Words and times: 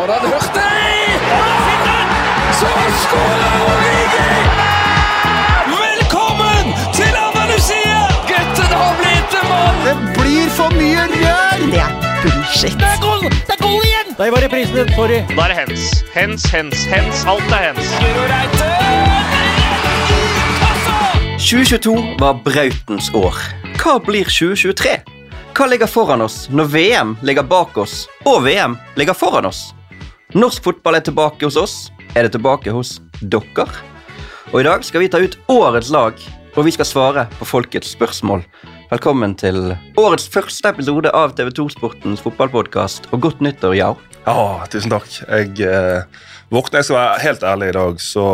Hørt 0.00 0.54
det? 0.54 0.62
Så 2.60 2.66
skårer 3.02 3.56
Origi! 3.64 4.30
Velkommen 5.66 6.70
til 6.94 7.16
Andalusia! 7.26 7.98
Gutten 8.30 8.72
har 8.80 8.94
blitt 9.00 9.34
en 9.40 9.48
mann! 9.50 9.82
Det 9.84 9.96
blir 10.16 10.46
for 10.56 10.72
mye 10.72 11.02
rør! 11.10 11.60
Det 11.66 11.82
er 11.82 11.92
bullshit. 12.22 12.78
Det 12.80 12.88
er 12.88 13.02
goal! 13.02 13.26
Det 13.28 13.52
er 13.52 13.60
goal 13.60 13.84
igjen! 13.84 14.14
Der 14.18 14.30
var 14.30 14.44
reprisen 14.44 14.78
din. 14.78 14.92
Sorry. 14.96 15.18
Da 15.36 15.42
er 15.44 15.52
det 15.52 15.58
hens. 15.58 15.82
Hens, 16.14 16.46
hens, 16.54 16.84
hens. 16.88 17.24
Alt 17.28 17.52
er 17.52 17.66
hens. 17.68 17.90
Guro 18.00 18.22
Reite! 18.30 18.70
2022 21.36 21.96
var 22.22 22.40
brautens 22.44 23.10
år. 23.14 23.36
Hva 23.76 23.98
blir 24.08 24.32
2023? 24.32 24.96
Hva 25.52 25.68
ligger 25.68 25.92
foran 25.92 26.24
oss 26.24 26.46
når 26.48 26.72
VM 26.72 27.12
ligger 27.20 27.44
bak 27.44 27.76
oss 27.84 28.06
og 28.24 28.46
VM 28.48 28.78
ligger 28.96 29.12
foran 29.12 29.50
oss? 29.50 29.60
Norsk 30.30 30.62
fotball 30.62 30.94
er 30.94 31.02
tilbake 31.02 31.42
hos 31.42 31.56
oss. 31.58 31.72
Er 32.14 32.22
det 32.22 32.36
tilbake 32.36 32.70
hos 32.70 33.00
dere? 33.18 33.64
Og 34.52 34.60
i 34.60 34.66
dag 34.66 34.84
skal 34.86 35.02
vi 35.02 35.08
ta 35.10 35.18
ut 35.18 35.34
årets 35.50 35.88
lag, 35.90 36.14
og 36.54 36.66
vi 36.66 36.70
skal 36.70 36.86
svare 36.86 37.24
på 37.34 37.48
folkets 37.50 37.90
spørsmål. 37.96 38.44
Velkommen 38.92 39.34
til 39.34 39.72
årets 39.98 40.28
første 40.30 40.70
episode 40.70 41.10
av 41.10 41.34
TV2 41.34 41.66
Sportens 41.74 42.22
fotballpodkast, 42.22 43.08
og 43.10 43.24
godt 43.26 43.42
nyttår, 43.42 43.74
Jau. 43.80 43.96
Ja, 44.22 44.44
tusen 44.70 44.94
takk. 44.94 45.08
Jeg 45.26 45.66
eh, 45.66 46.06
våkner, 46.54 46.78
jeg 46.78 46.90
skal 46.92 47.00
være 47.00 47.24
helt 47.24 47.48
ærlig 47.50 47.72
i 47.72 47.76
dag, 47.80 48.00
så 48.06 48.28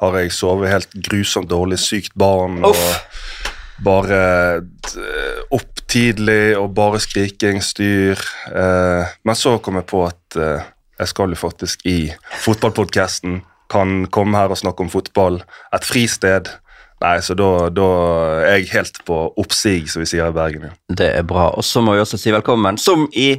har 0.00 0.18
jeg 0.22 0.32
sovet 0.32 0.72
helt 0.72 0.98
grusomt 1.10 1.52
dårlig, 1.52 1.80
sykt 1.82 2.16
barn 2.16 2.62
Uff. 2.64 2.72
og 2.72 3.84
bare 3.84 4.24
eh, 4.56 5.44
opp 5.52 5.84
tidlig 5.92 6.56
og 6.56 6.72
bare 6.72 7.04
skriking, 7.04 7.60
styr. 7.60 8.16
Eh, 8.48 9.14
men 9.28 9.40
så 9.44 9.58
kom 9.60 9.76
jeg 9.76 9.90
på 9.92 10.06
at 10.08 10.40
eh, 10.40 10.74
jeg 10.98 11.12
skal 11.12 11.34
jo 11.34 11.38
faktisk 11.38 11.84
i 11.86 11.98
fotballpodkasten, 12.44 13.42
kan 13.70 14.06
komme 14.10 14.38
her 14.38 14.50
og 14.50 14.58
snakke 14.58 14.84
om 14.84 14.90
fotball. 14.90 15.42
Et 15.76 15.84
fristed. 15.84 16.48
Nei, 17.02 17.18
så 17.22 17.36
da, 17.38 17.68
da 17.70 17.86
er 18.42 18.56
jeg 18.58 18.72
helt 18.72 18.98
på 19.06 19.20
oppsig, 19.38 19.86
som 19.92 20.02
vi 20.02 20.08
sier 20.10 20.32
i 20.32 20.34
Bergen. 20.34 20.70
ja. 20.70 20.74
Det 20.88 21.12
er 21.20 21.26
bra. 21.28 21.50
Og 21.54 21.64
så 21.66 21.82
må 21.84 21.94
vi 21.94 22.02
også 22.02 22.18
si 22.18 22.32
velkommen, 22.34 22.80
som 22.80 23.06
i 23.12 23.36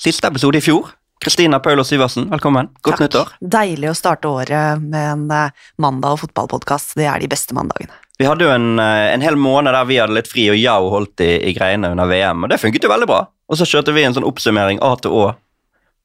siste 0.00 0.30
episode 0.30 0.62
i 0.62 0.64
fjor. 0.64 0.94
Kristina 1.22 1.60
Paulo 1.62 1.84
Syversen, 1.86 2.30
velkommen. 2.32 2.72
Godt 2.82 2.96
Takk. 2.96 3.02
nyttår. 3.04 3.34
Deilig 3.38 3.92
å 3.92 3.94
starte 3.94 4.30
året 4.30 4.80
med 4.82 5.10
en 5.12 5.28
eh, 5.30 5.52
mandag 5.78 6.16
og 6.16 6.24
fotballpodkast. 6.24 6.96
Det 6.98 7.06
er 7.06 7.22
de 7.22 7.28
beste 7.30 7.54
mandagene. 7.54 7.94
Vi 8.18 8.26
hadde 8.26 8.48
jo 8.48 8.54
en, 8.54 8.72
eh, 8.82 9.12
en 9.12 9.22
hel 9.22 9.38
måned 9.38 9.70
der 9.76 9.86
vi 9.86 10.00
hadde 10.00 10.16
litt 10.16 10.30
fri, 10.30 10.48
og 10.50 10.58
Yao 10.58 10.88
holdt 10.90 11.22
i, 11.22 11.36
i 11.50 11.54
greiene 11.54 11.92
under 11.94 12.10
VM, 12.10 12.42
og 12.42 12.50
det 12.50 12.58
funket 12.62 12.88
jo 12.88 12.90
veldig 12.90 13.10
bra. 13.10 13.20
Og 13.52 13.60
så 13.60 13.68
kjørte 13.68 13.94
vi 13.94 14.02
en 14.06 14.16
sånn 14.16 14.26
oppsummering 14.26 14.82
A 14.82 14.96
til 14.98 15.14
Å 15.14 15.28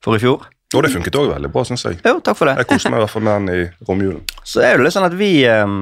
for 0.05 0.17
i 0.17 0.21
fjor. 0.21 0.45
Og 0.76 0.84
det 0.84 0.92
funket 0.92 1.16
òg 1.16 1.30
veldig 1.32 1.52
bra, 1.54 1.64
syns 1.68 1.86
jeg. 1.88 2.00
Jo, 2.04 2.18
takk 2.23 2.40
for 2.40 2.50
det. 2.50 2.58
Jeg 2.60 2.68
koste 2.73 2.92
meg 2.92 3.00
i 3.00 3.06
hvert 3.06 3.14
fall 3.14 3.23
med 3.23 3.38
den 3.38 3.52
i 3.54 3.88
romjulen. 3.88 4.23
Så 4.44 4.64
er 4.66 4.76
det 4.76 4.88
litt 4.88 4.96
sånn 4.98 5.08
at 5.08 5.16
vi 5.16 5.32
eh, 5.48 5.78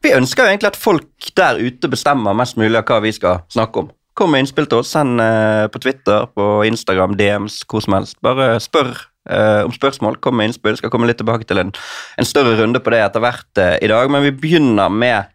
Vi 0.00 0.12
ønsker 0.16 0.46
jo 0.46 0.52
egentlig 0.52 0.70
at 0.70 0.78
folk 0.80 1.32
der 1.36 1.58
ute 1.60 1.90
bestemmer 1.92 2.36
mest 2.36 2.56
mulig 2.56 2.78
av 2.78 2.86
hva 2.88 3.00
vi 3.04 3.12
skal 3.12 3.42
snakke 3.52 3.82
om. 3.82 3.90
Kom 4.16 4.32
med 4.32 4.44
innspill 4.44 4.68
til 4.70 4.80
oss. 4.80 4.92
Send 4.94 5.20
eh, 5.20 5.66
på 5.72 5.82
Twitter, 5.82 6.28
på 6.32 6.46
Instagram, 6.68 7.18
DMs, 7.18 7.60
hvor 7.68 7.84
som 7.84 7.98
helst. 7.98 8.20
Bare 8.24 8.54
spør 8.62 8.94
Uh, 9.30 9.62
om 9.68 9.72
spørsmål. 9.72 10.16
Kom 10.24 10.38
med 10.40 10.48
innspill. 10.48 10.78
Skal 10.80 10.90
komme 10.90 11.06
litt 11.06 11.18
tilbake 11.20 11.44
til 11.46 11.60
en, 11.60 11.68
en 12.18 12.26
større 12.26 12.54
runde 12.58 12.80
på 12.82 12.90
det 12.90 13.02
etter 13.04 13.22
hvert 13.22 13.60
uh, 13.60 13.76
i 13.76 13.90
dag. 13.92 14.08
Men 14.10 14.24
vi 14.24 14.32
begynner 14.32 14.88
med 14.90 15.28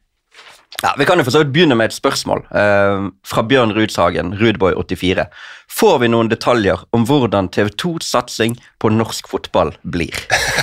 ja, 0.83 0.93
Vi 0.97 1.05
kan 1.07 1.19
jo 1.19 1.25
for 1.27 1.47
begynne 1.47 1.77
med 1.77 1.91
et 1.91 1.95
spørsmål 1.95 2.43
eh, 2.51 3.07
fra 3.27 3.43
Bjørn 3.47 3.73
Rudshagen, 3.75 4.33
Rudboy84. 4.39 5.25
Får 5.71 5.99
vi 6.03 6.09
noen 6.11 6.29
detaljer 6.31 6.83
om 6.95 7.05
hvordan 7.07 7.49
TV2-satsing 7.55 8.57
på 8.81 8.91
norsk 8.93 9.29
fotball 9.31 9.73
blir? 9.81 10.15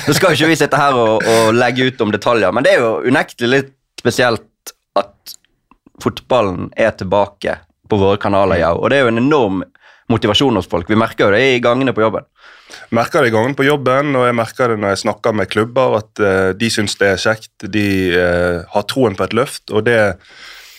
Nå 0.07 0.17
skal 0.17 0.33
jo 0.33 0.41
ikke 0.41 0.53
vi 0.53 0.61
sitte 0.61 0.81
her 0.81 0.97
og, 0.99 1.27
og 1.27 1.53
legge 1.57 1.89
ut 1.89 2.05
om 2.05 2.13
detaljer, 2.15 2.53
men 2.55 2.67
det 2.67 2.77
er 2.77 2.85
jo 2.85 2.95
unektelig 3.09 3.53
litt 3.53 3.75
spesielt 4.03 4.75
at 4.99 5.37
fotballen 6.03 6.71
er 6.77 6.95
tilbake 6.99 7.59
på 7.89 7.99
våre 8.01 8.19
kanaler, 8.21 8.61
ja. 8.63 8.73
Og 8.75 8.91
det 8.91 8.99
er 8.99 9.07
jo 9.07 9.13
en 9.13 9.21
enorm 9.21 9.63
motivasjon 10.13 10.61
hos 10.61 10.71
folk. 10.71 10.89
Vi 10.91 10.99
merker 10.99 11.29
jo 11.29 11.35
det 11.35 11.43
i 11.57 11.61
gangene 11.65 11.95
på 11.97 12.05
jobben. 12.05 12.29
merker 12.91 13.23
det 13.23 13.33
i 13.33 13.35
gangene 13.35 13.59
på 13.59 13.67
jobben, 13.67 14.15
og 14.17 14.27
jeg 14.29 14.39
merker 14.39 14.73
det 14.73 14.81
når 14.81 14.95
jeg 14.95 15.03
snakker 15.05 15.37
med 15.37 15.51
klubber, 15.53 15.99
at 16.01 16.23
uh, 16.23 16.51
de 16.57 16.71
syns 16.73 16.97
det 17.01 17.13
er 17.13 17.21
kjekt. 17.21 17.53
De 17.69 17.87
uh, 18.17 18.65
har 18.75 18.89
troen 18.89 19.17
på 19.17 19.29
et 19.29 19.37
løft, 19.37 19.71
og 19.71 19.87
det 19.89 20.01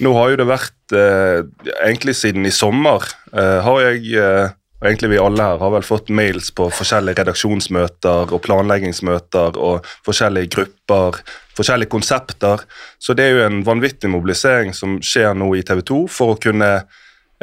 Nå 0.02 0.10
har 0.18 0.32
jo 0.32 0.38
det 0.40 0.48
vært 0.50 0.94
eh, 0.98 1.44
Egentlig 1.86 2.16
siden 2.18 2.48
i 2.50 2.52
sommer 2.52 3.06
har 3.32 3.78
jeg 3.84 4.50
og 4.84 4.90
egentlig 4.90 5.14
vi 5.14 5.20
alle 5.24 5.44
her 5.48 5.62
har 5.62 5.72
vel 5.72 5.86
fått 5.88 6.10
mails 6.12 6.50
på 6.52 6.66
forskjellige 6.76 7.22
redaksjonsmøter 7.22 8.34
og 8.36 8.42
planleggingsmøter 8.44 9.56
og 9.56 9.86
forskjellige 10.04 10.50
grupper, 10.52 11.22
forskjellige 11.56 11.92
konsepter. 11.94 12.66
Så 13.00 13.16
det 13.16 13.30
er 13.30 13.38
jo 13.38 13.46
en 13.46 13.62
vanvittig 13.64 14.12
mobilisering 14.12 14.76
som 14.76 14.98
skjer 15.00 15.38
nå 15.40 15.48
i 15.56 15.64
TV 15.64 15.86
2 15.88 16.02
for 16.12 16.34
å 16.34 16.42
kunne 16.44 16.72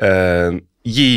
eh, 0.04 0.58
gi 0.84 1.14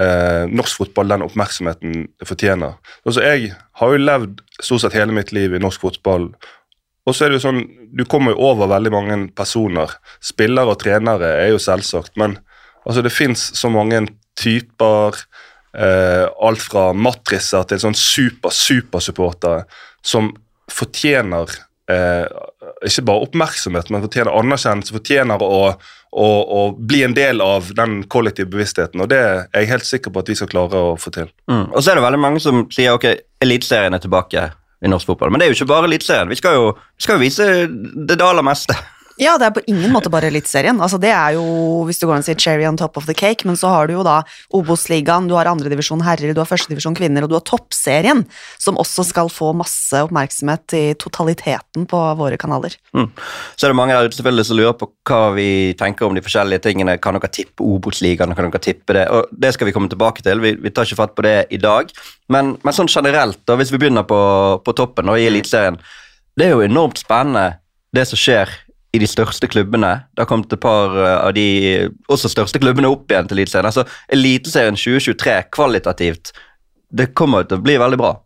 eh, 0.00 0.44
norsk 0.50 0.80
fotball 0.82 1.12
den 1.12 1.24
oppmerksomheten 1.26 2.06
det 2.20 2.28
fortjener. 2.28 2.78
Altså, 3.04 3.24
jeg 3.26 3.52
har 3.80 3.92
jo 3.92 4.00
levd 4.00 4.40
stort 4.60 4.84
sett 4.84 4.96
hele 4.98 5.14
mitt 5.16 5.34
liv 5.36 5.54
i 5.54 5.62
norsk 5.62 5.82
fotball. 5.84 6.30
Og 7.08 7.16
så 7.16 7.26
er 7.26 7.32
det 7.32 7.40
jo 7.40 7.46
sånn, 7.48 7.62
Du 7.90 8.04
kommer 8.06 8.36
jo 8.36 8.44
over 8.52 8.70
veldig 8.70 8.90
mange 8.94 9.14
personer. 9.34 9.96
Spillere 10.22 10.70
og 10.70 10.78
trenere 10.78 11.32
er 11.40 11.48
jo 11.50 11.58
selvsagt, 11.58 12.14
men 12.20 12.38
altså, 12.86 13.02
det 13.02 13.10
fins 13.14 13.48
så 13.58 13.70
mange 13.72 14.04
typer. 14.38 15.18
Eh, 15.70 16.26
alt 16.26 16.62
fra 16.62 16.90
matriser 16.94 17.66
til 17.70 17.78
sånn 17.78 17.94
super, 17.94 18.50
supersupportere 18.50 19.64
som 20.02 20.32
fortjener 20.70 21.50
eh, 21.90 22.26
ikke 22.86 23.04
bare 23.08 23.26
oppmerksomhet, 23.26 23.90
men 23.92 24.04
fortjener 24.04 24.36
anerkjennelse, 24.36 24.94
fortjener 24.94 25.42
å, 25.44 25.60
å, 26.10 26.28
å 26.58 26.60
bli 26.76 27.02
en 27.04 27.16
del 27.16 27.42
av 27.44 27.72
den 27.76 28.00
kollektive 28.12 28.50
bevisstheten. 28.52 29.02
Og 29.02 29.10
det 29.12 29.18
er 29.20 29.42
jeg 29.58 29.70
helt 29.72 29.88
sikker 29.88 30.14
på 30.14 30.22
at 30.22 30.32
vi 30.32 30.38
skal 30.38 30.50
klare 30.52 30.80
å 30.92 30.94
få 31.00 31.12
til. 31.14 31.28
Mm. 31.50 31.66
Og 31.68 31.82
så 31.82 31.92
er 31.92 32.00
det 32.00 32.06
veldig 32.06 32.22
mange 32.22 32.42
som 32.44 32.64
sier 32.72 32.96
ok, 32.96 33.10
Eliteserien 33.44 33.96
er 33.96 34.02
tilbake 34.02 34.46
i 34.80 34.88
norsk 34.88 35.12
fotball. 35.12 35.32
Men 35.32 35.40
det 35.40 35.46
er 35.46 35.52
jo 35.52 35.58
ikke 35.60 35.72
bare 35.74 35.90
Eliteserien. 35.90 36.30
Vi 36.30 36.40
vi 36.40 37.04
skal 37.04 37.16
jo 37.16 37.20
vise 37.20 37.50
det 37.68 38.20
aller 38.20 38.46
meste. 38.46 38.76
Ja, 39.20 39.34
det 39.36 39.50
er 39.50 39.52
på 39.52 39.60
ingen 39.68 39.92
måte 39.92 40.08
bare 40.12 40.30
Eliteserien. 40.30 40.78
Altså, 40.80 40.96
det 41.00 41.10
er 41.12 41.34
jo, 41.36 41.44
hvis 41.84 41.98
du 42.00 42.06
går 42.08 42.22
og 42.22 42.24
sier 42.24 42.38
cherry 42.40 42.64
on 42.64 42.78
top 42.80 42.96
of 42.96 43.04
the 43.04 43.12
cake, 43.16 43.44
men 43.44 43.58
så 43.60 43.68
har 43.68 43.90
du 43.90 43.98
jo 43.98 44.04
da 44.06 44.22
Obos-ligaen, 44.56 45.28
du 45.28 45.34
har 45.36 45.50
andredivisjon 45.50 46.00
herrer, 46.06 46.32
du 46.32 46.40
har 46.40 46.48
førstedivisjon 46.48 46.96
kvinner, 46.96 47.26
og 47.26 47.32
du 47.32 47.36
har 47.36 47.44
toppserien, 47.44 48.22
som 48.56 48.80
også 48.80 49.04
skal 49.10 49.28
få 49.32 49.50
masse 49.56 50.00
oppmerksomhet 50.06 50.76
i 50.78 50.82
totaliteten 51.00 51.84
på 51.90 52.00
våre 52.16 52.38
kanaler. 52.40 52.78
Mm. 52.96 53.10
Så 53.60 53.68
er 53.68 53.74
det 53.74 53.78
mange 53.82 53.98
der 53.98 54.08
ute 54.08 54.16
selvfølgelig 54.16 54.46
som 54.48 54.60
lurer 54.62 54.78
på 54.80 54.88
hva 55.10 55.20
vi 55.36 55.50
tenker 55.76 56.08
om 56.08 56.16
de 56.16 56.24
forskjellige 56.24 56.64
tingene. 56.70 56.96
Kan 57.04 57.20
dere 57.20 57.32
tippe 57.36 57.66
Obos-ligaen? 57.66 58.32
Kan 58.38 58.48
dere 58.48 58.62
tippe 58.64 58.96
det? 58.96 59.04
Og 59.12 59.28
det 59.36 59.52
skal 59.52 59.68
vi 59.68 59.76
komme 59.76 59.92
tilbake 59.92 60.24
til. 60.24 60.40
Vi, 60.40 60.54
vi 60.64 60.72
tar 60.72 60.88
ikke 60.88 61.02
fatt 61.02 61.14
på 61.18 61.26
det 61.28 61.36
i 61.52 61.60
dag. 61.60 61.92
Men, 62.32 62.54
men 62.64 62.76
sånn 62.76 62.88
generelt, 62.88 63.42
da, 63.44 63.60
hvis 63.60 63.74
vi 63.74 63.82
begynner 63.84 64.08
på, 64.08 64.22
på 64.64 64.76
toppen 64.80 65.12
og 65.12 65.20
i 65.20 65.28
Eliteserien 65.28 65.76
Det 66.38 66.46
er 66.46 66.52
jo 66.54 66.64
enormt 66.64 67.00
spennende 67.02 67.58
det 67.92 68.06
som 68.08 68.16
skjer 68.16 68.48
i 68.92 68.98
de 68.98 69.06
største 69.06 69.48
klubbene. 69.50 69.92
Det 70.14 70.24
har 70.24 70.30
kommet 70.30 70.52
et 70.52 70.62
par 70.62 70.96
eh, 70.98 71.18
av 71.20 71.34
de 71.36 71.46
også 72.10 72.30
største 72.32 72.60
klubbene 72.62 72.90
opp 72.90 73.10
igjen 73.10 73.28
til 73.30 73.38
Eliteserien. 73.38 73.70
Altså, 73.70 73.86
Eliteserien 74.12 74.78
2023 74.78 75.36
kvalitativt, 75.54 76.34
det 76.90 77.12
kommer 77.14 77.46
til 77.46 77.60
å 77.60 77.64
bli 77.64 77.78
veldig 77.80 78.00
bra. 78.00 78.16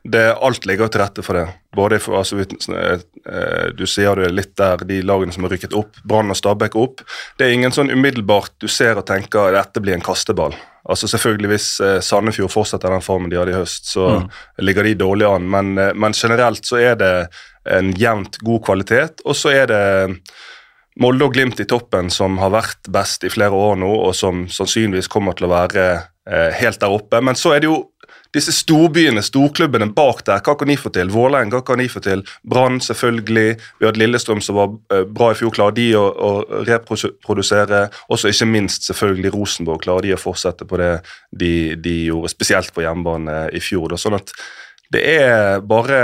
Det, 0.00 0.22
alt 0.32 0.64
ligger 0.64 0.88
til 0.88 1.02
rette 1.02 1.22
for 1.24 1.36
det. 1.36 1.48
Både 1.76 1.98
for, 2.00 2.22
altså, 2.22 2.38
eh, 2.40 3.66
du 3.76 3.84
sier 3.90 4.16
det 4.22 4.30
litt 4.32 4.54
der, 4.56 4.80
de 4.88 5.02
lagene 5.04 5.34
som 5.34 5.44
har 5.44 5.52
rykket 5.52 5.76
opp, 5.76 5.98
Brann 6.08 6.32
og 6.32 6.38
Stabæk 6.38 6.78
opp. 6.80 7.02
Det 7.36 7.48
er 7.48 7.56
ingen 7.58 7.74
sånn 7.74 7.92
umiddelbart 7.92 8.54
du 8.62 8.68
ser 8.70 9.00
og 9.00 9.08
tenker 9.10 9.52
dette 9.58 9.82
blir 9.82 9.98
en 9.98 10.06
kasteball. 10.06 10.56
Altså 10.88 11.08
selvfølgelig 11.10 11.50
Hvis 11.52 11.68
eh, 11.84 11.98
Sandefjord 12.00 12.52
fortsetter 12.52 12.92
den 12.92 13.04
formen 13.04 13.30
de 13.30 13.38
hadde 13.40 13.52
i 13.52 13.58
høst, 13.58 13.90
så 13.92 14.22
ligger 14.58 14.86
de 14.86 14.94
dårlig 15.02 15.28
an. 15.28 15.48
Men, 15.50 15.74
eh, 15.78 15.92
men 15.94 16.16
generelt 16.16 16.66
så 16.66 16.80
er 16.80 16.96
det 17.00 17.14
en 17.68 17.92
jevnt 17.98 18.40
god 18.44 18.64
kvalitet. 18.64 19.20
Og 19.24 19.36
så 19.36 19.52
er 19.52 19.68
det 19.68 19.82
Molde 21.00 21.28
og 21.28 21.34
Glimt 21.36 21.60
i 21.60 21.68
toppen 21.68 22.10
som 22.12 22.38
har 22.40 22.52
vært 22.52 22.88
best 22.92 23.24
i 23.24 23.32
flere 23.32 23.56
år 23.56 23.78
nå, 23.80 23.90
og 24.08 24.14
som 24.16 24.46
sannsynligvis 24.50 25.10
kommer 25.12 25.36
til 25.36 25.46
å 25.48 25.52
være 25.52 25.86
eh, 25.94 26.50
helt 26.60 26.80
der 26.80 26.96
oppe. 26.96 27.20
Men 27.24 27.38
så 27.38 27.54
er 27.54 27.62
det 27.62 27.70
jo 27.70 27.82
disse 28.34 28.52
storbyene, 28.54 29.22
storklubbene 29.24 29.90
bak 29.94 30.22
der. 30.26 30.42
Hva 30.44 30.54
kan 30.58 30.70
de 30.70 30.76
få 30.78 30.92
til? 30.94 31.10
Vålerenga, 31.10 31.58
hva 31.58 31.66
kan 31.66 31.82
de 31.82 31.88
få 31.90 32.02
til? 32.04 32.22
Brann, 32.46 32.78
selvfølgelig. 32.84 33.56
Vi 33.80 33.88
hadde 33.88 34.02
Lillestrøm 34.02 34.42
som 34.44 34.58
var 34.58 34.74
eh, 34.94 35.04
bra 35.08 35.32
i 35.32 35.38
fjor. 35.38 35.54
Klarer 35.56 35.76
de 35.78 35.88
å, 35.98 36.04
å 36.06 36.62
reprodusere? 36.68 37.86
Også 38.12 38.30
ikke 38.30 38.50
minst 38.50 38.86
selvfølgelig 38.90 39.34
Rosenborg. 39.34 39.82
Klarer 39.86 40.08
de 40.08 40.16
å 40.16 40.20
fortsette 40.20 40.68
på 40.68 40.78
det 40.80 40.92
de, 41.30 41.52
de 41.74 41.96
gjorde, 42.10 42.32
spesielt 42.32 42.74
på 42.74 42.86
hjemmebane 42.86 43.48
i 43.56 43.62
fjor? 43.64 43.90
Da. 43.94 44.00
Sånn 44.00 44.18
at 44.20 44.34
det 44.90 45.02
er 45.06 45.60
bare 45.66 46.00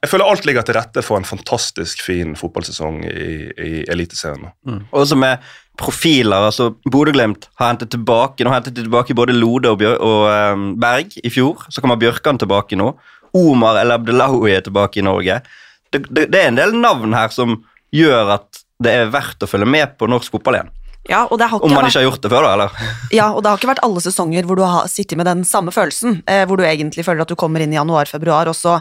jeg 0.00 0.08
føler 0.08 0.30
alt 0.32 0.46
ligger 0.48 0.64
til 0.64 0.76
rette 0.78 1.02
for 1.04 1.20
en 1.20 1.28
fantastisk 1.28 2.00
fin 2.00 2.32
fotballsesong 2.38 3.02
i, 3.04 3.26
i 3.52 3.72
Eliteserien. 3.92 4.48
Mm. 4.64 4.86
Også 4.96 5.18
med 5.20 5.44
profiler. 5.80 6.46
altså 6.48 6.70
Bodø-Glimt 6.88 7.48
har 7.60 7.72
hentet 7.72 7.92
tilbake 7.92 8.44
Nå 8.44 8.52
hentet 8.52 8.76
de 8.76 8.84
tilbake 8.84 9.16
både 9.16 9.36
Lode 9.36 9.68
og, 9.72 9.78
Bjør 9.80 10.00
og 10.00 10.24
um, 10.56 10.64
Berg 10.80 11.16
i 11.20 11.32
fjor. 11.32 11.66
Så 11.68 11.84
kommer 11.84 12.00
Bjørkan 12.00 12.40
tilbake 12.40 12.78
nå. 12.80 12.94
Omar 13.36 13.82
El 13.82 13.92
Abdelawi 13.94 14.54
er 14.56 14.64
tilbake 14.64 15.02
i 15.02 15.04
Norge. 15.04 15.40
Det, 15.92 16.06
det, 16.08 16.30
det 16.32 16.40
er 16.40 16.48
en 16.48 16.58
del 16.58 16.74
navn 16.80 17.14
her 17.16 17.32
som 17.34 17.60
gjør 17.94 18.36
at 18.38 18.64
det 18.80 18.96
er 18.96 19.12
verdt 19.12 19.44
å 19.44 19.50
følge 19.50 19.68
med 19.68 19.98
på 20.00 20.08
norsk 20.08 20.32
fotball 20.32 20.62
igjen. 20.62 20.74
Ja, 21.08 21.24
og 21.26 21.38
det 21.40 21.48
har 21.48 21.60
Om 21.60 21.72
man 21.72 21.84
vært 21.84 21.92
ikke 21.92 22.00
har 22.00 22.08
gjort 22.08 22.24
det 22.24 22.32
før, 22.32 22.44
da. 22.46 22.50
eller? 22.56 22.90
Ja, 23.18 23.30
og 23.32 23.42
det 23.42 23.52
har 23.52 23.60
ikke 23.60 23.72
vært 23.74 23.84
alle 23.84 24.02
sesonger 24.04 24.48
hvor 24.48 24.56
du 24.56 24.64
har 24.64 24.88
sittet 24.88 25.20
med 25.20 25.28
den 25.28 25.44
samme 25.48 25.72
følelsen, 25.74 26.22
eh, 26.28 26.44
hvor 26.48 26.60
du 26.60 26.64
egentlig 26.64 27.04
føler 27.04 27.24
at 27.24 27.32
du 27.32 27.36
kommer 27.40 27.60
inn 27.64 27.72
i 27.72 27.78
januar-februar, 27.78 28.48
og 28.48 28.56
så 28.56 28.78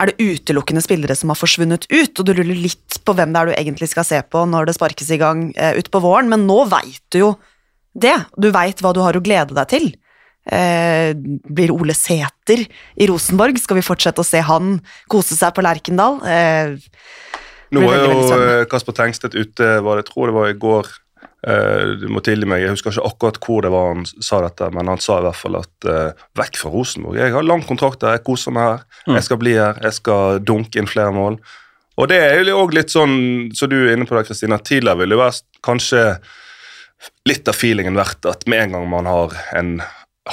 er 0.00 0.10
det 0.10 0.22
utelukkende 0.22 0.82
spillere 0.84 1.16
som 1.18 1.30
har 1.30 1.38
forsvunnet 1.38 1.86
ut, 1.90 2.12
og 2.18 2.26
du 2.26 2.32
lurer 2.34 2.56
litt 2.58 3.00
på 3.04 3.14
hvem 3.16 3.34
det 3.34 3.40
er 3.40 3.50
du 3.50 3.56
egentlig 3.56 3.90
skal 3.92 4.06
se 4.06 4.20
på 4.26 4.44
når 4.50 4.68
det 4.68 4.76
sparkes 4.78 5.10
i 5.14 5.20
gang 5.20 5.48
eh, 5.54 5.76
utpå 5.80 6.02
våren, 6.02 6.30
men 6.32 6.48
nå 6.48 6.64
veit 6.70 7.02
du 7.14 7.20
jo 7.20 7.34
det. 7.94 8.16
Du 8.36 8.50
veit 8.54 8.80
hva 8.82 8.94
du 8.94 9.02
har 9.04 9.16
å 9.16 9.22
glede 9.22 9.54
deg 9.54 9.70
til. 9.70 9.92
Eh, 10.44 11.14
blir 11.16 11.72
Ole 11.72 11.94
Sæter 11.96 12.66
i 12.66 13.08
Rosenborg? 13.08 13.56
Skal 13.62 13.78
vi 13.78 13.86
fortsette 13.86 14.20
å 14.20 14.26
se 14.26 14.42
han 14.44 14.76
kose 15.10 15.38
seg 15.38 15.54
på 15.56 15.64
Lerkendal? 15.64 16.18
Eh, 16.26 16.74
Nå 17.74 17.84
er 17.84 17.88
var 17.88 18.02
jo 18.02 18.26
eh, 18.36 18.66
Kasper 18.70 18.96
Tengstedt 18.96 19.38
ute, 19.38 19.78
var 19.84 19.96
det, 19.96 20.04
jeg 20.04 20.10
tror 20.12 20.30
det 20.30 20.36
var 20.36 20.50
i 20.50 20.58
går. 20.66 20.90
Eh, 21.48 21.94
Du 22.00 22.06
må 22.12 22.22
tilgi 22.24 22.48
meg, 22.48 22.62
jeg 22.64 22.74
husker 22.74 22.94
ikke 22.94 23.08
akkurat 23.10 23.40
hvor 23.44 23.64
det 23.64 23.72
var 23.74 23.90
han 23.92 24.06
sa 24.06 24.40
dette, 24.44 24.70
men 24.74 24.92
han 24.92 25.02
sa 25.02 25.18
i 25.20 25.26
hvert 25.26 25.40
fall 25.40 25.58
at 25.60 25.88
uh, 25.88 26.24
vekk 26.38 26.60
fra 26.60 26.72
Rosenborg. 26.74 27.18
Jeg 27.20 27.34
har 27.34 27.46
lang 27.46 27.64
kontrakt 27.66 28.04
her, 28.04 28.18
jeg 28.18 28.26
koser 28.26 28.54
meg 28.54 28.70
her, 28.70 28.86
jeg 29.16 29.26
skal 29.28 29.40
bli 29.42 29.56
her, 29.58 29.78
jeg 29.84 29.98
skal 30.00 30.40
dunke 30.44 30.80
inn 30.80 30.90
flere 30.90 31.14
mål. 31.14 31.38
Og 31.94 32.08
det 32.10 32.18
er 32.18 32.40
jo 32.42 32.56
også 32.58 32.74
litt 32.74 32.94
sånn, 32.94 33.18
som 33.54 33.70
du 33.70 33.76
er 33.84 33.94
inne 33.94 34.06
på 34.08 34.16
det, 34.18 34.26
Kristina, 34.26 34.58
tidligere 34.58 35.04
ville 35.04 35.14
det 35.14 35.22
være 35.22 35.60
kanskje 35.64 36.06
litt 37.28 37.48
av 37.50 37.56
feelingen 37.58 37.98
vært 37.98 38.26
at 38.28 38.48
med 38.50 38.64
en 38.64 38.74
gang 38.76 38.88
man 38.90 39.08
har 39.08 39.36
en 39.56 39.76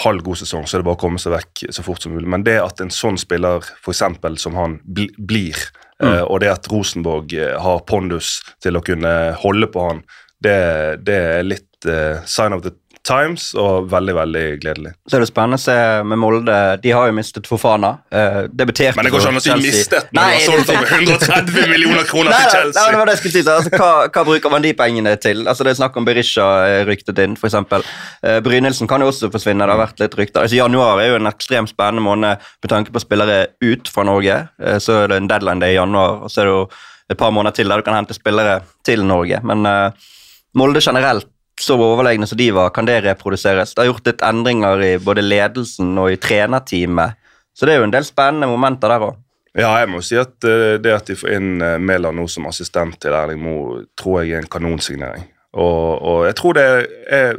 halv 0.02 0.24
god 0.24 0.40
sesong, 0.40 0.66
så 0.66 0.78
er 0.78 0.82
det 0.82 0.88
bare 0.88 1.00
å 1.00 1.04
komme 1.04 1.20
seg 1.20 1.36
vekk 1.36 1.66
så 1.76 1.84
fort 1.84 2.04
som 2.04 2.14
mulig. 2.16 2.30
Men 2.32 2.46
det 2.48 2.58
at 2.64 2.80
en 2.82 2.94
sånn 2.94 3.20
spiller 3.20 3.66
for 3.84 3.94
eksempel, 3.94 4.38
som 4.40 4.56
han 4.56 4.78
bli, 4.86 5.10
blir, 5.20 5.58
eh, 6.04 6.24
og 6.24 6.40
det 6.44 6.52
at 6.54 6.70
Rosenborg 6.72 7.36
har 7.36 7.84
pondus 7.90 8.38
til 8.64 8.80
å 8.80 8.84
kunne 8.86 9.12
holde 9.44 9.68
på 9.72 9.84
han, 9.90 10.00
det, 10.42 10.60
det 11.06 11.18
er 11.38 11.44
litt 11.48 11.90
uh, 11.90 12.22
sign 12.26 12.56
of 12.58 12.64
the 12.66 12.74
times 13.02 13.48
og 13.58 13.88
veldig, 13.90 14.14
veldig 14.14 14.44
gledelig. 14.62 14.92
Så 15.10 15.18
er 15.18 15.24
det 15.24 15.28
spennende 15.32 15.58
å 15.58 15.62
se 15.64 15.76
med 16.06 16.20
Molde. 16.22 16.58
De 16.84 16.92
har 16.94 17.10
jo 17.10 17.16
mistet 17.18 17.48
Fofana. 17.50 17.96
Uh, 18.14 18.44
debuterte 18.54 18.94
Men 19.00 19.08
det 19.08 19.14
går 19.16 19.24
ikke 19.24 19.32
an 19.32 19.40
å 19.40 19.42
si 19.42 19.56
mistet 19.58 20.12
når 20.14 20.28
de 20.28 20.36
har 20.36 20.44
solgt 20.46 20.70
over 20.74 20.92
130 21.00 21.72
millioner 21.72 22.06
kroner 22.10 22.30
Nei, 22.30 22.44
til 22.44 22.54
Chelsea. 22.60 22.78
nei, 22.78 22.86
det 22.94 23.00
var 23.00 23.10
det 23.10 23.16
jeg 23.16 23.22
skulle 23.24 23.36
si. 23.38 23.44
Altså, 23.56 23.74
hva, 23.82 23.90
hva 24.14 24.26
bruker 24.30 24.54
man 24.54 24.68
de 24.68 24.76
pengene 24.78 25.16
til? 25.24 25.42
Altså, 25.48 25.66
det 25.66 25.74
er 25.74 25.82
snakk 25.82 25.98
om 25.98 26.08
Berisha 26.08 26.52
eh, 26.68 26.84
ryktet 26.90 27.24
inn, 27.26 27.34
f.eks. 27.40 27.58
Uh, 27.58 28.38
Brynildsen 28.46 28.92
kan 28.92 29.02
jo 29.02 29.10
også 29.10 29.32
forsvinne. 29.34 29.66
Det 29.66 29.78
har 29.78 29.82
vært 29.82 30.06
litt 30.06 30.20
rykter. 30.22 30.46
Altså, 30.46 30.62
januar 30.62 31.02
er 31.02 31.16
jo 31.16 31.20
en 31.24 31.32
ekstremt 31.32 31.74
spennende 31.74 32.06
måned 32.06 32.54
med 32.62 32.74
tanke 32.76 32.94
på 32.94 33.02
spillere 33.02 33.44
ut 33.66 33.90
fra 33.90 34.06
Norge. 34.06 34.44
Uh, 34.62 34.78
så 34.78 35.04
er 35.04 35.14
det 35.14 35.22
en 35.24 35.34
deadline 35.34 35.66
day 35.66 35.74
i 35.74 35.82
januar, 35.82 36.22
og 36.28 36.34
så 36.34 36.46
er 36.46 36.52
det 36.52 36.56
jo 36.60 36.64
et 37.12 37.20
par 37.20 37.34
måneder 37.34 37.58
til 37.58 37.68
der 37.68 37.82
du 37.82 37.86
kan 37.88 37.98
hente 37.98 38.16
spillere 38.16 38.62
til 38.88 39.04
Norge. 39.06 39.42
Men 39.44 39.66
eh, 39.68 40.10
Molde 40.58 40.82
generelt, 40.84 41.28
så 41.62 41.78
overlegne 41.78 42.28
som 42.28 42.40
de 42.40 42.50
var, 42.56 42.72
kan 42.74 42.88
det 42.88 43.02
reproduseres? 43.06 43.74
Det 43.76 43.84
har 43.84 43.92
gjort 43.92 44.08
litt 44.10 44.24
endringer 44.26 44.84
i 44.84 44.94
både 45.02 45.24
ledelsen 45.24 45.94
og 46.02 46.12
i 46.14 46.20
trenerteamet. 46.22 47.20
Så 47.54 47.68
det 47.68 47.76
er 47.76 47.82
jo 47.82 47.90
en 47.90 47.94
del 47.94 48.08
spennende 48.08 48.50
momenter 48.50 48.92
der 48.92 49.06
òg. 49.10 49.20
Ja, 49.60 49.74
jeg 49.82 49.90
må 49.92 50.00
si 50.04 50.16
at 50.16 50.48
eh, 50.48 50.78
det 50.80 50.94
at 50.96 51.10
de 51.12 51.18
får 51.20 51.34
inn 51.36 51.50
uh, 51.60 51.76
Mæland 51.76 52.16
nå 52.22 52.24
som 52.32 52.48
assistent 52.48 52.96
til 53.04 53.16
Erling 53.16 53.42
Moe, 53.44 53.82
tror 54.00 54.22
jeg 54.22 54.38
er 54.38 54.46
en 54.46 54.52
kanonsignering. 54.52 55.26
Og, 55.60 55.98
og 56.00 56.20
jeg 56.30 56.38
tror 56.40 56.56
det 56.56 56.68
er 57.12 57.34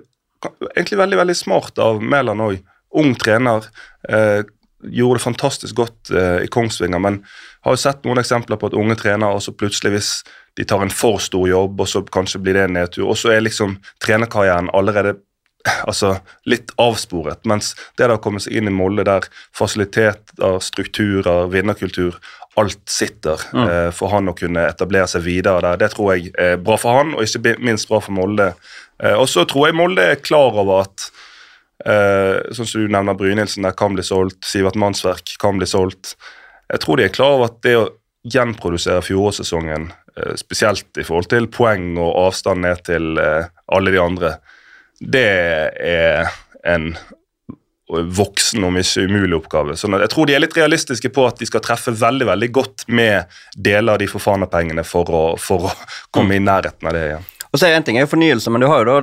egentlig 0.75 1.01
veldig 1.01 1.21
veldig 1.23 1.37
smart 1.39 1.81
av 1.81 2.03
Mæland 2.05 2.45
òg. 2.45 2.59
Ung 3.01 3.15
trener. 3.17 3.65
eh, 4.09 4.43
gjorde 4.83 5.21
det 5.21 5.25
fantastisk 5.25 5.79
godt 5.79 6.11
eh, 6.11 6.45
i 6.45 6.51
Kongsvinger, 6.53 7.03
men 7.03 7.21
har 7.63 7.77
jo 7.77 7.81
sett 7.81 8.07
noen 8.07 8.21
eksempler 8.23 8.59
på 8.59 8.71
at 8.71 8.79
unge 8.79 8.97
trenere 8.99 9.37
og 9.37 9.45
så 9.45 9.55
plutselig 9.55 9.93
hvis 9.95 10.13
de 10.59 10.67
tar 10.69 10.83
en 10.85 10.93
for 10.93 11.21
stor 11.23 11.47
jobb, 11.49 11.81
og 11.81 11.89
så 11.89 12.03
kanskje 12.05 12.43
blir 12.43 12.59
det 12.59 12.67
en 12.67 12.75
nedtur, 12.77 13.07
og 13.09 13.17
så 13.19 13.33
er 13.33 13.45
liksom 13.45 13.79
trenerkarrieren 14.05 14.71
allerede 14.77 15.17
altså, 15.89 16.17
litt 16.49 16.73
avsporet. 16.83 17.45
Mens 17.49 17.73
det 17.99 18.11
å 18.11 18.21
komme 18.23 18.43
seg 18.43 18.59
inn 18.59 18.69
i 18.69 18.75
Molde 18.75 19.07
der 19.07 19.29
fasiliteter, 19.57 20.59
strukturer, 20.65 21.49
vinnerkultur, 21.53 22.19
alt 22.61 22.83
sitter 22.91 23.41
eh, 23.57 23.89
for 23.97 24.13
han 24.13 24.29
å 24.29 24.37
kunne 24.37 24.67
etablere 24.69 25.09
seg 25.09 25.25
videre 25.25 25.63
der, 25.65 25.79
det 25.81 25.95
tror 25.95 26.13
jeg 26.13 26.35
er 26.37 26.59
bra 26.61 26.77
for 26.81 26.99
han, 26.99 27.15
og 27.17 27.25
ikke 27.25 27.57
minst 27.65 27.89
bra 27.89 28.03
for 28.03 28.13
Molde. 28.17 28.53
Eh, 29.01 29.17
og 29.17 29.29
så 29.31 29.47
tror 29.49 29.71
jeg 29.71 29.79
Molde 29.79 30.05
er 30.13 30.21
klar 30.21 30.53
over 30.53 30.83
at 30.85 31.09
sånn 31.83 32.69
som 32.69 32.85
du 32.85 32.93
nevner 32.93 33.17
Brynildsen, 33.19 33.67
der 33.67 33.75
kan 33.75 33.97
bli 33.97 34.05
solgt, 34.07 34.45
Sivert 34.47 34.77
Mannsverk 34.79 35.35
kan 35.43 35.59
bli 35.59 35.67
solgt. 35.67 36.13
Jeg 36.71 36.83
tror 36.85 37.01
de 37.01 37.09
er 37.09 37.15
klar 37.15 37.35
over 37.37 37.51
at 37.51 37.59
det 37.67 37.75
å 37.81 37.89
gjenprodusere 38.29 39.03
fjorårssesongen, 39.03 39.93
eh, 40.17 40.35
spesielt 40.35 40.99
i 40.99 41.05
forhold 41.05 41.29
til 41.29 41.49
poeng 41.49 41.97
og 41.99 42.29
avstand 42.29 42.63
ned 42.63 42.85
til 42.87 43.19
eh, 43.19 43.51
alle 43.67 43.91
de 43.91 44.01
andre, 44.01 44.37
det 45.01 45.27
er 45.83 46.31
en 46.65 46.93
voksen, 47.93 48.65
om 48.65 48.77
ikke 48.79 49.05
umulig 49.05 49.37
oppgave. 49.37 49.75
Sånn 49.77 49.99
at 49.99 50.07
jeg 50.07 50.13
tror 50.15 50.29
de 50.29 50.37
er 50.37 50.41
litt 50.41 50.57
realistiske 50.57 51.11
på 51.13 51.27
at 51.29 51.43
de 51.43 51.49
skal 51.49 51.61
treffe 51.65 51.93
veldig 51.93 52.29
veldig 52.31 52.49
godt 52.55 52.85
med 52.89 53.29
deler 53.53 53.97
av 53.97 54.01
de 54.01 54.09
forfanerpengene 54.09 54.85
for 54.87 55.11
å, 55.13 55.25
for 55.37 55.69
å 55.69 55.73
komme 56.15 56.39
i 56.39 56.45
nærheten 56.45 56.89
av 56.89 56.97
det 56.97 57.03
igjen. 57.11 57.27
Og 57.51 57.61
så 57.61 57.69
er 57.69 57.77
en 57.77 57.85
ting 57.85 57.99
er 57.99 58.07
jo 58.07 58.15
fornyelse, 58.15 58.49
men 58.55 58.65
du 58.65 58.69
har 58.71 58.81
jo 58.81 58.89
da 58.89 58.97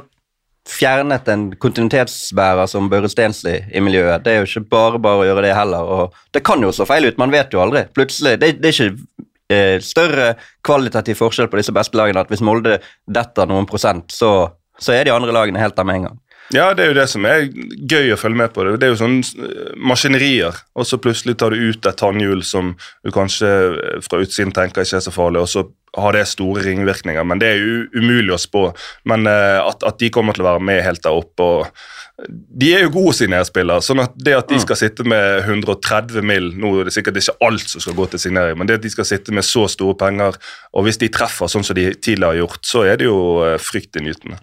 fjernet 0.70 1.28
en 1.32 1.48
kontinuitetsbærer 1.62 2.70
som 2.70 2.90
Børre 2.92 3.10
Stensli 3.12 3.56
i 3.74 3.82
miljøet. 3.84 4.24
Det 4.26 4.34
er 4.34 4.44
jo 4.44 4.50
ikke 4.50 4.70
bare 4.70 5.02
bare 5.02 5.24
å 5.24 5.28
gjøre 5.30 5.48
det 5.48 5.56
heller. 5.58 5.90
og 5.96 6.16
Det 6.36 6.44
kan 6.46 6.62
jo 6.62 6.72
slå 6.76 6.88
feil 6.90 7.10
ut, 7.10 7.18
man 7.22 7.34
vet 7.34 7.54
jo 7.54 7.64
aldri. 7.64 7.88
Plutselig, 7.96 8.38
Det, 8.40 8.54
det 8.62 8.70
er 8.70 8.78
ikke 8.78 9.26
eh, 9.50 9.76
større 9.82 10.32
kvalitativ 10.66 11.20
forskjell 11.20 11.50
på 11.50 11.60
disse 11.60 11.76
beste 11.76 11.98
lagene 11.98 12.22
at 12.22 12.32
hvis 12.32 12.46
Molde 12.46 12.80
detter 13.10 13.50
noen 13.50 13.70
prosent, 13.70 14.12
så, 14.14 14.50
så 14.80 14.96
er 14.96 15.08
de 15.08 15.16
andre 15.16 15.36
lagene 15.36 15.62
helt 15.62 15.78
der 15.78 15.88
med 15.88 16.02
en 16.02 16.10
gang. 16.10 16.20
Ja, 16.50 16.72
det 16.74 16.82
er 16.82 16.88
jo 16.90 16.98
det 16.98 17.06
som 17.12 17.26
er 17.30 17.44
gøy 17.46 18.10
å 18.14 18.18
følge 18.18 18.40
med 18.40 18.54
på. 18.56 18.64
Det 18.66 18.88
er 18.88 18.94
jo 18.96 18.98
sånn 18.98 19.20
eh, 19.22 19.74
maskinerier, 19.78 20.56
og 20.74 20.88
så 20.90 20.98
plutselig 21.02 21.38
tar 21.38 21.54
du 21.54 21.62
ut 21.70 21.86
et 21.86 22.00
tannhjul 22.00 22.42
som 22.46 22.72
du 23.06 23.12
kanskje 23.14 23.50
eh, 23.70 24.00
fra 24.06 24.22
utsiden 24.24 24.54
tenker 24.56 24.86
ikke 24.86 24.98
er 24.98 25.06
så 25.06 25.14
farlig, 25.14 25.44
og 25.44 25.52
så 25.52 25.68
har 25.98 26.14
det 26.14 26.26
store 26.30 26.64
ringvirkninger. 26.66 27.24
Men 27.26 27.42
det 27.42 27.54
er 27.54 27.62
jo 27.62 27.86
umulig 27.96 28.36
å 28.36 28.42
spå. 28.42 28.66
Men 29.10 29.28
eh, 29.30 29.58
at, 29.62 29.86
at 29.88 29.98
de 30.02 30.12
kommer 30.14 30.38
til 30.38 30.46
å 30.46 30.52
være 30.52 30.66
med 30.70 30.84
helt 30.86 31.04
der 31.06 31.18
oppe 31.18 31.50
og 31.50 31.88
De 32.20 32.74
er 32.76 32.82
jo 32.84 32.90
gode 32.92 33.14
signerspillere, 33.16 33.80
sånn 33.80 34.02
at 34.04 34.16
det 34.20 34.34
at 34.36 34.50
de 34.52 34.58
skal 34.60 34.76
sitte 34.76 35.06
med 35.08 35.46
130 35.46 36.26
mill. 36.28 36.50
Nå 36.60 36.74
er 36.82 36.90
det 36.90 36.92
sikkert 36.92 37.16
ikke 37.22 37.38
alt 37.48 37.64
som 37.72 37.80
skal 37.80 37.96
gå 37.96 38.10
til 38.12 38.20
signering, 38.20 38.58
men 38.60 38.68
det 38.68 38.76
at 38.82 38.84
de 38.84 38.92
skal 38.92 39.08
sitte 39.08 39.32
med 39.32 39.48
så 39.48 39.64
store 39.72 39.96
penger, 39.96 40.36
og 40.76 40.84
hvis 40.84 41.00
de 41.00 41.08
treffer 41.16 41.48
sånn 41.48 41.64
som 41.64 41.78
de 41.80 41.86
tidligere 41.96 42.34
har 42.34 42.42
gjort, 42.42 42.60
så 42.68 42.84
er 42.92 43.00
det 43.00 43.08
jo 43.08 43.22
eh, 43.46 43.56
fryktinngytende. 43.64 44.36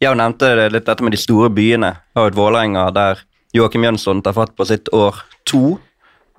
Jeg 0.00 0.18
nevnte 0.18 0.48
litt 0.72 0.88
dette 0.88 1.04
med 1.04 1.12
de 1.12 1.20
store 1.20 1.52
byene. 1.52 1.92
Jeg 2.14 2.22
har 2.22 2.32
et 2.32 2.40
Vålerenga 2.40 2.88
der 2.96 3.20
Joakim 3.52 3.84
Jønsson 3.84 4.24
tar 4.24 4.34
fatt 4.40 4.56
på 4.56 4.64
sitt 4.72 4.88
år 4.96 5.20
to. 5.44 5.76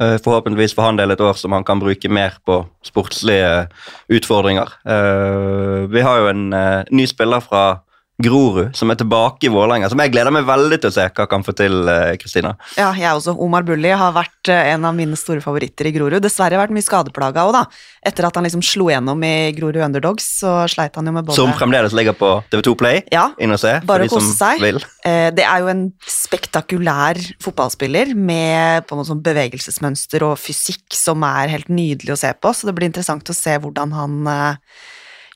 Eh, 0.02 0.18
Forhåpentligvis 0.24 0.74
får 0.76 0.88
han 0.88 0.98
del 0.98 1.14
et 1.14 1.22
år 1.22 1.38
som 1.38 1.52
han 1.54 1.64
kan 1.64 1.82
bruke 1.82 2.10
mer 2.10 2.38
på 2.46 2.64
sportslige 2.86 3.68
utfordringer. 4.10 4.70
Eh, 4.86 5.88
Vi 5.90 6.02
har 6.02 6.18
jo 6.20 6.28
en 6.32 6.54
eh, 6.54 6.84
ny 6.92 7.06
spiller 7.08 7.40
fra 7.40 7.80
Grorud 8.24 8.72
som 8.77 8.92
er 8.94 8.98
tilbake 9.00 9.48
i 9.48 9.51
Vålerenga, 9.53 9.89
som 9.92 10.00
jeg 10.00 10.12
gleder 10.13 10.32
meg 10.34 10.46
veldig 10.48 10.80
til 10.84 10.89
å 10.92 10.96
se 10.96 11.06
hva 11.10 11.25
kan 11.30 11.44
få 11.46 11.53
til, 11.60 11.75
eh, 11.89 12.15
Kristina. 12.22 12.56
Ja, 12.80 12.92
jeg 12.96 13.12
også. 13.12 13.36
Omar 13.39 13.63
Bulli 13.68 13.92
har 13.92 14.13
vært 14.15 14.50
eh, 14.50 14.72
en 14.74 14.86
av 14.86 14.96
mine 14.96 15.18
store 15.20 15.42
favoritter 15.44 15.89
i 15.89 15.94
Grorud. 15.96 16.22
Dessverre 16.24 16.56
har 16.58 16.63
vært 16.65 16.75
mye 16.77 16.86
skadeplaga 16.86 17.44
òg, 17.48 17.53
da. 17.53 17.65
Etter 18.06 18.27
at 18.27 18.36
han 18.39 18.44
liksom 18.48 18.63
slo 18.63 18.88
gjennom 18.92 19.22
i 19.27 19.51
Grorud 19.58 19.77
Underdogs, 19.84 20.25
så 20.42 20.56
sleit 20.72 20.96
han 20.96 21.06
jo 21.06 21.13
med 21.15 21.25
både 21.27 21.36
Som 21.38 21.53
fremdeles 21.60 21.94
ligger 21.94 22.15
på 22.18 22.32
TV2 22.51 22.75
Play. 22.80 23.03
Ja, 23.12 23.30
Inn 23.39 23.51
og 23.51 23.60
se, 23.60 23.80
bare 23.86 24.08
for 24.08 24.20
de 24.20 24.25
som 24.25 24.34
seg. 24.39 24.60
vil. 24.63 24.82
Eh, 25.06 25.30
Det 25.32 25.44
er 25.44 25.60
jo 25.60 25.68
en 25.72 25.86
spektakulær 26.08 27.20
fotballspiller 27.44 28.15
med 28.15 28.88
på 28.88 28.96
noe 28.98 29.08
sånn 29.08 29.22
bevegelsesmønster 29.24 30.24
og 30.27 30.38
fysikk 30.42 30.94
som 30.98 31.24
er 31.27 31.51
helt 31.53 31.70
nydelig 31.70 32.15
å 32.15 32.20
se 32.20 32.34
på, 32.34 32.53
så 32.53 32.68
det 32.70 32.75
blir 32.77 32.89
interessant 32.89 33.30
å 33.30 33.36
se 33.38 33.58
hvordan 33.60 33.94
han 33.94 34.27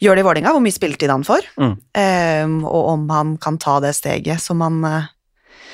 gjør 0.02 0.16
det 0.16 0.24
i 0.24 0.28
Vålerenga, 0.28 0.52
hvor 0.56 0.64
mye 0.64 0.76
spilletid 0.76 1.10
han 1.10 1.24
får, 1.28 1.48
Mm. 1.58 1.78
eh, 1.98 2.66
og 2.68 2.90
om 2.94 3.10
han 3.10 3.38
kan 3.38 3.58
ta 3.58 3.80
det 3.80 3.96
steget 3.96 4.40
som 4.42 4.62
han, 4.62 4.84
eh, 4.86 5.04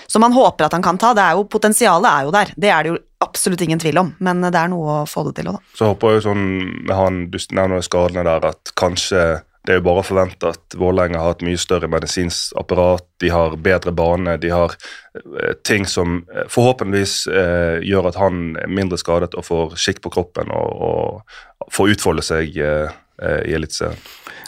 som 0.07 0.21
han 0.21 0.33
håper 0.35 0.65
at 0.65 0.73
han 0.73 0.83
kan 0.83 0.97
ta. 0.97 1.13
Det 1.13 1.23
er 1.23 1.33
jo, 1.37 1.43
potensialet 1.45 2.09
er 2.11 2.23
jo 2.27 2.31
der, 2.31 2.53
det 2.57 2.69
er 2.69 2.83
det 2.83 2.91
jo 2.93 2.97
absolutt 3.23 3.61
ingen 3.61 3.79
tvil 3.79 3.97
om, 3.97 4.15
men 4.19 4.41
det 4.41 4.55
er 4.55 4.67
noe 4.67 5.01
å 5.03 5.07
få 5.07 5.23
det 5.27 5.35
til 5.39 5.47
òg, 5.51 5.53
da. 5.57 5.59
Så 5.79 5.87
håper 5.93 6.09
jeg 6.11 6.21
jo 6.21 6.27
sånn 6.29 6.45
med 6.85 6.95
han 6.95 7.29
du 7.31 7.37
nevner 7.55 7.81
skadene 7.81 8.23
der, 8.27 8.45
at 8.53 8.73
kanskje 8.75 9.41
Det 9.65 9.71
er 9.71 9.77
jo 9.79 9.85
bare 9.85 10.01
å 10.01 10.03
forvente 10.03 10.43
at 10.51 10.75
Vålerenga 10.75 11.21
har 11.23 11.31
et 11.37 11.41
mye 11.47 11.55
større 11.55 11.87
medisinsk 11.87 12.51
apparat. 12.59 13.05
De 13.23 13.29
har 13.29 13.55
bedre 13.55 13.93
bane, 13.95 14.33
de 14.37 14.49
har 14.51 14.73
eh, 15.15 15.53
ting 15.63 15.85
som 15.87 16.25
eh, 16.35 16.43
forhåpentligvis 16.51 17.27
eh, 17.31 17.79
gjør 17.79 18.09
at 18.09 18.15
han 18.19 18.57
er 18.59 18.67
mindre 18.67 18.97
skadet 18.99 19.33
og 19.39 19.45
får 19.47 19.77
skikk 19.79 20.01
på 20.03 20.11
kroppen 20.11 20.51
og, 20.51 20.67
og 20.83 21.71
får 21.71 21.93
utfolde 21.95 22.21
seg 22.27 22.57
eh, 22.59 22.89
eh, 22.91 22.91
i 23.21 23.53
Eliteserien. 23.53 23.99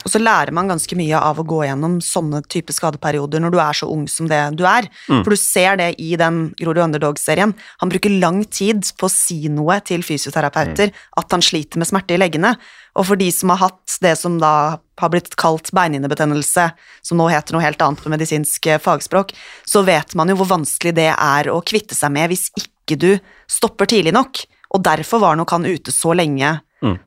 Og 0.05 0.11
så 0.13 0.21
lærer 0.21 0.53
man 0.53 0.69
ganske 0.69 0.95
mye 0.97 1.17
av 1.17 1.39
å 1.41 1.45
gå 1.47 1.63
gjennom 1.65 1.97
sånne 2.03 2.43
type 2.51 2.73
skadeperioder 2.73 3.41
når 3.41 3.53
du 3.55 3.59
er 3.61 3.77
så 3.77 3.89
ung 3.89 4.03
som 4.09 4.29
det 4.29 4.39
du 4.57 4.61
er. 4.69 4.85
For 5.09 5.33
du 5.33 5.37
ser 5.39 5.79
det 5.81 5.95
i 6.01 6.11
den 6.19 6.51
Grorud 6.59 6.83
Underdog-serien. 6.83 7.55
Han 7.81 7.91
bruker 7.91 8.13
lang 8.21 8.43
tid 8.45 8.85
på 8.99 9.09
å 9.09 9.13
si 9.13 9.49
noe 9.49 9.79
til 9.85 10.05
fysioterapeuter 10.05 10.93
at 10.93 11.33
han 11.33 11.45
sliter 11.45 11.81
med 11.81 11.89
smerte 11.89 12.13
i 12.13 12.21
leggene. 12.21 12.53
Og 12.95 13.09
for 13.09 13.19
de 13.19 13.31
som 13.33 13.51
har 13.51 13.63
hatt 13.63 13.97
det 14.05 14.13
som 14.19 14.37
da 14.39 14.53
har 15.01 15.11
blitt 15.11 15.33
kalt 15.41 15.73
beinhinnebetennelse, 15.75 16.69
som 17.03 17.19
nå 17.19 17.27
heter 17.33 17.55
noe 17.57 17.65
helt 17.65 17.81
annet 17.83 18.03
på 18.03 18.11
medisinsk 18.13 18.69
eh, 18.71 18.79
fagspråk, 18.79 19.33
så 19.67 19.83
vet 19.87 20.15
man 20.15 20.31
jo 20.31 20.37
hvor 20.39 20.53
vanskelig 20.53 20.93
det 20.95 21.09
er 21.11 21.49
å 21.51 21.59
kvitte 21.65 21.97
seg 21.97 22.13
med 22.15 22.31
hvis 22.31 22.47
ikke 22.55 22.99
du 23.01 23.09
stopper 23.51 23.89
tidlig 23.91 24.13
nok. 24.15 24.45
Og 24.75 24.85
derfor 24.85 25.23
var 25.23 25.35
nok 25.39 25.51
han 25.55 25.67
ute 25.67 25.91
så 25.91 26.13
lenge 26.15 26.53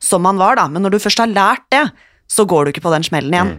som 0.02 0.22
man 0.24 0.40
var, 0.40 0.56
da. 0.58 0.68
Men 0.72 0.82
når 0.84 0.96
du 0.96 1.02
først 1.02 1.20
har 1.22 1.30
lært 1.30 1.66
det, 1.74 1.84
så 2.28 2.44
går 2.48 2.64
du 2.64 2.72
ikke 2.72 2.84
på 2.84 2.92
den 2.94 3.06
smellen 3.06 3.34
igjen. 3.34 3.54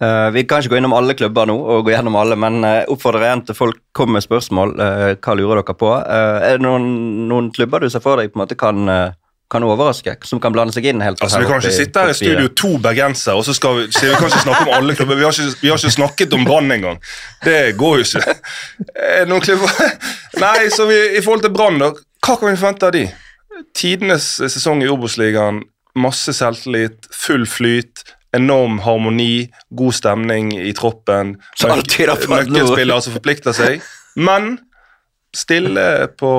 Eh, 0.00 0.30
vi 0.32 0.46
kan 0.48 0.62
ikke 0.62 0.72
gå 0.72 0.78
innom 0.80 0.94
alle 0.96 1.12
klubber 1.12 1.48
nå, 1.48 1.54
og 1.60 1.84
gå 1.84 1.92
gjennom 1.92 2.14
alle, 2.16 2.36
men 2.40 2.62
uh, 2.64 2.88
oppfordrer 2.88 3.26
igjen 3.26 3.42
til 3.50 3.56
folk 3.58 3.80
kommer 3.96 4.16
med 4.16 4.24
spørsmål. 4.24 4.72
Uh, 4.80 5.08
hva 5.20 5.34
lurer 5.36 5.60
dere 5.60 5.76
på? 5.76 5.90
Eh, 5.92 6.36
er 6.48 6.56
det 6.56 6.64
noen, 6.64 6.86
noen 7.28 7.50
klubber 7.52 7.84
du 7.84 7.90
ser 7.92 8.00
for 8.04 8.16
deg 8.16 8.32
på 8.32 8.40
en 8.40 8.42
måte 8.46 8.56
kan, 8.56 8.88
kan 9.52 9.66
overraske? 9.68 10.14
Som 10.24 10.40
kan 10.40 10.56
blande 10.56 10.72
seg 10.72 10.88
inn 10.88 11.04
helt 11.04 11.20
Altså, 11.20 11.42
Vi 11.42 11.50
kan 11.50 11.60
ikke 11.60 11.76
sitte 11.76 12.00
her 12.00 12.14
i 12.14 12.16
studio 12.16 12.48
to 12.56 12.72
bergensere 12.80 13.36
og 13.36 13.44
så 13.44 13.52
skal 13.56 13.76
vi, 13.76 13.86
så 13.92 14.06
vi 14.06 14.16
kan 14.16 14.32
ikke 14.32 14.44
snakke 14.46 14.64
om 14.64 14.74
alle 14.78 14.96
klubber. 14.96 15.20
Vi 15.20 15.28
har 15.28 15.36
ikke, 15.36 15.58
vi 15.60 15.72
har 15.74 15.82
ikke 15.82 15.96
snakket 15.98 16.36
om 16.38 16.48
Brann 16.48 16.72
engang. 16.78 17.00
Det 17.44 17.60
går 17.76 18.00
jo 18.00 18.08
ikke. 18.08 18.38
Er 18.96 19.26
det 19.26 19.32
noen 19.34 19.44
klubber 19.44 19.98
Nei, 20.46 20.70
så 20.72 20.88
vi, 20.88 21.02
i 21.12 21.20
forhold 21.20 21.44
til 21.44 21.52
Brann. 21.52 21.76
Hva 21.84 22.40
kan 22.40 22.48
vi 22.48 22.56
forvente 22.56 22.88
av 22.88 22.96
de? 22.96 23.04
Tidenes 23.76 24.32
sesong 24.40 24.84
i 24.84 24.88
Obos-ligaen. 24.90 25.62
Masse 25.98 26.34
selvtillit, 26.36 27.08
full 27.14 27.46
flyt. 27.50 28.04
Enorm 28.36 28.78
harmoni, 28.84 29.48
god 29.74 29.96
stemning 29.96 30.52
i 30.54 30.70
troppen. 30.76 31.34
Nøkkelspillere 31.58 33.00
som 33.02 33.16
forplikter 33.16 33.56
seg. 33.56 33.82
Men 34.14 34.52
stille 35.34 36.10
på 36.18 36.30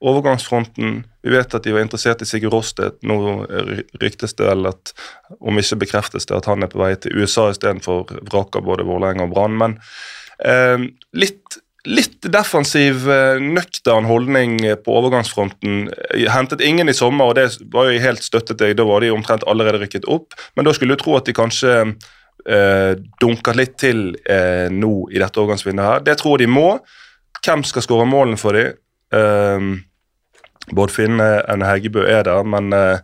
overgangsfronten. 0.00 1.02
Vi 1.22 1.32
vet 1.32 1.54
at 1.54 1.64
de 1.64 1.74
var 1.74 1.82
interessert 1.82 2.22
i 2.22 2.28
Sigurd 2.28 2.54
Rostedt. 2.54 3.00
Nå 3.06 3.18
ryktes 4.00 4.36
det 4.38 4.46
vel 4.46 4.68
at, 4.70 4.92
om 5.40 5.58
ikke 5.58 5.80
bekreftes 5.84 6.28
det, 6.28 6.36
at 6.38 6.48
han 6.48 6.62
er 6.64 6.70
på 6.72 6.80
vei 6.80 6.92
til 7.00 7.18
USA 7.18 7.48
istedenfor 7.52 8.06
vraker 8.30 8.64
både 8.64 8.86
Vålerenga 8.88 9.26
og 9.26 9.34
Brann. 9.34 9.58
Men 9.58 9.78
eh, 10.44 10.86
litt, 11.18 11.58
litt 11.88 12.26
defensiv, 12.32 13.08
eh, 13.10 13.40
nøktern 13.40 14.06
holdning 14.08 14.58
på 14.84 14.94
overgangsfronten. 15.00 15.88
Hentet 16.28 16.62
ingen 16.64 16.88
i 16.88 16.96
sommer, 16.96 17.30
og 17.30 17.38
det 17.38 17.48
var 17.72 17.88
jo 17.88 18.02
helt 18.02 18.24
støttet 18.24 18.60
deg. 18.60 18.76
Da 18.78 18.86
var 18.88 19.00
de 19.04 19.12
omtrent 19.14 19.46
allerede 19.48 19.82
rykket 19.82 20.08
opp. 20.08 20.36
Men 20.56 20.68
da 20.68 20.74
skulle 20.76 20.96
du 20.96 21.02
tro 21.02 21.16
at 21.16 21.28
de 21.28 21.36
kanskje 21.36 21.74
eh, 22.46 22.94
dunket 23.20 23.58
litt 23.58 23.76
til 23.80 24.16
eh, 24.28 24.68
nå 24.72 24.94
i 25.12 25.20
dette 25.20 25.40
overgangsvinduet 25.40 25.88
her. 25.88 26.06
Det 26.06 26.18
tror 26.22 26.38
de 26.38 26.50
må. 26.50 26.70
Hvem 27.44 27.64
skal 27.66 27.84
skåre 27.84 28.08
målene 28.08 28.40
for 28.40 28.58
dem? 28.58 28.76
Eh, 29.14 29.68
Bård 30.76 30.92
Finne 30.92 31.38
og 31.48 31.64
Heggebø 31.64 32.04
er 32.04 32.26
der, 32.28 32.44
men 32.44 32.72
eh, 32.76 33.00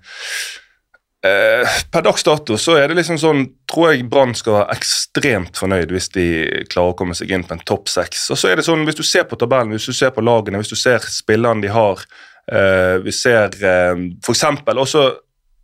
eh, 1.25 1.77
per 1.91 2.05
dags 2.07 2.25
dato 2.27 2.59
så 2.61 2.77
er 2.79 2.91
det 2.91 2.99
liksom 3.01 3.19
sånn 3.21 3.45
Tror 3.71 3.91
jeg 3.91 4.07
Brann 4.11 4.35
skal 4.39 4.59
være 4.59 4.77
ekstremt 4.77 5.59
fornøyd 5.59 5.91
hvis 5.95 6.11
de 6.15 6.27
klarer 6.71 6.93
å 6.93 6.99
komme 6.99 7.17
seg 7.17 7.33
inn 7.35 7.47
på 7.47 7.57
en 7.57 7.65
topp 7.67 7.89
seks. 7.91 8.29
Og 8.31 8.39
så 8.39 8.53
er 8.53 8.61
det 8.61 8.67
sånn, 8.69 8.85
Hvis 8.87 9.01
du 9.01 9.03
ser 9.03 9.27
på 9.27 9.39
tabellen, 9.41 9.73
hvis 9.75 9.89
du 9.89 9.97
ser 9.97 10.13
på 10.15 10.23
lagene, 10.23 10.61
hvis 10.63 10.71
du 10.71 10.79
ser 10.79 11.03
spillerne 11.11 11.65
de 11.65 11.73
har 11.75 12.05
eh, 12.53 13.01
Vi 13.05 13.15
ser 13.17 13.57
eh, 13.59 13.97
eksempel 14.21 14.79
også 14.85 15.09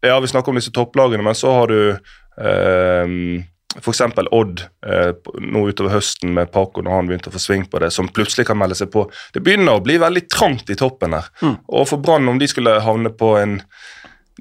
Ja, 0.02 0.18
vi 0.18 0.32
snakker 0.32 0.50
om 0.50 0.58
disse 0.58 0.72
topplagene, 0.74 1.22
men 1.22 1.36
så 1.36 1.52
har 1.52 1.70
du 1.70 1.80
eh, 1.92 3.16
F.eks. 3.78 4.00
Odd 4.34 4.62
eh, 4.86 5.10
nå 5.46 5.60
utover 5.68 5.92
høsten 5.94 6.32
med 6.34 6.50
Paco 6.50 6.82
når 6.82 6.96
han 6.96 7.10
begynte 7.10 7.30
å 7.30 7.34
få 7.36 7.42
sving 7.42 7.68
på 7.70 7.78
det, 7.82 7.92
som 7.94 8.08
plutselig 8.10 8.48
kan 8.48 8.58
melde 8.58 8.74
seg 8.78 8.90
på. 8.90 9.04
Det 9.34 9.42
begynner 9.44 9.78
å 9.78 9.84
bli 9.84 9.98
veldig 10.02 10.24
trangt 10.32 10.72
i 10.72 10.78
toppen 10.78 11.14
her. 11.14 11.28
Og 11.68 11.86
for 11.86 12.02
Brann, 12.02 12.26
om 12.32 12.40
de 12.40 12.48
skulle 12.50 12.80
havne 12.82 13.12
på 13.14 13.36
en 13.38 13.60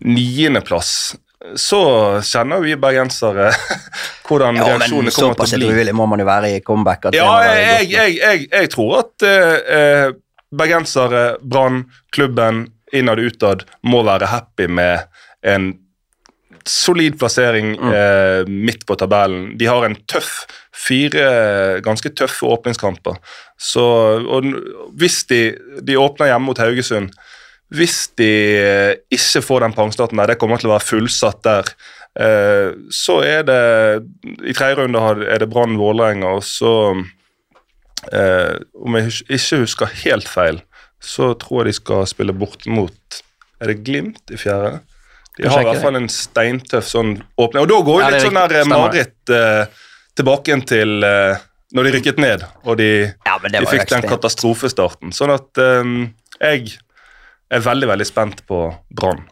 niendeplass, 0.06 1.16
så 1.56 1.82
kjenner 2.26 2.64
vi 2.64 2.76
bergensere 2.80 3.50
hvordan 4.28 4.60
Ja, 4.60 4.66
reaksjonene 4.68 5.12
kommer 5.12 5.12
til 5.12 5.26
å 5.26 5.34
bli. 5.34 5.36
Såpass 5.36 5.54
edruelig 5.58 5.96
må 5.96 6.08
man 6.12 6.24
jo 6.24 6.28
være 6.30 6.54
i 6.56 6.64
comeback. 6.66 7.10
at 7.10 7.18
Ja, 7.18 7.30
jeg, 7.48 7.92
jeg, 7.94 8.18
jeg, 8.20 8.48
jeg 8.52 8.72
tror 8.76 8.98
at 9.02 9.28
eh, 9.28 9.76
eh, 9.80 10.08
bergensere, 10.56 11.24
Brann, 11.42 11.86
klubben, 12.16 12.68
innad 12.96 13.22
og 13.22 13.32
utad 13.32 13.68
må 13.86 14.02
være 14.08 14.32
happy 14.32 14.68
med 14.68 15.06
en 15.46 15.72
solid 16.70 17.16
plassering 17.20 17.72
eh, 17.78 18.44
midt 18.50 18.86
på 18.86 18.98
tabellen. 19.00 19.54
De 19.58 19.68
har 19.70 19.86
en 19.86 19.96
tøff, 20.12 20.44
fire 20.76 21.80
ganske 21.86 22.12
tøffe 22.18 22.46
åpningskamper. 22.50 23.18
Så, 23.60 23.84
og 24.20 24.50
hvis 25.00 25.24
de, 25.32 25.42
de 25.86 25.98
åpner 26.00 26.34
hjemme 26.34 26.52
mot 26.52 26.62
Haugesund 26.62 27.14
Hvis 27.70 28.10
de 28.18 28.32
eh, 28.58 28.92
ikke 29.14 29.44
får 29.46 29.66
den 29.66 29.76
pangstarten 29.78 30.18
der, 30.18 30.34
det 30.34 30.40
kommer 30.42 30.62
til 30.62 30.72
å 30.72 30.74
være 30.74 30.88
fullsatt 30.88 31.44
der, 31.46 31.72
eh, 32.18 32.72
så 32.90 33.20
er 33.26 33.44
det 33.46 33.62
I 34.50 34.56
tredje 34.58 34.80
runde 34.82 35.04
er 35.28 35.44
det 35.44 35.50
Brann 35.52 35.78
Vålerenga, 35.78 36.34
og 36.40 36.46
så 36.48 36.74
eh, 38.10 38.56
Om 38.74 38.98
jeg 38.98 39.14
ikke 39.38 39.64
husker 39.66 39.98
helt 40.04 40.30
feil, 40.30 40.64
så 41.00 41.34
tror 41.40 41.62
jeg 41.64 41.70
de 41.70 41.80
skal 41.80 42.08
spille 42.10 42.34
bort 42.36 42.66
mot 42.68 43.22
Er 43.62 43.72
det 43.72 43.84
Glimt 43.86 44.34
i 44.34 44.40
fjerde? 44.40 44.80
De 45.40 45.48
har 45.48 45.62
i 45.62 45.70
hvert 45.70 45.84
fall 45.86 45.96
en 45.96 46.10
steintøff 46.12 46.88
sånn 46.90 47.14
åpning. 47.40 47.62
Og 47.64 47.70
da 47.70 47.78
går 47.88 48.02
jo 48.02 48.04
Ja, 48.04 48.10
litt 48.12 48.26
sånn 48.26 48.40
der 48.52 48.68
mareritt 48.68 49.32
eh, 49.32 49.86
tilbake 50.20 50.52
igjen 50.52 50.66
til 50.68 51.06
eh, 51.06 51.46
når 51.78 51.86
de 51.86 51.94
rykket 51.96 52.20
ned, 52.20 52.44
og 52.66 52.80
de, 52.82 52.90
Ja, 53.28 53.38
de 53.46 53.62
fikk 53.70 53.88
den 53.92 54.08
katastrofestarten. 54.10 55.14
Sånn 55.16 55.32
at 55.32 55.62
eh, 55.64 55.94
jeg 56.42 56.74
er 57.50 57.66
veldig, 57.66 57.90
veldig 57.90 58.08
spent 58.08 58.42
på 58.50 58.64
Brann. 58.96 59.26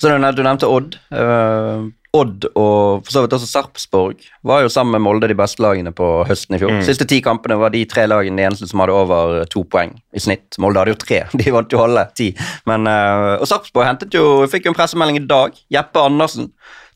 Så 0.00 0.08
du 0.08 0.42
nevnte, 0.42 0.68
Odd. 0.68 0.96
Uh, 1.12 1.90
Odd 2.16 2.46
og 2.58 3.04
for 3.04 3.12
så 3.12 3.20
vidt 3.22 3.34
også 3.36 3.46
Sarpsborg 3.46 4.24
var 4.46 4.64
jo 4.64 4.70
sammen 4.72 4.96
med 4.96 5.04
Molde 5.04 5.28
de 5.30 5.36
beste 5.38 5.62
lagene 5.62 5.92
på 5.94 6.06
høsten 6.26 6.56
i 6.56 6.58
fjor. 6.58 6.72
Mm. 6.74 6.80
Siste 6.88 7.06
ti 7.06 7.20
kampene 7.22 7.58
var 7.60 7.70
de 7.70 7.84
tre 7.86 8.06
lagene 8.10 8.40
de 8.40 8.46
eneste 8.48 8.66
som 8.66 8.82
hadde 8.82 8.96
over 8.96 9.44
to 9.52 9.62
poeng 9.70 9.92
i 10.16 10.22
snitt. 10.22 10.58
Molde 10.58 10.82
hadde 10.82 10.96
jo 10.96 11.00
tre, 11.04 11.20
de 11.38 11.54
vant 11.54 11.76
jo 11.76 11.84
alle 11.84 12.06
ti. 12.18 12.32
Men, 12.70 12.88
uh, 12.88 13.36
og 13.36 13.46
Sarpsborg 13.50 13.86
hentet 13.86 14.16
jo, 14.16 14.24
fikk 14.50 14.66
jo 14.66 14.74
en 14.74 14.80
pressemelding 14.80 15.20
i 15.20 15.26
dag. 15.30 15.60
Jeppe 15.70 16.02
Andersen, 16.02 16.50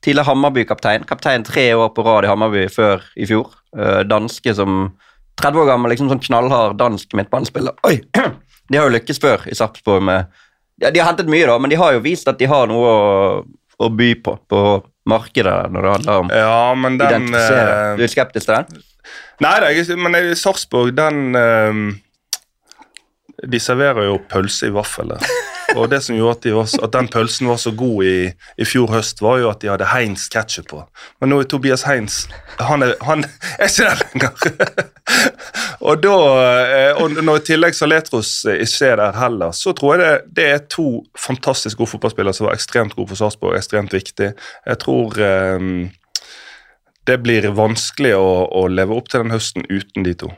tidligere 0.05 0.33
Hammarby-kaptein. 0.33 1.07
Kaptein 1.09 1.47
tre 1.47 1.69
år 1.79 1.93
på 1.95 2.05
rad 2.09 2.27
i 2.27 2.33
Hammarby 2.33 2.67
før 2.73 3.05
i 3.15 3.29
fjor. 3.29 3.53
Eh, 3.75 4.03
danske 4.07 4.53
som 4.55 4.93
30 5.41 5.63
år 5.63 5.71
gammel, 5.73 5.91
liksom 5.91 6.11
sånn 6.13 6.23
knallhard 6.23 6.77
dansk 6.79 7.17
midtbanespiller. 7.19 7.75
Oi! 7.89 7.97
De 8.71 8.79
har 8.81 8.89
jo 8.89 8.95
lykkes 8.97 9.21
før 9.21 9.45
i 9.51 9.55
Sarpsborg 9.59 10.03
med 10.03 10.27
ja, 10.83 10.91
De 10.91 10.99
har 11.01 11.11
hentet 11.13 11.29
mye, 11.31 11.47
da, 11.47 11.59
men 11.59 11.71
de 11.71 11.77
har 11.79 11.93
jo 11.95 12.01
vist 12.05 12.29
at 12.29 12.39
de 12.41 12.47
har 12.51 12.67
noe 12.71 12.89
å, 12.91 13.45
å 13.85 13.91
by 13.95 14.15
på 14.25 14.39
på 14.51 14.63
markedet 15.07 15.71
når 15.71 15.83
det 15.85 15.93
handler 15.99 16.23
om 16.25 16.31
Ja, 16.33 16.75
men 16.75 16.97
den 16.99 17.09
identifisere. 17.11 17.75
eh, 17.93 17.97
Du 17.99 18.03
er 18.07 18.09
skeptisk 18.15 18.47
til 18.49 18.55
den? 18.57 18.83
Nei, 19.45 19.55
ikke- 19.83 19.99
men 20.01 20.15
i 20.17 20.35
Sarpsborg, 20.35 20.95
den 20.97 21.37
eh, 21.37 21.83
De 23.51 23.59
serverer 23.61 24.07
jo 24.09 24.19
pølse 24.31 24.69
i 24.71 24.73
vaffel. 24.73 25.11
Og 25.75 25.89
det 25.91 25.99
som 26.05 26.15
gjorde 26.17 26.37
at, 26.37 26.43
de 26.45 26.53
var, 26.55 26.69
at 26.87 26.93
den 26.95 27.09
pølsen 27.11 27.49
var 27.51 27.57
så 27.59 27.73
god 27.77 28.05
i, 28.07 28.33
i 28.63 28.65
fjor 28.69 28.87
høst, 28.93 29.21
var 29.25 29.41
jo 29.43 29.49
at 29.51 29.61
de 29.61 29.69
hadde 29.73 29.89
Heinz 29.91 30.29
ketchup 30.31 30.69
på. 30.71 30.83
Men 31.21 31.33
nå 31.33 31.41
er 31.43 31.49
Tobias 31.51 31.83
Heinz 31.89 32.29
Han 32.61 32.83
er, 32.87 32.93
han 33.03 33.25
er 33.25 33.67
ikke 33.67 33.89
der 33.89 34.05
lenger. 34.05 34.33
Og 35.85 36.01
da, 36.01 36.15
eh, 36.65 37.01
og 37.01 37.19
når 37.21 37.41
i 37.41 37.45
tillegg 37.51 37.77
Saletros 37.77 38.31
ikke 38.49 38.89
er 38.89 39.01
der 39.03 39.19
heller, 39.19 39.53
så 39.57 39.75
tror 39.77 39.95
jeg 39.95 40.01
det, 40.03 40.37
det 40.39 40.47
er 40.53 40.65
to 40.73 40.89
fantastisk 41.19 41.81
gode 41.81 41.93
fotballspillere 41.93 42.37
som 42.37 42.49
var 42.49 42.57
ekstremt 42.57 42.97
gode 42.97 43.13
for 43.13 43.21
Sarpsborg, 43.21 43.59
ekstremt 43.59 43.93
viktig. 43.93 44.33
Jeg 44.35 44.81
tror 44.81 45.21
um, 45.21 45.91
det 47.05 47.19
blir 47.21 47.51
vanskelig 47.53 48.15
å, 48.17 48.29
å 48.49 48.67
leve 48.73 48.97
opp 48.97 49.11
til 49.13 49.25
den 49.25 49.35
høsten 49.35 49.67
uten 49.69 50.07
de 50.07 50.15
to. 50.25 50.31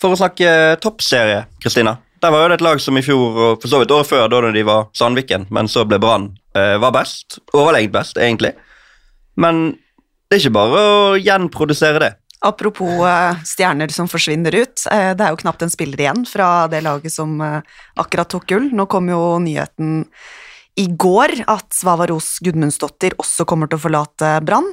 For 0.00 0.14
å 0.14 0.20
snakke 0.20 0.78
toppserie, 0.82 1.42
Kristina. 1.62 1.98
Der 2.22 2.32
var 2.34 2.42
jo 2.42 2.50
det 2.50 2.58
et 2.58 2.64
lag 2.66 2.80
som 2.82 2.96
i 2.98 3.02
fjor, 3.04 3.36
og 3.36 3.60
for 3.62 3.70
så 3.70 3.82
vidt 3.82 3.92
året 3.94 4.08
før, 4.08 4.24
da 4.30 4.40
de 4.54 4.64
var 4.66 4.88
Sandviken, 4.96 5.46
men 5.54 5.68
så 5.70 5.84
ble 5.86 6.00
Brann, 6.02 6.32
eh, 6.56 6.76
var 6.82 6.94
best. 6.94 7.38
Overlegent 7.52 7.94
best, 7.94 8.18
egentlig. 8.18 8.54
Men 9.38 9.76
det 10.28 10.38
er 10.38 10.42
ikke 10.42 10.56
bare 10.56 10.80
å 10.80 11.18
gjenprodusere 11.20 12.02
det. 12.02 12.10
Apropos 12.40 13.06
eh, 13.06 13.36
stjerner 13.42 13.90
som 13.90 14.08
forsvinner 14.08 14.54
ut. 14.54 14.84
eh, 14.92 15.14
det 15.18 15.24
er 15.24 15.34
jo 15.34 15.40
knapt 15.40 15.64
en 15.64 15.72
spiller 15.72 15.98
igjen 15.98 16.22
fra 16.28 16.68
det 16.70 16.84
laget 16.86 17.10
som 17.12 17.40
eh, 17.42 17.64
akkurat 17.98 18.30
tok 18.30 18.46
gull. 18.46 18.68
Nå 18.70 18.86
kom 18.86 19.10
jo 19.10 19.38
nyheten 19.42 20.04
i 20.78 20.86
går 20.86 21.34
at 21.50 21.74
Svava 21.74 22.06
Ros 22.06 22.36
Gudmundsdottir 22.44 23.16
også 23.18 23.42
kommer 23.50 23.66
til 23.66 23.80
å 23.80 23.82
forlate 23.82 24.36
Brann. 24.46 24.68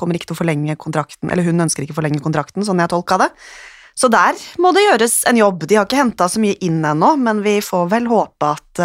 Kommer 0.00 0.16
ikke 0.16 0.30
til 0.30 0.38
å 0.38 0.38
forlenge 0.38 0.76
kontrakten, 0.80 1.28
eller 1.28 1.44
hun 1.44 1.60
ønsker 1.60 1.84
ikke 1.84 1.92
å 1.92 1.98
forlenge 1.98 2.22
kontrakten, 2.24 2.64
sånn 2.64 2.80
jeg 2.80 2.88
tolka 2.88 3.18
det. 3.20 3.26
Så 3.92 4.08
der 4.08 4.40
må 4.56 4.72
det 4.72 4.86
gjøres 4.86 5.18
en 5.28 5.36
jobb. 5.36 5.66
De 5.68 5.76
har 5.76 5.84
ikke 5.84 6.00
henta 6.00 6.30
så 6.32 6.40
mye 6.40 6.56
inn 6.64 6.80
ennå, 6.80 7.12
men 7.20 7.44
vi 7.44 7.58
får 7.60 7.92
vel 7.92 8.08
håpe 8.08 8.54
at 8.54 8.82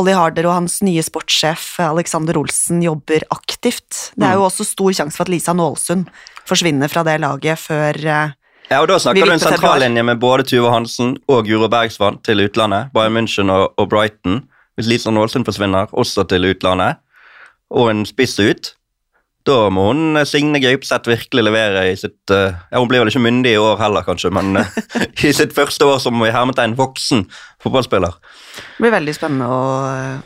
Olli 0.00 0.16
Harder 0.16 0.48
og 0.48 0.56
hans 0.56 0.78
nye 0.88 1.04
sportssjef 1.04 1.74
Alexander 1.84 2.40
Olsen 2.40 2.80
jobber 2.88 3.28
aktivt. 3.36 4.14
Det 4.16 4.24
er 4.24 4.40
jo 4.40 4.48
også 4.48 4.64
stor 4.72 4.96
sjanse 5.02 5.20
for 5.20 5.28
at 5.28 5.34
Lisa 5.36 5.52
Nålsund 5.52 6.08
forsvinner 6.48 6.90
fra 6.90 7.04
det 7.06 7.18
laget 7.22 7.60
før 7.60 7.98
eh, 8.04 8.36
Ja, 8.68 8.82
og 8.82 8.88
Da 8.90 8.98
snakker 9.00 9.24
du 9.24 9.32
en 9.32 9.40
sentrallinje 9.40 10.02
med 10.04 10.20
både 10.20 10.44
Tuva 10.44 10.74
Hansen 10.74 11.14
og 11.28 11.46
Guro 11.48 11.70
Bergsvann 11.72 12.18
til 12.24 12.42
utlandet. 12.44 12.90
Bayern 12.92 13.16
München 13.16 13.48
og, 13.52 13.72
og 13.80 13.88
Brighton. 13.88 14.42
Hvis 14.76 14.90
Lisa 14.90 15.10
Nålsund 15.10 15.46
forsvinner, 15.48 15.88
også 15.92 16.26
til 16.28 16.44
utlandet, 16.50 17.00
og 17.70 17.88
en 17.90 18.04
spiss 18.06 18.36
ut, 18.38 18.74
da 19.48 19.56
må 19.72 19.88
hun 19.90 20.18
eh, 20.18 20.26
Signe 20.28 20.60
Gaupseth 20.62 21.10
virkelig 21.10 21.44
levere 21.46 21.84
i 21.90 21.94
sitt 21.98 22.32
uh, 22.34 22.52
ja, 22.70 22.80
Hun 22.80 22.88
blir 22.90 23.02
vel 23.02 23.10
ikke 23.12 23.24
myndig 23.24 23.54
i 23.54 23.60
år 23.60 23.78
heller, 23.80 24.04
kanskje, 24.06 24.30
men 24.34 24.60
uh, 24.60 24.78
i 25.28 25.32
sitt 25.34 25.54
første 25.56 25.88
år 25.88 26.02
som 26.02 26.20
i 26.24 26.32
hermetegn 26.34 26.76
voksen 26.78 27.24
fotballspiller. 27.62 28.18
Det 28.58 28.84
blir 28.84 28.94
veldig 28.94 29.14
spennende 29.16 29.48
å, 29.48 29.62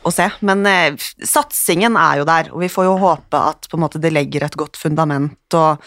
å 0.03 0.15
se. 0.15 0.29
Men 0.49 0.67
uh, 0.67 1.07
satsingen 1.29 1.99
er 2.01 2.23
jo 2.23 2.29
der, 2.29 2.51
og 2.53 2.65
vi 2.65 2.73
får 2.73 2.89
jo 2.89 2.99
håpe 3.03 3.45
at 3.53 3.71
måte, 3.79 4.03
det 4.03 4.13
legger 4.15 4.49
et 4.49 4.59
godt 4.59 4.81
fundament. 4.81 5.39
Og 5.59 5.81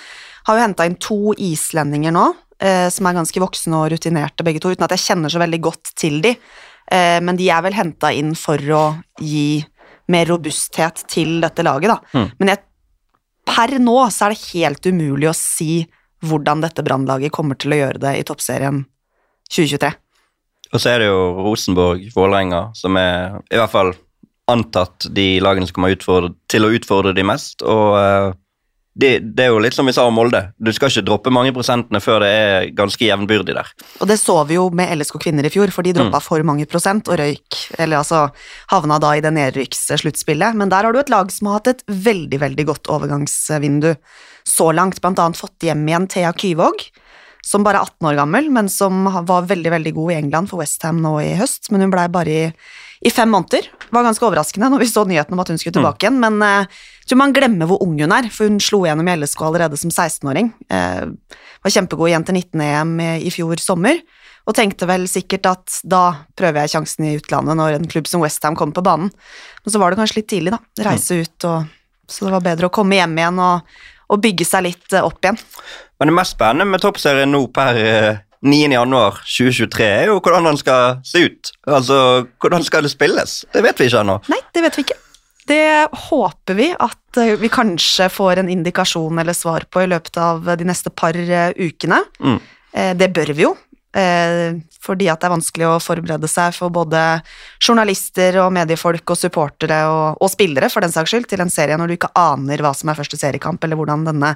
har 0.47 0.57
jo 0.57 0.65
henta 0.65 0.87
inn 0.87 0.97
to 1.01 1.35
islendinger 1.41 2.13
nå, 2.15 2.25
som 2.55 3.07
er 3.09 3.15
ganske 3.17 3.39
voksne 3.41 3.75
og 3.75 3.89
rutinerte 3.91 4.45
begge 4.45 4.61
to, 4.63 4.69
uten 4.71 4.85
at 4.85 4.93
jeg 4.93 5.01
kjenner 5.03 5.31
så 5.33 5.41
veldig 5.41 5.57
godt 5.65 5.89
til 5.99 6.21
de. 6.23 6.31
Men 7.25 7.35
de 7.35 7.49
er 7.51 7.63
vel 7.65 7.75
henta 7.75 8.13
inn 8.15 8.31
for 8.39 8.61
å 8.71 8.83
gi 9.19 9.57
mer 10.11 10.29
robusthet 10.29 11.03
til 11.11 11.39
dette 11.43 11.65
laget, 11.65 11.91
da. 11.91 11.97
Mm. 12.13 12.27
Men 12.39 12.53
jeg, 12.53 12.63
per 13.45 13.77
nå 13.81 13.97
så 14.11 14.27
er 14.27 14.33
det 14.33 14.47
helt 14.53 14.89
umulig 14.89 15.29
å 15.29 15.37
si 15.37 15.85
hvordan 16.25 16.63
dette 16.63 16.83
brannlaget 16.85 17.33
kommer 17.35 17.57
til 17.59 17.75
å 17.75 17.79
gjøre 17.83 18.01
det 18.01 18.15
i 18.19 18.25
toppserien 18.27 18.81
2023. 19.51 19.91
Og 20.73 20.81
så 20.81 20.91
er 20.91 21.03
det 21.03 21.11
jo 21.11 21.19
Rosenborg, 21.45 22.07
Vålerenga, 22.15 22.69
som 22.75 22.97
er 22.99 23.37
i 23.53 23.59
hvert 23.59 23.73
fall 23.73 23.93
antatt 24.51 25.07
de 25.15 25.39
lagene 25.41 25.67
som 25.69 25.77
kommer 25.77 25.95
til 25.95 26.65
å 26.65 26.71
utfordre 26.73 27.13
de 27.17 27.25
mest. 27.25 27.63
Og 27.65 27.95
eh, 27.99 28.31
det, 28.95 29.09
det 29.35 29.43
er 29.43 29.51
jo 29.51 29.59
litt 29.59 29.75
som 29.75 29.87
vi 29.87 29.93
sa 29.95 30.05
om 30.07 30.15
Molde. 30.15 30.39
Du 30.55 30.71
skal 30.71 30.87
ikke 30.87 31.03
droppe 31.03 31.31
mange 31.33 31.51
prosentene 31.55 31.99
før 31.99 32.23
det 32.23 32.29
er 32.31 32.67
ganske 32.77 33.03
jevnbyrdig 33.03 33.55
der. 33.57 33.71
Og 33.99 34.07
det 34.07 34.15
så 34.21 34.37
vi 34.47 34.55
jo 34.55 34.69
med 34.71 34.93
LSK 34.95 35.17
kvinner 35.25 35.47
i 35.47 35.51
fjor, 35.51 35.73
for 35.75 35.83
de 35.83 35.91
droppa 35.97 36.21
for 36.23 36.45
mange 36.47 36.67
prosent 36.71 37.11
og 37.11 37.19
røyk, 37.19 37.59
eller 37.75 37.99
altså 37.99 38.29
havna 38.71 38.99
da 39.03 39.11
i 39.17 39.23
det 39.25 39.33
nedrykkssluttspillet. 39.35 40.55
Men 40.55 40.71
der 40.71 40.87
har 40.87 40.95
du 40.95 41.01
et 41.01 41.11
lag 41.11 41.33
som 41.33 41.51
har 41.51 41.59
hatt 41.59 41.73
et 41.73 41.83
veldig, 41.91 42.39
veldig 42.45 42.67
godt 42.71 42.91
overgangsvindu 42.95 43.91
så 44.47 44.69
langt, 44.77 45.01
blant 45.03 45.19
annet 45.19 45.43
fått 45.43 45.67
hjem 45.67 45.83
igjen 45.89 46.07
Thea 46.15 46.31
Kyvåg, 46.31 46.87
som 47.45 47.65
bare 47.65 47.77
er 47.81 47.85
18 47.85 48.09
år 48.09 48.17
gammel, 48.17 48.49
men 48.53 48.69
som 48.71 49.05
var 49.05 49.45
veldig, 49.49 49.71
veldig 49.75 49.93
god 49.93 50.11
i 50.11 50.17
England 50.17 50.49
for 50.49 50.63
Westham 50.63 50.97
nå 51.03 51.13
i 51.21 51.35
høst, 51.37 51.69
men 51.69 51.85
hun 51.85 51.93
blei 51.93 52.07
bare 52.11 52.33
i, 52.33 52.43
i 53.05 53.13
fem 53.13 53.29
måneder. 53.29 53.67
Var 53.93 54.07
ganske 54.07 54.25
overraskende 54.25 54.71
når 54.73 54.81
vi 54.81 54.89
så 54.89 55.05
nyheten 55.05 55.37
om 55.37 55.43
at 55.43 55.51
hun 55.53 55.61
skulle 55.61 55.77
tilbake 55.77 56.07
igjen, 56.07 56.17
men 56.23 56.41
eh, 56.41 56.65
jeg 57.03 57.11
tror 57.11 57.21
man 57.21 57.35
glemmer 57.37 57.69
hvor 57.69 57.83
ung 57.85 57.93
hun 58.01 58.15
er, 58.17 58.31
for 58.33 58.49
hun 58.49 58.57
slo 58.63 58.81
gjennom 58.87 59.05
i 59.11 59.17
LSK 59.21 59.45
allerede 59.45 59.77
som 59.77 59.93
16-åring. 59.93 60.49
Eh, 60.73 61.05
var 61.61 61.75
kjempegod 61.77 62.09
igjen 62.09 62.25
til 62.25 62.41
19-EM 62.41 62.97
i 63.21 63.33
fjor 63.33 63.61
sommer, 63.61 64.01
og 64.45 64.57
tenkte 64.57 64.89
vel 64.89 65.05
sikkert 65.09 65.47
at 65.49 65.79
da 65.85 66.03
prøver 66.37 66.65
jeg 66.65 66.75
sjansen 66.75 67.07
i 67.07 67.15
utlandet 67.17 67.57
når 67.57 67.77
en 67.77 67.89
klubb 67.89 68.09
som 68.09 68.25
Westham 68.25 68.57
kommer 68.57 68.77
på 68.77 68.85
banen. 68.85 69.13
Men 69.61 69.73
så 69.73 69.81
var 69.81 69.93
det 69.93 70.01
kanskje 70.01 70.21
litt 70.21 70.31
tidlig, 70.33 70.53
da. 70.53 70.61
Reise 70.89 71.21
ut 71.21 71.49
og 71.49 71.73
Så 72.05 72.27
det 72.27 72.35
var 72.35 72.43
bedre 72.45 72.67
å 72.67 72.73
komme 72.73 72.99
hjem 72.99 73.15
igjen 73.17 73.39
og, 73.41 73.77
og 74.09 74.21
bygge 74.23 74.45
seg 74.47 74.67
litt 74.67 74.93
eh, 74.93 75.05
opp 75.05 75.23
igjen. 75.23 75.39
Men 75.99 76.11
det 76.11 76.15
mest 76.17 76.35
spennende 76.35 76.67
med 76.73 76.83
toppserien 76.83 77.31
nå 77.31 77.45
per 77.55 77.79
eh, 77.79 78.17
9. 78.45 78.59
januar 78.75 79.21
2023 79.25 79.85
er 79.87 80.11
jo 80.11 80.19
hvordan 80.19 80.45
den 80.51 80.59
skal 80.61 80.99
se 81.07 81.23
ut. 81.25 81.51
Altså, 81.65 82.27
hvordan 82.41 82.65
skal 82.67 82.85
det 82.85 82.93
spilles? 82.93 83.39
Det 83.53 83.63
vet 83.65 83.79
vi 83.81 83.87
ikke 83.89 84.03
ennå. 84.03 84.19
Nei, 84.29 84.41
det 84.53 84.65
vet 84.67 84.77
vi 84.77 84.85
ikke. 84.85 84.99
Det 85.45 85.63
håper 86.09 86.57
vi 86.57 86.71
at 86.73 87.19
eh, 87.21 87.35
vi 87.41 87.49
kanskje 87.53 88.09
får 88.09 88.41
en 88.41 88.49
indikasjon 88.49 89.21
eller 89.21 89.37
svar 89.37 89.65
på 89.69 89.83
i 89.85 89.89
løpet 89.89 90.17
av 90.21 90.51
de 90.57 90.65
neste 90.67 90.89
par 90.93 91.17
eh, 91.17 91.51
ukene. 91.57 92.01
Mm. 92.19 92.39
Eh, 92.73 92.93
Det 92.97 93.09
bør 93.13 93.33
vi 93.33 93.45
jo, 93.45 93.51
eh, 93.55 93.64
fordi 93.95 95.05
at 95.07 95.21
det 95.21 95.27
er 95.27 95.31
vanskelig 95.31 95.67
å 95.69 95.79
forberede 95.79 96.27
seg 96.27 96.51
for 96.57 96.73
både 96.73 96.99
journalister 97.63 98.35
og 98.43 98.49
mediefolk 98.57 99.13
og 99.13 99.19
supportere 99.19 99.77
og, 99.87 100.17
og 100.19 100.31
spillere, 100.33 100.67
for 100.73 100.83
den 100.83 100.91
saks 100.91 101.13
skyld, 101.13 101.29
til 101.31 101.43
en 101.43 101.53
serie 101.53 101.77
når 101.79 101.87
du 101.87 101.95
ikke 101.95 102.11
aner 102.19 102.59
hva 102.59 102.73
som 102.75 102.91
er 102.91 102.99
første 102.99 103.19
seriekamp, 103.21 103.63
eller 103.63 103.79
hvordan 103.79 104.03
denne 104.09 104.33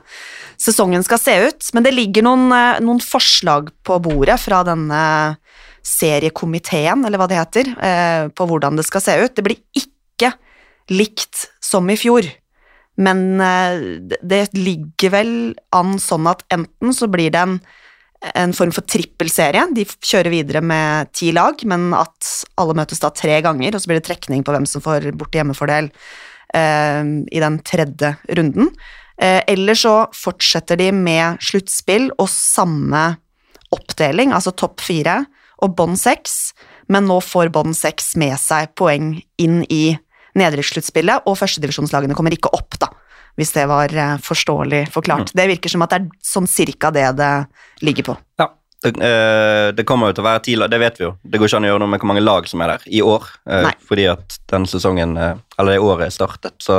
sesongen 0.55 1.03
skal 1.03 1.19
se 1.19 1.36
ut. 1.49 1.71
Men 1.75 1.86
det 1.86 1.95
ligger 1.97 2.23
noen, 2.25 2.47
eh, 2.55 2.79
noen 2.86 3.03
forslag 3.03 3.73
på 3.83 3.99
bordet 4.05 4.39
fra 4.39 4.63
denne 4.67 5.03
seriekomiteen, 5.86 7.03
eller 7.05 7.19
hva 7.19 7.27
det 7.29 7.39
heter, 7.39 7.71
eh, 7.83 8.27
på 8.31 8.47
hvordan 8.47 8.79
det 8.79 8.88
skal 8.88 9.03
se 9.03 9.17
ut. 9.19 9.36
Det 9.36 9.45
blir 9.45 9.60
ikke 9.75 10.33
likt 10.89 11.47
som 11.63 11.89
i 11.89 11.97
fjor. 11.99 12.27
Men 12.99 13.39
eh, 13.41 13.79
det 14.21 14.49
ligger 14.57 15.13
vel 15.13 15.33
an 15.75 15.97
sånn 16.01 16.27
at 16.29 16.43
enten 16.51 16.95
så 16.95 17.07
blir 17.12 17.31
det 17.31 17.43
en, 17.45 17.60
en 18.19 18.53
form 18.55 18.71
for 18.75 18.84
trippelserie, 18.89 19.63
de 19.75 19.86
kjører 19.88 20.34
videre 20.34 20.62
med 20.65 21.12
ti 21.15 21.32
lag, 21.36 21.62
men 21.69 21.93
at 21.95 22.32
alle 22.60 22.75
møtes 22.75 22.99
da 22.99 23.12
tre 23.15 23.39
ganger, 23.45 23.75
og 23.75 23.82
så 23.82 23.91
blir 23.91 24.01
det 24.01 24.08
trekning 24.10 24.43
på 24.43 24.55
hvem 24.55 24.67
som 24.67 24.84
får 24.84 25.08
bort-hjemmefordel 25.19 25.88
eh, 26.55 27.13
i 27.32 27.43
den 27.43 27.60
tredje 27.67 28.13
runden. 28.36 28.73
Eh, 29.19 29.41
eller 29.47 29.79
så 29.79 29.93
fortsetter 30.15 30.79
de 30.79 30.91
med 30.95 31.39
sluttspill 31.43 32.10
og 32.17 32.27
samme 32.32 33.05
oppdeling, 33.75 34.34
altså 34.36 34.55
topp 34.58 34.84
fire 34.84 35.21
og 35.63 35.75
bånd 35.79 35.99
seks, 35.99 36.51
men 36.91 37.08
nå 37.08 37.19
får 37.23 37.51
bånd 37.55 37.75
seks 37.77 38.15
med 38.19 38.36
seg 38.41 38.73
poeng 38.79 39.13
inn 39.39 39.62
i 39.69 39.93
nedrykkssluttspillet, 40.39 41.27
og 41.27 41.39
førstedivisjonslagene 41.39 42.15
kommer 42.17 42.36
ikke 42.36 42.51
opp, 42.55 42.77
da, 42.82 42.91
hvis 43.39 43.56
det 43.56 43.65
var 43.71 43.93
eh, 43.95 44.15
forståelig 44.23 44.86
forklart. 44.91 45.34
Det 45.34 45.47
virker 45.56 45.71
som 45.71 45.86
at 45.86 45.93
det 45.93 46.02
er 46.02 46.08
sånn 46.28 46.47
cirka 46.49 46.91
det 46.91 47.08
det 47.19 47.34
ligger 47.88 48.12
på. 48.12 48.17
Ja. 48.41 48.52
Det, 48.80 48.93
øh, 48.95 49.69
det 49.75 49.84
kommer 49.84 50.08
jo 50.08 50.15
til 50.15 50.23
å 50.23 50.28
være 50.30 50.41
ti 50.45 50.54
lag, 50.56 50.69
det 50.71 50.78
vet 50.80 50.99
vi 51.02 51.04
jo. 51.04 51.10
Det 51.19 51.39
går 51.39 51.49
ikke 51.49 51.60
an 51.60 51.65
å 51.67 51.71
gjøre 51.73 51.82
noe 51.84 51.91
med 51.91 51.99
hvor 51.99 52.10
mange 52.13 52.23
lag 52.23 52.45
som 52.47 52.62
er 52.63 52.71
der 52.71 52.86
i 52.88 53.02
år, 53.04 53.25
Øh, 53.52 53.65
fordi 53.89 54.06
at 54.08 54.38
den 54.52 54.67
sesongen, 54.71 55.17
eller 55.19 55.73
det 55.73 55.82
året 55.84 56.06
er 56.08 56.15
startet. 56.15 56.56
Så 56.63 56.78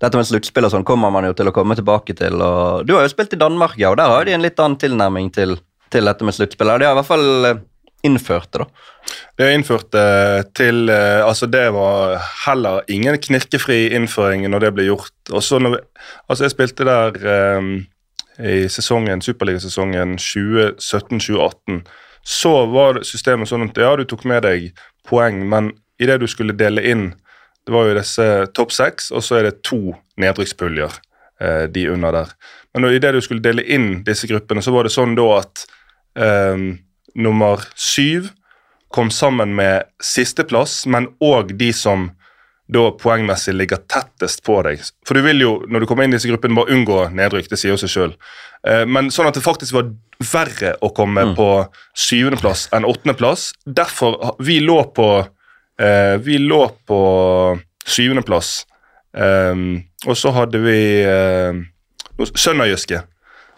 dette 0.00 0.16
med 0.16 0.28
sluttspill 0.28 0.64
og 0.64 0.72
sånn 0.72 0.86
kommer 0.88 1.12
man 1.12 1.28
jo 1.28 1.34
til 1.36 1.50
å 1.50 1.52
komme 1.52 1.76
tilbake 1.76 2.16
til. 2.16 2.40
Og 2.40 2.86
du 2.88 2.94
har 2.96 3.04
jo 3.04 3.12
spilt 3.12 3.36
i 3.36 3.40
Danmark, 3.40 3.76
ja, 3.76 3.92
og 3.92 4.00
der 4.00 4.08
har 4.08 4.24
de 4.24 4.32
en 4.32 4.44
litt 4.44 4.60
annen 4.60 4.80
tilnærming 4.80 5.28
til, 5.36 5.58
til 5.92 6.08
dette 6.08 6.24
med 6.24 6.36
sluttspill. 6.36 6.72
De 6.80 6.88
har 6.88 6.96
i 6.96 7.00
hvert 7.00 7.12
fall 7.12 7.60
innført 8.04 8.52
det, 8.52 8.64
da. 8.64 8.90
Det 9.36 9.48
innførte 9.52 10.00
innført 10.00 10.54
til 10.56 10.88
eh, 10.92 11.20
Altså, 11.24 11.46
det 11.50 11.66
var 11.74 12.20
heller 12.46 12.84
ingen 12.88 13.18
knirkefri 13.18 13.94
innføring 13.96 14.46
når 14.50 14.66
det 14.66 14.72
ble 14.76 14.86
gjort. 14.88 15.16
Og 15.32 15.42
så 15.42 15.58
når 15.58 15.76
vi, 15.76 15.82
altså, 16.28 16.44
jeg 16.44 16.54
spilte 16.54 16.86
der 16.88 17.58
um, 17.58 17.74
i 18.38 18.68
sesongen, 18.68 19.22
superligasesongen 19.22 20.16
2017-2018. 20.18 21.82
Så 22.24 22.52
var 22.72 23.02
systemet 23.04 23.50
sånn 23.50 23.68
at 23.68 23.78
ja, 23.78 23.92
du 23.96 24.04
tok 24.08 24.24
med 24.28 24.44
deg 24.46 24.70
poeng, 25.08 25.44
men 25.48 25.72
idet 26.00 26.20
du 26.22 26.26
skulle 26.30 26.56
dele 26.56 26.82
inn 26.82 27.12
Det 27.64 27.72
var 27.72 27.86
jo 27.88 27.96
disse 27.96 28.24
topp 28.52 28.72
seks, 28.76 29.06
og 29.08 29.22
så 29.24 29.38
er 29.38 29.46
det 29.46 29.62
to 29.64 29.94
nedrykkspuljer, 30.20 30.98
eh, 31.40 31.62
de 31.72 31.86
under 31.88 32.12
der. 32.12 32.34
Men 32.74 32.90
idet 32.92 33.14
du 33.16 33.22
skulle 33.24 33.40
dele 33.40 33.64
inn 33.64 34.02
disse 34.04 34.28
gruppene, 34.28 34.60
så 34.60 34.74
var 34.74 34.84
det 34.84 34.92
sånn 34.92 35.14
da 35.16 35.24
at 35.38 35.62
eh, 36.20 36.66
nummer 37.14 37.62
syv 37.74 38.30
kom 38.94 39.10
sammen 39.10 39.56
med 39.58 39.88
sisteplass, 40.02 40.84
men 40.86 41.08
òg 41.22 41.56
de 41.58 41.72
som 41.74 42.12
da 42.70 42.86
poengmessig 42.96 43.52
ligger 43.54 43.82
tettest 43.90 44.44
på 44.46 44.60
deg. 44.64 44.80
For 45.04 45.18
du 45.18 45.24
vil 45.26 45.42
jo, 45.42 45.52
når 45.68 45.82
du 45.82 45.88
kommer 45.90 46.06
inn 46.06 46.14
i 46.14 46.16
disse 46.16 46.30
gruppene, 46.30 46.56
bare 46.56 46.72
unngå 46.72 47.00
nedrykk. 47.12 47.50
Det 47.50 47.58
sier 47.60 47.74
jo 47.74 47.80
seg 47.80 47.92
sjøl. 47.92 48.14
Men 48.88 49.10
sånn 49.12 49.28
at 49.28 49.36
det 49.36 49.44
faktisk 49.44 49.74
var 49.76 49.90
verre 50.22 50.72
å 50.80 50.88
komme 50.96 51.26
på 51.36 51.48
syvendeplass 52.06 52.68
enn 52.72 52.86
åttendeplass. 52.88 53.50
Derfor 53.66 54.36
Vi 54.40 54.60
lå 54.64 54.78
på 54.96 55.08
eh, 55.20 56.16
Vi 56.24 56.38
lå 56.38 56.62
på 56.86 57.00
syvendeplass. 57.84 58.64
Um, 59.14 59.84
og 60.08 60.16
så 60.18 60.32
hadde 60.34 60.58
vi 60.58 60.78
uh, 61.06 61.54
Sønderjyske, 62.34 63.04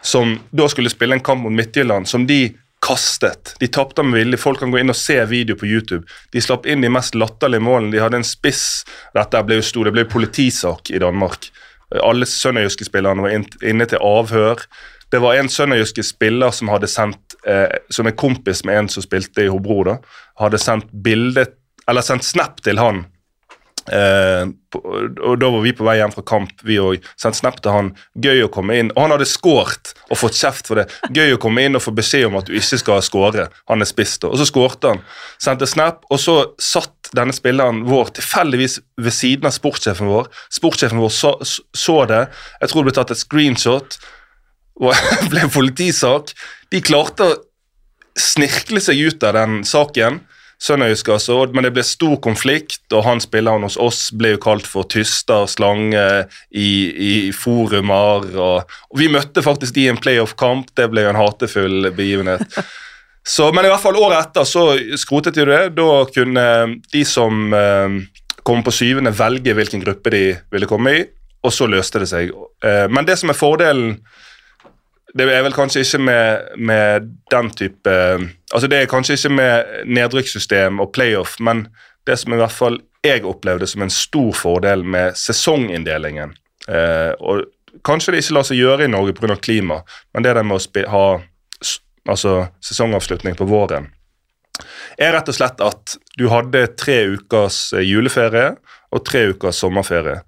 som 0.05 0.35
da 0.53 0.67
skulle 0.69 0.91
spille 0.93 1.17
en 1.17 1.23
kamp 1.23 1.41
mot 1.41 1.55
Midtjylland, 1.55 2.05
som 2.05 2.27
de 2.29 2.51
kastet. 2.85 3.55
De 3.59 3.67
tapte 3.67 4.03
med 4.03 4.19
vilje. 4.19 4.39
Folk 4.41 4.61
kan 4.61 4.71
gå 4.71 4.81
inn 4.81 4.93
og 4.93 4.97
se 4.97 5.17
video 5.29 5.57
på 5.59 5.67
YouTube. 5.67 6.05
De 6.33 6.43
slapp 6.43 6.67
inn 6.69 6.83
de 6.85 6.91
mest 6.93 7.17
latterlige 7.17 7.63
målene. 7.63 7.93
De 7.95 8.01
hadde 8.03 8.21
en 8.21 8.27
spiss 8.27 8.85
Dette 9.15 9.41
ble 9.45 9.59
jo 9.59 9.65
stor, 9.65 9.87
det 9.87 9.95
ble 9.95 10.05
politisak 10.09 10.91
i 10.93 11.01
Danmark. 11.01 11.49
Alle 12.03 12.27
sønderjyske 12.27 12.87
spillerne 12.89 13.23
var 13.23 13.35
inne 13.35 13.87
til 13.87 14.03
avhør. 14.03 14.63
Det 15.11 15.21
var 15.23 15.37
en 15.39 15.49
sønderjyske 15.49 16.03
spiller 16.03 16.51
som 16.51 16.71
hadde 16.71 16.89
sendt, 16.91 17.37
eh, 17.47 17.69
som 17.89 18.07
er 18.07 18.17
kompis 18.19 18.65
med 18.67 18.81
en 18.81 18.89
som 18.91 19.05
spilte 19.05 19.45
i 19.45 19.51
Hobro, 19.51 19.79
da, 19.87 19.95
hadde 20.41 20.59
sendt 20.59 20.89
bilde, 20.91 21.45
eller 21.87 22.03
sendt 22.03 22.27
snap 22.27 22.59
til 22.65 22.81
han 22.81 23.05
På, 23.87 24.81
og 24.83 25.37
Da 25.39 25.49
var 25.53 25.61
vi 25.63 25.71
på 25.75 25.85
vei 25.87 25.97
hjem 25.99 26.11
fra 26.11 26.23
kamp. 26.27 26.51
Vi 26.67 26.79
òg 26.81 27.05
sendte 27.15 27.39
snap 27.39 27.61
til 27.61 27.71
han. 27.71 27.93
Gøy 28.19 28.43
å 28.45 28.51
komme 28.51 28.75
inn. 28.79 28.91
Og 28.95 29.05
han 29.05 29.15
hadde 29.15 29.29
skåret 29.29 29.93
og 30.09 30.19
fått 30.19 30.39
kjeft 30.39 30.67
for 30.67 30.81
det. 30.81 30.87
Gøy 31.15 31.35
å 31.35 31.41
komme 31.41 31.63
inn 31.63 31.79
og 31.79 31.85
få 31.85 31.93
beskjed 31.95 32.27
om 32.29 32.37
at 32.39 32.49
du 32.49 32.55
ikke 32.57 32.81
skal 32.81 33.03
skåre. 33.05 33.47
Han 33.71 33.83
er 33.83 33.89
spiss, 33.89 34.17
da. 34.23 34.31
Og 34.33 34.41
så 34.41 34.49
skårte 34.49 34.93
han. 34.93 35.01
Sendte 35.41 35.69
snap, 35.69 36.03
og 36.11 36.21
så 36.21 36.37
satt 36.61 37.11
denne 37.15 37.35
spilleren 37.35 37.85
vår 37.87 38.11
tilfeldigvis 38.17 38.79
ved 38.99 39.15
siden 39.15 39.47
av 39.47 39.55
sportssjefen 39.55 40.11
vår. 40.11 40.27
Sportssjefen 40.53 40.99
vår 40.99 41.13
så, 41.15 41.33
så 41.71 42.01
det. 42.09 42.25
Jeg 42.61 42.71
tror 42.71 42.83
det 42.83 42.91
ble 42.91 42.97
tatt 42.99 43.15
et 43.15 43.23
screenshot. 43.23 43.99
Og 44.77 44.93
ble 45.31 45.41
en 45.41 45.49
politisak. 45.49 46.35
De 46.69 46.83
klarte 46.85 47.25
å 47.25 47.37
snirkle 48.17 48.81
seg 48.83 48.99
ut 49.07 49.23
av 49.25 49.33
den 49.33 49.63
saken. 49.65 50.19
Sønderjysk, 50.57 51.11
altså, 51.13 51.35
men 51.53 51.67
det 51.67 51.73
ble 51.75 51.83
stor 51.85 52.15
konflikt, 52.23 52.81
og 52.89 53.03
han 53.05 53.19
spilleren 53.21 53.61
hos 53.67 53.75
oss 53.77 54.07
ble 54.17 54.31
jo 54.33 54.39
kalt 54.41 54.65
for 54.65 54.89
tyster, 54.89 55.45
slange 55.51 56.01
i, 56.49 56.69
i 56.89 57.11
forumer. 57.35 58.25
Og, 58.33 58.73
og 58.89 58.97
vi 58.97 59.11
møtte 59.13 59.45
faktisk 59.45 59.75
de 59.75 59.85
i 59.85 59.91
en 59.91 60.01
playoff-kamp, 60.01 60.73
det 60.79 60.89
ble 60.89 61.05
jo 61.05 61.13
en 61.13 61.21
hatefull 61.21 61.91
begivenhet. 61.97 62.57
Så, 63.27 63.49
men 63.51 63.67
i 63.67 63.69
hvert 63.69 63.83
fall 63.83 63.97
året 63.99 64.21
etter 64.21 64.45
så 64.47 64.61
skrotet 64.95 65.35
de 65.35 65.43
det. 65.49 65.63
Da 65.75 65.87
kunne 66.15 66.43
de 66.93 67.01
som 67.03 67.51
eh, 67.51 67.97
kom 68.47 68.61
på 68.63 68.71
syvende, 68.71 69.11
velge 69.11 69.51
hvilken 69.57 69.83
gruppe 69.83 70.13
de 70.13 70.21
ville 70.53 70.69
komme 70.69 70.93
i, 70.95 71.01
og 71.43 71.51
så 71.51 71.67
løste 71.67 71.99
det 71.99 72.07
seg. 72.07 72.31
Eh, 72.63 72.85
men 72.87 73.03
det 73.07 73.17
som 73.19 73.33
er 73.33 73.35
fordelen 73.35 73.97
det 75.17 75.27
er 75.33 75.43
vel 75.45 75.55
kanskje 75.55 75.83
ikke 75.85 75.99
med, 76.03 76.47
med, 76.57 77.11
den 77.31 77.49
type 77.57 77.93
altså 78.53 78.67
Det 78.69 78.81
er 78.81 78.89
kanskje 78.91 79.17
ikke 79.17 79.33
med 79.35 79.83
nedrykkssystem 79.85 80.79
og 80.83 80.91
playoff, 80.95 81.39
men 81.39 81.67
det 82.07 82.17
som 82.19 82.33
i 82.33 82.39
hvert 82.39 82.55
fall 82.55 82.79
jeg 83.05 83.25
opplevde 83.27 83.67
som 83.67 83.83
en 83.85 83.93
stor 83.93 84.31
fordel 84.35 84.83
med 84.83 85.17
sesonginndelingen 85.19 86.35
eh, 86.69 87.13
og 87.19 87.45
Kanskje 87.85 88.15
det 88.15 88.23
ikke 88.23 88.33
lar 88.33 88.45
seg 88.47 88.57
gjøre 88.57 88.87
i 88.87 88.89
Norge 88.89 89.13
pga. 89.13 89.35
klima, 89.37 89.75
men 90.13 90.23
det 90.25 90.31
der 90.33 90.43
med 90.43 90.57
å 90.57 90.85
ha 90.89 91.03
altså, 92.09 92.47
sesongavslutning 92.63 93.35
på 93.37 93.45
våren 93.45 93.91
er 94.97 95.13
rett 95.13 95.29
og 95.29 95.37
slett 95.37 95.61
at 95.61 95.97
du 96.17 96.27
hadde 96.31 96.63
tre 96.79 96.97
ukers 97.13 97.73
eh, 97.73 97.85
juleferie 97.85 98.55
og 98.89 99.03
tre 99.05 99.27
ukers 99.33 99.59
sommerferie. 99.61 100.21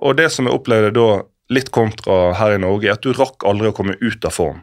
Og 0.00 0.16
det 0.16 0.30
som 0.32 0.48
jeg 0.48 0.56
opplevde 0.56 0.94
da 0.96 1.08
litt 1.52 1.70
kontra 1.74 2.34
her 2.38 2.56
i 2.56 2.62
Norge, 2.62 2.88
er 2.88 2.96
at 2.96 3.04
du 3.04 3.12
rakk 3.16 3.44
aldri 3.46 3.70
å 3.70 3.76
komme 3.76 3.98
ut 4.00 4.24
av 4.24 4.34
form. 4.34 4.62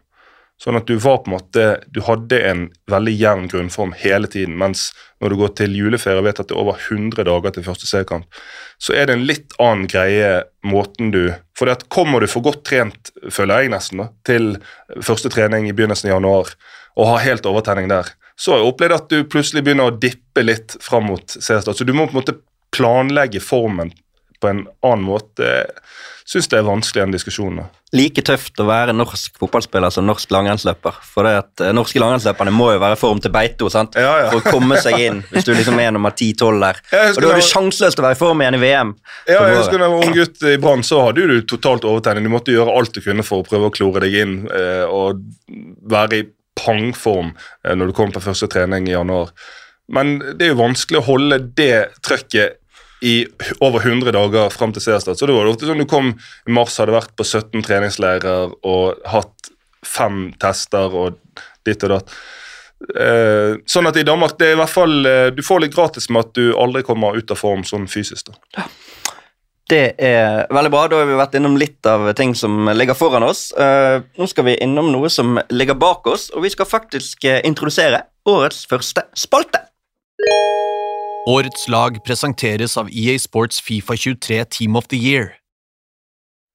Sånn 0.61 0.77
at 0.77 0.85
du 0.85 0.93
var 1.01 1.23
på 1.23 1.31
en 1.31 1.33
måte, 1.39 1.63
du 1.89 2.03
hadde 2.05 2.37
en 2.45 2.67
veldig 2.91 3.13
jevn 3.17 3.47
grunnform 3.49 3.95
hele 3.97 4.29
tiden. 4.29 4.59
Mens 4.61 4.91
når 5.21 5.33
du 5.33 5.37
går 5.39 5.53
til 5.57 5.73
juleferie 5.73 6.21
og 6.21 6.27
vet 6.27 6.41
at 6.43 6.51
det 6.51 6.53
er 6.53 6.61
over 6.61 6.77
100 6.77 7.25
dager 7.25 7.55
til 7.55 7.65
første 7.65 7.89
seriekamp, 7.89 8.27
så 8.77 8.93
er 8.93 9.09
det 9.09 9.15
en 9.17 9.25
litt 9.25 9.55
annen 9.57 9.89
greie 9.89 10.43
måten 10.61 11.09
du 11.15 11.33
For 11.57 11.65
det 11.65 11.79
at 11.79 11.87
kommer 11.93 12.21
du 12.21 12.29
for 12.29 12.45
godt 12.45 12.61
trent, 12.69 13.09
føler 13.33 13.63
jeg 13.63 13.73
nesten, 13.73 14.03
da, 14.03 14.07
til 14.25 14.53
første 15.01 15.29
trening 15.33 15.67
i 15.69 15.73
begynnelsen 15.73 16.09
av 16.09 16.19
januar 16.19 16.53
og 16.97 17.09
har 17.09 17.25
helt 17.25 17.45
overtenning 17.49 17.89
der, 17.89 18.13
så 18.37 18.53
har 18.53 18.61
jeg 18.61 18.71
opplevd 18.71 18.95
at 18.95 19.09
du 19.09 19.27
plutselig 19.29 19.65
begynner 19.65 19.89
å 19.89 19.97
dippe 19.97 20.45
litt 20.45 20.77
fram 20.81 21.09
mot 21.09 21.37
seriestart. 21.37 21.77
Så 21.77 21.85
du 21.85 21.93
må 21.93 22.07
på 22.07 22.15
en 22.15 22.21
måte 22.21 22.37
planlegge 22.73 23.41
formen 23.43 23.93
på 24.41 24.49
en 24.49 24.65
annen 24.81 25.05
måte 25.05 25.51
syns 26.31 26.47
det 26.51 26.59
er 26.61 26.65
vanskelig, 26.65 27.03
den 27.03 27.15
diskusjonen. 27.15 27.67
Like 27.95 28.23
tøft 28.23 28.59
å 28.61 28.65
være 28.67 28.93
norsk 28.95 29.35
fotballspiller 29.41 29.91
som 29.91 30.05
norsk 30.07 30.31
langrennsløper. 30.31 30.99
For 31.03 31.27
det 31.27 31.33
at 31.41 31.63
uh, 31.65 31.71
norske 31.75 31.99
langrennsløperne 31.99 32.53
må 32.55 32.69
jo 32.75 32.81
være 32.81 32.99
form 32.99 33.19
til 33.23 33.33
beito 33.33 33.67
sant? 33.73 33.97
Ja, 33.99 34.13
ja. 34.21 34.29
for 34.31 34.39
å 34.39 34.53
komme 34.55 34.79
seg 34.83 34.99
inn, 35.01 35.21
hvis 35.31 35.47
du 35.47 35.51
liksom 35.57 35.79
er 35.83 35.91
nummer 35.95 36.15
10-12 36.15 36.61
der. 36.63 36.81
Og 37.01 37.19
da 37.19 37.33
er 37.33 37.41
du 37.41 37.47
sjanseløst 37.49 37.99
å 37.99 38.05
være 38.07 38.17
i 38.17 38.21
form 38.21 38.43
igjen 38.43 38.59
i 38.59 38.61
VM. 38.63 38.93
Ja, 39.27 39.41
jeg 39.49 39.57
husker 39.59 39.81
da 39.81 39.89
jeg 39.89 39.95
var 39.95 40.05
ung 40.07 40.15
gutt 40.19 40.45
i 40.47 40.57
Brann, 40.63 40.85
så 40.87 41.01
hadde 41.07 41.27
du 41.33 41.37
totalt 41.51 41.87
overtenning. 41.89 42.29
Du 42.29 42.35
måtte 42.35 42.55
gjøre 42.55 42.77
alt 42.79 42.95
du 42.95 43.01
kunne 43.03 43.27
for 43.27 43.43
å 43.43 43.47
prøve 43.47 43.67
å 43.67 43.75
klore 43.75 44.05
deg 44.05 44.19
inn 44.23 44.37
uh, 44.47 44.85
og 44.87 45.25
være 45.91 46.21
i 46.21 46.27
pangform 46.61 47.33
uh, 47.33 47.73
når 47.75 47.91
du 47.91 47.97
kom 47.97 48.15
på 48.15 48.23
første 48.23 48.47
trening 48.51 48.87
i 48.87 48.95
januar. 48.95 49.35
Men 49.91 50.21
det 50.39 50.47
er 50.47 50.53
jo 50.53 50.61
vanskelig 50.61 51.01
å 51.01 51.07
holde 51.09 51.41
det 51.59 51.75
trøkket 52.05 52.60
i 53.01 53.15
over 53.59 53.81
100 53.81 54.13
dager 54.13 54.51
fram 54.53 54.73
til 54.73 54.83
seriestart. 54.83 55.17
Så 55.17 55.29
det 55.29 55.35
var 55.35 55.49
ofte 55.49 55.65
sånn 55.69 55.81
du 55.81 55.87
kom 55.89 56.13
i 56.13 56.53
mars, 56.53 56.77
hadde 56.81 56.93
vært 56.93 57.15
på 57.17 57.25
17 57.25 57.65
treningsleirer 57.65 58.53
og 58.61 59.01
hatt 59.09 59.51
fem 59.85 60.29
tester 60.41 60.93
og 60.93 61.17
ditt 61.65 61.81
og 61.87 61.95
datt. 61.95 62.13
Eh, 62.81 63.57
sånn 63.69 63.89
at 63.89 63.97
i 63.97 64.05
Danmark 64.05 64.37
det 64.39 64.51
er 64.51 64.55
i 64.55 64.57
hvert 64.57 64.73
fall 64.73 65.05
eh, 65.05 65.27
Du 65.29 65.43
får 65.45 65.59
litt 65.61 65.75
gratis 65.75 66.07
med 66.09 66.23
at 66.23 66.31
du 66.33 66.47
aldri 66.57 66.81
kommer 66.81 67.13
ut 67.13 67.29
av 67.29 67.37
form 67.37 67.61
sånn 67.67 67.85
fysisk. 67.89 68.31
da. 68.31 68.65
Det 69.71 69.83
er 70.01 70.47
veldig 70.51 70.71
bra. 70.73 70.87
Da 70.89 70.99
har 70.99 71.07
vi 71.07 71.19
vært 71.19 71.37
innom 71.39 71.55
litt 71.61 71.85
av 71.87 72.09
ting 72.17 72.33
som 72.35 72.67
ligger 72.75 72.97
foran 72.97 73.23
oss. 73.23 73.51
Eh, 73.53 74.01
nå 74.17 74.27
skal 74.27 74.49
vi 74.49 74.57
innom 74.65 74.91
noe 74.91 75.09
som 75.13 75.39
ligger 75.53 75.77
bak 75.79 76.09
oss, 76.11 76.29
og 76.35 76.43
vi 76.43 76.51
skal 76.51 76.67
faktisk 76.67 77.23
uh, 77.29 77.39
introdusere 77.47 78.03
årets 78.27 78.65
første 78.69 79.05
spalte. 79.15 79.63
Årets 81.29 81.67
lag 81.69 81.99
presenteres 82.01 82.73
av 82.77 82.87
EA 82.89 83.19
Sports 83.19 83.61
Fifa 83.61 83.93
23 83.93 84.45
Team 84.45 84.75
of 84.75 84.87
the 84.89 84.97
Year. 84.97 85.35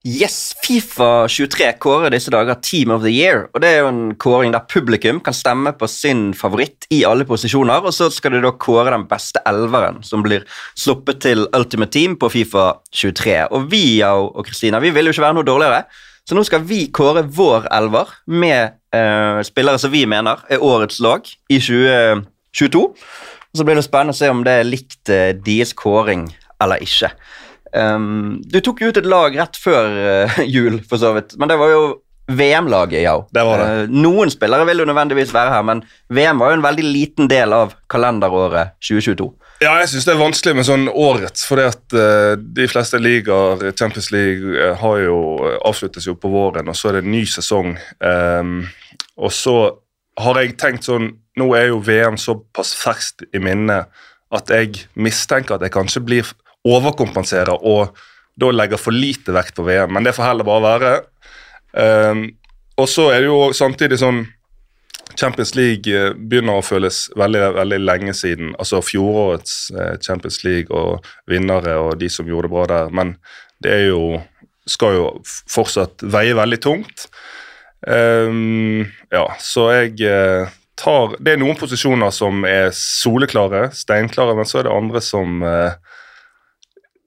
Yes, 0.03 0.57
Fifa 0.59 1.29
23 1.31 1.69
kårer 1.79 2.11
disse 2.11 2.33
dager 2.35 2.59
Team 2.59 2.91
of 2.91 3.05
the 3.05 3.13
Year. 3.15 3.47
og 3.55 3.61
Det 3.63 3.69
er 3.69 3.79
jo 3.85 3.93
en 3.93 4.17
kåring 4.19 4.51
der 4.51 4.67
publikum 4.67 5.21
kan 5.21 5.35
stemme 5.35 5.71
på 5.71 5.87
sin 5.87 6.35
favoritt 6.35 6.87
i 6.91 7.05
alle 7.05 7.25
posisjoner. 7.25 7.79
og 7.79 7.95
Så 7.95 8.11
skal 8.11 8.33
de 8.33 8.43
da 8.43 8.51
kåre 8.51 8.91
den 8.91 9.07
beste 9.07 9.39
elveren 9.47 10.03
som 10.03 10.23
blir 10.23 10.43
sluppet 10.75 11.21
til 11.21 11.47
Ultimate 11.55 11.93
Team 11.93 12.17
på 12.17 12.29
Fifa 12.29 12.81
23. 12.91 13.47
Og 13.53 13.71
vi 13.71 14.03
og 14.03 14.45
Kristina, 14.47 14.81
vi 14.81 14.91
vil 14.91 15.07
jo 15.07 15.13
ikke 15.15 15.27
være 15.29 15.35
noe 15.35 15.47
dårligere, 15.47 15.85
så 16.27 16.35
nå 16.35 16.43
skal 16.43 16.67
vi 16.67 16.89
kåre 16.91 17.23
vår 17.23 17.71
elver 17.71 18.11
med 18.27 18.75
eh, 18.93 19.43
spillere 19.47 19.79
som 19.79 19.93
vi 19.93 20.07
mener 20.07 20.43
er 20.51 20.59
årets 20.59 20.99
lag 20.99 21.23
i 21.49 21.61
2022. 21.63 22.95
Og 23.57 23.63
Så 23.63 23.65
blir 23.65 23.79
det 23.79 23.87
spennende 23.87 24.13
å 24.13 24.19
se 24.19 24.29
om 24.29 24.43
det 24.45 24.53
er 24.53 24.67
likt 24.69 25.09
uh, 25.09 25.33
deres 25.33 25.71
kåring 25.73 26.27
eller 26.61 26.83
ikke. 26.85 27.09
Um, 27.73 28.43
du 28.45 28.61
tok 28.61 28.83
jo 28.83 28.91
ut 28.93 28.99
et 29.01 29.09
lag 29.09 29.37
rett 29.37 29.57
før 29.57 29.97
uh, 30.29 30.43
jul, 30.57 30.83
for 30.89 31.01
så 31.01 31.15
vidt, 31.17 31.39
men 31.41 31.49
det 31.49 31.57
var 31.61 31.73
jo 31.73 31.87
VM-laget, 32.27 33.01
ja. 33.05 33.17
Det 33.33 33.45
var 33.49 33.63
det. 33.63 33.67
Uh, 33.87 33.97
noen 33.97 34.33
spillere 34.33 34.67
vil 34.69 34.83
jo 34.83 34.89
nødvendigvis 34.91 35.33
være 35.33 35.55
her, 35.57 35.65
men 35.65 35.83
VM 36.13 36.41
var 36.43 36.53
jo 36.53 36.59
en 36.61 36.67
veldig 36.69 36.85
liten 36.85 37.33
del 37.33 37.57
av 37.57 37.73
kalenderåret 37.93 38.77
2022. 38.85 39.29
Ja, 39.65 39.79
jeg 39.81 39.89
syns 39.89 40.05
det 40.05 40.13
er 40.13 40.21
vanskelig 40.21 40.57
med 40.59 40.69
sånn 40.69 40.85
årets, 40.93 41.47
fordi 41.49 41.65
at 41.71 41.97
uh, 41.97 42.37
de 42.37 42.69
fleste 42.69 43.01
ligaer, 43.01 43.71
Champions 43.73 44.11
League, 44.13 44.69
har 44.85 45.01
jo, 45.01 45.19
avsluttes 45.65 46.09
jo 46.11 46.17
på 46.21 46.29
våren, 46.29 46.69
og 46.69 46.77
så 46.77 46.91
er 46.91 46.99
det 46.99 47.07
en 47.07 47.15
ny 47.15 47.25
sesong. 47.31 47.73
Um, 48.05 48.59
og 49.17 49.33
så 49.33 49.57
har 50.21 50.41
jeg 50.41 50.59
tenkt 50.61 50.89
sånn 50.89 51.15
Nå 51.37 51.51
er 51.57 51.71
jo 51.71 51.83
VM 51.85 52.17
såpass 52.21 52.75
ferskt 52.79 53.27
i 53.35 53.41
minnet 53.43 53.93
at 54.35 54.51
jeg 54.51 54.87
mistenker 54.99 55.57
at 55.57 55.65
jeg 55.67 55.75
kanskje 55.75 56.03
blir 56.05 56.31
overkompenserer 56.67 57.61
og 57.61 57.97
da 58.37 58.51
legger 58.53 58.81
for 58.81 58.93
lite 58.93 59.33
vekt 59.33 59.55
på 59.57 59.65
VM, 59.65 59.93
men 59.97 60.05
det 60.05 60.13
får 60.17 60.27
heller 60.29 60.45
bare 60.45 60.65
være. 60.67 60.97
Um, 61.77 62.27
og 62.77 62.89
så 62.89 63.11
er 63.15 63.23
det 63.23 63.31
jo 63.31 63.53
samtidig 63.57 64.01
sånn 64.01 64.27
Champions 65.17 65.55
League 65.57 65.89
eh, 65.89 66.13
begynner 66.13 66.59
å 66.59 66.65
føles 66.65 67.07
veldig 67.17 67.43
veldig 67.57 67.79
lenge 67.81 68.13
siden. 68.17 68.53
Altså 68.61 68.83
fjorårets 68.85 69.55
eh, 69.73 69.95
Champions 70.05 70.43
League 70.45 70.69
og 70.75 71.07
vinnere 71.31 71.79
og 71.81 71.95
de 72.01 72.11
som 72.13 72.29
gjorde 72.29 72.51
det 72.51 72.53
bra 72.53 72.67
der. 72.73 72.93
Men 72.93 73.15
det 73.65 73.73
er 73.73 73.85
jo 73.87 74.03
skal 74.69 74.99
jo 74.99 75.07
fortsatt 75.25 76.05
veie 76.13 76.35
veldig 76.37 76.59
tungt. 76.61 77.07
Um, 77.87 78.83
ja, 79.15 79.25
så 79.39 79.69
jeg 79.71 80.01
uh, 80.11 80.51
tar 80.77 81.17
Det 81.19 81.35
er 81.35 81.41
noen 81.41 81.59
posisjoner 81.59 82.13
som 82.15 82.45
er 82.49 82.71
soleklare, 82.77 83.71
steinklare, 83.75 84.37
men 84.37 84.49
så 84.49 84.61
er 84.61 84.69
det 84.69 84.75
andre 84.77 85.03
som 85.05 85.41
uh, 85.45 85.77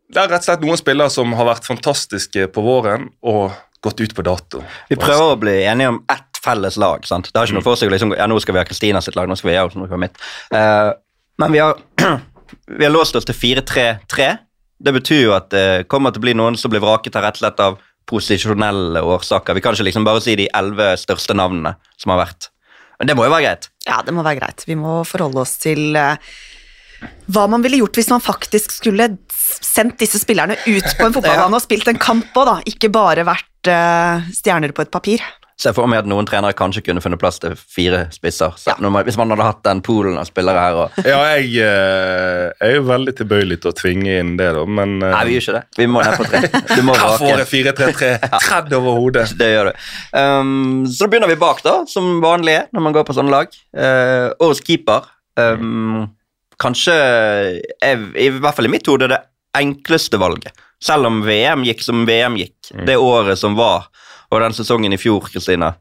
Det 0.09 0.21
er 0.21 0.31
rett 0.31 0.41
og 0.41 0.47
slett 0.47 0.65
noen 0.65 0.79
spillere 0.79 1.13
som 1.13 1.35
har 1.37 1.47
vært 1.51 1.69
fantastiske 1.69 2.47
på 2.53 2.65
våren 2.65 3.09
og 3.21 3.53
gått 3.85 4.01
ut 4.01 4.15
på 4.15 4.25
dato. 4.25 4.63
Vi 4.89 4.97
prøver 4.99 5.35
å 5.35 5.37
bli 5.39 5.53
enige 5.63 5.93
om 5.93 6.01
ett 6.11 6.41
felles 6.43 6.75
lag. 6.81 7.05
sant? 7.07 7.29
Det 7.31 7.39
har 7.39 7.47
ikke 7.47 7.59
noe 7.59 7.67
for 7.67 7.79
seg 7.79 7.91
liksom, 7.93 8.11
ja, 8.17 8.27
nå 8.27 8.39
skal 8.43 8.57
vi 8.57 8.61
ha 8.61 8.67
Kristina 8.67 9.01
sitt 9.03 9.15
lag, 9.15 9.29
nå 9.29 9.37
skal 9.39 9.51
vi 9.51 9.55
gjøre 9.55 9.79
noe 9.79 10.01
mitt. 10.01 10.19
Uh, 10.51 10.91
men 11.39 11.55
vi 11.55 11.61
har, 11.63 11.79
vi 12.79 12.83
har 12.83 12.91
låst 12.91 13.15
oss 13.15 13.27
til 13.29 13.37
4-3-3. 13.37 14.29
Det 14.79 14.95
betyr 14.95 15.23
jo 15.23 15.35
at 15.35 15.49
det 15.53 15.67
kommer 15.91 16.11
til 16.11 16.23
å 16.23 16.27
bli 16.27 16.35
noen 16.35 16.59
som 16.59 16.71
blir 16.71 16.83
vraket 16.83 17.15
her 17.15 17.27
rett 17.27 17.39
og 17.39 17.43
slett 17.43 17.63
av 17.63 17.79
posisjonelle 18.09 19.01
årsaker. 19.05 19.55
Vi 19.55 19.63
kan 19.63 19.75
ikke 19.75 19.87
liksom 19.87 20.07
bare 20.07 20.23
si 20.23 20.35
de 20.39 20.47
elleve 20.55 20.95
største 20.99 21.35
navnene 21.37 21.75
som 21.99 22.15
har 22.15 22.23
vært. 22.23 22.49
Men 22.99 23.09
det 23.09 23.15
må 23.15 23.25
jo 23.25 23.33
være 23.33 23.47
greit? 23.47 23.69
Ja, 23.87 24.01
det 24.05 24.13
må 24.15 24.23
være 24.25 24.41
greit. 24.41 24.65
Vi 24.67 24.75
må 24.79 24.99
forholde 25.07 25.41
oss 25.41 25.55
til 25.63 25.95
uh, 25.95 26.19
hva 27.31 27.45
man 27.51 27.63
ville 27.63 27.79
gjort 27.79 27.95
hvis 27.95 28.11
man 28.11 28.23
faktisk 28.23 28.73
skulle 28.75 29.07
sendt 29.31 29.99
disse 30.01 30.19
spillerne 30.19 30.57
ut 30.67 30.89
på 30.99 31.07
en 31.07 31.13
fotballbane 31.15 31.55
og 31.55 31.63
spilt 31.63 31.87
en 31.91 32.01
kamp 32.01 32.35
òg, 32.35 32.49
da. 32.49 32.57
Ikke 32.69 32.91
bare 32.93 33.27
vært 33.27 33.71
uh, 33.71 34.27
stjerner 34.35 34.75
på 34.75 34.83
et 34.83 34.91
papir. 34.93 35.23
Ser 35.59 35.75
for 35.75 35.89
meg 35.91 36.03
at 36.03 36.07
noen 36.07 36.27
trenere 36.27 36.55
kanskje 36.57 36.83
kunne 36.85 37.01
funnet 37.03 37.19
plass 37.19 37.39
til 37.43 37.55
fire 37.59 38.05
spisser. 38.15 38.53
Så 38.59 38.71
ja. 38.71 38.77
man, 38.79 39.03
hvis 39.07 39.17
man 39.19 39.31
hadde 39.33 39.47
hatt 39.47 39.61
den 39.65 39.81
poolen 39.85 40.15
av 40.19 40.27
spillere 40.29 40.63
her 40.63 40.79
og 40.85 40.99
Ja, 41.03 41.19
jeg 41.35 41.49
jeg, 41.57 42.51
er 42.63 42.75
jo 42.77 42.85
veldig 42.87 43.15
tilbøyelig 43.17 43.59
til 43.63 43.71
å 43.71 43.75
tvinge 43.75 44.19
inn 44.21 44.35
det, 44.39 44.49
da, 44.55 44.63
men 44.63 44.97
eh, 45.03 45.13
Nei, 45.13 45.23
vi 45.27 45.35
gjør 45.35 45.45
ikke 45.45 45.57
det. 45.57 45.63
Vi 45.81 45.87
må 45.91 46.03
ned 46.05 46.19
på 46.19 46.27
tre. 46.29 46.41
Du 46.71 46.83
må 46.87 46.95
Her 46.95 47.15
får 47.19 47.25
vrake. 47.25 47.41
jeg 47.43 47.65
4-3-3 47.75 48.11
tredd 48.45 48.77
over 48.79 49.01
hodet. 49.01 49.25
Det 49.39 49.49
gjør 49.51 49.71
du. 49.71 49.83
Um, 50.13 50.85
så 50.87 51.03
da 51.03 51.11
begynner 51.11 51.31
vi 51.31 51.39
bak, 51.41 51.63
da, 51.65 51.75
som 51.89 52.17
vanlig 52.23 52.55
er 52.61 52.69
når 52.75 52.87
man 52.87 52.95
går 52.95 53.07
på 53.09 53.17
sånne 53.17 53.33
lag. 53.33 53.59
Uh, 53.75 54.31
årets 54.39 54.63
keeper. 54.63 55.11
Um, 55.39 56.07
kanskje 56.59 56.95
i 57.79 58.29
hvert 58.35 58.55
fall 58.55 58.67
i 58.67 58.71
mitt 58.71 58.87
hode 58.91 59.11
det 59.11 59.21
enkleste 59.59 60.19
valget. 60.21 60.55
Selv 60.83 61.09
om 61.09 61.23
VM 61.25 61.65
gikk 61.67 61.83
som 61.83 62.05
VM 62.07 62.37
gikk, 62.39 62.71
det 62.87 62.95
året 62.99 63.39
som 63.39 63.57
var, 63.59 63.89
og 64.29 64.43
den 64.43 64.55
sesongen 64.55 64.93
i 64.93 64.99
fjor, 65.01 65.27
Kristina. 65.31 65.73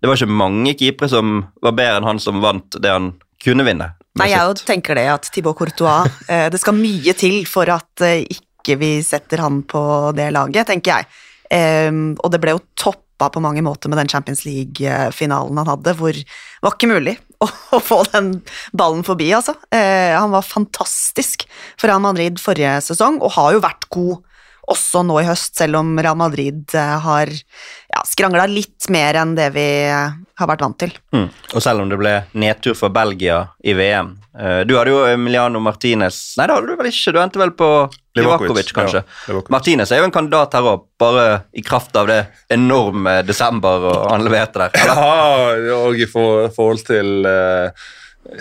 Det 0.00 0.08
var 0.08 0.16
ikke 0.16 0.38
mange 0.40 0.74
keepere 0.80 1.10
som 1.12 1.42
var 1.60 1.76
bedre 1.76 2.00
enn 2.00 2.08
han 2.08 2.22
som 2.22 2.40
vant 2.42 2.78
det 2.80 2.92
han 2.92 3.12
kunne 3.40 3.66
vinne. 3.66 3.92
Nei, 4.18 4.30
jeg 4.32 4.42
jo 4.42 4.54
sitt. 4.56 4.66
tenker 4.68 4.98
det 4.98 5.06
at 5.12 5.28
Thibaut 5.32 5.56
Courtois 5.58 6.08
eh, 6.32 6.48
Det 6.50 6.58
skal 6.60 6.76
mye 6.76 7.14
til 7.16 7.44
for 7.48 7.70
at 7.70 8.04
eh, 8.04 8.24
ikke 8.26 8.76
vi 8.80 8.96
setter 9.06 9.44
han 9.44 9.62
på 9.68 9.82
det 10.16 10.30
laget, 10.34 10.68
tenker 10.68 10.98
jeg. 10.98 11.08
Ehm, 11.50 12.12
og 12.20 12.30
det 12.32 12.40
ble 12.42 12.54
jo 12.54 12.62
toppa 12.78 13.30
på 13.32 13.42
mange 13.42 13.62
måter 13.64 13.90
med 13.90 13.98
den 14.00 14.10
Champions 14.10 14.44
League-finalen 14.46 15.58
han 15.60 15.70
hadde, 15.72 15.94
hvor 15.98 16.14
det 16.14 16.24
var 16.64 16.76
ikke 16.76 16.90
mulig 16.92 17.16
å, 17.44 17.48
å 17.48 17.80
få 17.82 18.02
den 18.12 18.34
ballen 18.76 19.04
forbi, 19.06 19.30
altså. 19.36 19.56
Eh, 19.74 20.12
han 20.16 20.32
var 20.32 20.46
fantastisk 20.46 21.46
for 21.76 21.88
Real 21.90 22.02
Madrid 22.04 22.40
forrige 22.40 22.78
sesong, 22.90 23.20
og 23.24 23.34
har 23.38 23.56
jo 23.56 23.64
vært 23.64 23.88
god 23.92 24.20
også 24.68 25.02
nå 25.06 25.20
i 25.22 25.26
høst, 25.28 25.54
selv 25.58 25.80
om 25.80 25.94
Real 25.98 26.18
Madrid 26.18 26.74
eh, 26.76 26.96
har 27.04 27.30
ja, 27.30 28.02
skrangla 28.06 28.46
litt 28.50 28.88
mer 28.92 29.18
enn 29.22 29.34
det 29.38 29.48
vi 29.54 29.66
eh, 29.88 30.16
har 30.40 30.50
vært 30.50 30.64
vant 30.64 30.78
til. 30.80 30.92
Mm. 31.14 31.28
Og 31.54 31.64
selv 31.64 31.84
om 31.84 31.90
det 31.90 31.98
ble 32.00 32.14
nedtur 32.38 32.76
for 32.78 32.92
Belgia 32.94 33.42
i 33.66 33.74
VM 33.76 34.12
eh, 34.38 34.60
Du 34.68 34.76
hadde 34.78 34.92
jo 34.92 35.00
Emiliano 35.08 35.60
Martinez 35.62 36.20
Nei, 36.38 36.46
det 36.46 36.56
hadde 36.56 36.70
du 36.70 36.78
vel 36.78 36.90
ikke. 36.90 37.14
Du 37.14 37.20
endte 37.22 37.42
vel 37.42 37.54
på 37.56 37.70
Livakovic, 38.18 38.42
Livakovic, 38.42 38.74
kanskje. 38.74 39.02
ja, 39.30 39.40
Martinez 39.54 39.92
er 39.94 40.02
jo 40.02 40.08
en 40.08 40.14
kandidat 40.14 40.54
her 40.58 40.66
òg, 40.66 40.84
bare 41.00 41.26
i 41.54 41.62
kraft 41.66 41.94
av 41.98 42.10
det 42.10 42.20
enorme 42.50 43.20
desember 43.22 43.86
og 43.92 44.10
han 44.10 44.26
leverte 44.26 44.66
der. 44.66 44.76
Eller? 44.82 45.00
Ja, 45.70 45.78
og 45.78 45.98
i 45.98 46.08
for, 46.10 46.48
forhold 46.56 46.82
til 46.88 47.26
uh, 47.26 47.70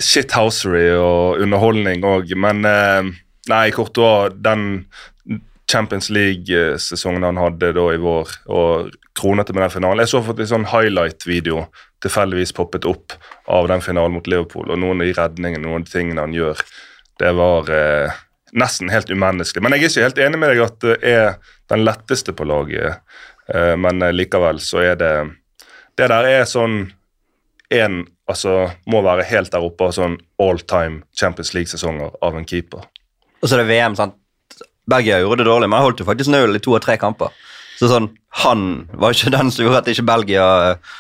shithousery 0.02 0.88
og 0.98 1.44
underholdning 1.46 2.06
òg, 2.08 2.34
men 2.42 2.66
uh, 2.66 3.14
Nei, 3.50 3.70
Courtois, 3.74 4.34
den 4.46 4.84
Champions 5.70 6.10
League-sesongen 6.10 7.24
han 7.24 7.38
hadde 7.38 7.72
da 7.78 7.86
i 7.94 8.00
vår, 8.02 8.32
og 8.50 8.90
kronete 9.20 9.54
med 9.54 9.66
den 9.66 9.74
finalen 9.74 10.02
Jeg 10.02 10.12
så 10.14 10.22
fått 10.26 10.42
en 10.42 10.50
sånn 10.50 10.68
highlight-video 10.72 11.66
tilfeldigvis 12.04 12.56
poppet 12.58 12.88
opp 12.90 13.14
av 13.52 13.68
den 13.70 13.84
finalen 13.84 14.16
mot 14.18 14.30
Liverpool, 14.30 14.70
og 14.72 14.80
noen 14.82 15.04
av 15.04 15.10
de 15.10 15.16
redningene, 15.18 15.66
noen 15.66 15.84
av 15.84 15.88
de 15.88 15.94
tingene 15.94 16.26
han 16.26 16.36
gjør, 16.36 16.62
det 17.20 17.34
var 17.36 17.72
eh, 17.76 18.22
nesten 18.58 18.90
helt 18.90 19.12
umenneskelig. 19.12 19.64
Men 19.66 19.76
jeg 19.76 19.84
er 19.84 19.92
ikke 19.92 20.06
helt 20.08 20.22
enig 20.26 20.40
med 20.42 20.54
deg 20.54 20.64
at 20.66 20.80
det 20.86 20.96
er 21.06 21.34
den 21.70 21.84
letteste 21.86 22.34
på 22.34 22.48
laget, 22.48 23.04
eh, 23.54 23.76
men 23.78 24.02
eh, 24.06 24.16
likevel 24.16 24.62
så 24.64 24.86
er 24.92 24.96
det 25.00 25.14
Det 26.00 26.08
der 26.08 26.24
er 26.24 26.46
sånn 26.48 26.94
en 27.76 28.06
altså, 28.30 28.70
må 28.88 29.02
være 29.04 29.26
helt 29.28 29.52
der 29.52 29.66
oppe 29.66 29.90
sånn 29.92 30.16
all 30.40 30.62
time 30.64 31.04
Champions 31.12 31.52
League-sesonger 31.54 32.16
av 32.24 32.38
en 32.38 32.48
keeper. 32.48 32.88
Og 33.42 33.50
så 33.50 33.58
er 33.58 33.64
det 33.64 33.74
VM, 33.74 33.98
sant. 34.00 34.16
Belgia 34.90 35.20
gjorde 35.22 35.44
det 35.44 35.50
dårlig, 35.50 35.70
men 35.70 35.80
han 35.80 35.88
holdt 35.90 36.02
jo 36.04 36.08
faktisk 36.10 36.32
null 36.34 36.56
i 36.58 36.62
to 36.64 36.76
av 36.78 36.84
tre 36.86 36.98
kamper. 37.02 37.34
Så 37.80 37.88
sånn, 37.92 38.10
han 38.44 38.66
var 39.00 39.16
ikke 39.16 39.32
den 39.38 39.52
som 39.54 39.66
gjorde 39.66 39.84
at 39.84 39.92
ikke 39.94 40.08
Belgia 40.10 40.48
eh, 40.72 40.96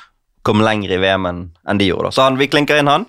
kom 0.47 0.61
lenger 0.63 0.95
i 0.95 0.99
VM 1.01 1.25
enn 1.29 1.81
de 1.81 1.89
gjorde. 1.89 2.09
da. 2.09 2.15
Så 2.15 2.27
han, 2.27 2.37
vi 2.39 2.47
klinker 2.51 2.79
inn 2.79 2.91
han. 2.91 3.07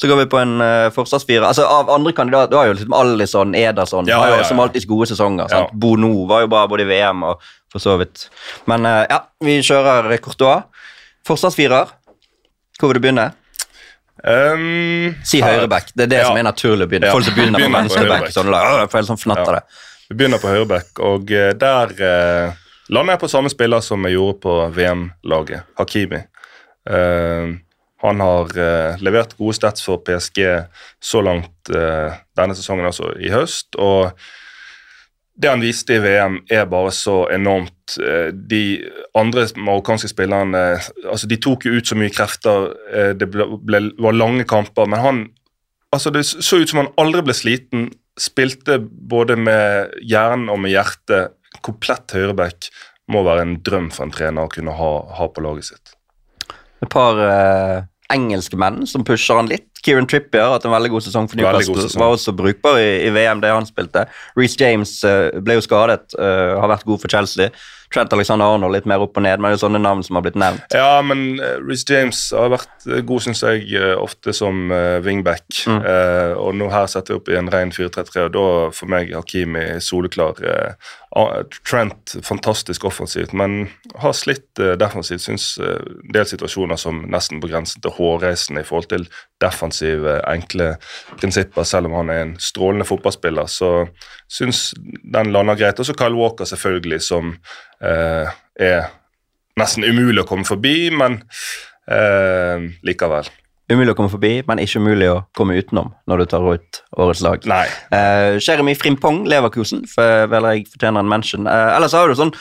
Så 0.00 0.08
går 0.08 0.22
vi 0.22 0.30
på 0.32 0.38
en 0.40 0.54
uh, 0.64 0.88
forsvarsfirer. 0.90 1.44
Altså, 1.44 1.66
av 1.68 1.90
andre 1.92 2.14
kandidater, 2.16 2.50
Du 2.50 2.56
har 2.56 2.70
jo 2.70 2.72
liksom 2.78 2.94
Alison, 2.96 3.52
Ederson, 3.54 4.08
Ja, 4.08 4.22
ja, 4.30 4.38
ja. 4.40 4.44
som 4.48 4.60
alltid 4.64 4.86
gode 4.88 5.06
sesonger. 5.10 5.44
Ja. 5.52 5.66
sant? 5.66 5.74
Bono 5.78 6.24
var 6.26 6.40
jo 6.46 6.48
bra 6.50 6.62
både 6.66 6.86
i 6.86 6.88
VM 6.88 7.20
og 7.28 7.44
for 7.70 7.78
så 7.84 7.98
vidt. 8.00 8.24
Men 8.66 8.88
uh, 8.88 9.02
ja, 9.04 9.20
vi 9.44 9.58
kjører 9.60 10.08
Courtois. 10.24 10.64
Forsvarsfirer. 11.28 11.92
Hvor 12.80 12.88
vil 12.90 12.98
du 12.98 13.04
begynne? 13.04 13.28
Um, 14.24 15.14
Si 15.28 15.40
høyreback. 15.44 15.92
Det 15.94 16.08
er 16.08 16.10
det 16.10 16.18
Ja. 16.22 16.26
som 16.30 16.36
er 16.40 16.48
naturlig 16.48 16.86
å 16.86 16.90
begynne. 16.90 17.06
Ja. 17.06 17.12
Folk 17.12 17.24
som 17.28 17.34
begynner 17.34 17.58
Begynner 17.60 17.84
på 17.84 17.92
på 17.92 17.98
høyreback. 18.00 18.32
Sånn, 18.32 18.50
jeg 18.96 19.04
sånn 19.12 19.18
fnatter 19.20 19.52
Ja. 19.52 19.60
det. 19.60 19.62
Vi 20.12 20.16
begynner 20.20 20.42
på 20.42 20.50
høyreback, 20.52 20.98
og 21.00 21.30
eh, 21.32 21.54
der 21.56 21.92
eh, 22.04 22.56
lander 22.92 23.14
jeg 23.14 23.20
på 23.22 23.28
samme 23.32 23.48
spiller 23.48 23.80
som 23.80 24.04
jeg 24.04 24.18
gjorde 24.18 24.42
på 24.42 24.56
VM-laget, 24.76 25.70
Hakimi. 25.78 26.18
Eh, 26.84 27.54
han 28.04 28.20
har 28.20 28.52
eh, 28.60 29.00
levert 29.00 29.32
gode 29.38 29.56
stats 29.56 29.86
for 29.86 30.02
PSG 30.04 30.42
så 31.00 31.22
langt 31.24 31.72
eh, 31.72 32.18
denne 32.36 32.58
sesongen, 32.58 32.90
altså 32.90 33.14
i 33.16 33.32
høst. 33.32 33.72
og 33.80 34.12
det 35.32 35.48
han 35.48 35.64
viste 35.64 35.96
i 35.96 36.02
VM, 36.04 36.42
er 36.44 36.68
bare 36.68 36.92
så 36.92 37.22
enormt. 37.32 37.96
Eh, 37.96 38.36
De 38.36 38.62
andre 39.16 39.46
marokkanske 39.56 40.12
spillerne 40.12 40.62
altså 41.08 41.30
de 41.30 41.40
tok 41.40 41.64
jo 41.64 41.72
ut 41.72 41.88
så 41.88 41.96
mye 41.96 42.12
krefter. 42.12 42.68
Det 43.16 43.32
ble, 43.32 43.48
ble, 43.64 43.86
var 43.96 44.12
lange 44.12 44.44
kamper. 44.44 44.84
Men 44.84 45.00
han 45.00 45.24
altså 45.88 46.12
Det 46.12 46.26
så 46.28 46.60
ut 46.60 46.68
som 46.68 46.84
han 46.84 46.92
aldri 47.00 47.24
ble 47.24 47.34
sliten. 47.36 47.88
Spilte 48.20 48.78
både 48.82 49.38
med 49.40 49.94
hjernen 50.04 50.50
og 50.52 50.60
med 50.64 50.74
hjertet. 50.74 51.36
Komplett 51.64 52.12
høyreback 52.16 52.68
må 53.12 53.22
være 53.26 53.44
en 53.46 53.56
drøm 53.64 53.90
for 53.92 54.06
en 54.06 54.14
trener 54.14 54.46
å 54.46 54.52
kunne 54.52 54.74
ha, 54.76 54.92
ha 55.18 55.28
på 55.28 55.44
laget 55.44 55.72
sitt. 55.72 55.96
et 56.82 56.90
par 56.90 57.18
eh, 57.22 57.84
engelske 58.12 58.58
menn 58.58 58.82
som 58.88 59.04
pusher 59.06 59.38
han 59.38 59.50
litt. 59.50 59.68
Kieran 59.82 60.06
Trippier 60.06 60.44
har 60.44 60.56
hatt 60.56 60.66
en 60.66 60.74
veldig 60.74 60.92
god 60.92 61.04
sesong 61.06 61.28
for 61.30 61.40
Newcastle. 61.40 61.88
Var 61.98 62.16
også 62.16 62.34
brukbar 62.38 62.78
i, 62.78 62.90
i 63.06 63.12
VM, 63.14 63.40
det 63.42 63.50
han 63.50 63.66
spilte. 63.66 64.04
Reece 64.38 64.60
James 64.60 64.94
eh, 65.08 65.30
ble 65.42 65.58
jo 65.58 65.64
skadet, 65.64 66.14
eh, 66.18 66.52
har 66.58 66.70
vært 66.70 66.86
god 66.88 67.02
for 67.02 67.12
Chelsea. 67.12 67.50
Trent 67.92 68.12
Alexander 68.16 68.48
Arnold 68.54 68.76
litt 68.76 68.88
mer 68.88 69.02
opp 69.04 69.18
og 69.18 69.24
ned, 69.26 69.40
men 69.40 69.52
det 69.52 69.58
er 69.58 69.64
sånne 69.64 69.82
navn 69.82 70.02
som 70.06 70.18
har 70.18 70.24
blitt 70.26 70.38
nevnt. 70.40 70.76
Ja, 70.76 71.00
men 71.04 71.40
uh, 71.40 71.58
Reece 71.62 71.86
James 71.88 72.24
har 72.36 72.52
vært 72.52 72.86
eh, 72.88 73.02
god, 73.06 73.24
syns 73.26 73.42
jeg, 73.44 73.66
eh, 73.78 73.94
ofte 73.98 74.34
som 74.36 74.72
wingback. 75.04 75.46
Mm. 75.68 75.80
Eh, 75.88 76.32
og 76.40 76.56
nå 76.58 76.70
her 76.72 76.88
setter 76.90 77.14
jeg 77.14 77.22
opp 77.22 77.30
i 77.32 77.38
en 77.38 77.50
ren 77.52 77.72
4-3-3, 77.74 78.26
og 78.26 78.34
da 78.36 78.46
for 78.74 78.92
meg 78.92 79.12
Hakimi 79.16 79.66
soleklar. 79.84 80.40
ah, 80.42 80.92
Trent 81.68 82.14
fantastisk 82.24 82.86
offensivt, 82.88 83.34
men 83.36 83.66
har 84.00 84.14
slitt 84.16 84.60
uh, 84.60 84.72
defensivt. 84.80 85.20
Syns 85.20 85.58
uh, 85.60 85.74
en 85.76 86.14
del 86.14 86.24
situasjoner 86.30 86.80
som 86.80 87.02
nesten 87.12 87.42
på 87.42 87.50
grensen 87.52 87.84
til 87.84 87.92
hårreisende 87.98 88.62
i 88.62 88.68
forhold 88.68 88.88
til 88.88 89.04
defensive, 89.44 90.16
enkle 90.30 90.70
prinsipper, 91.20 91.68
selv 91.68 91.90
om 91.90 91.98
han 92.00 92.14
er 92.14 92.22
en 92.24 92.34
strålende 92.40 92.88
fotballspiller. 92.88 93.50
Så 93.50 93.72
syns 94.32 94.70
den 95.04 95.34
lander 95.34 95.58
greit. 95.60 95.80
Og 95.80 95.88
så 95.88 95.96
Kyle 95.98 96.16
Walker, 96.16 96.48
selvfølgelig, 96.48 97.02
som 97.04 97.34
eh, 97.84 98.32
er 98.56 98.88
nesten 99.60 99.84
umulig 99.84 100.24
å 100.24 100.28
komme 100.28 100.48
forbi, 100.48 100.88
men 100.96 101.20
eh, 101.90 102.70
likevel. 102.86 103.28
Umulig 103.70 103.92
å 103.94 103.96
komme 103.96 104.10
forbi, 104.12 104.32
men 104.48 104.60
ikke 104.60 104.80
umulig 104.82 105.06
å 105.08 105.20
komme 105.38 105.54
utenom 105.56 105.92
når 106.10 106.22
du 106.22 106.30
tar 106.32 106.46
ut 106.48 106.80
årets 106.98 107.22
lag. 107.24 107.44
Nei. 107.48 107.64
Uh, 107.94 108.40
Jeremy 108.42 108.74
Frimpong, 108.76 109.22
Leverkusen, 109.30 109.84
for 109.88 110.26
vel 110.32 110.48
jeg 110.50 110.66
fortjener 110.72 111.04
en 111.04 111.12
mention. 111.12 111.46
Uh, 111.46 111.76
ellers 111.76 111.94
har 111.96 112.10
du 112.10 112.18
sånn 112.18 112.34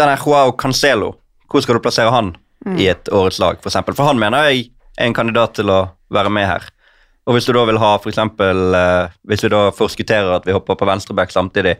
denne 0.00 0.16
Joao 0.16 0.54
Cancelo. 0.58 1.12
Hvor 1.52 1.64
skal 1.64 1.76
du 1.76 1.84
plassere 1.84 2.12
han 2.14 2.32
i 2.78 2.88
et 2.88 3.10
årets 3.12 3.40
lag, 3.42 3.58
for 3.60 3.68
eksempel? 3.68 3.96
For 3.98 4.08
han 4.08 4.20
mener 4.20 4.48
jeg 4.48 4.70
er 4.96 5.10
en 5.10 5.16
kandidat 5.16 5.58
til 5.58 5.70
å 5.72 5.82
være 6.12 6.32
med 6.32 6.48
her. 6.48 6.70
Og 7.28 7.36
hvis 7.36 7.46
du 7.46 7.52
da 7.54 7.64
vil 7.68 7.78
ha 7.78 7.90
for 8.02 8.10
eksempel, 8.10 8.74
eh, 8.74 9.12
Hvis 9.28 9.44
vi 9.44 9.52
da 9.52 9.70
forskutterer 9.70 10.36
at 10.36 10.46
vi 10.46 10.54
hopper 10.56 10.74
på 10.74 10.88
venstreback 10.88 11.30
samtidig, 11.30 11.76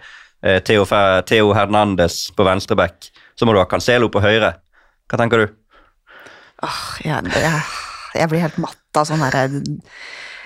uh, 0.46 0.58
Theo, 0.60 0.84
Theo 1.26 1.52
Hernandez 1.52 2.30
på 2.36 2.44
venstreback, 2.44 3.10
så 3.34 3.46
må 3.46 3.52
du 3.52 3.58
ha 3.58 3.66
Cancelo 3.66 4.08
på 4.08 4.22
høyre. 4.22 4.54
Hva 5.10 5.18
tenker 5.18 5.42
du? 5.42 5.54
Åh, 6.62 6.82
jeg, 7.02 7.32
jeg, 7.34 7.62
jeg 8.14 8.31
blir 8.31 8.44
helt 8.44 8.61
matt 8.62 9.01
av 9.01 9.09
sånn 9.09 9.25
herre 9.25 9.48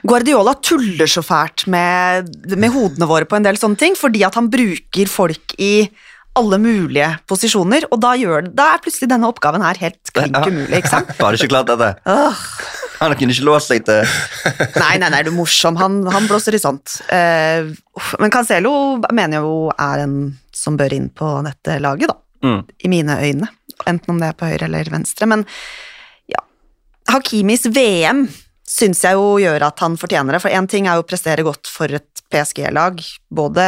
Guardiola 0.06 0.54
tuller 0.62 1.08
så 1.10 1.22
fælt 1.24 1.66
med, 1.72 2.28
med 2.54 2.70
hodene 2.74 3.08
våre 3.08 3.26
på 3.28 3.38
en 3.38 3.46
del 3.46 3.58
sånne 3.58 3.80
ting, 3.80 3.96
fordi 3.98 4.22
at 4.26 4.36
han 4.38 4.50
bruker 4.52 5.08
folk 5.10 5.56
i 5.58 5.88
alle 6.36 6.58
mulige 6.60 7.08
posisjoner, 7.30 7.86
og 7.88 8.00
da, 8.02 8.12
gjør, 8.18 8.50
da 8.52 8.74
er 8.74 8.82
plutselig 8.84 9.08
denne 9.08 9.28
oppgaven 9.30 9.64
her 9.64 9.78
helt 9.80 10.12
klink 10.12 10.36
umulig, 10.36 10.82
ikke 10.82 10.92
sant? 10.92 11.14
Har 11.20 11.32
du 11.32 11.40
ikke 11.40 11.54
klart 11.54 11.70
dette? 11.70 11.88
Han 13.00 13.14
kunne 13.16 13.32
ikke 13.32 13.48
låst 13.48 13.72
seg 13.72 13.86
til 13.88 14.04
nei, 14.82 14.92
nei, 15.00 15.10
nei, 15.12 15.22
du 15.24 15.32
er 15.32 15.36
morsom, 15.36 15.78
han, 15.80 16.02
han 16.12 16.28
blåser 16.28 16.56
i 16.56 16.60
sånt. 16.60 16.98
Uh, 17.08 17.72
men 18.20 18.32
Cancelo 18.32 18.74
mener 19.08 19.38
jeg 19.38 19.46
jo 19.48 19.58
er 19.72 20.04
en 20.04 20.16
som 20.56 20.76
bør 20.78 20.96
inn 20.96 21.10
på 21.12 21.32
dette 21.46 21.80
laget, 21.82 22.12
da. 22.12 22.20
Mm. 22.44 22.60
i 22.84 22.88
mine 22.92 23.14
øyne, 23.16 23.46
enten 23.88 24.12
om 24.12 24.18
det 24.20 24.28
er 24.28 24.34
på 24.36 24.46
høyre 24.46 24.68
eller 24.68 24.90
venstre. 24.92 25.26
Men 25.26 25.42
Hakimis 27.08 27.66
VM 27.70 28.26
syns 28.66 29.04
jeg 29.04 29.14
jo 29.14 29.36
gjør 29.38 29.62
at 29.68 29.78
han 29.84 29.94
fortjener 30.00 30.36
det. 30.36 30.42
For 30.42 30.50
én 30.50 30.66
ting 30.70 30.88
er 30.90 30.98
jo 30.98 31.04
å 31.04 31.08
prestere 31.08 31.44
godt 31.46 31.70
for 31.70 31.92
et 31.94 32.22
PSG-lag, 32.32 32.98
både 33.30 33.62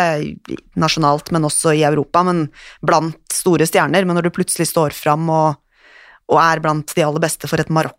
nasjonalt, 0.77 1.31
men 1.35 1.47
også 1.47 1.71
i 1.79 1.85
Europa, 1.87 2.25
men 2.27 2.49
blant 2.83 3.21
store 3.33 3.69
stjerner. 3.69 4.05
Men 4.05 4.19
når 4.19 4.27
du 4.27 4.35
plutselig 4.35 4.67
står 4.73 4.97
fram 4.97 5.29
og, 5.31 5.61
og 6.29 6.41
er 6.43 6.61
blant 6.65 6.91
de 6.97 7.05
aller 7.07 7.23
beste 7.23 7.49
for 7.51 7.63
et 7.63 7.71
Marokko 7.71 7.95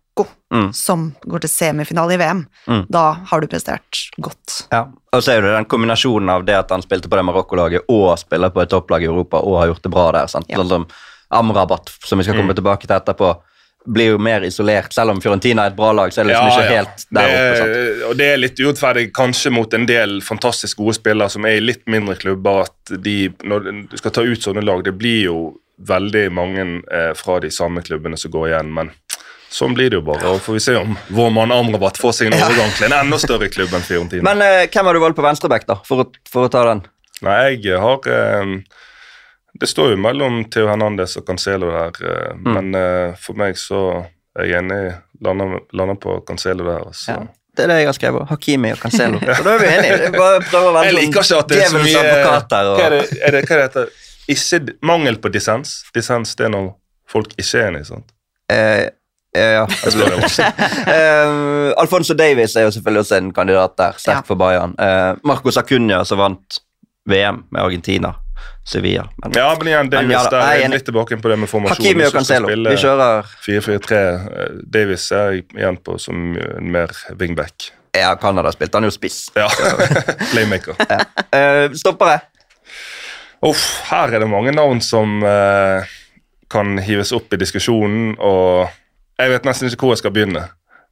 Mm. 0.52 0.72
som 0.74 1.14
går 1.24 1.40
til 1.44 1.48
semifinale 1.48 2.12
i 2.12 2.18
VM, 2.18 2.40
Mm. 2.68 2.86
da 2.90 3.12
har 3.30 3.40
du 3.40 3.46
prestert 3.46 4.10
godt. 4.20 4.66
Ja, 4.72 4.88
og 5.14 5.22
så 5.22 5.32
er 5.38 5.40
det 5.40 5.54
den 5.54 5.64
kombinasjonen 5.64 6.28
av 6.28 6.44
det 6.44 6.56
at 6.58 6.68
han 6.74 6.82
spilte 6.82 7.08
på 7.08 7.16
det 7.16 7.24
Marokko-laget 7.24 7.86
og 7.88 8.18
spiller 8.18 8.50
på 8.50 8.60
et 8.60 8.68
topplag 8.68 9.00
i 9.02 9.06
Europa 9.06 9.38
og 9.38 9.60
har 9.60 9.68
gjort 9.68 9.82
det 9.82 9.92
bra 9.92 10.10
der. 10.12 10.26
sant? 10.26 10.46
Ja. 10.50 10.58
Sånn 10.58 10.68
som 10.68 10.86
Amrabat, 11.30 11.88
som 12.04 12.18
vi 12.18 12.24
skal 12.24 12.34
komme 12.36 12.52
tilbake 12.52 12.80
til 12.86 12.96
etterpå, 12.98 13.38
blir 13.86 14.12
jo 14.12 14.18
mer 14.18 14.44
isolert. 14.44 14.92
Selv 14.92 15.14
om 15.14 15.20
Fiorentina 15.22 15.64
er 15.64 15.72
et 15.72 15.78
bra 15.78 15.92
lag, 15.96 16.12
så 16.12 16.20
er 16.20 16.28
det 16.28 16.34
liksom 16.34 16.50
ikke 16.52 16.76
helt 16.76 17.04
der 17.08 17.30
oppe. 17.30 17.70
Det, 17.70 18.04
og 18.10 18.18
det 18.20 18.28
er 18.28 18.42
litt 18.42 18.60
urettferdig 18.60 19.06
kanskje 19.16 19.52
mot 19.54 19.74
en 19.76 19.86
del 19.88 20.18
fantastisk 20.24 20.82
gode 20.82 20.98
spillere 20.98 21.32
som 21.32 21.48
er 21.48 21.58
i 21.58 21.64
litt 21.64 21.86
mindre 21.90 22.18
klubber, 22.20 22.68
at 22.68 22.94
de, 23.04 23.16
når 23.44 23.70
du 23.90 23.96
skal 24.00 24.14
ta 24.16 24.26
ut 24.26 24.44
sånne 24.44 24.64
lag, 24.64 24.84
det 24.84 24.94
blir 25.00 25.24
jo 25.30 25.38
veldig 25.88 26.26
mange 26.36 26.66
eh, 26.92 27.12
fra 27.16 27.38
de 27.40 27.50
samme 27.54 27.82
klubbene 27.82 28.18
som 28.20 28.32
går 28.34 28.50
igjen, 28.50 28.72
men 28.76 28.92
sånn 29.50 29.74
blir 29.74 29.90
det 29.90 30.00
jo 30.00 30.04
bare. 30.10 30.34
Og 30.34 30.42
får 30.44 30.58
vi 30.58 30.62
se 30.66 30.76
om 30.78 30.92
vår 31.16 31.32
mann 31.34 31.54
Amrabat 31.54 31.98
får 32.00 32.18
seg 32.18 32.30
en 32.30 32.38
overgang 32.44 32.74
til 32.76 32.90
en 32.90 32.98
enda 33.00 33.20
større 33.22 33.48
klubb 33.52 33.72
enn 33.76 33.86
Fiorentina. 33.86 34.26
Men 34.28 34.44
eh, 34.44 34.66
hvem 34.68 34.90
har 34.90 34.96
du 34.96 35.02
valgt 35.06 35.18
på 35.18 35.24
venstreback, 35.24 35.66
da, 35.70 35.80
for 35.88 36.04
å, 36.04 36.08
for 36.30 36.50
å 36.50 36.52
ta 36.52 36.66
den? 36.68 36.84
Nei, 37.24 37.56
jeg 37.64 37.80
har 37.80 38.12
eh, 38.12 38.54
Det 39.58 39.66
står 39.68 39.90
jo 39.94 39.96
mellom 40.00 40.44
Theo 40.52 40.68
Hernandez 40.70 41.16
og 41.18 41.24
Cancelo 41.26 41.70
der, 41.72 41.92
eh, 42.06 42.34
Mm. 42.36 42.52
men 42.54 42.74
eh, 42.74 43.14
for 43.18 43.34
meg 43.34 43.56
så 43.58 44.04
er 44.38 44.44
jeg 44.46 44.62
enig. 44.62 44.94
Lander, 45.20 45.58
lander 45.76 45.94
på 46.00 46.20
Cancelo 46.26 46.64
der. 46.64 46.92
Så. 46.92 47.10
Ja. 47.12 47.26
Det 47.56 47.64
er 47.64 47.68
det 47.68 47.78
jeg 47.80 47.86
har 47.90 47.96
skrevet. 47.98 48.28
Hakimi 48.30 48.70
og 48.72 48.78
Cancelo. 48.78 49.18
Så 49.36 49.42
da 49.44 49.56
er 49.56 49.58
vi 49.58 49.66
enige. 49.74 50.12
Bare 50.14 50.38
prøver 50.46 50.68
å 50.70 50.72
være 50.76 50.84
Jeg 50.86 50.94
liker 50.94 51.24
ikke 51.26 51.38
at 51.42 51.48
det 51.50 51.58
er 51.64 51.68
så 51.68 51.80
mye 51.82 51.98
og... 51.98 52.06
her. 52.06 52.46
Hva 52.46 52.84
er 52.86 52.94
det, 52.94 53.00
er 53.26 53.34
det, 53.34 53.42
hva 53.48 53.56
det 53.58 53.64
heter? 53.66 53.90
Ikke, 54.30 54.60
mangel 54.86 55.18
på 55.20 55.28
dissens. 55.34 55.72
Dissens 55.92 56.36
det 56.38 56.46
er 56.46 56.52
når 56.54 56.70
folk 57.10 57.34
ikke 57.36 57.58
er 57.58 57.66
enige. 57.72 57.84
sant? 57.90 58.06
eh, 58.54 58.86
eh, 59.34 59.52
ja. 59.58 59.66
Eh, 60.94 61.72
Alfonso 61.76 62.14
Davies 62.14 62.54
er 62.56 62.62
jo 62.68 62.70
selvfølgelig 62.70 63.00
også 63.04 63.16
en 63.18 63.32
kandidat 63.34 63.76
der, 63.78 63.92
sterk 63.98 64.16
Ja. 64.22 64.26
for 64.26 64.34
Bayern. 64.40 64.72
Uh, 64.78 65.18
Marcos 65.26 65.56
Acuna 65.60 66.04
som 66.04 66.18
vant 66.22 66.60
VM 67.10 67.44
med 67.50 67.60
Argentina, 67.62 68.14
Sevilla. 68.64 69.08
Men, 69.24 69.32
Ja, 69.36 69.48
men 69.58 69.68
igjen, 69.68 69.90
Davis, 69.90 70.06
Men 70.06 70.14
ja 70.16 70.22
da, 70.30 70.40
jeg 70.54 70.64
er 70.68 70.72
litt 70.74 70.84
tilbake 70.86 71.18
på 71.20 71.32
det 71.32 71.38
med 71.42 71.50
formasjon. 71.50 71.80
Hakimi 71.84 72.06
og 72.06 72.12
Cancelo. 72.14 72.48
Vi 72.48 72.76
kjører 72.80 73.28
4-4-3. 73.46 74.00
eh, 74.00 74.56
Davis 74.78 75.10
er 75.16 75.38
igjen 75.40 75.78
på 75.84 75.98
som 75.98 76.36
en 76.36 76.72
mer 76.72 76.94
wingback. 77.18 77.70
Ja, 77.96 78.14
Canada 78.20 78.52
spilte 78.54 78.78
han 78.78 78.86
jo 78.86 78.92
spiss. 78.94 79.30
Ja, 79.34 79.48
Playmaker. 80.32 80.78
Uh, 81.34 81.72
stoppere. 81.74 82.20
Uff, 83.42 83.64
her 83.88 84.12
er 84.14 84.22
det 84.22 84.28
mange 84.30 84.52
navn 84.54 84.82
som 84.84 85.22
uh, 85.24 85.82
kan 86.52 86.78
hives 86.84 87.10
opp 87.16 87.32
i 87.34 87.40
diskusjonen, 87.40 88.14
og 88.20 88.68
jeg 89.20 89.32
vet 89.32 89.46
nesten 89.48 89.70
ikke 89.70 89.88
hvor 89.88 89.96
jeg 89.96 90.02
skal 90.04 90.14
begynne. 90.14 90.44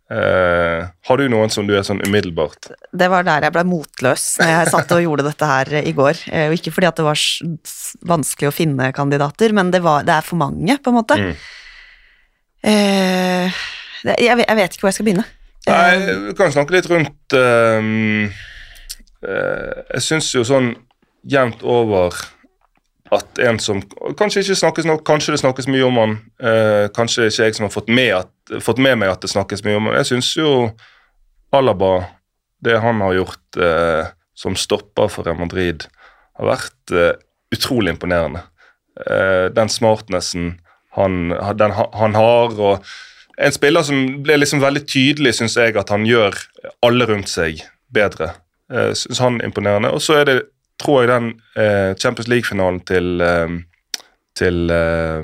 Eh, 0.09 0.87
har 1.05 1.17
du 1.21 1.27
noen 1.29 1.51
som 1.53 1.67
du 1.69 1.75
er 1.77 1.83
sånn 1.85 2.01
umiddelbart? 2.07 2.71
Det 2.97 3.09
var 3.13 3.27
der 3.29 3.45
jeg 3.45 3.53
ble 3.53 3.65
motløs 3.69 4.23
når 4.41 4.49
jeg 4.55 4.71
satt 4.73 4.95
og 4.97 5.03
gjorde 5.05 5.27
dette 5.27 5.49
her 5.51 5.73
i 5.83 5.93
går. 5.93 6.23
Eh, 6.33 6.47
Og 6.49 6.57
ikke 6.57 6.73
fordi 6.73 6.89
at 6.89 6.97
det 6.97 7.05
var 7.05 7.21
vanskelig 8.09 8.49
å 8.49 8.55
finne 8.57 8.89
kandidater, 8.97 9.53
men 9.53 9.71
det, 9.75 9.83
var, 9.85 10.07
det 10.09 10.15
er 10.17 10.25
for 10.25 10.41
mange, 10.41 10.79
på 10.81 10.89
en 10.95 10.97
måte. 10.97 11.19
Mm. 11.21 11.35
Eh, 12.73 13.59
det, 14.07 14.17
jeg, 14.25 14.37
vet- 14.41 14.49
jeg 14.49 14.57
vet 14.63 14.73
ikke 14.79 14.87
hvor 14.87 14.91
jeg 14.93 14.97
skal 14.99 15.09
begynne. 15.11 15.27
Nei, 15.69 16.15
vi 16.31 16.35
kan 16.39 16.53
snakke 16.55 16.73
litt 16.79 16.87
rundt 16.89 17.35
eh, 17.37 18.33
Jeg 19.93 20.05
syns 20.07 20.31
jo 20.33 20.45
sånn 20.47 20.71
jevnt 21.29 21.61
over 21.67 22.15
at 23.15 23.41
en 23.49 23.59
som 23.63 23.81
Kanskje 24.19 24.43
ikke 24.45 24.59
snakkes 24.61 24.87
nok, 24.89 25.05
kanskje 25.07 25.35
det 25.35 25.41
snakkes 25.43 25.69
mye 25.71 25.87
om 25.87 25.99
han. 26.01 26.19
eh, 26.41 26.89
kanskje 26.95 27.23
det 27.23 27.27
er 27.27 27.33
ikke 27.33 27.49
jeg 27.49 27.59
som 27.59 27.67
har 27.69 27.75
fått 27.75 27.89
med, 27.89 28.13
at, 28.17 28.63
fått 28.65 28.79
med 28.79 28.99
meg 28.99 29.13
at 29.13 29.25
det 29.25 29.31
snakkes 29.33 29.65
mye 29.65 29.77
om 29.81 29.89
han. 29.89 29.99
Jeg 30.01 30.11
syns 30.13 30.37
jo 30.37 30.53
Alaba, 31.53 32.09
det 32.61 32.81
han 32.83 33.01
har 33.01 33.17
gjort 33.17 33.57
eh, 33.57 34.11
som 34.37 34.57
stopper 34.57 35.09
for 35.09 35.27
Real 35.27 35.39
Madrid, 35.41 35.87
har 36.39 36.51
vært 36.53 36.95
eh, 36.95 37.15
utrolig 37.55 37.95
imponerende. 37.95 38.45
Eh, 39.07 39.49
den 39.55 39.71
smartnessen 39.73 40.59
han, 40.99 41.31
den, 41.59 41.73
han 41.73 42.15
har, 42.19 42.55
og 42.59 42.85
en 43.39 43.55
spiller 43.55 43.85
som 43.87 44.23
ble 44.25 44.39
liksom 44.41 44.63
veldig 44.63 44.83
tydelig, 44.89 45.37
syns 45.39 45.57
jeg, 45.59 45.77
at 45.79 45.93
han 45.95 46.07
gjør 46.09 46.37
alle 46.85 47.07
rundt 47.07 47.31
seg 47.31 47.63
bedre. 47.95 48.33
Eh, 48.73 48.91
syns 48.99 49.23
han 49.23 49.39
er 49.41 49.49
imponerende. 49.49 49.93
Og 49.95 50.03
så 50.03 50.19
er 50.21 50.29
det, 50.29 50.39
tror 50.83 51.03
jeg, 51.03 51.11
den 51.11 51.33
eh, 51.59 51.95
Champions 51.99 52.29
League-finalen 52.31 52.81
til 52.87 53.21
eh, 53.25 53.59
til 54.39 54.71
eh, 54.71 55.23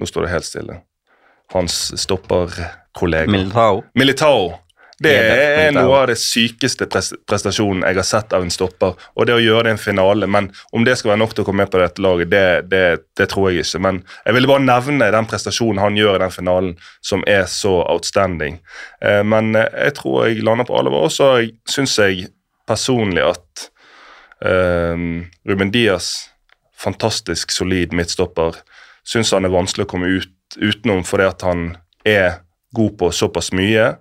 Nå 0.00 0.08
står 0.08 0.26
det 0.26 0.32
helt 0.34 0.48
stille. 0.48 0.80
Hans 1.52 1.76
stopperkollega. 2.00 3.30
Militao. 3.30 3.84
Militao. 3.98 4.50
Det 5.00 5.12
er 5.16 5.70
noe 5.72 5.94
av 6.02 6.10
det 6.10 6.18
sykeste 6.20 6.84
prestasjonen 6.84 7.86
jeg 7.86 7.96
har 7.96 8.04
sett 8.04 8.34
av 8.36 8.44
en 8.44 8.52
stopper. 8.52 8.98
Og 9.16 9.26
det 9.28 9.32
å 9.32 9.40
gjøre 9.40 9.64
det 9.64 9.72
i 9.72 9.74
en 9.78 9.80
finale, 9.80 10.28
men 10.28 10.50
om 10.76 10.84
det 10.84 10.98
skal 11.00 11.14
være 11.14 11.22
nok 11.22 11.32
til 11.32 11.44
å 11.44 11.48
komme 11.48 11.64
med 11.64 11.72
på 11.72 11.80
dette 11.80 12.04
laget, 12.04 12.28
det, 12.32 12.42
det, 12.68 12.82
det 13.16 13.28
tror 13.32 13.48
jeg 13.48 13.64
ikke. 13.64 13.80
Men 13.86 14.02
jeg 14.26 14.36
ville 14.36 14.50
bare 14.50 14.66
nevne 14.66 15.08
den 15.16 15.28
prestasjonen 15.30 15.80
han 15.80 15.96
gjør 15.96 16.18
i 16.18 16.22
den 16.26 16.34
finalen, 16.34 16.74
som 17.00 17.24
er 17.24 17.48
så 17.48 17.78
outstanding. 17.80 18.60
Eh, 19.00 19.22
men 19.24 19.54
eh, 19.56 19.72
jeg 19.88 19.96
tror 20.02 20.28
jeg 20.28 20.44
lander 20.44 20.68
på 20.68 20.76
Alaba. 20.76 21.00
Og 21.08 21.16
så 21.16 21.32
syns 21.68 21.96
jeg 21.96 22.28
personlig 22.68 23.24
at 23.24 23.69
eh, 24.44 25.06
Ruben 25.48 25.72
Diaz, 25.74 26.30
fantastisk 26.76 27.52
solid 27.52 27.92
midtstopper, 27.96 28.60
syns 29.06 29.32
han 29.36 29.44
er 29.44 29.54
vanskelig 29.54 29.88
å 29.88 29.92
komme 29.94 30.12
ut 30.20 30.36
utenom 30.58 31.04
fordi 31.06 31.26
at 31.30 31.44
han 31.46 31.66
er 32.06 32.40
god 32.74 32.96
på 32.98 33.10
såpass 33.14 33.52
mye. 33.56 33.92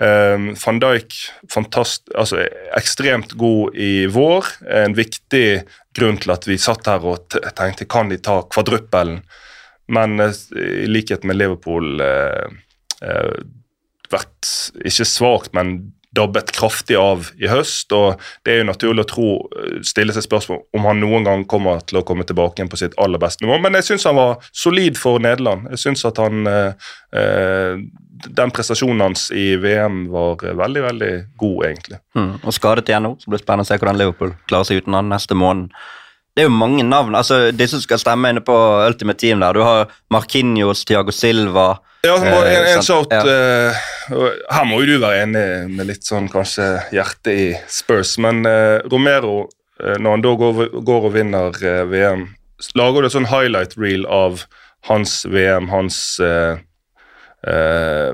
Um, 0.00 0.52
Van 0.54 0.78
Dijk 0.78 1.14
fantast, 1.50 2.10
altså, 2.14 2.44
ekstremt 2.76 3.32
god 3.40 3.76
i 3.76 4.06
vår. 4.12 4.46
En 4.84 4.94
viktig 4.94 5.64
grunn 5.96 6.20
til 6.22 6.34
at 6.34 6.46
vi 6.46 6.58
satt 6.60 6.86
her 6.86 7.04
og 7.08 7.38
tenkte 7.56 7.88
kan 7.90 8.12
de 8.12 8.20
ta 8.22 8.42
kvadruppelen. 8.46 9.22
Men 9.88 10.20
uh, 10.20 10.32
i 10.54 10.86
likhet 10.90 11.24
med 11.26 11.40
Liverpool 11.40 12.02
uh, 12.04 12.46
uh, 13.02 13.38
vært 14.12 14.52
ikke 14.86 15.08
svakt, 15.08 15.54
men 15.56 15.92
dabbet 16.18 16.50
kraftig 16.54 16.98
av 16.98 17.30
i 17.40 17.48
høst. 17.50 17.92
og 17.96 18.20
Det 18.44 18.54
er 18.54 18.60
jo 18.62 18.70
naturlig 18.70 19.04
å 19.04 19.10
tro, 19.12 19.28
eh, 19.58 19.78
stille 19.86 20.14
seg 20.14 20.26
spørsmål 20.26 20.64
om 20.76 20.88
han 20.88 21.00
noen 21.02 21.26
gang 21.26 21.44
kommer 21.48 21.80
til 21.86 22.00
å 22.00 22.04
komme 22.06 22.26
tilbake 22.26 22.60
igjen 22.60 22.72
på 22.72 22.80
sitt 22.80 22.96
aller 22.98 23.20
beste 23.22 23.44
nivå. 23.44 23.60
Men 23.62 23.78
jeg 23.78 23.88
syns 23.90 24.08
han 24.08 24.18
var 24.18 24.38
solid 24.52 24.98
for 24.98 25.18
Nederland. 25.18 25.70
Jeg 25.70 25.84
synes 25.86 26.04
at 26.08 26.20
han 26.22 26.46
eh, 26.46 26.90
eh, 27.12 27.78
Den 28.18 28.50
prestasjonen 28.50 29.00
hans 29.00 29.28
i 29.30 29.54
VM 29.62 30.08
var 30.10 30.40
veldig, 30.42 30.80
veldig 30.82 31.10
god, 31.38 31.58
egentlig. 31.68 32.00
Mm. 32.18 32.40
Og 32.42 32.52
skadet 32.52 32.88
igjen 32.90 33.04
nå, 33.06 33.12
så 33.14 33.30
blir 33.30 33.38
det 33.38 33.44
spennende 33.44 33.62
å 33.62 33.68
se 33.68 33.78
hvordan 33.78 33.98
Liverpool 34.00 34.32
klarer 34.50 34.66
seg 34.66 34.80
uten 34.82 34.96
han 34.98 35.12
neste 35.12 35.36
måned. 35.38 35.70
Det 36.34 36.42
er 36.42 36.48
jo 36.48 36.54
mange 36.54 36.82
navn. 36.82 37.14
altså 37.14 37.52
De 37.54 37.68
som 37.70 37.78
skal 37.78 37.98
stemme 38.02 38.32
inne 38.32 38.42
på 38.42 38.56
Ultimate 38.88 39.18
Team 39.22 39.38
der. 39.38 39.54
Du 39.54 39.62
har 39.62 39.86
Marquinhos, 40.10 40.84
Tiago 40.84 41.14
Silva 41.14 41.76
Ja, 42.06 42.14
må- 42.16 42.42
en, 42.46 42.46
Eh, 42.46 42.72
en 42.76 42.82
shout 42.82 43.10
ja. 43.10 43.20
eh, 43.26 43.74
Her 44.50 44.64
må 44.64 44.78
jo 44.80 44.86
du 44.86 44.98
være 45.02 45.24
enig 45.26 45.70
med 45.76 45.86
litt 45.90 46.04
sånn 46.06 46.28
kanskje 46.32 46.68
hjerte 46.94 47.32
i 47.34 47.48
Spurs, 47.68 48.14
men 48.22 48.46
uh, 48.46 48.78
Romero, 48.88 49.48
eh, 49.82 49.98
når 50.00 50.10
han 50.14 50.22
da 50.24 50.32
går, 50.40 50.62
går 50.86 51.08
og 51.10 51.12
vinner 51.12 51.50
uh, 51.58 51.82
VM, 51.90 52.22
lager 52.78 53.02
du 53.02 53.06
et 53.10 53.16
sånn 53.16 53.28
highlight 53.28 53.76
reel 53.76 54.06
av 54.06 54.46
hans 54.88 55.24
VM, 55.28 55.68
hans 55.68 55.98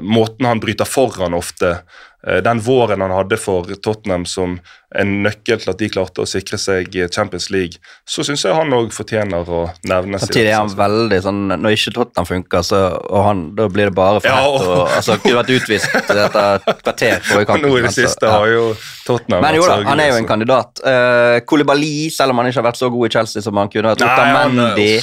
Måten 0.04 0.44
han 0.46 0.60
bryter 0.60 0.84
foran 0.84 1.32
ofte. 1.34 1.78
Eh, 2.26 2.40
den 2.44 2.60
våren 2.64 3.00
han 3.04 3.12
hadde 3.14 3.38
for 3.40 3.68
Tottenham 3.82 4.24
som 4.26 4.58
en 4.94 5.10
nøkkel 5.24 5.58
til 5.58 5.72
at 5.72 5.80
de 5.80 5.88
klarte 5.90 6.22
å 6.22 6.28
sikre 6.28 6.54
seg 6.60 6.94
Champions 7.10 7.48
League, 7.50 7.80
så 8.06 8.22
syns 8.22 8.44
jeg 8.46 8.54
han 8.54 8.70
òg 8.76 8.92
fortjener 8.94 9.42
å 9.42 9.64
nevnes. 9.90 10.22
seg. 10.22 10.28
Samtidig 10.28 10.52
er 10.52 10.60
han 10.60 10.70
veldig 10.78 11.18
sånn 11.24 11.40
Når 11.50 11.74
ikke 11.74 11.92
Tottenham 11.96 12.28
funker, 12.28 12.62
så, 12.62 12.82
og 13.10 13.24
han, 13.26 13.42
da 13.58 13.66
blir 13.68 13.90
det 13.90 13.96
bare 13.98 14.22
for 14.22 14.30
Ja, 14.30 14.46
og- 14.46 14.62
Og, 14.64 14.88
altså, 14.94 15.18
kunne 15.18 15.42
vært 15.42 15.54
utvist 15.56 15.90
etter 15.98 16.22
et 16.24 16.82
kvarter 16.84 17.20
forrige 17.26 17.46
kamp. 17.50 17.62
Nå 17.66 17.72
i 17.74 17.80
det 17.82 17.90
altså, 17.90 18.06
siste 18.06 18.26
ja. 18.30 18.36
har 18.38 18.52
jo 18.52 18.66
Tottenham 19.06 19.42
Men 19.42 19.58
jo 19.58 19.66
da, 19.66 19.80
han 19.90 20.00
er 20.00 20.12
jo 20.12 20.20
en 20.22 20.28
kandidat. 20.30 20.84
Uh, 20.84 21.40
Koulibaly, 21.44 22.10
selv 22.14 22.30
om 22.30 22.38
han 22.38 22.52
ikke 22.52 22.62
har 22.62 22.70
vært 22.70 22.80
så 22.80 22.90
god 22.94 23.08
i 23.10 23.14
Chelsea 23.18 23.42
som 23.42 23.58
han 23.58 23.72
kunne 23.72 23.90
ha 23.90 23.98
trodd. 23.98 24.14
han, 24.14 24.54
Otamendi. 24.54 25.00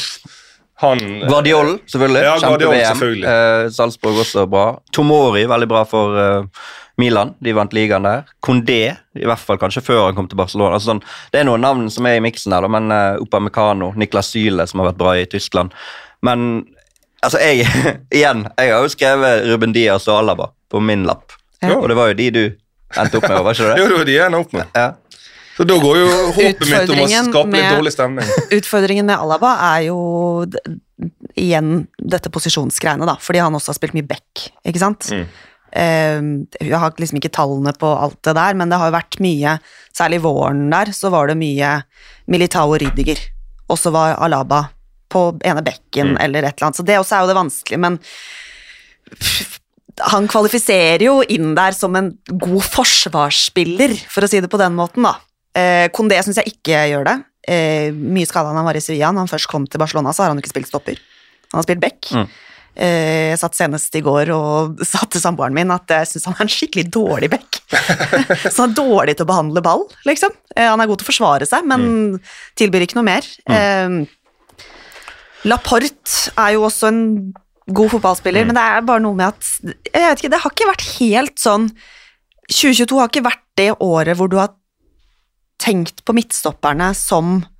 Han, 0.81 0.97
Guardiol, 1.29 1.75
selvfølgelig. 1.85 2.23
Ja, 2.25 2.37
Guardiol, 2.41 2.73
selvfølgelig. 2.73 3.27
Eh, 3.29 3.67
Salzburg 3.75 4.21
også 4.23 4.47
bra. 4.49 4.63
Tomori, 4.95 5.43
veldig 5.49 5.67
bra 5.69 5.83
for 5.85 6.17
eh, 6.17 6.63
Milan. 6.99 7.33
De 7.39 7.53
vant 7.55 7.73
ligaen 7.73 8.05
der. 8.05 8.25
Kondé, 8.43 8.81
i 9.17 9.27
hvert 9.27 9.41
fall 9.41 9.59
kanskje 9.61 9.83
før 9.85 10.05
han 10.07 10.17
kom 10.17 10.29
til 10.31 10.39
Barcelona. 10.39 10.77
Altså, 10.77 10.93
sånn, 10.93 11.03
det 11.33 11.41
er 11.41 11.47
noen 11.47 11.63
navn 11.63 11.89
som 11.93 12.07
er 12.09 12.19
i 12.19 12.23
miksen 12.23 12.55
her, 12.55 12.65
da, 12.65 12.71
men 12.71 12.91
uh, 12.93 13.21
Upamecano, 13.23 13.91
Niklas 13.99 14.31
Syle, 14.33 14.67
som 14.69 14.83
har 14.83 14.91
vært 14.91 15.01
bra 15.01 15.15
i 15.19 15.27
Tyskland. 15.31 15.75
Men 16.25 16.65
altså, 17.21 17.41
jeg 17.41 17.67
Igjen, 18.21 18.47
jeg 18.57 18.73
har 18.73 18.83
jo 18.83 18.91
skrevet 18.91 19.47
Ruben 19.49 19.75
Diaz 19.75 20.09
og 20.09 20.21
Alaba 20.21 20.51
på 20.71 20.81
min 20.83 21.07
lapp. 21.07 21.37
Ja. 21.61 21.77
Og 21.77 21.87
det 21.91 21.97
var 21.97 22.11
jo 22.11 22.17
de 22.17 22.31
du 22.33 22.43
endte 22.97 23.19
opp 23.21 23.29
med, 23.29 23.39
var 23.45 23.55
ikke 23.55 23.69
det? 23.71 23.77
Jo, 23.81 23.87
det 23.87 24.01
var 24.01 24.09
de 24.09 24.17
jeg 24.17 24.27
endte 24.27 24.43
opp 24.43 24.57
med. 24.57 24.75
Ja. 24.75 24.89
Så 25.57 25.65
da 25.67 25.75
går 25.77 25.97
jo 25.99 26.07
håpet 26.33 26.63
mitt 26.65 26.91
om 26.93 27.01
å 27.03 27.07
skape 27.11 27.53
litt 27.53 27.75
dårlig 27.75 27.91
stemning. 27.93 28.29
Utfordringen 28.57 29.05
med 29.05 29.19
Alaba 29.19 29.51
er 29.73 29.87
jo 29.89 29.97
igjen 31.37 31.85
dette 31.97 32.31
posisjonsgreiene, 32.33 33.05
da, 33.09 33.17
fordi 33.21 33.41
han 33.43 33.55
også 33.57 33.73
har 33.73 33.77
spilt 33.77 33.95
mye 33.97 34.07
back, 34.07 34.45
ikke 34.67 34.81
sant? 34.81 35.09
Eh, 35.13 35.27
jeg 35.71 36.79
har 36.81 36.97
liksom 36.99 37.19
ikke 37.21 37.31
tallene 37.31 37.71
på 37.79 37.87
alt 37.87 38.19
det 38.27 38.33
der, 38.35 38.57
men 38.59 38.71
det 38.71 38.79
har 38.81 38.89
jo 38.89 38.97
vært 38.97 39.19
mye, 39.23 39.55
særlig 39.95 40.19
våren 40.25 40.65
der, 40.73 40.91
så 40.95 41.11
var 41.13 41.31
det 41.31 41.37
mye 41.39 41.77
Militao 42.31 42.75
Rydiger, 42.75 43.21
og 43.71 43.79
så 43.79 43.93
var 43.95 44.17
Alaba 44.19 44.65
på 45.11 45.25
ene 45.47 45.63
bekken 45.63 46.17
eller 46.19 46.43
et 46.43 46.57
eller 46.57 46.67
annet, 46.69 46.79
så 46.79 46.87
det 46.87 46.99
også 46.99 47.15
er 47.15 47.23
jo 47.23 47.31
det 47.31 47.39
vanskelige, 47.39 47.81
men 47.87 47.99
han 50.11 50.27
kvalifiserer 50.31 51.03
jo 51.03 51.17
inn 51.31 51.53
der 51.57 51.75
som 51.75 51.95
en 51.99 52.13
god 52.29 52.63
forsvarsspiller, 52.65 53.95
for 54.11 54.25
å 54.25 54.31
si 54.31 54.39
det 54.43 54.51
på 54.51 54.59
den 54.61 54.75
måten, 54.77 55.05
da. 55.07 55.17
Eh, 55.57 55.87
Kondé 55.95 56.19
syns 56.23 56.39
jeg 56.39 56.53
ikke 56.55 56.85
gjør 56.91 57.07
det. 57.09 57.17
Eh, 57.51 57.89
mye 57.91 58.29
skada 58.29 58.53
han 58.55 58.67
var 58.67 58.77
i 58.77 58.83
Sevilla. 58.83 59.11
Når 59.11 59.25
han 59.25 59.33
først 59.33 59.49
kom 59.51 59.67
til 59.67 59.81
Barcelona, 59.81 60.13
så 60.15 60.23
har 60.23 60.31
han 60.31 60.39
ikke 60.39 60.53
spilt 60.53 60.69
stopper. 60.71 61.01
Han 61.51 61.59
har 61.59 61.67
spilt 61.67 61.83
back. 61.83 61.99
Mm. 62.15 62.29
Eh, 62.71 63.31
jeg 63.33 63.39
satt 63.41 63.57
senest 63.57 63.95
i 63.99 64.03
går 64.05 64.31
og 64.35 64.79
sa 64.91 65.03
til 65.11 65.23
samboeren 65.23 65.55
min 65.55 65.73
at 65.73 65.91
jeg 65.91 66.13
syns 66.13 66.29
han 66.29 66.37
er 66.37 66.45
en 66.47 66.53
skikkelig 66.53 66.87
dårlig 66.93 67.31
back. 67.33 67.61
så 68.51 68.63
han 68.63 68.71
er 68.71 68.79
dårlig 68.79 69.17
til 69.17 69.27
å 69.27 69.31
behandle 69.33 69.65
ball, 69.65 69.85
liksom. 70.07 70.33
Eh, 70.55 70.67
han 70.67 70.81
er 70.81 70.89
god 70.89 71.01
til 71.01 71.07
å 71.07 71.11
forsvare 71.11 71.49
seg, 71.49 71.67
men 71.67 72.19
tilbyr 72.59 72.87
ikke 72.87 72.99
noe 72.99 73.09
mer. 73.11 73.27
Mm. 73.49 74.03
Laporte 75.49 76.33
er 76.37 76.53
jo 76.55 76.67
også 76.67 76.91
en 76.91 77.01
god 77.71 77.91
fotballspiller, 77.95 78.45
men 78.47 78.57
det 78.57 78.63
er 78.63 78.85
bare 78.85 79.01
noe 79.03 79.17
med 79.17 79.31
at 79.31 79.47
Jeg 79.63 80.03
vet 80.03 80.21
ikke, 80.21 80.31
det 80.33 80.39
har 80.43 80.53
ikke 80.53 80.69
vært 80.69 80.87
helt 80.99 81.41
sånn 81.41 81.69
2022 82.51 82.99
har 82.99 83.11
ikke 83.11 83.25
vært 83.25 83.45
det 83.59 83.69
året 83.79 84.17
hvor 84.19 84.29
du 84.31 84.37
har 84.39 84.51
tenkt 85.61 86.03
på 86.05 86.15
midtstopperne 86.17 86.89
som 86.97 87.37
eh, 87.39 87.50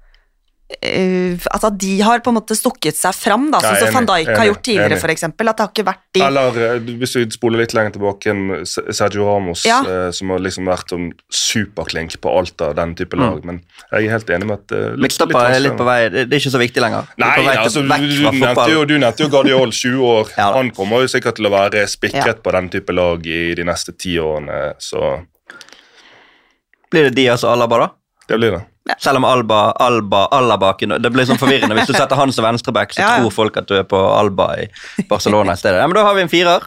Altså 0.82 1.67
at 1.67 1.78
de 1.82 1.89
har 2.01 2.22
på 2.24 2.32
en 2.32 2.38
måte 2.38 2.55
stukket 2.57 2.95
seg 2.95 3.13
fram, 3.17 3.49
da, 3.51 3.59
sånn 3.59 3.78
som 3.82 3.93
van 3.99 4.05
Dijk 4.07 4.30
har 4.38 4.45
gjort 4.47 4.61
tidligere, 4.63 4.93
enig. 4.95 5.01
for 5.03 5.11
eksempel. 5.13 5.49
At 5.51 5.57
det 5.59 5.65
har 5.65 5.72
ikke 5.74 5.86
vært 5.89 6.03
de 6.15 6.22
Eller 6.26 6.59
eh, 6.65 6.80
hvis 7.01 7.15
vi 7.19 7.24
spoler 7.36 7.59
litt 7.63 7.74
lenger 7.78 7.91
tilbake, 7.97 8.32
en 8.32 8.65
Sergio 8.65 9.26
Ramos, 9.28 9.65
Ja. 9.67 9.82
eh, 9.84 10.11
som 10.15 10.30
har 10.34 10.39
liksom 10.39 10.65
vært 10.65 10.89
sånn 10.93 11.11
superklink 11.30 12.15
på 12.24 12.38
alt 12.39 12.61
av 12.61 12.76
den 12.80 12.95
type 12.95 13.19
lag. 13.19 13.43
Men 13.45 13.61
jeg 13.91 14.05
er 14.07 14.11
helt 14.15 14.30
enig 14.30 14.47
med 14.47 14.57
at 14.59 14.72
eh, 14.78 14.95
litt- 14.95 15.19
litt, 15.19 15.36
er 15.36 15.59
litt 15.59 15.78
på 15.78 15.86
vei 15.86 15.99
Det 16.09 16.24
er 16.32 16.39
ikke 16.39 16.55
så 16.55 16.61
viktig 16.63 16.82
lenger. 16.82 17.03
Er 17.17 17.22
Nei, 17.26 17.36
vei 17.45 17.55
altså, 17.57 17.82
du, 17.82 17.88
du, 17.91 18.39
nevnte 18.39 18.69
jo, 18.72 18.86
du 18.86 18.95
nevnte 18.97 19.26
jo 19.26 19.30
Guardiol, 19.30 19.72
20 19.72 20.07
år. 20.07 20.32
Ja. 20.38 20.51
Han 20.53 20.72
kommer 20.72 21.01
jo 21.05 21.11
sikkert 21.11 21.36
til 21.36 21.45
å 21.45 21.53
være 21.53 21.86
spikret 21.88 22.26
Ja. 22.26 22.34
på 22.41 22.51
den 22.55 22.69
type 22.69 22.93
lag 22.95 23.26
i 23.28 23.53
de 23.55 23.63
neste 23.67 23.91
ti 23.97 24.15
årene, 24.17 24.74
så 24.80 25.26
Blir 26.91 27.03
det 27.07 27.15
Diaz 27.15 27.43
og 27.43 27.53
Alaba, 27.53 27.78
da? 27.86 27.89
det 28.28 28.38
blir 28.39 28.51
det. 28.57 28.65
Selv 28.98 29.22
om 29.22 29.26
Alba, 29.30 29.72
Alba, 29.78 30.24
Alaba 30.34 30.74
Det 30.80 31.12
blir 31.14 31.28
sånn 31.30 31.38
forvirrende. 31.38 31.76
Hvis 31.78 31.92
du 31.92 31.94
setter 31.94 32.18
han 32.18 32.32
som 32.34 32.46
venstreback, 32.46 32.94
så 32.96 33.02
Ja, 33.04 33.10
ja. 33.18 33.22
tror 33.22 33.32
folk 33.32 33.58
at 33.62 33.68
du 33.70 33.76
er 33.78 33.84
på 33.88 33.98
Alba 33.98 34.48
i 34.58 34.68
Barcelona 35.10 35.54
i 35.54 35.62
stedet. 35.62 35.80
Ja, 35.80 35.88
men 35.88 35.96
Da 35.96 36.04
har 36.08 36.18
vi 36.18 36.26
en 36.26 36.32
firer 36.32 36.66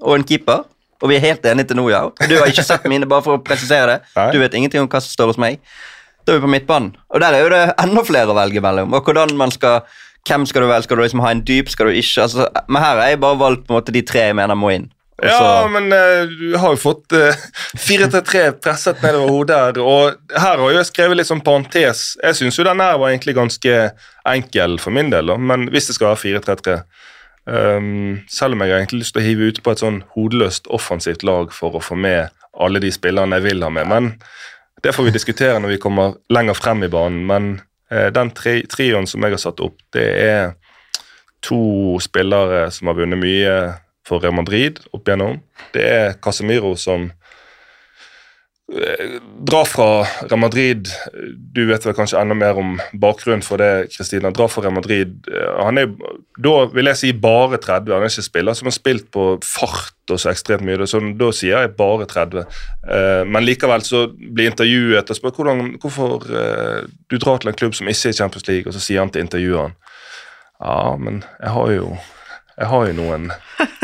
og 0.00 0.14
en 0.16 0.24
keeper, 0.24 0.64
og 1.00 1.08
vi 1.08 1.16
er 1.16 1.24
helt 1.24 1.44
enige 1.48 1.70
til 1.70 1.76
nå, 1.80 1.86
ja. 1.92 2.02
Du 2.28 2.36
har 2.38 2.48
ikke 2.50 2.64
sett 2.64 2.84
mine, 2.88 3.08
bare 3.08 3.24
for 3.24 3.38
å 3.38 3.42
presisere 3.44 3.86
det. 3.96 4.32
Du 4.34 4.38
vet 4.40 4.54
ingenting 4.54 4.82
om 4.84 4.88
hva 4.88 5.00
som 5.00 5.12
står 5.12 5.32
hos 5.32 5.40
meg. 5.40 5.60
Da 6.26 6.34
er 6.34 6.40
vi 6.40 6.44
på 6.44 6.52
midtbanen, 6.52 6.92
og 7.08 7.20
der 7.22 7.36
er 7.36 7.44
jo 7.44 7.52
det 7.52 7.62
enda 7.80 8.04
flere 8.04 8.32
å 8.32 8.36
velge 8.36 8.60
mellom. 8.64 8.92
Og 8.96 9.04
hvordan 9.08 9.36
man 9.40 9.52
skal 9.54 9.82
Hvem 10.28 10.44
skal 10.44 10.60
du 10.60 10.68
velge? 10.68 10.84
Skal 10.84 10.98
du 10.98 11.02
liksom 11.02 11.22
ha 11.24 11.30
en 11.32 11.40
dyp, 11.48 11.70
skal 11.72 11.88
du 11.88 11.96
ikke? 11.96 12.26
Altså, 12.26 12.44
men 12.68 12.82
her 12.82 12.98
har 13.00 13.06
jeg 13.08 13.20
bare 13.22 13.38
valgt 13.40 13.62
på 13.64 13.72
en 13.72 13.78
måte 13.78 13.92
de 13.94 14.02
tre 14.04 14.26
jeg 14.26 14.36
mener 14.36 14.54
må 14.54 14.68
inn. 14.74 14.90
Ja, 15.22 15.68
men 15.68 15.92
uh, 15.92 16.24
du 16.28 16.56
har 16.56 16.74
jo 16.74 16.80
fått 16.80 17.12
uh, 17.18 17.36
4-3-3 17.76 18.42
presset 18.62 19.02
nedover 19.04 19.34
hodet 19.34 19.58
her, 19.58 19.80
og 19.82 20.34
her 20.34 20.62
har 20.62 20.74
jeg 20.76 20.88
skrevet 20.90 21.20
litt 21.20 21.28
sånn 21.28 21.44
parentes. 21.44 22.14
Jeg 22.22 22.38
syns 22.38 22.58
jo 22.58 22.66
den 22.66 22.82
her 22.82 22.98
var 23.00 23.12
egentlig 23.12 23.36
ganske 23.36 23.76
enkel 24.30 24.78
for 24.82 24.94
min 24.96 25.12
del, 25.12 25.32
da, 25.32 25.36
men 25.36 25.68
hvis 25.72 25.90
det 25.90 25.96
skal 25.98 26.12
være 26.12 26.40
4-3-3 26.40 26.76
um, 27.46 28.20
Selv 28.30 28.56
om 28.56 28.64
jeg 28.64 28.72
har 28.72 28.82
egentlig 28.82 29.02
lyst 29.02 29.16
til 29.16 29.22
å 29.22 29.26
hive 29.26 29.50
ut 29.50 29.62
på 29.64 29.74
et 29.74 29.82
sånn 29.82 30.02
hodeløst 30.14 30.70
offensivt 30.72 31.24
lag 31.26 31.52
for 31.56 31.76
å 31.76 31.84
få 31.84 31.98
med 31.98 32.30
alle 32.60 32.82
de 32.82 32.90
spillerne 32.92 33.38
jeg 33.38 33.50
vil 33.50 33.66
ha 33.66 33.70
med, 33.72 33.90
men 33.90 34.14
det 34.80 34.94
får 34.96 35.10
vi 35.10 35.12
diskutere 35.14 35.60
når 35.60 35.74
vi 35.74 35.82
kommer 35.82 36.16
lenger 36.32 36.56
frem 36.56 36.86
i 36.86 36.92
banen. 36.92 37.26
Men 37.28 37.52
uh, 37.92 38.08
den 38.14 38.32
tri 38.36 38.60
trioen 38.70 39.08
som 39.10 39.24
jeg 39.24 39.36
har 39.36 39.44
satt 39.44 39.60
opp, 39.64 39.76
det 39.92 40.08
er 40.24 40.56
to 41.44 41.96
spillere 42.04 42.66
som 42.72 42.90
har 42.90 42.98
vunnet 42.98 43.20
mye 43.20 43.54
for 44.10 44.22
Real 44.22 44.34
Madrid 44.36 44.82
opp 44.92 45.06
igjennom. 45.08 45.40
Det 45.74 45.86
er 45.86 46.16
Casemiro 46.22 46.74
som 46.80 47.08
eh, 48.74 49.16
drar 49.46 49.68
fra 49.70 49.88
Real 50.24 50.40
Madrid 50.42 50.88
Du 51.54 51.62
vet 51.68 51.84
vel 51.86 51.94
kanskje 51.96 52.18
enda 52.20 52.36
mer 52.38 52.58
om 52.58 52.76
bakgrunnen 53.02 53.44
for 53.46 53.62
det, 53.62 53.90
Kristina. 53.94 54.32
Drar 54.34 54.50
fra 54.50 54.64
Real 54.66 54.74
Madrid. 54.76 55.16
Eh, 55.30 55.54
Han 55.64 55.78
er 55.78 55.92
da 56.40 56.54
vil 56.72 56.88
jeg 56.88 56.96
si 56.96 57.12
bare 57.12 57.58
30. 57.60 57.92
Han 57.92 58.06
er 58.06 58.12
ikke 58.12 58.24
spiller 58.26 58.56
som 58.56 58.70
har 58.70 58.76
spilt 58.76 59.10
på 59.14 59.24
fart 59.44 60.10
og 60.10 60.18
så 60.18 60.32
ekstremt 60.32 60.64
mye. 60.66 60.86
Så 60.90 60.98
da 61.20 61.30
sier 61.36 61.66
jeg 61.66 61.74
bare 61.78 62.08
30. 62.10 62.46
Eh, 62.88 63.22
Men 63.28 63.46
likevel 63.46 63.84
så 63.86 64.06
blir 64.10 64.50
intervjuet 64.50 65.10
og 65.10 65.18
spør 65.18 65.36
hvordan, 65.38 65.76
hvorfor 65.82 66.18
du 67.10 67.18
drar 67.18 67.38
til 67.38 67.52
en 67.52 67.58
klubb 67.62 67.74
som 67.78 67.88
ikke 67.90 68.08
er 68.08 68.14
i 68.16 68.20
Champions 68.22 68.48
League, 68.48 68.66
og 68.66 68.74
så 68.74 68.82
sier 68.82 69.04
han 69.04 69.10
til 69.12 69.22
intervjueren 69.26 69.76
ja, 70.60 70.96
men 71.00 71.22
jeg 71.40 71.52
har 71.54 71.70
jo 71.72 71.92
jeg 72.60 72.68
har 72.68 72.88
jo 72.90 72.96
noen 72.98 73.30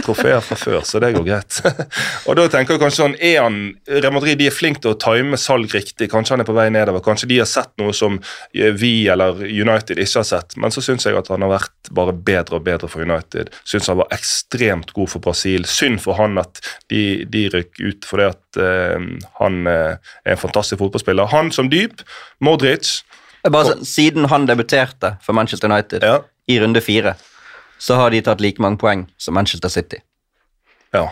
trofeer 0.04 0.42
fra 0.44 0.56
før, 0.60 0.82
så 0.84 1.00
det 1.00 1.14
går 1.16 1.24
greit. 1.24 1.58
og 2.28 2.36
da 2.36 2.44
tenker 2.52 2.76
jeg 2.76 2.82
kanskje 2.82 3.00
sånn, 3.00 3.14
er 3.24 3.38
han, 3.40 3.56
Real 3.88 4.12
Madrid 4.12 4.36
de 4.40 4.50
er 4.50 4.54
flinke 4.54 4.82
til 4.84 4.92
å 4.92 4.98
time 5.00 5.38
salg 5.40 5.72
riktig. 5.72 6.10
Kanskje 6.12 6.34
han 6.34 6.44
er 6.44 6.48
på 6.48 6.56
vei 6.56 6.66
nedover. 6.74 7.00
Kanskje 7.04 7.30
de 7.30 7.40
har 7.40 7.48
sett 7.48 7.72
noe 7.80 7.94
som 7.96 8.18
eh, 8.20 8.74
vi 8.76 9.08
eller 9.12 9.40
United 9.40 9.96
ikke 9.96 10.20
har 10.20 10.28
sett. 10.28 10.58
Men 10.60 10.74
så 10.74 10.84
syns 10.84 11.08
jeg 11.08 11.16
at 11.16 11.30
han 11.32 11.44
har 11.46 11.54
vært 11.54 11.90
bare 11.96 12.12
bedre 12.28 12.60
og 12.60 12.66
bedre 12.66 12.90
for 12.92 13.06
United. 13.06 13.52
Syns 13.64 13.88
han 13.88 14.00
var 14.02 14.12
ekstremt 14.14 14.92
god 14.96 15.12
for 15.14 15.24
Brasil. 15.24 15.64
Synd 15.70 16.02
for 16.04 16.20
han 16.20 16.36
at 16.42 16.60
de, 16.92 17.24
de 17.32 17.46
røk 17.56 17.80
ut 17.80 18.06
fordi 18.06 18.28
at 18.28 18.60
uh, 18.60 19.08
han 19.40 19.62
uh, 19.64 19.96
er 19.96 20.36
en 20.36 20.42
fantastisk 20.42 20.82
fotballspiller. 20.82 21.32
Han 21.32 21.48
som 21.54 21.72
dyp, 21.72 22.04
Modric 22.44 22.98
Bare 23.46 23.76
sånn, 23.76 23.86
Siden 23.86 24.28
han 24.32 24.46
debuterte 24.48 25.16
for 25.22 25.36
Manchester 25.36 25.70
United 25.70 26.04
Ja. 26.04 26.20
i 26.50 26.58
runde 26.60 26.82
fire, 26.82 27.14
så 27.78 27.98
har 28.00 28.10
de 28.10 28.22
tatt 28.24 28.40
like 28.40 28.62
mange 28.62 28.80
poeng 28.80 29.06
som 29.16 29.34
Manchester 29.34 29.72
City. 29.72 30.02
ja. 30.92 31.08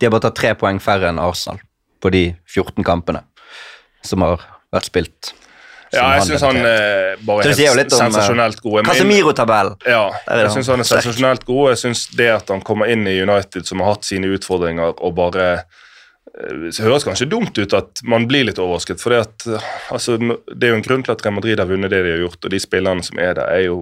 De 0.00 0.06
har 0.06 0.10
bare 0.10 0.24
tatt 0.26 0.34
tre 0.36 0.50
poeng 0.58 0.80
færre 0.82 1.06
enn 1.08 1.20
Arsenal 1.22 1.60
på 2.02 2.10
de 2.10 2.34
14 2.50 2.82
kampene 2.84 3.22
som 4.04 4.24
har 4.26 4.42
vært 4.74 4.90
spilt. 4.90 5.30
Ja, 5.94 6.08
jeg 6.18 6.26
syns 6.26 6.42
han 6.42 6.58
debuterte. 6.58 7.12
er 7.14 7.22
bare 7.28 7.52
jo 7.52 7.54
helt 7.60 7.84
eh, 7.84 7.98
sensasjonelt 8.00 8.60
god. 8.64 8.80
Casemiro-tabellen. 8.88 9.76
Ja, 9.86 10.08
er 10.26 10.42
jeg 10.42 10.50
han 10.50 10.56
syns 10.56 10.70
han 10.72 10.82
er 10.82 10.88
sensasjonelt 10.88 11.46
god. 11.46 11.70
Jeg 11.74 11.80
syns 11.84 12.04
det 12.18 12.28
at 12.34 12.50
han 12.50 12.62
kommer 12.66 12.90
inn 12.90 13.06
i 13.06 13.14
United, 13.22 13.66
som 13.68 13.82
har 13.84 13.94
hatt 13.94 14.08
sine 14.08 14.32
utfordringer, 14.34 14.96
og 14.98 15.16
bare 15.18 15.48
eh, 15.54 15.64
Det 16.64 16.74
høres 16.82 17.06
kanskje 17.06 17.30
dumt 17.30 17.58
ut 17.58 17.76
at 17.78 18.02
man 18.10 18.26
blir 18.30 18.48
litt 18.48 18.58
overrasket, 18.58 19.02
for 19.02 19.14
eh, 19.14 19.68
altså, 19.94 20.18
det 20.18 20.66
er 20.66 20.74
jo 20.74 20.80
en 20.80 20.88
grunn 20.88 21.06
til 21.06 21.14
at 21.14 21.22
Real 21.24 21.38
Madrid 21.38 21.62
har 21.62 21.70
vunnet 21.70 21.94
det 21.94 22.02
de 22.06 22.16
har 22.16 22.24
gjort, 22.26 22.42
og 22.42 22.56
de 22.56 22.62
spillerne 22.62 23.06
som 23.06 23.22
er 23.22 23.36
der, 23.38 23.52
er 23.54 23.68
jo, 23.68 23.78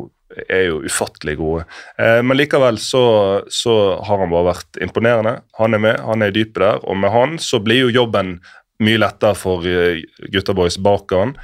er 0.49 0.67
jo 0.69 0.81
ufattelig 0.87 1.37
gode. 1.41 1.67
Eh, 1.99 2.21
men 2.25 2.39
likevel 2.39 2.79
så, 2.81 3.05
så 3.53 3.77
har 4.05 4.23
han 4.23 4.33
bare 4.33 4.53
vært 4.53 4.81
imponerende. 4.85 5.37
Han 5.59 5.77
er 5.77 5.85
med, 5.85 6.01
han 6.07 6.25
er 6.25 6.33
i 6.33 6.37
dypet 6.41 6.63
der, 6.65 6.83
og 6.85 6.99
med 7.03 7.15
han 7.15 7.39
så 7.43 7.61
blir 7.63 7.87
jo 7.87 7.97
jobben 8.03 8.39
mye 8.83 9.01
lettere 9.01 9.39
for 9.39 9.67
eh, 9.69 10.03
gutta 10.33 10.57
boys 10.57 10.79
bak 10.83 11.13
han. 11.15 11.37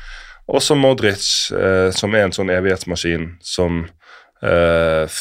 Også 0.49 0.77
Modric, 0.79 1.27
eh, 1.53 1.91
som 1.93 2.17
er 2.17 2.27
en 2.27 2.35
sånn 2.35 2.53
evighetsmaskin 2.53 3.35
som 3.45 3.83
eh, 4.41 5.21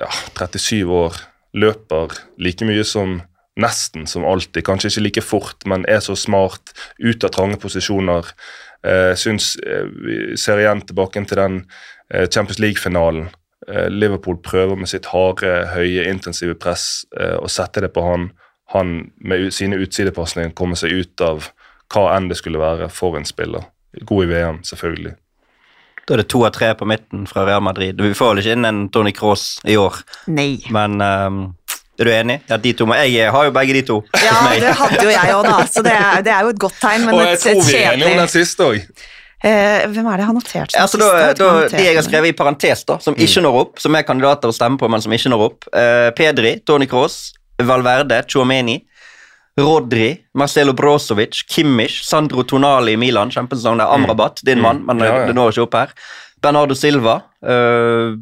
ja, 0.00 0.10
37 0.40 0.82
år, 0.88 1.20
løper 1.54 2.16
like 2.42 2.66
mye 2.66 2.82
som 2.88 3.20
nesten 3.60 4.08
som 4.10 4.24
alltid. 4.26 4.64
Kanskje 4.66 4.90
ikke 4.90 5.04
like 5.04 5.24
fort, 5.24 5.66
men 5.70 5.86
er 5.90 6.00
så 6.02 6.16
smart, 6.18 6.74
ut 6.98 7.24
av 7.24 7.34
trange 7.34 7.60
posisjoner. 7.62 8.32
Eh, 8.84 9.14
syns 9.16 9.56
eh, 9.64 9.86
Vi 10.06 10.36
ser 10.36 10.60
igjen 10.60 10.82
tilbake 10.84 11.22
til 11.26 11.40
den 11.40 11.60
eh, 12.10 12.26
Champions 12.28 12.58
League-finalen. 12.60 13.30
Eh, 13.68 13.88
Liverpool 13.88 14.36
prøver 14.44 14.76
med 14.76 14.88
sitt 14.92 15.06
harde, 15.12 15.54
høye, 15.72 16.04
intensive 16.10 16.54
press 16.60 17.04
eh, 17.18 17.36
å 17.40 17.48
sette 17.48 17.80
det 17.80 17.92
på 17.96 18.04
han. 18.04 18.30
Han 18.74 19.10
med 19.24 19.46
u- 19.46 19.50
sine 19.54 19.76
utsidepasninger 19.80 20.52
kommer 20.58 20.76
seg 20.76 20.92
ut 20.92 21.20
av 21.24 21.48
hva 21.94 22.10
enn 22.16 22.28
det 22.28 22.36
skulle 22.40 22.60
være 22.60 22.88
for 22.92 23.16
en 23.16 23.24
spiller. 23.28 23.64
God 24.04 24.24
i 24.24 24.32
VM, 24.34 24.62
selvfølgelig. 24.66 25.14
Da 26.04 26.14
er 26.14 26.20
det 26.20 26.28
to 26.28 26.42
av 26.44 26.52
tre 26.52 26.74
på 26.76 26.84
midten 26.88 27.22
fra 27.30 27.46
Real 27.48 27.62
Madrid. 27.64 27.96
Vi 28.02 28.12
får 28.12 28.34
vel 28.34 28.42
ikke 28.42 28.56
inn 28.58 28.68
en 28.68 28.80
Tony 28.92 29.12
Cross 29.16 29.44
i 29.64 29.76
år, 29.80 30.02
Nei. 30.28 30.58
men 30.74 30.98
ehm, 31.00 31.38
er 32.00 32.04
du 32.04 32.10
enig? 32.10 32.40
Ja, 32.50 32.56
de 32.56 32.72
to 32.72 32.86
Jeg 32.94 33.30
har 33.32 33.44
jo 33.44 33.50
begge 33.54 33.74
de 33.74 33.82
to. 33.82 34.02
Ja, 34.18 34.36
det 34.60 34.74
hadde 34.78 35.02
jo 35.04 35.10
jeg 35.10 35.34
òg, 35.34 35.44
da, 35.46 35.58
så 35.70 35.82
det 35.86 35.92
er, 35.92 36.22
det 36.26 36.32
er 36.32 36.40
jo 36.42 36.48
et 36.54 36.58
godt 36.58 36.78
tegn, 36.80 37.04
men 37.06 37.14
Og 37.14 37.20
jeg 37.26 37.32
et, 37.34 37.44
tror 37.44 37.62
vi 37.68 37.76
er 37.78 37.92
enige 37.92 38.08
om 38.12 38.18
den 38.24 38.28
siste 38.32 38.64
òg. 38.66 38.80
eh, 39.44 39.84
Hvem 39.92 40.06
er 40.12 40.16
det 40.16 40.24
har 40.26 40.34
notert? 40.34 40.72
som 40.72 40.80
Ja, 40.80 40.86
så 40.86 40.98
siste? 40.98 41.12
da, 41.12 41.32
da, 41.38 41.68
de 41.76 41.84
jeg 41.84 41.94
har 41.96 42.02
skrevet 42.08 42.28
i 42.32 42.36
parentes, 42.38 42.84
da, 42.88 42.98
som 42.98 43.14
ikke 43.14 43.42
når 43.44 43.60
opp, 43.60 43.78
som 43.84 43.94
er 43.94 44.02
kandidater 44.02 44.48
å 44.50 44.56
stemme 44.56 44.78
på, 44.80 44.88
men 44.90 45.00
som 45.04 45.12
ikke 45.12 45.30
når 45.30 45.44
opp. 45.50 45.68
Eh, 45.72 46.10
Pedri, 46.18 46.56
Tony 46.66 46.86
Cross, 46.90 47.32
Valverde, 47.62 48.22
Chouameni, 48.26 48.80
Rodri, 49.60 50.08
Marcelo 50.34 50.72
Brozovic, 50.74 51.44
Kimmich, 51.46 52.00
Sandro 52.02 52.42
Tonali 52.42 52.96
i 52.96 52.98
Milan, 52.98 53.30
kjempesesong. 53.30 53.78
Det 53.78 53.84
er 53.86 53.92
Amrabat, 53.94 54.40
din 54.42 54.58
mann, 54.60 54.80
men 54.86 54.98
Ja, 54.98 55.12
ja. 55.20 55.26
det 55.28 55.34
når 55.36 55.52
ikke 55.54 55.62
opp 55.68 55.74
her. 55.78 55.92
Bernardo 56.42 56.74
Silva, 56.74 57.20
Eh, 57.44 58.16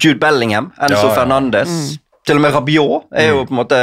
Jude 0.00 0.18
Bellingham, 0.20 0.70
Enzo 0.80 0.94
Ja, 1.02 1.08
ja. 1.08 1.14
Fernandes. 1.18 1.98
Til 2.26 2.38
og 2.38 2.44
med 2.44 2.54
Rabiot 2.54 3.08
er 3.18 3.32
jo 3.32 3.44
på 3.48 3.54
en 3.54 3.60
måte 3.62 3.78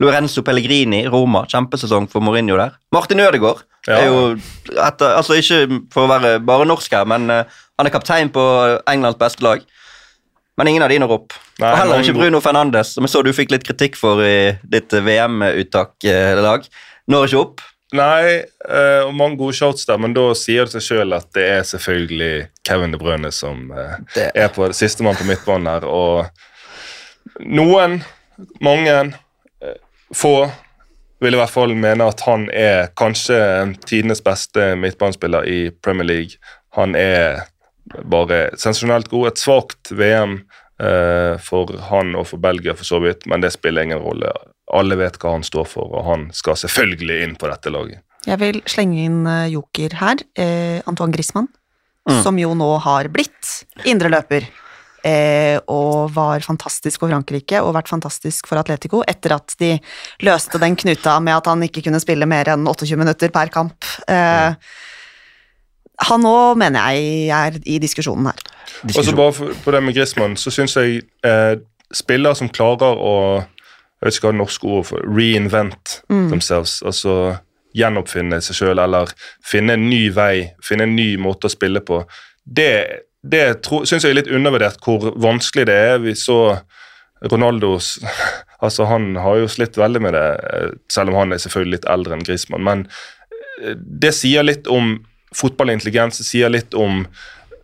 Lorenzo 0.00 0.42
Pellegrini, 0.44 1.02
Roma. 1.08 1.44
Kjempesesong 1.48 2.08
for 2.12 2.24
Mourinho 2.24 2.56
der. 2.56 2.76
Martin 2.92 3.20
Ødegaard 3.20 3.66
Ja. 3.88 3.96
er 3.96 4.06
jo 4.06 4.36
etter, 4.76 5.14
altså 5.16 5.38
Ikke 5.40 5.80
for 5.92 6.04
å 6.04 6.10
være 6.10 6.34
bare 6.44 6.66
norsk 6.68 6.92
her, 6.92 7.06
men 7.08 7.30
uh, 7.32 7.44
han 7.78 7.88
er 7.88 7.94
kaptein 7.94 8.28
på 8.28 8.42
Englands 8.88 9.16
beste 9.16 9.42
lag. 9.44 9.62
Men 10.58 10.68
ingen 10.68 10.82
av 10.84 10.90
de 10.92 10.98
når 11.00 11.14
opp. 11.14 11.32
Nei, 11.60 11.70
og 11.70 11.78
heller 11.78 12.02
ikke 12.04 12.18
Bruno 12.18 12.40
Fernandes, 12.44 12.92
som 12.92 13.06
jeg 13.06 13.12
så 13.14 13.22
du 13.24 13.32
fikk 13.32 13.54
litt 13.54 13.64
kritikk 13.64 13.96
for 13.96 14.20
i 14.20 14.52
ditt 14.68 14.92
VM-uttak-lag. 14.92 16.66
Når 17.08 17.28
ikke 17.30 17.40
opp. 17.40 17.64
Nei, 17.96 18.44
uh, 18.68 19.08
og 19.08 19.14
mange 19.16 19.40
gode 19.40 19.56
shots 19.56 19.88
der, 19.88 19.98
men 19.98 20.12
da 20.14 20.28
sier 20.38 20.68
det 20.68 20.76
seg 20.76 20.84
sjøl 20.84 21.16
at 21.16 21.26
det 21.34 21.46
er 21.56 21.64
selvfølgelig 21.66 22.34
Kevin 22.68 22.92
De 22.92 23.00
Bruyne 23.00 23.32
som 23.34 23.72
uh, 23.72 23.96
er 24.28 24.52
på 24.54 24.68
sistemann 24.76 25.18
på 25.18 25.26
midtbanen 25.26 25.72
her. 25.72 25.88
Og 25.88 26.28
noen, 27.40 28.00
mange, 28.60 28.96
eh, 29.62 29.78
få 30.14 30.34
vil 31.20 31.36
i 31.36 31.40
hvert 31.40 31.52
fall 31.52 31.74
mene 31.76 32.06
at 32.08 32.22
han 32.24 32.46
er 32.56 32.88
kanskje 32.96 33.36
tidenes 33.84 34.22
beste 34.24 34.70
midtbanespiller 34.80 35.44
i 35.44 35.58
Premier 35.84 36.08
League. 36.08 36.38
Han 36.78 36.94
er 36.96 37.42
bare 38.08 38.46
sensasjonelt 38.56 39.10
god. 39.12 39.28
Et 39.32 39.42
svakt 39.42 39.90
VM 39.92 40.38
eh, 40.80 41.34
for 41.44 41.74
han 41.90 42.14
og 42.16 42.26
for 42.30 42.40
Belgia, 42.40 42.72
for 42.78 42.88
så 42.88 43.02
vidt, 43.04 43.26
men 43.28 43.44
det 43.44 43.52
spiller 43.52 43.84
ingen 43.84 44.00
rolle. 44.00 44.32
Alle 44.72 44.96
vet 44.96 45.18
hva 45.20 45.34
han 45.34 45.44
står 45.44 45.66
for, 45.68 45.90
og 45.92 46.06
han 46.08 46.28
skal 46.32 46.56
selvfølgelig 46.56 47.20
inn 47.26 47.36
på 47.36 47.50
dette 47.50 47.72
laget. 47.74 48.00
Jeg 48.28 48.36
vil 48.40 48.62
slenge 48.68 49.04
inn 49.04 49.20
eh, 49.28 49.48
joker 49.52 49.96
her. 50.00 50.24
Eh, 50.40 50.80
Antoine 50.88 51.12
Griezmann, 51.12 51.48
Mm. 52.08 52.22
som 52.24 52.38
jo 52.40 52.54
nå 52.56 52.66
har 52.80 53.06
blitt 53.12 53.66
indreløper. 53.84 54.46
Eh, 55.06 55.56
og 55.72 56.10
var 56.12 56.42
fantastisk 56.44 57.00
for 57.00 57.08
Frankrike 57.08 57.62
og 57.64 57.72
vært 57.72 57.88
fantastisk 57.88 58.50
for 58.50 58.60
Atletico 58.60 59.00
etter 59.08 59.32
at 59.38 59.54
de 59.62 59.74
løste 60.26 60.60
den 60.60 60.76
knuta 60.76 61.14
med 61.24 61.38
at 61.38 61.48
han 61.48 61.64
ikke 61.64 61.86
kunne 61.86 62.02
spille 62.02 62.28
mer 62.28 62.52
enn 62.52 62.68
28 62.68 63.00
minutter 63.00 63.32
per 63.32 63.52
kamp. 63.54 63.88
Eh, 64.10 64.52
han 66.10 66.28
òg 66.28 66.60
mener 66.60 66.92
jeg 66.92 67.30
er 67.36 67.56
i 67.64 67.78
diskusjonen 67.80 68.28
her. 68.30 68.44
Og 68.88 69.00
så 69.04 69.16
bare 69.16 69.36
for, 69.36 69.56
på 69.64 69.72
det 69.74 69.82
med 69.84 69.96
Griezmann, 69.96 70.36
så 70.40 70.52
syns 70.52 70.76
jeg 70.76 71.02
eh, 71.26 71.54
spillere 71.92 72.36
som 72.36 72.52
klarer 72.52 72.96
å 72.96 73.16
jeg 74.00 74.06
vet 74.06 74.16
ikke 74.16 74.28
hva 74.30 74.32
det 74.32 74.40
norske 74.40 74.68
ordet 74.68 74.88
for 74.88 75.08
reinvent 75.12 75.98
themselves, 76.08 76.78
altså 76.88 77.34
gjenoppfinne 77.76 78.38
seg 78.40 78.56
sjøl 78.56 78.80
eller 78.80 79.12
finne 79.44 79.76
en 79.76 79.84
ny 79.90 80.06
vei, 80.16 80.54
finne 80.64 80.86
en 80.88 80.94
ny 80.96 81.10
måte 81.20 81.50
å 81.50 81.52
spille 81.52 81.82
på, 81.84 82.00
det, 82.48 82.72
det 83.22 83.44
syns 83.66 84.04
jeg 84.04 84.14
er 84.14 84.20
litt 84.22 84.32
undervurdert 84.32 84.80
hvor 84.84 85.10
vanskelig 85.20 85.66
det 85.68 85.76
er. 85.76 85.98
Vi 86.04 86.14
så 86.16 86.40
Ronaldos 87.20 87.98
altså 88.64 88.86
Han 88.88 89.14
har 89.16 89.42
jo 89.42 89.48
slitt 89.48 89.76
veldig 89.76 90.00
med 90.04 90.16
det, 90.16 90.28
eh, 90.52 90.70
selv 90.92 91.12
om 91.12 91.20
han 91.20 91.32
er 91.32 91.42
selvfølgelig 91.42 91.78
litt 91.78 91.90
eldre 91.92 92.16
enn 92.16 92.24
Griezmann. 92.24 92.64
Men 92.64 92.86
eh, 93.60 93.76
det 93.76 94.14
sier 94.16 94.46
litt 94.46 94.68
om 94.68 94.98
fotballintelligens, 95.36 96.18
det 96.20 96.26
sier 96.26 96.52
litt 96.52 96.74
om 96.74 97.04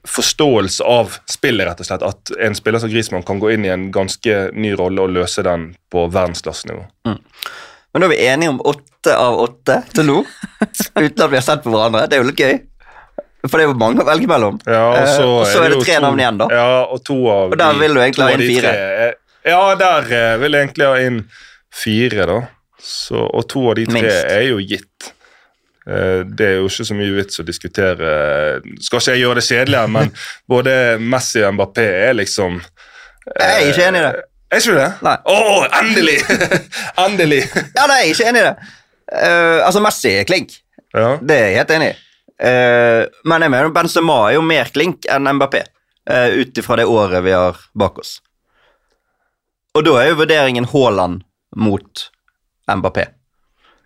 forståelse 0.07 0.85
av 0.87 1.17
spillet, 1.29 1.67
rett 1.67 1.81
og 1.83 1.89
slett. 1.89 2.05
At 2.07 2.31
en 2.41 2.55
spiller 2.55 2.81
som 2.81 2.93
Griezmann 2.93 3.27
kan 3.27 3.41
gå 3.43 3.51
inn 3.57 3.65
i 3.67 3.73
en 3.73 3.89
ganske 3.93 4.37
ny 4.55 4.71
rolle 4.79 5.03
og 5.03 5.17
løse 5.17 5.43
den 5.43 5.73
på 5.93 6.07
verdensklassenivå. 6.15 6.85
Men 7.97 8.05
da 8.05 8.07
er 8.07 8.13
vi 8.13 8.23
enige 8.29 8.53
om 8.53 8.63
åtte 8.71 9.17
av 9.17 9.41
åtte 9.41 9.81
til 9.97 10.07
nå, 10.13 10.21
uten 11.03 11.25
at 11.25 11.31
vi 11.33 11.39
har 11.41 11.45
sett 11.45 11.65
på 11.65 11.75
hverandre. 11.75 12.07
Det 12.07 12.19
er 12.19 12.23
jo 12.23 12.31
litt 12.31 12.45
gøy. 12.45 12.57
For 13.49 13.59
det 13.59 13.67
er 13.67 13.71
jo 13.73 13.77
mange 13.81 14.03
å 14.03 14.07
velge 14.09 14.27
mellom. 14.31 14.59
Ja, 14.67 14.83
og 14.91 14.99
Eh, 15.03 15.13
så, 15.17 15.27
og 15.41 15.47
så 15.47 15.63
er 15.65 15.69
det 15.75 15.81
tre 15.85 15.95
to- 15.97 16.03
navn 16.07 16.19
igjen, 16.23 16.39
da. 16.39 16.47
Ja, 16.51 16.69
og 16.85 17.05
to 17.05 17.17
av 17.31 17.53
Og 17.53 17.59
der 17.59 17.73
vil 17.81 17.95
du 17.95 18.01
egentlig 18.01 18.25
ha 18.27 18.31
inn 18.37 18.47
fire. 18.47 18.63
tre 18.63 19.07
er- 19.07 19.15
Ja, 19.47 19.75
der 19.79 20.09
eh, 20.11 20.37
vil 20.43 20.53
jeg 20.53 20.69
egentlig 20.69 20.87
ha 20.87 20.97
inn 21.07 21.21
fire, 21.73 22.27
da. 22.27 22.41
Så, 22.83 23.17
og 23.35 23.49
to 23.49 23.69
av 23.71 23.75
de 23.77 23.87
tre 23.87 24.01
Minst. 24.01 24.27
er 24.31 24.43
jo 24.49 24.59
gitt. 24.59 25.13
Eh, 25.89 26.23
Det 26.27 26.47
er 26.47 26.55
jo 26.61 26.67
ikke 26.67 26.87
så 26.87 26.95
mye 26.99 27.15
vits 27.17 27.39
å 27.41 27.45
diskutere. 27.47 28.61
Skal 28.81 28.99
ikke 29.01 29.13
jeg 29.15 29.23
gjøre 29.23 29.35
det 29.41 29.45
kjedeligere, 29.47 29.89
men 29.97 30.11
både 30.49 30.99
Messi 31.01 31.43
og 31.47 31.55
Mbappé 31.55 31.87
er 32.09 32.15
liksom 32.15 32.61
Jeg 33.39 33.51
er 33.63 33.71
ikke 33.73 33.87
enig 33.89 34.01
i 34.03 34.07
det. 34.07 34.25
Er 34.53 34.61
ikke 34.61 34.75
du 34.75 34.79
det? 34.79 34.91
Nei. 35.03 35.17
Å, 35.27 35.37
endelig! 35.83 36.19
endelig! 37.07 37.41
Ja, 37.75 37.87
nei, 37.91 37.97
jeg 38.03 38.11
er 38.11 38.15
ikke 38.15 38.29
enig 38.31 38.43
i 38.43 38.47
det. 38.47 38.57
Uh, 39.07 39.59
altså, 39.67 39.81
Messi 39.83 40.13
er 40.21 40.25
klink. 40.29 40.55
Ja. 40.95 41.17
Det 41.23 41.35
er 41.37 41.49
jeg 41.51 41.57
helt 41.61 41.73
enig 41.77 41.89
i. 41.93 41.97
Eh, 42.39 43.07
men 43.25 43.43
jeg 43.47 43.51
mener 43.51 43.73
Benzema 43.73 44.19
er 44.29 44.35
jo 44.37 44.43
mer 44.45 44.69
klink 44.75 45.07
enn 45.09 45.29
Mbappé, 45.39 45.63
uh, 46.11 46.29
ut 46.37 46.59
ifra 46.61 46.77
det 46.77 46.85
året 46.85 47.25
vi 47.25 47.33
har 47.33 47.57
bak 47.75 47.99
oss. 48.03 48.19
Og 49.77 49.85
da 49.85 49.95
er 50.03 50.11
jo 50.11 50.19
vurderingen 50.21 50.69
Haaland 50.73 51.23
mot 51.57 52.11
Mbappé. 52.69 53.07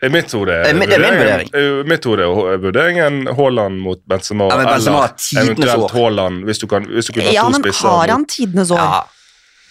I 0.03 0.09
mitt 0.09 0.33
hode 0.33 0.47
Det 0.49 0.71
er 0.71 0.75
er 0.75 0.79
vurderingen- 2.59 3.29
er 3.29 3.35
Haaland 3.37 3.81
mot 3.85 4.01
Benzema, 4.09 4.49
Ja, 4.49 4.57
Benzema 4.65 5.03
eller 5.37 5.43
eventuelt. 5.45 5.91
Haaland, 5.93 6.45
hvis 6.45 6.59
du, 6.59 6.67
kan, 6.67 6.87
hvis 6.87 7.07
du 7.07 7.13
kunne 7.13 7.27
ha 7.27 7.33
Ja, 7.33 7.43
to 7.43 7.51
men 7.51 7.73
har 7.73 8.09
han 8.09 8.25
tidenes 8.25 8.71
år? 8.71 8.79
Ja, 8.79 9.05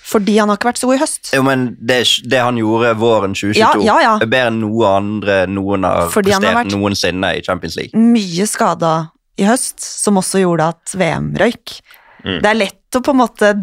Fordi 0.09 0.37
han 0.39 0.49
har 0.49 0.57
ikke 0.57 0.69
vært 0.71 0.81
så 0.81 0.89
god 0.89 0.97
i 0.97 1.01
høst. 1.03 1.31
jo, 1.35 1.43
men 1.45 1.65
det, 1.77 1.99
det 2.31 2.41
han 2.41 2.57
gjorde 2.57 2.95
våren 2.97 3.35
2022, 3.37 3.59
Ja, 3.61 3.71
ja, 3.85 3.97
ja. 4.01 4.13
er 4.23 4.31
bedre 4.31 4.49
enn 4.49 4.59
noe 4.63 4.89
andre 4.97 5.39
noen 5.51 5.85
har 5.85 6.09
Fordi 6.13 6.33
prestert 6.33 6.57
har 6.57 6.71
noensinne 6.73 7.33
i 7.37 7.43
Champions 7.45 7.77
League. 7.77 7.93
Mye 7.99 8.47
skada 8.49 8.93
i 9.39 9.45
høst, 9.47 9.79
som 9.79 10.17
også 10.19 10.41
gjorde 10.41 10.71
at 10.73 10.97
VM 10.99 11.31
røyk. 11.39 11.77
Mm. 12.25 12.39
Det 12.41 12.49
er 12.49 12.57
lett 12.57 12.97
å 12.97 13.03
på 13.05 13.13
en 13.15 13.21
måte 13.21 13.53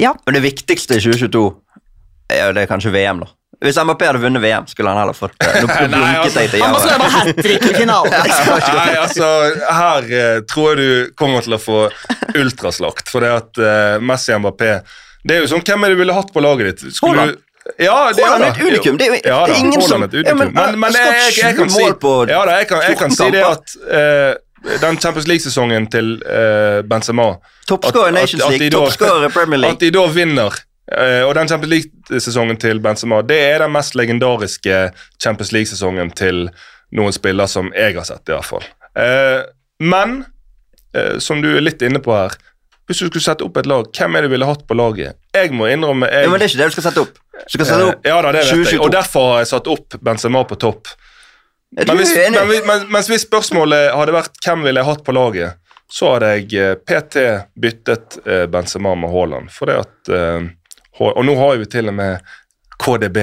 Ja, 0.00 0.14
Men 0.24 0.38
det 0.38 0.40
viktigste 0.46 0.96
i 0.96 1.02
2022 1.04 1.42
er 2.32 2.54
det 2.56 2.62
er 2.64 2.70
kanskje 2.70 2.94
VM, 2.94 3.20
da. 3.26 3.28
Hvis 3.62 3.76
Mbappé 3.78 4.08
hadde 4.08 4.18
vunnet 4.22 4.42
VM, 4.42 4.64
skulle 4.66 4.90
han 4.90 4.98
heller 5.02 5.14
fått 5.14 5.36
noe 5.44 5.60
Nå 5.62 5.90
blunket 5.92 6.24
altså, 6.24 6.40
jeg 6.40 6.50
til 6.54 6.62
han 6.64 6.72
må 6.72 6.80
slå 6.82 6.94
skåre 6.96 7.02
på 7.04 7.10
hat 7.18 7.42
trick 7.44 7.66
i 7.68 7.74
finalen. 7.76 8.16
Nei, 8.78 8.94
altså, 8.98 9.28
her 9.78 10.08
eh, 10.18 10.38
tror 10.50 10.72
jeg 10.72 10.80
du 10.80 11.14
kommer 11.20 11.44
til 11.44 11.54
å 11.58 11.60
få 11.62 11.78
ultraslakt. 12.40 13.12
For 13.12 13.22
det 13.22 13.30
at 13.36 13.60
eh, 13.62 14.00
Messi 14.02 14.34
og 14.34 14.42
Mbappé 14.46 14.72
Det 15.22 15.36
er 15.36 15.44
jo 15.44 15.50
sånn, 15.52 15.64
Hvem 15.66 15.84
er 15.84 15.92
det 15.92 15.96
du 15.96 16.02
ville 16.02 16.14
hatt 16.16 16.32
på 16.34 16.42
laget 16.42 16.70
ditt? 16.82 16.94
Skulle 16.96 17.26
Haaland. 17.26 17.42
Ja, 17.78 18.10
det 18.10 18.24
er 18.26 18.44
et 18.48 18.58
unikum, 18.58 18.96
det 18.98 19.06
er 19.06 19.12
jo 19.12 19.18
ja, 19.22 19.36
da, 19.46 19.54
ingen 19.54 19.78
Haaland 19.78 20.10
som- 20.10 20.24
Ja, 20.26 20.34
men, 20.34 20.48
men, 20.52 20.80
men, 20.82 20.96
jeg, 20.98 21.12
jeg, 21.18 21.36
jeg, 21.38 21.56
kan 21.60 21.70
si 21.70 21.84
Ja 22.32 22.40
da, 22.48 22.56
jeg 22.58 22.66
kan, 22.72 22.82
jeg 22.88 22.98
kan 22.98 23.14
si 23.14 23.28
det 23.30 23.44
at 23.46 23.76
uh, 23.86 24.32
den 24.82 24.98
Champions 24.98 25.28
League-sesongen 25.30 25.86
til 25.90 26.16
uh, 26.26 26.82
Benzema 26.90 27.36
Toppskårer 27.70 28.10
Nations 28.16 28.48
League, 28.50 28.70
toppskårer 28.74 29.30
Premier 29.30 29.70
At 29.70 29.80
de 29.80 29.90
da 29.94 30.06
vinner 30.10 30.62
Uh, 30.90 31.22
og 31.28 31.36
den 31.38 31.48
Champions 31.48 31.70
League-sesongen 31.70 32.58
til 32.60 32.80
Benzema 32.82 33.22
det 33.24 33.38
er 33.38 33.62
den 33.62 33.70
mest 33.72 33.94
legendariske 33.94 34.90
Champions 35.22 35.52
League-sesongen 35.54 36.10
til 36.18 36.48
noen 36.92 37.14
spiller 37.14 37.48
som 37.48 37.70
jeg 37.72 37.94
har 37.96 38.04
sett, 38.04 38.26
i 38.28 38.34
hvert 38.34 38.48
fall. 38.48 38.66
Uh, 38.98 39.46
men, 39.80 40.18
uh, 40.98 41.16
som 41.22 41.40
du 41.40 41.52
er 41.54 41.62
litt 41.64 41.80
inne 41.86 42.02
på 42.02 42.12
her 42.16 42.34
Hvis 42.92 43.00
du 43.00 43.06
skulle 43.08 43.24
sette 43.24 43.44
opp 43.46 43.56
et 43.56 43.68
lag, 43.70 43.86
hvem 43.96 44.16
er 44.18 44.24
det 44.24 44.28
du 44.28 44.34
ville 44.34 44.48
hatt 44.48 44.66
på 44.68 44.76
laget? 44.76 45.16
Jeg 45.32 45.52
må 45.56 45.70
innrømme 45.72 46.10
jeg, 46.12 46.26
Ja, 46.26 46.32
men 46.32 46.42
det 46.42 46.48
er 46.48 46.52
ikke 46.52 46.60
det 46.60 46.68
du 46.68 46.74
skal 46.76 46.86
sette 46.90 47.04
opp. 47.06 47.20
Du 47.38 47.54
skal 47.54 47.68
sette 47.70 47.86
opp 47.88 48.04
eh, 48.04 48.10
Ja 48.10 48.18
da, 48.20 48.32
det 48.36 48.44
vet 48.44 48.72
jeg. 48.74 48.80
Og 48.84 48.92
derfor 48.92 49.28
har 49.30 49.42
jeg 49.42 49.50
satt 49.54 49.70
opp 49.72 49.96
Benzema 50.04 50.44
på 50.48 50.58
topp. 50.60 50.92
Men 51.72 51.96
hvis, 51.96 52.12
men, 52.36 52.52
men, 52.68 52.86
mens 52.92 53.08
hvis 53.08 53.24
spørsmålet 53.24 53.94
hadde 53.96 54.12
vært 54.12 54.36
hvem 54.44 54.66
ville 54.68 54.82
jeg 54.82 54.90
hatt 54.90 55.06
på 55.06 55.14
laget, 55.16 55.56
så 55.92 56.14
hadde 56.14 56.34
jeg 56.36 56.52
eh, 56.60 56.74
PT 56.76 57.24
byttet 57.64 58.20
eh, 58.26 58.44
Benzema 58.52 58.92
med 59.00 59.14
Haaland. 59.14 59.48
For 59.54 59.72
det 59.72 59.80
at 59.86 60.12
Og 61.02 61.24
nå 61.24 61.34
har 61.38 61.56
vi 61.56 61.66
til 61.72 61.88
og 61.88 61.96
med 61.96 62.34
KDB, 62.82 63.18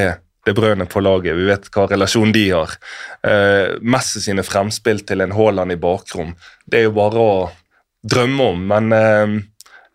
det 0.45 0.53
brødene 0.53 0.85
på 0.85 0.99
laget. 0.99 1.35
Vi 1.37 1.45
vet 1.45 1.69
hva 1.73 1.85
relasjon 1.91 2.31
de 2.33 2.45
har. 2.49 2.73
Eh, 3.27 3.75
Messi 3.81 4.21
sine 4.23 4.43
fremspill 4.45 5.03
til 5.05 5.21
en 5.21 5.35
Haaland 5.35 5.75
i 5.75 5.79
bakrom. 5.79 6.33
Det 6.65 6.81
er 6.81 6.87
jo 6.87 6.95
bare 6.97 7.21
å 7.21 7.33
drømme 8.09 8.47
om. 8.53 8.63
Men 8.71 8.95
eh, 8.95 9.35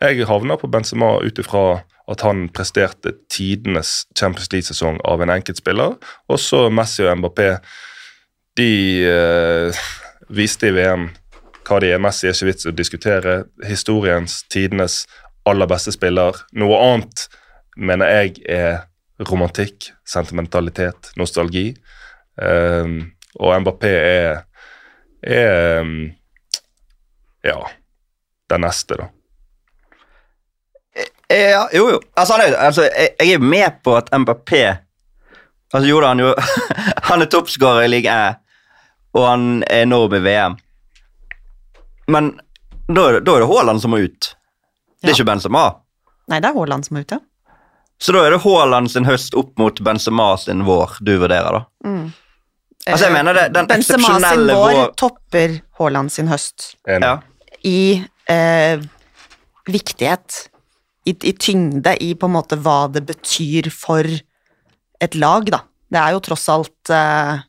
jeg 0.05 0.29
havna 0.29 0.57
på 0.61 0.71
Benzema 0.71 1.17
ut 1.25 1.39
ifra 1.41 1.65
at 2.11 2.21
han 2.27 2.49
presterte 2.53 3.15
tidenes 3.33 4.05
Champions 4.19 4.51
League-sesong 4.53 5.01
av 5.09 5.23
en 5.25 5.33
enkeltspiller. 5.33 5.97
Også 6.29 6.69
Messi 6.75 7.05
og 7.07 7.17
Mbappé 7.21 7.49
de 8.61 8.71
eh, 9.09 9.85
viste 10.29 10.69
i 10.69 10.75
VM 10.77 11.09
hva 11.65 11.81
de 11.81 11.95
er. 11.95 12.03
Messi 12.03 12.29
er 12.29 12.37
ikke 12.37 12.51
vits 12.51 12.69
å 12.69 12.75
diskutere. 12.77 13.37
Historiens, 13.65 14.43
tidenes 14.53 15.05
aller 15.49 15.69
beste 15.71 15.95
spiller. 15.95 16.37
Noe 16.57 16.81
annet 16.85 17.27
mener 17.77 18.13
jeg 18.13 18.37
er 18.53 18.85
romantikk, 19.25 19.91
sentimentalitet, 20.09 21.13
nostalgi. 21.17 21.71
Um, 22.37 22.99
og 23.39 23.55
Mbappé 23.63 23.91
er, 23.95 24.41
er 25.23 25.81
um, 25.81 25.99
ja, 27.45 27.59
den 28.51 28.67
neste, 28.67 28.99
da. 28.99 29.11
Ja, 31.35 31.65
jo, 31.75 31.89
jo. 31.95 32.01
Altså, 32.17 32.37
han 32.37 32.45
er, 32.47 32.57
altså, 32.69 32.83
jeg, 32.87 33.15
jeg 33.21 33.33
er 33.35 33.43
med 33.43 33.81
på 33.85 33.97
at 33.99 34.11
Mbappé 34.15 34.63
Altså, 35.75 35.89
jo 35.89 36.01
da, 36.01 36.13
han, 36.13 36.21
jo, 36.23 36.35
han 37.11 37.23
er 37.25 37.27
toppskårer 37.33 37.89
i 37.89 37.91
liga 37.91 38.17
og 39.15 39.25
han 39.29 39.47
er 39.71 39.83
enorm 39.87 40.15
i 40.15 40.21
VM. 40.23 40.55
Men 42.11 42.33
da, 42.89 43.09
er 43.09 43.13
det- 43.19 43.25
da 43.27 43.35
er 43.37 43.41
det 43.45 43.49
Haaland 43.51 43.81
som 43.83 43.91
må 43.95 43.99
ut. 44.05 44.29
Det 45.03 45.11
er 45.11 45.15
ikke 45.17 45.27
Benzema. 45.29 45.65
Nei, 46.29 46.41
det 46.41 46.49
er 46.51 46.57
Haaland 46.59 46.87
som 46.87 46.97
må 46.97 47.03
ut, 47.05 47.15
ja. 47.15 47.19
Så 48.03 48.13
da 48.15 48.25
er 48.27 48.35
det 48.35 48.41
Haaland 48.43 48.91
sin 48.91 49.05
høst 49.07 49.35
opp 49.39 49.53
mot 49.59 49.79
Benzema 49.87 50.33
sin 50.43 50.65
vår 50.67 50.97
du 51.07 51.13
vurderer, 51.21 51.61
da. 51.61 51.91
Altså, 52.87 53.05
jeg 53.07 53.13
mener 53.15 53.33
det, 53.39 53.45
den 53.55 53.65
Mm. 53.65 53.71
Benzema 53.71 53.99
sin 54.07 54.17
eksepsjonelle 54.17 54.57
vår 54.59 54.73
vår 54.81 54.91
topper 55.01 55.55
Haaland 55.79 56.13
sin 56.13 56.29
høst. 56.29 56.75
Ja. 56.87 57.19
i 57.65 58.05
eh, 58.29 58.81
viktighet, 59.67 60.49
i, 61.05 61.13
i 61.13 61.33
tyngde, 61.33 61.97
i 62.01 62.15
på 62.15 62.29
en 62.29 62.37
måte 62.37 62.59
hva 62.61 62.87
det 62.93 63.05
betyr 63.09 63.71
for 63.73 64.09
et 65.05 65.17
lag, 65.19 65.49
da. 65.53 65.65
Det 65.93 66.01
er 66.01 66.15
jo 66.15 66.23
tross 66.25 66.47
alt 66.53 66.93
eh, 66.93 67.43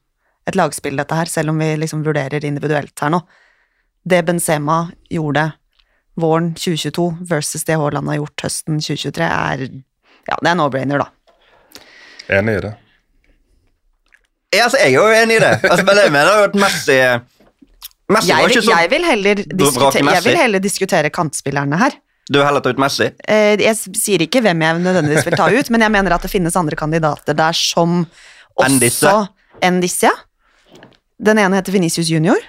et 0.45 0.57
lagspill, 0.59 0.97
dette 0.99 1.17
her, 1.17 1.29
selv 1.31 1.53
om 1.53 1.61
vi 1.61 1.71
liksom 1.79 2.03
vurderer 2.05 2.45
individuelt 2.45 2.99
her 3.01 3.13
nå. 3.15 3.21
Det 4.05 4.21
Benzema 4.27 4.83
gjorde 5.09 5.49
våren 6.19 6.51
2022 6.55 7.07
versus 7.29 7.65
det 7.67 7.77
Haaland 7.79 8.11
har 8.11 8.19
gjort 8.21 8.45
høsten 8.45 8.79
2023, 8.79 9.25
er 9.25 9.65
ja, 10.25 10.37
det 10.41 10.49
er 10.49 10.57
no-brainer, 10.57 11.01
da. 11.01 11.85
Enig 12.39 12.57
i 12.57 12.65
det. 12.65 12.73
Ja, 14.55 14.65
altså, 14.65 14.79
jeg 14.79 14.93
er 14.93 14.95
jo 14.95 15.05
enig 15.13 15.37
i 15.37 15.43
det. 15.43 15.53
Altså, 15.67 15.83
men 15.85 15.99
jeg 15.99 16.13
mener 16.15 16.31
jo 16.39 16.45
at 16.47 16.55
Messi 16.63 16.97
Messi 18.13 18.29
Jeg 18.29 18.37
var 18.37 18.53
ikke 18.53 18.63
så 18.63 18.77
jeg 18.77 18.89
vil, 18.91 19.05
heller, 19.09 19.41
diskutere, 19.41 20.13
jeg 20.13 20.23
vil 20.25 20.37
heller 20.39 20.61
diskutere 20.63 21.11
kantspillerne 21.13 21.79
her. 21.81 21.97
Du 22.25 22.39
vil 22.39 22.45
heller 22.47 22.63
ta 22.65 22.71
ut 22.73 22.79
Messi? 22.81 23.11
Eh, 23.29 23.53
Jeg 23.61 23.77
sier 23.97 24.23
ikke 24.25 24.41
hvem 24.41 24.63
jeg 24.65 24.81
nødvendigvis 24.81 25.27
vil 25.27 25.37
ta 25.37 25.49
ut, 25.53 25.69
men 25.69 25.85
jeg 25.85 25.93
mener 25.93 26.15
at 26.15 26.25
det 26.25 26.31
finnes 26.31 26.55
andre 26.57 26.77
kandidater 26.79 27.37
der 27.37 27.53
som 27.53 28.05
også 28.55 28.65
Enn 28.69 28.79
disse? 28.81 29.15
Enn 29.61 29.81
disse, 29.83 30.09
ja. 30.09 30.81
Den 31.21 31.39
ene 31.39 31.59
heter 31.59 31.75
Venicius 31.75 32.09
Junior. 32.11 32.39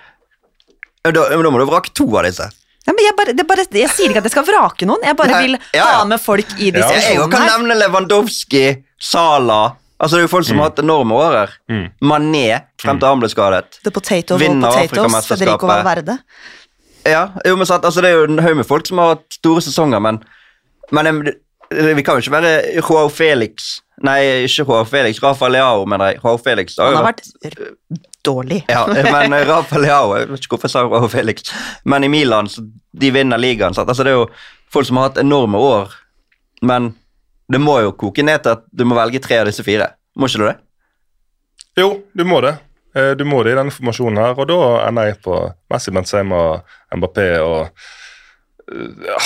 Da, 1.05 1.13
da 1.13 1.37
må 1.39 1.61
du 1.61 1.67
vrake 1.69 1.93
to 1.95 2.09
av 2.19 2.25
disse. 2.27 2.49
Ja, 2.87 2.95
men 2.95 3.03
jeg, 3.03 3.15
bare, 3.19 3.33
det 3.35 3.45
bare, 3.47 3.65
jeg 3.75 3.91
sier 3.91 4.13
ikke 4.13 4.23
at 4.23 4.29
jeg 4.29 4.35
skal 4.37 4.47
vrake 4.47 4.87
noen, 4.89 5.03
jeg 5.07 5.17
bare 5.19 5.35
Nei, 5.35 5.41
vil 5.45 5.57
ja, 5.59 5.81
ja. 5.81 5.87
ha 5.99 6.05
med 6.07 6.23
folk 6.23 6.55
i 6.63 6.71
Ja. 6.71 6.87
Jeg 6.95 7.27
kan 7.33 7.49
nevne 7.51 7.77
Lewandowski, 7.79 8.69
Sala 9.03 9.77
Altså 9.97 10.17
Det 10.19 10.21
er 10.21 10.27
jo 10.27 10.29
folk 10.29 10.45
som 10.45 10.59
har 10.61 10.69
hatt 10.69 10.81
enorme 10.83 11.17
årer. 11.17 11.53
Mm. 11.73 11.85
Mané, 12.05 12.43
frem 12.83 12.99
til 13.01 13.09
han 13.09 13.21
ble 13.23 13.31
skadet. 13.33 13.79
The 13.81 13.93
Potato 13.97 14.37
Vinner 14.37 14.69
Afrikamesterskapet. 14.83 16.11
Ja, 17.07 17.25
jo, 17.47 17.57
men 17.57 17.69
sant, 17.69 17.85
altså 17.87 18.03
Det 18.03 18.11
er 18.11 18.21
jo 18.21 18.29
en 18.29 18.43
haug 18.43 18.57
med 18.59 18.67
folk 18.69 18.87
som 18.89 18.99
har 19.03 19.15
hatt 19.15 19.39
store 19.39 19.63
sesonger, 19.65 20.03
men, 20.03 20.21
men 20.95 21.23
vi 21.71 22.03
kan 22.07 22.17
jo 22.17 22.25
ikke 22.25 22.35
være 22.37 22.55
Joao 22.79 23.11
Felix 23.11 23.77
Nei, 24.05 24.45
ikke 24.45 24.67
Joao 24.67 24.85
Felix. 24.85 25.23
Rafa 25.25 25.49
Leao, 25.49 25.87
mener 25.89 26.11
jeg. 26.11 26.19
Joao 26.21 26.37
Felix 26.37 26.75
Han 26.77 26.99
har 26.99 27.07
vært 27.07 27.31
dårlig. 28.27 28.59
Ja, 28.69 28.83
men 29.15 29.33
Rafa 29.49 29.81
Leao 29.81 30.11
Jeg 30.19 30.29
vet 30.29 30.45
ikke 30.45 30.57
hvorfor 30.57 30.69
jeg 30.69 30.75
sa 30.75 30.83
Joao 30.85 31.09
Felix, 31.09 31.49
men 31.89 32.05
i 32.05 32.11
Milan 32.13 32.51
så 32.53 32.65
de 32.97 33.11
vinner 33.13 33.41
ligaen. 33.41 33.75
Sant? 33.77 33.89
Altså 33.89 34.05
Det 34.05 34.13
er 34.13 34.19
jo 34.19 34.29
folk 34.73 34.89
som 34.89 35.01
har 35.01 35.09
hatt 35.09 35.23
enorme 35.23 35.61
år, 35.63 35.95
men 36.67 36.93
det 37.53 37.61
må 37.63 37.79
jo 37.85 37.95
koke 37.97 38.25
ned 38.27 38.43
til 38.45 38.57
at 38.57 38.65
du 38.75 38.85
må 38.89 38.97
velge 38.99 39.23
tre 39.25 39.41
av 39.41 39.49
disse 39.49 39.65
fire. 39.65 39.95
Må 40.19 40.29
ikke 40.29 40.43
du 40.43 40.49
det? 40.49 40.57
Jo, 41.81 41.89
du 42.17 42.25
må 42.29 42.41
det. 42.45 42.57
Eh, 42.97 43.13
Du 43.17 43.25
må 43.29 43.43
det 43.45 43.53
i 43.53 43.59
denne 43.59 43.75
formasjonen 43.75 44.23
her, 44.23 44.39
og 44.39 44.49
da 44.51 44.61
ender 44.87 45.11
jeg 45.11 45.21
på 45.27 45.37
Messi, 45.73 45.93
Benzema, 45.95 46.43
Mbappé 46.97 47.29
og 47.45 47.61
eh, 48.73 49.11
ja, 49.11 49.19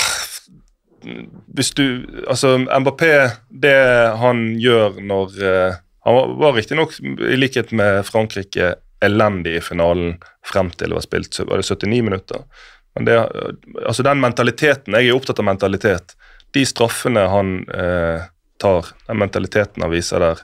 Hvis 1.55 1.71
du 1.77 1.85
Altså, 2.27 2.57
Mbappé, 2.67 3.13
det 3.49 3.77
han 4.21 4.43
gjør 4.61 4.99
når 5.01 5.39
eh, 5.41 5.79
Han 6.05 6.37
var, 6.41 6.53
riktignok, 6.57 6.97
i 7.01 7.37
likhet 7.37 7.71
med 7.77 8.03
Frankrike, 8.07 8.75
elendig 9.01 9.55
i 9.57 9.61
finalen 9.61 10.15
frem 10.45 10.69
til 10.73 10.89
det 10.89 10.97
var 10.97 11.03
spilt 11.05 11.37
var 11.39 11.61
det 11.61 11.65
79 11.65 12.01
minutter. 12.05 12.41
Men 12.95 13.05
det, 13.05 13.15
altså 13.85 14.03
den 14.03 14.21
mentaliteten 14.21 14.97
Jeg 14.97 15.09
er 15.09 15.17
opptatt 15.17 15.39
av 15.39 15.45
mentalitet. 15.45 16.15
De 16.53 16.65
straffene 16.65 17.27
han 17.29 17.53
eh, 17.69 18.25
tar, 18.61 18.89
den 19.07 19.21
mentaliteten 19.21 19.85
han 19.85 19.93
viser 19.93 20.25
der 20.25 20.41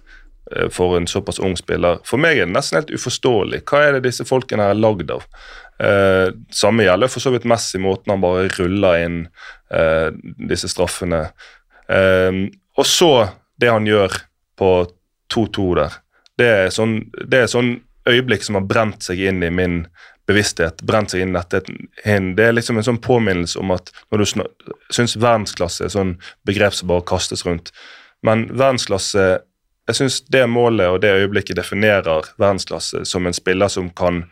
for 0.71 0.95
en 0.95 1.07
såpass 1.09 1.41
ung 1.43 1.57
spiller, 1.59 1.97
for 2.07 2.21
meg 2.23 2.39
er 2.39 2.47
det 2.47 2.55
nesten 2.55 2.77
helt 2.79 2.91
uforståelig. 2.95 3.63
Hva 3.67 3.81
er 3.83 3.97
det 3.97 4.05
disse 4.05 4.23
folkene 4.27 4.69
er 4.71 4.79
lagd 4.79 5.11
av? 5.11 5.25
Eh, 5.79 6.33
samme 6.51 6.83
gjelder 6.83 7.11
for 7.11 7.21
så 7.21 7.31
vidt 7.33 7.45
Messi, 7.45 7.77
måten 7.81 8.13
han 8.13 8.23
bare 8.23 8.47
ruller 8.57 9.03
inn 9.05 9.19
eh, 9.69 10.09
disse 10.49 10.69
straffene. 10.71 11.27
Eh, 11.87 12.43
og 12.77 12.87
så 12.87 13.11
det 13.61 13.71
han 13.73 13.89
gjør 13.89 14.15
på 14.57 14.71
2-2 15.33 15.67
der. 15.77 15.99
Det 16.37 16.47
er, 16.47 16.69
sånn, 16.73 16.99
det 17.25 17.43
er 17.43 17.51
sånn 17.51 17.75
øyeblikk 18.07 18.45
som 18.45 18.57
har 18.59 18.67
brent 18.69 19.05
seg 19.05 19.21
inn 19.29 19.41
i 19.43 19.51
min 19.53 19.81
bevissthet. 20.27 20.83
brent 20.83 21.13
seg 21.13 21.23
inn 21.23 21.35
dette. 21.37 21.61
Det 22.03 22.43
er 22.43 22.55
liksom 22.55 22.77
en 22.77 22.85
sånn 22.85 23.01
påminnelse 23.01 23.59
om 23.59 23.71
at 23.73 23.89
når 24.11 24.21
du 24.21 24.25
syns 24.93 25.15
verdensklasse 25.17 25.85
er 25.87 25.93
sånn 25.93 26.17
begrep 26.47 26.75
som 26.75 26.91
bare 26.91 27.05
kastes 27.07 27.45
rundt, 27.47 27.71
men 28.25 28.45
verdensklasse 28.51 29.27
jeg 29.87 29.95
syns 29.95 30.19
det 30.27 30.43
målet 30.51 30.91
og 30.91 30.99
det 31.03 31.13
øyeblikket 31.21 31.57
definerer 31.59 32.27
verdensklasse 32.37 33.05
som 33.07 33.27
en 33.27 33.35
spiller 33.35 33.71
som 33.71 33.89
kan 33.95 34.25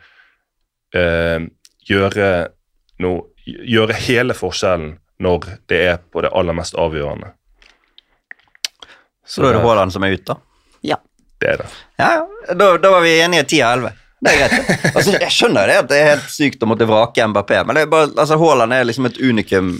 eh, 0.94 1.40
gjøre 1.88 2.28
noe 3.02 3.24
Gjøre 3.46 3.94
hele 4.02 4.34
forskjellen 4.34 4.96
når 5.22 5.44
det 5.70 5.78
er 5.86 5.98
på 6.10 6.18
det 6.24 6.32
aller 6.34 6.56
mest 6.58 6.74
avgjørende. 6.74 7.28
Så 9.22 9.44
da 9.44 9.52
er 9.52 9.54
det 9.54 9.60
Haaland 9.62 9.94
som 9.94 10.02
er 10.02 10.16
ute, 10.16 10.34
da. 10.34 10.74
Ja. 10.82 10.96
Det 11.38 11.52
er 11.52 11.60
det. 11.62 11.68
Ja, 12.00 12.08
ja. 12.16 12.54
Da, 12.58 12.72
da 12.82 12.90
var 12.90 13.04
vi 13.04 13.12
enige 13.20 13.44
ti 13.52 13.60
av 13.62 13.76
elleve. 13.76 13.92
Det 14.24 14.32
er 14.32 14.38
greit. 14.48 14.68
Altså, 14.96 15.12
jeg 15.20 15.28
skjønner 15.34 15.68
det 15.68 15.74
at 15.82 15.88
det 15.90 15.96
er 16.00 16.06
helt 16.14 16.30
sykt 16.32 16.62
å 16.64 16.68
måtte 16.70 16.86
vrake 16.88 17.26
Mbappé, 17.28 17.58
men 17.68 17.76
det 17.76 17.82
er 17.84 17.90
bare, 17.92 18.08
altså, 18.16 18.38
Haaland 18.40 18.72
er 18.72 18.86
liksom 18.88 19.06
et 19.10 19.18
unikum 19.20 19.74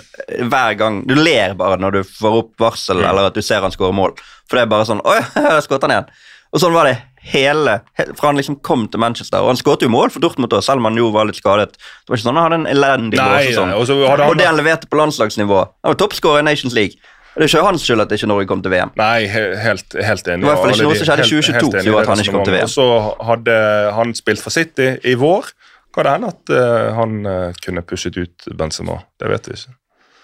hver 0.53 0.77
gang. 0.77 0.99
Du 1.09 1.15
ler 1.17 1.55
bare 1.57 1.79
når 1.81 1.97
du 1.97 2.01
får 2.05 2.37
opp 2.43 2.53
varsel 2.61 3.01
eller 3.01 3.31
at 3.31 3.35
du 3.35 3.41
ser 3.43 3.65
han 3.65 3.73
skåre 3.73 3.97
mål. 3.97 4.13
For 4.47 4.59
det 4.61 4.67
er 4.67 4.73
bare 4.75 4.85
sånn 4.87 5.01
Å 5.03 5.15
ja, 5.19 5.57
skåret 5.65 5.87
han 5.89 5.95
igjen. 5.97 6.11
Og 6.53 6.61
sånn 6.63 6.77
var 6.77 6.87
det 6.91 6.99
hele 7.27 7.81
he- 7.99 8.07
Fra 8.15 8.29
han 8.29 8.37
liksom 8.39 8.61
kom 8.63 8.85
til 8.93 9.01
Manchester. 9.03 9.41
Og 9.43 9.49
han 9.51 9.59
skåret 9.59 9.83
jo 9.83 9.89
mål 9.91 10.13
for 10.15 10.23
Dortmund 10.23 10.53
også, 10.53 10.69
selv 10.71 10.79
om 10.85 10.91
han 10.93 11.01
jo 11.01 11.09
var 11.17 11.27
litt 11.27 11.41
skadet. 11.41 11.73
Det 11.75 12.13
var 12.13 12.21
ikke 12.21 12.27
sånn 12.29 12.37
han 12.39 12.45
hadde 12.47 12.61
en 12.61 12.71
elendig 12.77 13.19
nei, 13.19 13.49
og 13.75 13.89
så 13.89 13.97
hadde 14.05 14.21
han- 14.23 14.31
Og 14.31 14.39
det 14.39 14.47
han 14.47 14.61
leverte 14.61 14.87
på 14.93 15.01
landslagsnivå 15.01 15.59
Han 15.65 15.91
var 15.97 15.99
toppskårer 16.05 16.45
i 16.45 16.47
Nations 16.53 16.77
League. 16.77 17.01
Det 17.37 17.45
er 17.45 17.51
ikke 17.53 17.67
hans 17.67 17.83
skyld 17.85 18.01
at 18.01 18.13
ikke 18.17 18.29
Norge 18.31 18.47
kom 18.49 18.63
til 18.65 18.73
VM. 18.73 18.91
Nei, 18.97 19.27
helt, 19.29 19.93
helt 19.93 20.29
enig. 20.33 20.47
I 20.47 20.49
hvert 20.49 20.63
fall 20.63 20.73
ikke 20.73 20.87
noe 20.87 20.97
som 20.97 21.09
skjedde 21.11 21.25
i 21.27 21.29
helt- 21.29 21.45
2022 21.45 21.53
helt 21.53 21.75
enig 21.77 21.83
som 21.85 21.91
gjorde 21.93 22.03
at 22.03 22.09
han 22.09 22.23
ikke 22.25 22.33
kom 22.37 22.45
til 22.49 22.55
VM. 22.57 22.63
Og 22.65 22.73
så 22.73 22.87
hadde 23.31 23.57
han 23.99 24.15
spilt 24.17 24.41
for 24.45 24.55
City 24.57 24.87
i 25.05 25.17
vår. 25.21 25.51
Kan 25.93 26.05
det 26.09 26.13
hende 26.17 26.31
at 26.33 26.53
eh, 26.53 26.95
han 26.97 27.19
eh, 27.29 27.59
kunne 27.65 27.83
pushet 27.85 28.17
ut 28.17 28.49
Benzema? 28.57 28.99
Det 29.21 29.29
vet 29.33 29.51
vi 29.51 29.59
ikke. 29.59 29.77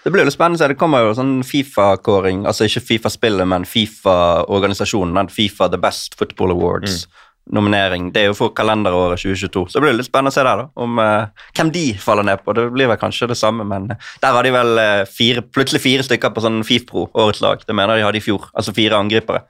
Det 0.03 0.11
blir 0.11 0.25
litt 0.27 0.35
spennende. 0.35 0.67
Det 0.73 0.77
kommer 0.77 1.05
jo 1.05 1.13
sånn 1.15 1.35
Fifa-kåring, 1.47 2.43
altså 2.49 2.65
ikke 2.67 2.81
Fifa-spillet, 2.89 3.47
men 3.47 3.63
Fifa-organisasjonen. 3.69 5.29
Fifa 5.31 5.69
The 5.71 5.79
Best 5.81 6.17
Football 6.19 6.51
Awards. 6.57 7.05
Nominering. 7.51 8.05
Det 8.15 8.21
er 8.21 8.29
jo 8.29 8.35
for 8.37 8.53
kalenderåret 8.55 9.19
2022. 9.19 9.65
Så 9.67 9.75
det 9.75 9.81
blir 9.83 9.97
litt 9.97 10.07
spennende 10.07 10.31
å 10.31 10.35
se 10.35 10.43
der, 10.47 10.61
da. 10.61 10.67
Om 10.79 10.99
uh, 11.01 11.43
hvem 11.57 11.71
de 11.75 11.81
faller 11.99 12.23
ned 12.23 12.39
på. 12.45 12.53
Det 12.55 12.63
blir 12.71 12.87
vel 12.87 12.99
kanskje 13.01 13.27
det 13.27 13.35
samme, 13.35 13.65
men 13.67 13.89
eh, 13.91 13.97
der 14.23 14.31
har 14.37 14.47
de 14.47 14.53
vel 14.55 14.79
eh, 14.79 15.01
fire, 15.11 15.43
plutselig 15.43 15.81
fire 15.83 16.05
stykker 16.07 16.31
på 16.31 16.43
sånn 16.45 16.61
FIFPro, 16.63 17.09
årets 17.19 17.41
lag. 17.43 17.59
Det 17.67 17.75
mener 17.75 17.99
de 17.99 18.05
hadde 18.07 18.21
i 18.21 18.23
fjor. 18.23 18.45
Altså 18.55 18.71
fire 18.77 18.95
angripere. 18.95 19.41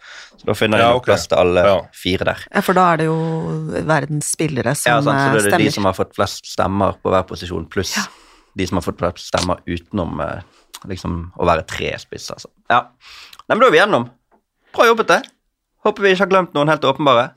Så 0.42 0.50
da 0.50 0.56
finner 0.58 0.82
de 0.82 0.88
Ja, 0.88 0.96
okay. 0.98 1.12
plass 1.12 1.28
til 1.30 1.38
alle 1.38 1.66
Ja. 1.68 1.76
fire 1.94 2.26
der. 2.32 2.42
Ja, 2.50 2.64
for 2.66 2.74
da 2.80 2.88
er 2.94 2.98
det 3.04 3.06
jo 3.12 3.20
verdens 3.86 4.32
spillere 4.34 4.74
som 4.76 4.90
Ja, 4.90 4.98
sant, 5.06 5.22
så 5.22 5.38
det 5.38 5.44
er 5.44 5.50
stemmer. 5.52 5.64
de 5.68 5.72
som 5.78 5.86
har 5.86 5.94
fått 5.94 6.16
flest 6.18 6.50
stemmer 6.50 6.98
på 7.04 7.14
hver 7.14 7.28
posisjon, 7.30 7.70
pluss 7.70 7.94
Ja. 7.98 8.08
de 8.58 8.66
som 8.68 8.82
har 8.82 8.88
fått 8.88 8.98
flest 8.98 9.30
stemmer 9.30 9.62
utenom 9.70 10.18
liksom, 10.90 11.32
å 11.38 11.46
være 11.46 11.68
tre 11.70 11.94
spisser. 12.02 12.34
Altså. 12.42 12.50
Ja. 12.70 12.82
Nei, 13.48 13.54
men 13.56 13.60
da 13.60 13.68
er 13.70 13.72
vi 13.78 13.78
gjennom. 13.84 14.10
Bra 14.74 14.90
jobbet, 14.90 15.08
det. 15.14 15.22
Håper 15.86 16.02
vi 16.02 16.16
ikke 16.16 16.26
har 16.26 16.34
glemt 16.34 16.54
noen 16.58 16.70
helt 16.74 16.82
åpenbare. 16.82 17.32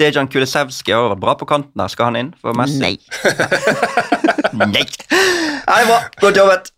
Dejan 0.00 0.28
Kulisevskij 0.30 0.94
har 0.96 1.10
vært 1.12 1.22
bra 1.22 1.34
på 1.38 1.48
kanten 1.48 1.80
her. 1.80 1.90
Skal 1.92 2.10
han 2.10 2.18
inn 2.18 2.30
for 2.40 2.56
Messi? 2.58 2.80
Nei. 2.82 2.96
Nei. 4.64 4.84
Ja, 5.64 5.76
det 5.76 5.82
er 5.84 5.90
bra. 5.90 6.00
Godt 6.22 6.40
jobbet. 6.40 6.74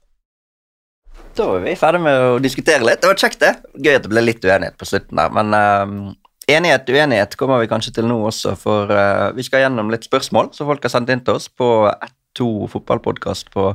Da 1.37 1.47
er 1.53 1.65
vi 1.67 1.75
ferdig 1.77 2.01
med 2.05 2.23
å 2.27 2.37
diskutere 2.41 2.85
litt. 2.85 3.03
Det 3.03 3.11
var 3.11 3.19
kjekt, 3.21 3.43
det. 3.43 3.53
Gøy 3.77 3.99
at 3.99 4.05
det 4.07 4.13
ble 4.13 4.23
litt 4.25 4.45
uenighet 4.45 4.77
på 4.81 4.89
slutten 4.89 5.21
der, 5.21 5.33
men 5.37 5.53
uh, 5.53 6.13
enighet, 6.49 6.89
uenighet 6.89 7.37
kommer 7.41 7.61
vi 7.61 7.69
kanskje 7.69 7.93
til 7.99 8.09
nå 8.09 8.17
også, 8.31 8.55
for 8.61 8.93
uh, 8.93 9.33
vi 9.37 9.45
skal 9.45 9.67
gjennom 9.67 9.93
litt 9.93 10.07
spørsmål 10.09 10.55
som 10.57 10.71
folk 10.71 10.87
har 10.87 10.95
sendt 10.95 11.13
inn 11.13 11.25
til 11.27 11.37
oss 11.37 11.51
på 11.53 11.69
1-2 11.91 12.49
fotballpodkast 12.73 13.53
på 13.53 13.69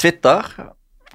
Twitter. 0.00 0.48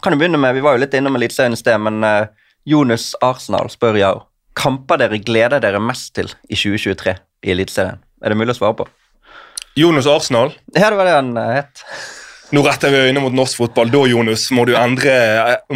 Kan 0.03 0.13
jo 0.13 0.22
begynne 0.22 0.41
med, 0.41 0.53
Vi 0.57 0.65
var 0.65 0.78
jo 0.78 0.84
litt 0.84 0.93
innom 0.93 1.17
Eliteserien 1.17 1.57
i 1.57 1.59
sted, 1.59 1.82
men 1.82 2.05
uh, 2.05 2.30
Jonas 2.70 3.11
Arsenal 3.26 3.72
spør 3.74 3.97
jeg 3.97 4.26
Kamper 4.59 4.99
dere 4.99 5.22
gleder 5.24 5.61
dere 5.63 5.82
mest 5.82 6.11
til 6.17 6.30
i 6.49 6.57
2023 6.57 7.15
i 7.45 7.51
Eliteserien? 7.55 7.99
Er 8.23 8.33
det 8.33 8.37
mulig 8.39 8.55
å 8.55 8.59
svare 8.61 8.75
på? 8.81 8.87
Jonas 9.79 10.07
Arsenal. 10.11 10.53
Ja, 10.75 10.89
det 10.89 10.97
var 10.99 11.07
det 11.07 11.13
han 11.17 11.29
eh, 11.39 11.51
het. 11.61 11.83
Nå 12.55 12.63
retter 12.65 12.89
vi 12.89 12.97
øynene 13.05 13.21
mot 13.21 13.35
norsk 13.37 13.59
fotball. 13.59 13.91
Da 13.93 13.99
Jonas, 14.09 14.47
må 14.57 14.63
du 14.65 14.71
endre, 14.73 15.11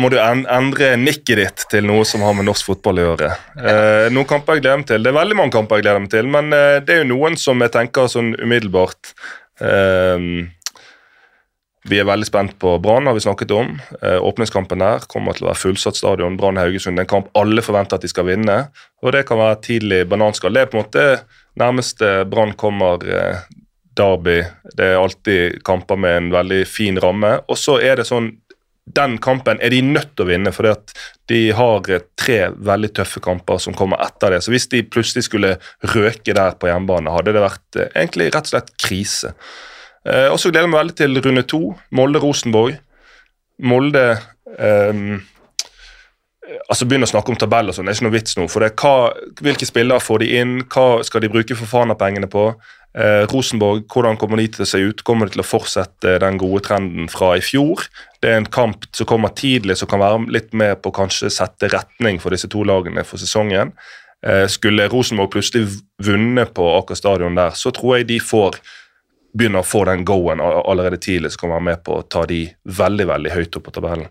må 0.02 0.10
du 0.10 0.16
en- 0.18 0.48
endre 0.50 0.96
nikket 0.98 1.38
ditt 1.38 1.66
til 1.70 1.86
noe 1.86 2.02
som 2.10 2.24
har 2.26 2.34
med 2.34 2.48
norsk 2.50 2.66
fotball 2.72 2.98
å 2.98 3.04
gjøre. 3.12 3.30
Eh, 3.62 4.08
noen 4.10 4.26
kamper 4.26 4.58
jeg 4.58 4.64
gleder 4.66 4.82
meg 4.82 4.88
til. 4.90 5.04
Det 5.06 5.12
er 5.14 5.20
veldig 5.20 5.38
mange 5.38 5.54
kamper 5.54 5.78
jeg 5.78 5.86
gleder 5.86 6.02
meg 6.02 6.10
til, 6.16 6.32
men 6.34 6.50
eh, 6.58 6.80
det 6.82 6.96
er 6.96 7.04
jo 7.04 7.12
noen 7.14 7.38
som 7.38 7.62
jeg 7.62 7.76
tenker 7.78 8.10
sånn 8.10 8.34
umiddelbart 8.42 9.14
eh, 9.62 10.26
vi 11.84 12.00
er 12.00 12.08
veldig 12.08 12.28
spent 12.28 12.54
på 12.64 12.78
Brann, 12.80 13.10
har 13.10 13.16
vi 13.18 13.24
snakket 13.26 13.52
om. 13.52 13.74
Eh, 14.02 14.20
åpningskampen 14.24 14.80
der 14.80 15.04
kommer 15.12 15.36
til 15.36 15.46
å 15.46 15.50
være 15.52 15.60
fullsatt 15.60 16.00
stadion. 16.00 16.38
Brann 16.40 16.60
Haugesund 16.62 16.96
er 16.96 17.04
en 17.04 17.12
kamp 17.12 17.32
alle 17.40 17.64
forventer 17.66 18.00
at 18.00 18.06
de 18.06 18.12
skal 18.12 18.30
vinne. 18.30 18.56
Og 19.04 19.12
det 19.16 19.26
kan 19.28 19.42
være 19.42 19.60
tidlig 19.66 20.06
bananskall. 20.12 20.56
Det 20.56 20.64
er 20.64 20.72
på 20.72 20.80
en 20.80 20.86
måte 20.86 21.08
nærmeste 21.60 22.14
Brann 22.32 22.56
kommer 22.60 23.04
eh, 23.04 23.42
Derby. 24.00 24.38
Det 24.78 24.94
er 24.94 25.02
alltid 25.02 25.60
kamper 25.68 26.00
med 26.00 26.22
en 26.22 26.32
veldig 26.38 26.62
fin 26.72 27.02
ramme. 27.04 27.36
Og 27.52 27.60
så 27.60 27.76
er 27.84 28.00
det 28.00 28.08
sånn 28.08 28.32
den 28.84 29.16
kampen 29.24 29.62
er 29.64 29.72
de 29.72 29.78
nødt 29.80 30.10
til 30.12 30.26
å 30.26 30.28
vinne, 30.28 30.52
for 30.52 30.68
de 31.32 31.42
har 31.56 31.92
eh, 31.92 32.08
tre 32.20 32.40
veldig 32.56 32.94
tøffe 32.96 33.24
kamper 33.24 33.60
som 33.60 33.76
kommer 33.76 34.00
etter 34.08 34.38
det. 34.38 34.42
Så 34.48 34.56
hvis 34.56 34.72
de 34.72 34.86
plutselig 34.88 35.28
skulle 35.28 35.58
røke 35.92 36.32
der 36.32 36.56
på 36.56 36.72
hjemmebane, 36.72 37.12
hadde 37.12 37.36
det 37.36 37.44
vært 37.44 37.84
egentlig 37.84 38.32
rett 38.32 38.48
og 38.48 38.56
slett 38.56 38.76
krise. 38.80 39.36
Eh, 40.04 40.30
og 40.30 40.40
så 40.40 40.52
gleder 40.52 40.68
jeg 40.68 40.74
meg 40.74 40.82
veldig 40.82 40.98
til 41.00 41.22
runde 41.24 41.46
to, 41.48 41.62
Molde-Rosenborg. 41.96 42.80
Molde 43.64 44.08
eh, 44.58 45.04
altså 46.70 46.86
Begynne 46.88 47.08
å 47.08 47.12
snakke 47.14 47.34
om 47.34 47.40
tabell 47.40 47.72
og 47.72 47.76
sånn, 47.76 47.88
det 47.88 47.94
er 47.94 48.00
ikke 48.00 48.08
noe 48.08 48.18
vits 48.18 48.38
nå. 48.38 48.48
for 48.52 48.66
det, 48.66 48.74
hva, 48.80 49.14
Hvilke 49.42 49.68
spillere 49.68 50.04
får 50.04 50.24
de 50.24 50.32
inn, 50.42 50.56
hva 50.72 50.88
skal 51.08 51.24
de 51.24 51.32
bruke 51.32 51.58
for 51.58 51.70
Fana-pengene 51.70 52.30
på? 52.32 52.50
Eh, 52.94 53.24
Rosenborg, 53.32 53.88
hvordan 53.90 54.20
kommer 54.22 54.38
de 54.38 54.50
til 54.54 54.66
å 54.66 54.70
se 54.70 54.82
ut? 54.84 55.02
Kommer 55.08 55.30
de 55.30 55.38
til 55.38 55.44
å 55.44 55.48
fortsette 55.48 56.18
den 56.22 56.38
gode 56.42 56.62
trenden 56.68 57.10
fra 57.10 57.34
i 57.40 57.44
fjor? 57.46 57.88
Det 58.22 58.30
er 58.30 58.42
en 58.42 58.52
kamp 58.54 58.86
som 58.94 59.10
kommer 59.10 59.34
tidlig, 59.38 59.80
som 59.80 59.90
kan 59.90 60.04
være 60.04 60.28
litt 60.36 60.54
med 60.54 60.84
på 60.84 60.92
å 60.92 60.98
kanskje 61.00 61.32
sette 61.34 61.72
retning 61.74 62.22
for 62.22 62.36
disse 62.36 62.52
to 62.52 62.62
lagene 62.68 63.06
for 63.08 63.22
sesongen. 63.22 63.74
Eh, 64.24 64.46
skulle 64.52 64.88
Rosenborg 64.92 65.34
plutselig 65.34 65.82
vunnet 66.04 66.54
på 66.56 66.70
Aker 66.78 67.00
stadion 67.00 67.40
der, 67.40 67.58
så 67.58 67.74
tror 67.76 67.98
jeg 67.98 68.12
de 68.12 68.22
får 68.24 68.62
begynner 69.34 69.64
å 69.64 69.68
få 69.68 69.84
den 69.90 70.06
go-en 70.06 70.42
allerede 70.44 71.00
tidlig, 71.02 71.34
så 71.34 71.44
kan 71.44 71.56
være 71.56 71.68
med 71.72 71.84
på 71.86 72.00
å 72.00 72.08
ta 72.08 72.26
de 72.30 72.46
veldig 72.64 73.08
veldig 73.10 73.34
høyt 73.34 73.60
opp 73.60 73.68
på 73.68 73.76
tabellen. 73.76 74.10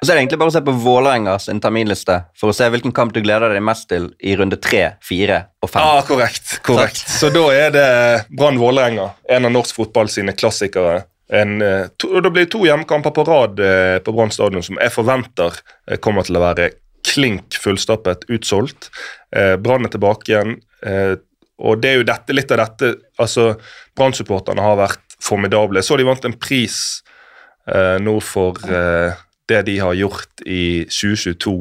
Og 0.00 0.06
så 0.06 0.12
er 0.12 0.16
det 0.16 0.22
egentlig 0.22 0.40
bare 0.40 0.48
å 0.48 0.54
se 0.54 0.62
på 0.64 0.72
Vålerengas 0.80 1.46
sin 1.50 1.58
terminliste 1.60 2.14
for 2.40 2.50
å 2.50 2.56
se 2.56 2.70
hvilken 2.72 2.92
kamp 2.96 3.12
du 3.12 3.20
gleder 3.20 3.52
deg 3.52 3.60
mest 3.64 3.84
til 3.90 4.08
i 4.24 4.32
runde 4.38 4.56
tre, 4.56 4.94
fire 5.04 5.42
og 5.60 5.68
fem. 5.68 5.84
Ja, 5.84 6.04
korrekt. 6.08 6.54
korrekt. 6.64 7.02
Så 7.04 7.28
da 7.34 7.42
er 7.52 7.74
det 7.74 7.88
Brann 8.32 8.60
Vålerenga, 8.60 9.10
en 9.28 9.48
av 9.48 9.52
norsk 9.52 9.76
fotball 9.76 10.08
sine 10.08 10.32
klassikere. 10.32 11.02
En, 11.30 11.60
eh, 11.62 11.90
to, 12.00 12.14
det 12.24 12.32
blir 12.32 12.48
to 12.50 12.64
hjemmekamper 12.64 13.12
på 13.14 13.26
rad 13.28 13.60
eh, 13.60 13.98
på 14.00 14.14
Brann 14.16 14.32
stadion 14.32 14.64
som 14.64 14.80
jeg 14.80 14.94
forventer 14.94 15.60
eh, 15.60 16.00
kommer 16.00 16.24
til 16.24 16.40
å 16.40 16.46
være 16.48 16.72
klink 17.06 17.56
fullstappet, 17.60 18.26
utsolgt. 18.28 18.90
Brann 19.32 19.86
er 19.88 19.92
tilbake 19.94 20.28
igjen. 20.28 20.50
Eh, 21.60 21.66
og 21.68 21.82
det 21.82 21.92
er 21.92 22.00
jo 22.00 22.08
dette, 22.08 22.36
litt 22.36 22.52
av 22.56 22.64
dette 22.64 22.94
altså 23.20 23.52
Brann-supporterne 23.96 24.64
har 24.64 24.80
vært 24.80 25.18
formidable. 25.20 25.82
Så 25.84 26.00
de 26.00 26.08
vant 26.08 26.24
en 26.24 26.38
pris 26.40 26.78
eh, 27.68 27.98
nå 28.00 28.16
for 28.24 28.56
det 29.50 29.62
de 29.66 29.78
har 29.82 29.94
gjort 29.98 30.44
i 30.46 30.86
2022. 30.88 31.58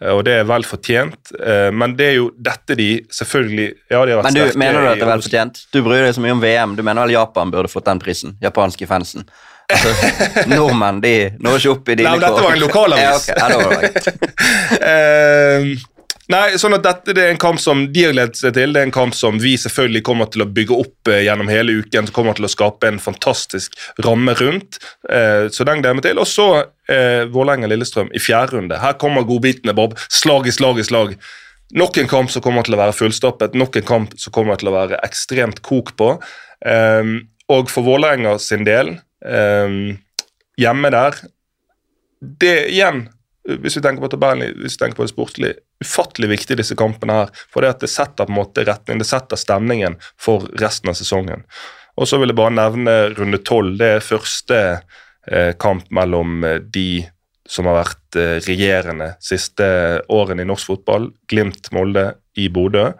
Eh, 0.00 0.12
og 0.14 0.24
det 0.26 0.38
er 0.40 0.48
vel 0.48 0.64
fortjent, 0.66 1.32
eh, 1.36 1.68
men 1.76 1.94
det 1.98 2.08
er 2.12 2.16
jo 2.18 2.30
dette 2.40 2.76
de 2.78 2.90
selvfølgelig 3.12 3.68
ja, 3.92 4.02
de 4.08 4.16
har 4.16 4.26
Men 4.26 4.38
du, 4.38 4.42
Mener 4.58 4.80
du 4.80 4.88
at 4.88 5.00
det 5.00 5.06
er 5.06 5.12
vel 5.12 5.24
fortjent? 5.26 5.62
Du 5.74 5.80
bryr 5.86 6.06
deg 6.06 6.16
så 6.16 6.24
mye 6.24 6.36
om 6.36 6.42
VM. 6.42 6.76
Du 6.78 6.82
mener 6.86 7.04
vel 7.04 7.16
Japan 7.18 7.52
burde 7.52 7.72
fått 7.72 7.88
den 7.90 8.02
prisen? 8.02 8.36
Japanske 8.42 8.88
fansen. 8.90 9.28
Altså, 9.70 9.92
nordmenn 10.50 10.98
de 11.04 11.14
når 11.38 11.60
ikke 11.60 11.74
opp 11.76 11.92
i 11.92 11.98
dine 12.00 12.10
kår. 12.10 12.18
Nei, 12.18 12.26
dette 12.26 12.42
var 12.46 12.56
en 12.56 12.64
lokalavis. 12.64 13.04
ja, 13.10 13.14
okay. 13.20 13.36
ja, 13.38 13.46
det 13.52 13.58
var 13.62 13.72
det. 14.88 15.99
Nei, 16.30 16.54
sånn 16.62 16.76
at 16.76 16.84
dette 16.84 17.14
det 17.16 17.22
er 17.24 17.32
en 17.32 17.40
kamp 17.42 17.58
som 17.58 17.88
de 17.90 18.04
har 18.06 18.12
gledet 18.14 18.38
seg 18.38 18.54
til. 18.54 18.70
Det 18.74 18.78
er 18.78 18.86
en 18.86 18.94
kamp 18.94 19.16
som 19.18 19.40
vi 19.42 19.56
selvfølgelig 19.58 20.04
kommer 20.06 20.28
til 20.30 20.44
å 20.44 20.46
bygge 20.46 20.76
opp 20.78 21.10
eh, 21.10 21.24
gjennom 21.26 21.50
hele 21.50 21.80
uken. 21.82 22.06
Som 22.06 22.14
kommer 22.14 22.38
til 22.38 22.46
å 22.46 22.52
skape 22.52 22.86
en 22.86 23.00
fantastisk 23.02 23.74
ramme 24.06 24.36
rundt. 24.38 24.78
Eh, 25.10 25.48
så 25.50 25.66
den 25.66 25.82
gleder 25.82 25.98
meg 25.98 26.06
til. 26.06 26.20
Og 26.22 26.30
så 26.30 26.46
eh, 26.60 27.26
Vålerenga-Lillestrøm 27.34 28.12
i 28.14 28.22
fjerde 28.22 28.54
runde. 28.54 28.78
Her 28.78 28.94
kommer 29.02 29.26
godbitene, 29.26 29.74
Bob. 29.74 29.98
Slag 30.06 30.46
i 30.46 30.54
slag 30.54 30.78
i 30.78 30.86
slag. 30.86 31.18
Nok 31.74 31.98
en 31.98 32.10
kamp 32.10 32.30
som 32.30 32.46
kommer 32.46 32.66
til 32.66 32.74
å 32.74 32.80
være 32.80 32.94
fullstappet, 32.98 33.58
nok 33.58 33.78
en 33.78 33.90
kamp 33.90 34.14
som 34.18 34.34
kommer 34.34 34.58
til 34.58 34.70
å 34.70 34.74
være 34.74 35.02
ekstremt 35.06 35.62
kok 35.66 35.92
på. 35.98 36.16
Um, 36.66 37.12
og 37.50 37.70
for 37.70 37.86
Vålerenga 37.86 38.36
sin 38.42 38.66
del, 38.66 38.96
um, 39.22 39.94
hjemme 40.60 40.90
der 40.92 41.14
Det 42.20 42.56
igjen 42.68 43.06
hvis 43.58 43.76
vi 43.78 43.82
tenker 43.84 44.04
på 44.04 44.12
tabellen, 44.12 44.54
hvis 44.62 44.76
vi 44.76 44.84
tenker 44.84 45.00
på 45.00 45.06
det 45.06 45.12
sportslige, 45.12 45.58
ufattelig 45.82 46.30
viktig 46.34 46.58
disse 46.60 46.76
kampene 46.78 47.20
her. 47.20 47.34
For 47.52 47.64
det 47.64 47.74
at 47.74 47.84
det 47.84 47.92
setter 47.92 48.28
på 48.28 48.34
en 48.34 48.40
måte 48.40 48.64
retning, 48.68 49.00
det 49.02 49.08
setter 49.08 49.40
stemningen 49.40 49.98
for 50.20 50.46
resten 50.62 50.92
av 50.92 50.98
sesongen. 50.98 51.46
Og 52.00 52.08
så 52.08 52.20
vil 52.20 52.32
jeg 52.32 52.40
bare 52.40 52.56
nevne 52.56 52.96
runde 53.16 53.42
tolv. 53.44 53.76
Det 53.80 53.94
er 53.96 54.04
første 54.04 54.60
eh, 54.70 55.52
kamp 55.60 55.90
mellom 55.94 56.44
eh, 56.46 56.60
de 56.62 57.02
som 57.50 57.66
har 57.66 57.80
vært 57.80 58.18
eh, 58.20 58.38
regjerende 58.46 59.14
siste 59.24 59.66
årene 60.12 60.46
i 60.46 60.48
norsk 60.48 60.70
fotball. 60.70 61.10
Glimt-Molde 61.30 62.12
i 62.38 62.48
Bodø. 62.52 62.90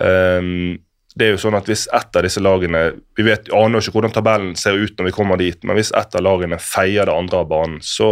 Um, 0.00 0.78
det 1.18 1.26
er 1.26 1.32
jo 1.32 1.40
sånn 1.40 1.56
at 1.56 1.68
Hvis 1.70 1.86
ett 1.94 2.16
av 2.18 2.24
disse 2.26 2.42
lagene 2.44 2.80
Vi 3.16 3.24
vet, 3.24 3.48
aner 3.54 3.78
jo 3.78 3.86
ikke 3.86 3.94
hvordan 3.94 4.12
tabellen 4.12 4.50
ser 4.58 4.76
ut 4.76 4.98
når 4.98 5.08
vi 5.08 5.14
kommer 5.16 5.40
dit, 5.40 5.62
men 5.64 5.78
hvis 5.78 5.94
ett 5.96 6.16
av 6.18 6.24
lagene 6.26 6.58
feier 6.60 7.08
det 7.08 7.14
andre 7.14 7.40
av 7.40 7.48
banen, 7.50 7.78
så 7.82 8.10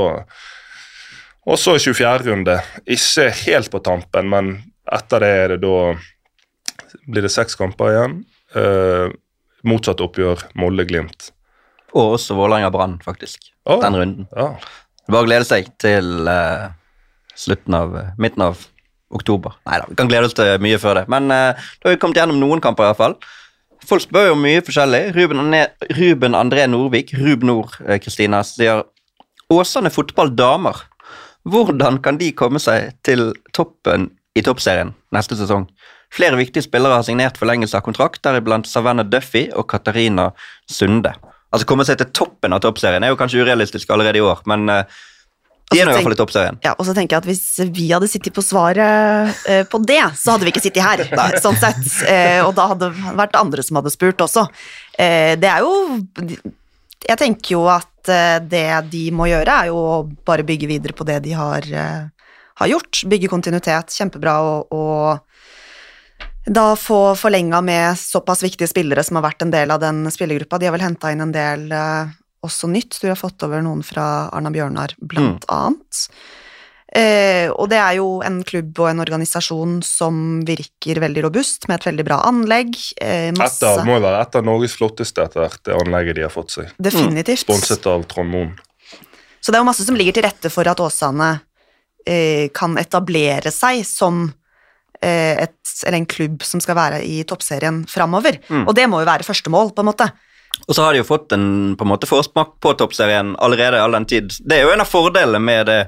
og 1.47 1.59
så 1.63 1.77
24. 1.79 2.27
runde. 2.27 2.59
Ikke 2.91 3.31
helt 3.45 3.71
på 3.71 3.81
tampen, 3.85 4.31
men 4.33 4.57
etter 4.93 5.23
det 5.23 5.33
er 5.43 5.55
det 5.55 5.61
da 5.63 5.77
blir 7.07 7.27
det 7.27 7.33
seks 7.35 7.59
kamper 7.59 7.93
igjen. 7.93 8.17
Uh, 8.57 9.15
motsatt 9.67 10.03
oppgjør 10.03 10.43
Molde-Glimt. 10.59 11.31
Og 11.95 12.17
også 12.17 12.37
Vålerenga-Brann, 12.39 12.99
faktisk. 13.05 13.51
Oh, 13.67 13.79
den 13.83 13.99
runden. 13.99 14.27
Ja. 14.35 14.55
Bare 15.11 15.29
glede 15.29 15.47
seg 15.47 15.71
til 15.83 16.27
uh, 16.27 16.73
slutten 17.39 17.79
av 17.79 17.95
uh, 17.95 18.11
midten 18.19 18.43
av 18.47 18.67
oktober. 19.15 19.55
Nei 19.69 19.79
da, 19.81 19.87
vi 19.91 19.99
kan 19.99 20.11
glede 20.11 20.29
oss 20.29 20.35
til 20.37 20.51
mye 20.63 20.81
før 20.83 21.01
det. 21.01 21.07
Men 21.13 21.31
uh, 21.31 21.55
da 21.55 21.89
har 21.89 21.95
vi 21.95 22.03
kommet 22.03 22.19
gjennom 22.19 22.43
noen 22.43 22.63
kamper, 22.65 22.89
i 22.89 22.91
hvert 22.91 23.03
fall. 23.05 23.17
Folk 23.87 24.03
spør 24.03 24.33
jo 24.33 24.41
mye 24.41 24.65
forskjellig. 24.67 25.05
Ruben, 25.15 25.55
Ruben 25.95 26.35
André 26.35 26.67
Nordvik, 26.67 27.15
Rub 27.23 27.47
Nord, 27.47 27.79
Kristina, 28.03 28.43
sier 28.47 28.83
Åsane 29.53 29.93
fotball 29.95 30.33
damer 30.35 30.81
hvordan 31.47 32.01
kan 32.03 32.19
de 32.19 32.33
komme 32.35 32.61
seg 32.63 32.97
til 33.07 33.31
toppen 33.55 34.11
i 34.37 34.43
toppserien 34.45 34.93
neste 35.15 35.39
sesong? 35.39 35.69
Flere 36.15 36.39
viktige 36.39 36.65
spillere 36.65 36.99
har 36.99 37.07
signert 37.07 37.39
forlengelse 37.39 37.79
av 37.79 37.85
kontrakt, 37.87 38.23
deriblant 38.25 38.69
Savannah 38.69 39.07
Duffy 39.07 39.49
og 39.55 39.67
Katarina 39.71 40.31
Sunde. 40.71 41.13
Altså 41.51 41.67
Komme 41.69 41.87
seg 41.89 41.99
til 42.01 42.11
toppen 42.15 42.55
av 42.55 42.63
toppserien 42.65 43.05
er 43.05 43.13
jo 43.13 43.19
kanskje 43.19 43.45
urealistisk 43.45 43.91
allerede 43.95 44.21
i 44.21 44.25
år, 44.25 44.43
men 44.51 44.67
uh, 44.71 44.83
de 45.73 45.81
er 45.81 45.89
nå 45.89 45.95
i 45.95 45.97
hvert 45.97 46.07
fall 46.07 46.15
i 46.15 46.19
toppserien. 46.21 46.59
Ja, 46.63 46.77
og 46.79 46.87
så 46.87 46.95
tenker 46.95 47.17
jeg 47.17 47.25
at 47.25 47.27
Hvis 47.27 47.73
vi 47.75 47.89
hadde 47.91 48.11
sittet 48.11 48.35
på 48.37 48.45
svaret 48.45 49.35
uh, 49.47 49.63
på 49.71 49.81
det, 49.87 50.03
så 50.19 50.35
hadde 50.35 50.47
vi 50.47 50.55
ikke 50.55 50.63
sittet 50.63 50.85
her. 50.85 51.03
Da, 51.11 51.31
sånn 51.43 51.59
sett. 51.59 51.83
Uh, 52.07 52.47
og 52.47 52.55
da 52.59 52.69
hadde 52.75 52.91
det 52.93 53.17
vært 53.19 53.39
andre 53.39 53.67
som 53.67 53.81
hadde 53.81 53.95
spurt 53.95 54.23
også. 54.23 54.47
det 54.97 55.51
er 55.51 55.65
jo 55.67 55.73
Jeg 57.07 57.19
tenker 57.21 57.57
jo 57.57 57.67
at 57.71 57.91
Eh, 58.13 58.39
det 58.43 58.69
de 58.93 59.05
må 59.15 59.29
gjøre, 59.31 59.61
er 59.63 59.71
jo 59.71 59.79
å 59.81 60.03
bare 60.27 60.47
bygge 60.47 60.69
videre 60.71 60.97
på 60.97 61.07
det 61.09 61.21
de 61.27 61.35
har, 61.37 61.67
eh, 61.67 62.31
har 62.63 62.73
gjort. 62.73 63.05
Bygge 63.09 63.31
kontinuitet. 63.33 63.95
Kjempebra 63.95 64.37
og 64.71 65.21
da 66.47 66.77
få 66.79 67.17
forlenga 67.19 67.61
med 67.61 67.99
såpass 67.99 68.43
viktige 68.43 68.71
spillere 68.71 69.03
som 69.03 69.19
har 69.19 69.27
vært 69.27 69.43
en 69.43 69.51
del 69.51 69.71
av 69.75 69.81
den 69.83 70.07
spillergruppa. 70.11 70.59
De 70.59 70.69
har 70.69 70.77
vel 70.77 70.85
henta 70.85 71.11
inn 71.11 71.25
en 71.25 71.35
del 71.35 71.73
uh, 71.75 72.07
også 72.47 72.71
nytt. 72.71 73.01
Du 73.03 73.09
har 73.11 73.19
fått 73.19 73.43
over 73.43 73.65
noen 73.67 73.83
fra 73.83 74.29
Arna 74.31 74.53
Bjørnar, 74.55 74.95
blant 75.03 75.43
mm. 75.43 75.51
annet. 75.51 76.05
Eh, 76.97 77.51
og 77.53 77.69
det 77.69 77.77
er 77.77 77.99
jo 77.99 78.21
en 78.25 78.39
klubb 78.47 78.79
og 78.81 78.89
en 78.89 79.03
organisasjon 79.05 79.81
som 79.85 80.21
virker 80.49 81.01
veldig 81.03 81.27
robust, 81.27 81.67
med 81.69 81.81
et 81.81 81.89
veldig 81.91 82.07
bra 82.09 82.23
anlegg. 82.29 82.73
Eh, 82.97 83.33
masse... 83.37 83.61
Etter, 83.61 83.85
må 83.85 83.99
jo 83.99 84.05
være 84.07 84.23
et 84.25 84.39
av 84.39 84.47
Norges 84.47 84.77
flotteste 84.79 85.27
etter 85.27 85.43
hvert, 85.43 85.61
det 85.69 85.77
anlegget 85.77 86.17
de 86.17 86.25
har 86.25 86.33
fått 86.33 86.55
seg. 86.57 86.71
Definitivt. 86.81 87.43
Mm. 87.43 87.45
Sponset 87.45 87.89
av 87.93 88.07
Trond 88.09 88.33
Moen. 88.33 88.55
Så 89.41 89.53
det 89.53 89.59
er 89.59 89.63
jo 89.63 89.69
masse 89.69 89.85
som 89.87 89.99
ligger 89.99 90.17
til 90.17 90.25
rette 90.25 90.51
for 90.51 90.67
at 90.67 90.81
Åsane 90.83 91.29
eh, 92.09 92.49
kan 92.57 92.79
etablere 92.81 93.53
seg 93.55 93.83
som 93.87 94.25
eh, 95.03 95.45
et, 95.45 95.59
eller 95.85 96.01
en 96.01 96.09
klubb 96.09 96.47
som 96.49 96.63
skal 96.65 96.79
være 96.81 97.03
i 97.05 97.21
toppserien 97.29 97.85
framover. 97.91 98.41
Mm. 98.49 98.65
Og 98.65 98.73
det 98.79 98.89
må 98.89 99.03
jo 99.03 99.11
være 99.11 99.27
første 99.29 99.53
mål, 99.53 99.75
på 99.77 99.85
en 99.85 99.91
måte. 99.93 100.09
Og 100.65 100.73
så 100.73 100.87
har 100.87 100.95
de 100.97 101.03
jo 101.03 101.07
fått 101.11 101.35
en 101.37 101.77
på 101.77 101.85
en 101.85 101.93
måte 101.93 102.09
forsmak 102.09 102.57
på 102.65 102.73
toppserien 102.81 103.35
allerede 103.45 103.83
all 103.85 103.93
den 103.99 104.09
tid. 104.09 104.33
Det 104.41 104.57
er 104.57 104.65
jo 104.65 104.73
en 104.73 104.83
av 104.83 104.89
fordelene 104.89 105.43
med 105.45 105.69
det 105.69 105.81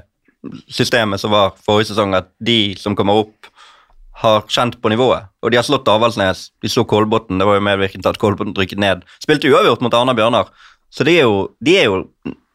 systemet 0.71 1.21
som 1.21 1.33
var 1.33 1.55
forrige 1.65 1.91
sesong, 1.91 2.15
at 2.17 2.29
de 2.43 2.75
som 2.79 2.95
kommer 2.97 3.25
opp, 3.25 3.49
har 4.19 4.43
kjent 4.51 4.75
på 4.83 4.91
nivået. 4.91 5.29
Og 5.39 5.51
de 5.51 5.59
har 5.59 5.63
slått 5.63 5.87
Avaldsnes. 5.87 6.49
De 6.59 6.71
så 6.71 6.83
Kolbotn, 6.83 7.39
det 7.39 7.47
var 7.47 7.55
jo 7.55 7.63
medvirkende 7.63 8.03
til 8.03 8.11
at 8.11 8.19
Kolbotn 8.19 8.51
rykket 8.57 8.81
ned. 8.81 9.05
Spilte 9.23 9.47
uavgjort 9.47 9.83
mot 9.85 9.95
Arna 9.95 10.15
Bjørnar. 10.17 10.49
Så 10.91 11.05
de 11.07 11.13
er, 11.21 11.29
jo, 11.29 11.53
de 11.63 11.77
er 11.79 11.87
jo 11.87 12.01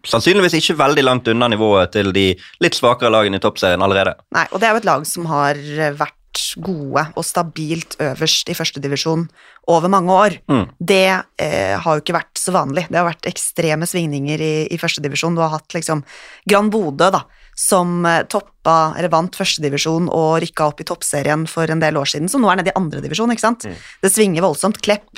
sannsynligvis 0.04 0.58
ikke 0.58 0.76
veldig 0.76 1.06
langt 1.06 1.30
unna 1.32 1.48
nivået 1.48 1.94
til 1.94 2.12
de 2.12 2.26
litt 2.60 2.76
svakere 2.76 3.12
lagene 3.14 3.40
i 3.40 3.44
toppserien 3.44 3.84
allerede. 3.84 4.12
Nei, 4.36 4.44
og 4.50 4.60
det 4.60 4.68
er 4.68 4.76
jo 4.76 4.82
et 4.82 4.90
lag 4.90 5.08
som 5.08 5.30
har 5.30 5.60
vært 5.96 6.18
vært 6.34 6.64
gode 6.64 7.04
og 7.16 7.24
stabilt 7.24 7.96
øverst 8.00 8.48
i 8.50 8.54
førstedivisjon 8.54 9.28
over 9.68 9.88
mange 9.88 10.12
år. 10.12 10.36
Mm. 10.48 10.66
Det 10.78 11.24
eh, 11.38 11.78
har 11.78 11.94
jo 11.94 12.02
ikke 12.02 12.16
vært 12.16 12.38
så 12.38 12.52
vanlig. 12.52 12.86
Det 12.90 12.98
har 12.98 13.06
vært 13.06 13.26
ekstreme 13.26 13.86
svingninger 13.86 14.40
i, 14.40 14.54
i 14.70 14.78
førstedivisjon. 14.78 15.34
Du 15.34 15.42
har 15.42 15.54
hatt 15.54 15.74
liksom 15.74 16.04
Gran 16.48 16.70
Bodø, 16.70 17.10
da, 17.10 17.24
som 17.54 18.02
eh, 18.06 18.22
toppa, 18.30 18.94
eller 18.98 19.12
vant 19.12 19.36
førstedivisjon 19.36 20.10
og 20.12 20.40
rykka 20.44 20.68
opp 20.70 20.82
i 20.82 20.88
toppserien 20.88 21.46
for 21.50 21.70
en 21.70 21.82
del 21.82 21.98
år 22.00 22.10
siden, 22.14 22.30
som 22.30 22.42
nå 22.44 22.50
er 22.50 22.60
nede 22.60 22.72
i 22.72 22.78
andredivisjon, 22.78 23.32
ikke 23.34 23.46
sant. 23.46 23.66
Det 24.02 24.12
svinger 24.12 24.44
voldsomt. 24.44 24.82
Klepp. 24.84 25.10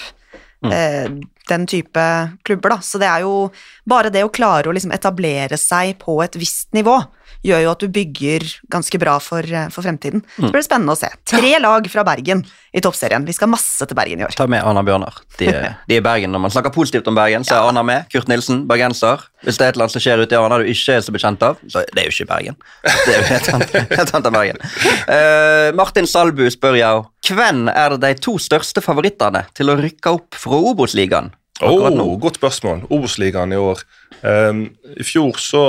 Eh, 0.66 1.08
den 1.48 1.66
type 1.66 2.04
klubber, 2.42 2.74
da. 2.74 2.78
Så 2.82 2.98
det 2.98 3.08
er 3.08 3.22
jo 3.26 3.48
bare 3.88 4.10
det 4.10 4.24
å 4.26 4.32
klare 4.32 4.70
å 4.70 4.74
liksom 4.74 4.94
etablere 4.96 5.58
seg 5.60 5.96
på 6.02 6.18
et 6.24 6.38
visst 6.40 6.72
nivå, 6.76 6.96
gjør 7.44 7.62
jo 7.64 7.70
at 7.72 7.82
du 7.84 7.88
bygger 7.92 8.46
ganske 8.72 8.98
bra 9.02 9.18
for, 9.22 9.40
eh, 9.44 9.68
for 9.74 9.82
fremtiden. 9.86 10.22
Så 10.36 10.50
blir 10.50 10.60
det 10.62 10.68
spennende 10.68 10.94
å 10.94 10.98
se. 10.98 11.10
Tre 11.28 11.52
lag 11.62 11.88
fra 11.92 12.04
Bergen 12.06 12.44
i 12.76 12.80
toppserien. 12.80 13.24
Vi 13.26 13.32
skal 13.36 13.48
masse 13.52 13.86
til 13.86 13.96
Bergen 13.96 14.20
i 14.20 14.24
år. 14.24 14.34
Ta 14.36 14.46
med 14.46 14.64
Anna 14.64 14.82
Bjørnar. 14.86 15.20
De, 15.38 15.48
er- 15.52 15.76
de 15.88 15.96
er 15.98 16.04
Bergen. 16.04 16.32
Når 16.32 16.40
man 16.46 16.50
snakker 16.54 16.72
positivt 16.74 17.06
om 17.08 17.14
Bergen, 17.18 17.44
så 17.44 17.58
er 17.58 17.68
Anna 17.70 17.82
med. 17.86 18.06
Kurt 18.12 18.28
Nilsen, 18.28 18.64
bergenser. 18.68 19.26
Hvis 19.44 19.58
det 19.60 19.66
er 19.66 19.68
et 19.68 19.76
eller 19.76 19.86
annet 19.86 19.96
som 19.98 20.02
skjer 20.02 20.22
ute 20.24 20.34
i 20.34 20.40
Arna 20.40 20.58
du 20.58 20.64
ikke 20.70 20.96
er 20.96 21.04
så 21.06 21.12
bekjent 21.14 21.42
av, 21.46 21.58
så 21.70 21.84
det 21.94 22.02
er 22.02 22.08
jo 22.08 22.14
ikke 22.16 22.28
Bergen. 22.32 22.56
Det 22.82 23.14
er 23.14 23.18
jo 23.20 23.26
helt 23.30 23.50
annet, 23.54 23.74
helt 23.92 24.14
annet 24.16 24.30
enn 24.30 24.36
Bergen. 24.40 24.62
Uh, 25.06 25.68
Martin 25.78 26.06
Salbu 26.10 26.46
spør 26.50 26.78
jeg, 26.80 27.04
hvem 27.30 27.66
er 27.70 27.94
det 27.96 28.00
de 28.02 28.22
to 28.26 28.36
største 28.42 28.82
favorittene 28.82 29.44
til 29.54 29.70
å 29.70 29.76
rykke 29.78 30.12
opp 30.18 30.34
fra 30.38 30.58
Obos-ligaen? 30.72 31.30
Oh, 31.64 31.88
godt 32.20 32.36
spørsmål. 32.36 32.82
Obos-ligaen 32.92 33.54
i 33.54 33.60
år. 33.60 33.80
Um, 34.20 34.66
I 34.96 35.04
fjor 35.06 35.38
så 35.40 35.62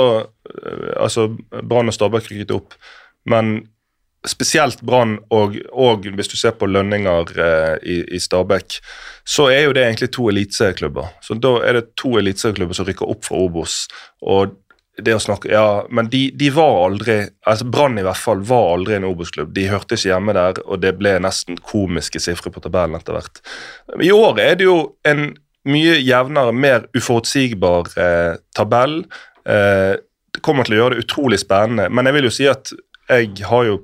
Altså, 0.96 1.28
Brann 1.62 1.90
og 1.90 1.96
Stabæk 1.96 2.30
rykket 2.30 2.54
opp, 2.56 2.76
men 3.28 3.68
spesielt 4.26 4.80
Brann 4.82 5.18
og, 5.30 5.56
og 5.72 6.06
hvis 6.16 6.30
du 6.30 6.36
ser 6.36 6.56
på 6.58 6.66
lønninger 6.66 7.34
eh, 7.38 7.74
i, 7.86 7.98
i 8.16 8.20
Stabæk, 8.20 8.80
så 9.28 9.48
er 9.52 9.68
jo 9.68 9.74
det 9.76 9.84
egentlig 9.84 10.10
to 10.14 10.28
eliteserieklubber. 10.32 11.12
Så 11.22 11.38
da 11.38 11.58
er 11.62 11.78
det 11.78 11.92
to 12.00 12.16
eliteserieklubber 12.18 12.78
som 12.78 12.88
rykker 12.88 13.10
opp 13.10 13.28
fra 13.28 13.44
Obos. 13.44 13.84
og 14.22 14.56
det 14.98 15.14
å 15.14 15.20
snakke, 15.22 15.50
ja, 15.52 15.84
Men 15.94 16.08
de, 16.10 16.24
de 16.34 16.48
var 16.50 16.80
aldri 16.88 17.18
altså 17.46 17.68
Brann 17.70 18.00
i 18.00 18.02
hvert 18.02 18.18
fall 18.18 18.40
var 18.46 18.72
aldri 18.74 18.96
en 18.96 19.06
Obos-klubb. 19.06 19.52
De 19.54 19.68
hørte 19.70 19.94
ikke 19.94 20.10
hjemme 20.10 20.34
der, 20.34 20.58
og 20.66 20.82
det 20.82 20.96
ble 20.98 21.12
nesten 21.22 21.60
komiske 21.62 22.18
sifre 22.22 22.50
på 22.50 22.62
tabellen 22.64 22.98
etter 22.98 23.14
hvert. 23.14 23.38
I 24.02 24.10
år 24.14 24.40
er 24.42 24.58
det 24.58 24.66
jo 24.66 24.78
en 25.06 25.30
mye 25.68 25.98
jevnere, 26.00 26.54
mer 26.54 26.88
uforutsigbar 26.96 27.92
eh, 28.00 28.34
tabell. 28.56 29.00
Eh, 29.46 29.94
kommer 30.44 30.66
til 30.66 30.76
å 30.76 30.82
gjøre 30.82 30.96
det 30.96 31.04
utrolig 31.06 31.40
spennende, 31.42 31.88
men 31.90 32.08
jeg 32.08 32.16
vil 32.18 32.28
jo 32.28 32.34
si 32.34 32.48
at 32.50 32.72
jeg 33.08 33.46
har 33.48 33.64
jo 33.68 33.78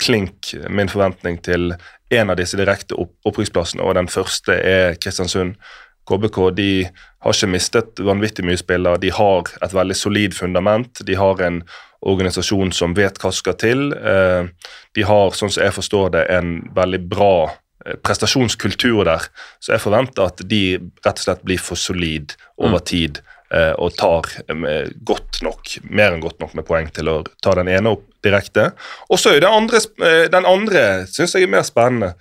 klink 0.00 0.54
min 0.72 0.88
forventning 0.88 1.36
til 1.44 1.74
en 2.10 2.32
av 2.32 2.38
disse 2.40 2.58
direkte 2.58 2.96
opp 2.98 3.12
opprykksplassene, 3.28 3.84
og 3.84 3.94
den 3.98 4.08
første 4.10 4.56
er 4.56 4.96
Kristiansund. 4.98 5.54
KBK 6.08 6.38
de 6.56 6.70
har 7.22 7.36
ikke 7.36 7.52
mistet 7.52 8.00
vanvittig 8.02 8.44
mye 8.46 8.58
spillere. 8.58 8.98
De 8.98 9.12
har 9.14 9.50
et 9.62 9.74
veldig 9.76 9.96
solid 9.96 10.34
fundament. 10.34 11.02
De 11.06 11.14
har 11.14 11.42
en 11.44 11.60
organisasjon 12.00 12.72
som 12.72 12.94
vet 12.96 13.18
hva 13.20 13.30
som 13.30 13.42
skal 13.42 13.58
til. 13.60 13.90
Eh, 13.92 14.48
De 14.96 15.02
har, 15.06 15.34
sånn 15.36 15.52
som 15.52 15.62
jeg 15.62 15.76
forstår 15.76 16.14
det, 16.16 16.24
en 16.32 16.54
veldig 16.74 17.02
bra 17.12 17.34
eh, 17.86 17.98
prestasjonskultur 18.02 19.04
der. 19.06 19.28
Så 19.60 19.76
jeg 19.76 19.84
forventer 19.84 20.32
at 20.32 20.42
de 20.48 20.80
rett 21.04 21.20
og 21.20 21.26
slett 21.26 21.44
blir 21.46 21.60
for 21.62 21.78
solid 21.78 22.34
over 22.58 22.80
tid 22.80 23.20
eh, 23.20 23.39
og 23.50 23.94
tar 23.98 24.28
eh, 24.46 24.90
godt 25.06 25.40
nok, 25.42 25.72
mer 25.90 26.14
enn 26.14 26.22
godt 26.22 26.38
nok 26.42 26.54
med 26.54 26.66
poeng 26.68 26.90
til 26.94 27.10
å 27.10 27.16
ta 27.42 27.54
den 27.58 27.70
ene 27.72 27.94
opp 27.96 28.06
direkte. 28.24 28.70
Og 29.10 29.18
så 29.18 29.34
er 29.34 29.42
det 29.42 29.50
andre, 29.50 29.80
eh, 30.06 30.26
den 30.30 30.46
andre 30.46 30.84
syns 31.10 31.34
jeg 31.34 31.48
er 31.48 31.52
mer 31.54 31.66
spennende. 31.66 32.14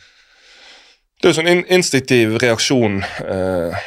Det 1.19 1.27
er 1.27 1.33
jo 1.33 1.39
sånn 1.41 1.51
in 1.51 1.65
instinktiv 1.67 2.37
reaksjon 2.41 3.01
eh, 3.03 3.77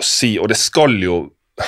å 0.00 0.06
si, 0.06 0.36
og 0.38 0.50
det 0.52 0.58
skal 0.60 0.96
jo 1.02 1.26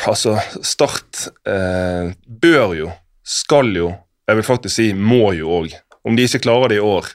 Altså, 0.09 0.39
Start 0.65 1.27
eh, 1.45 2.15
bør 2.25 2.71
jo, 2.73 2.87
skal 3.29 3.75
jo, 3.77 3.91
jeg 4.25 4.39
vil 4.39 4.47
faktisk 4.47 4.73
si 4.73 4.87
må 4.97 5.35
jo 5.37 5.51
òg. 5.53 5.75
Om 6.09 6.17
de 6.17 6.25
ikke 6.25 6.47
klarer 6.47 6.73
det 6.73 6.79
i 6.79 6.87
år, 6.87 7.11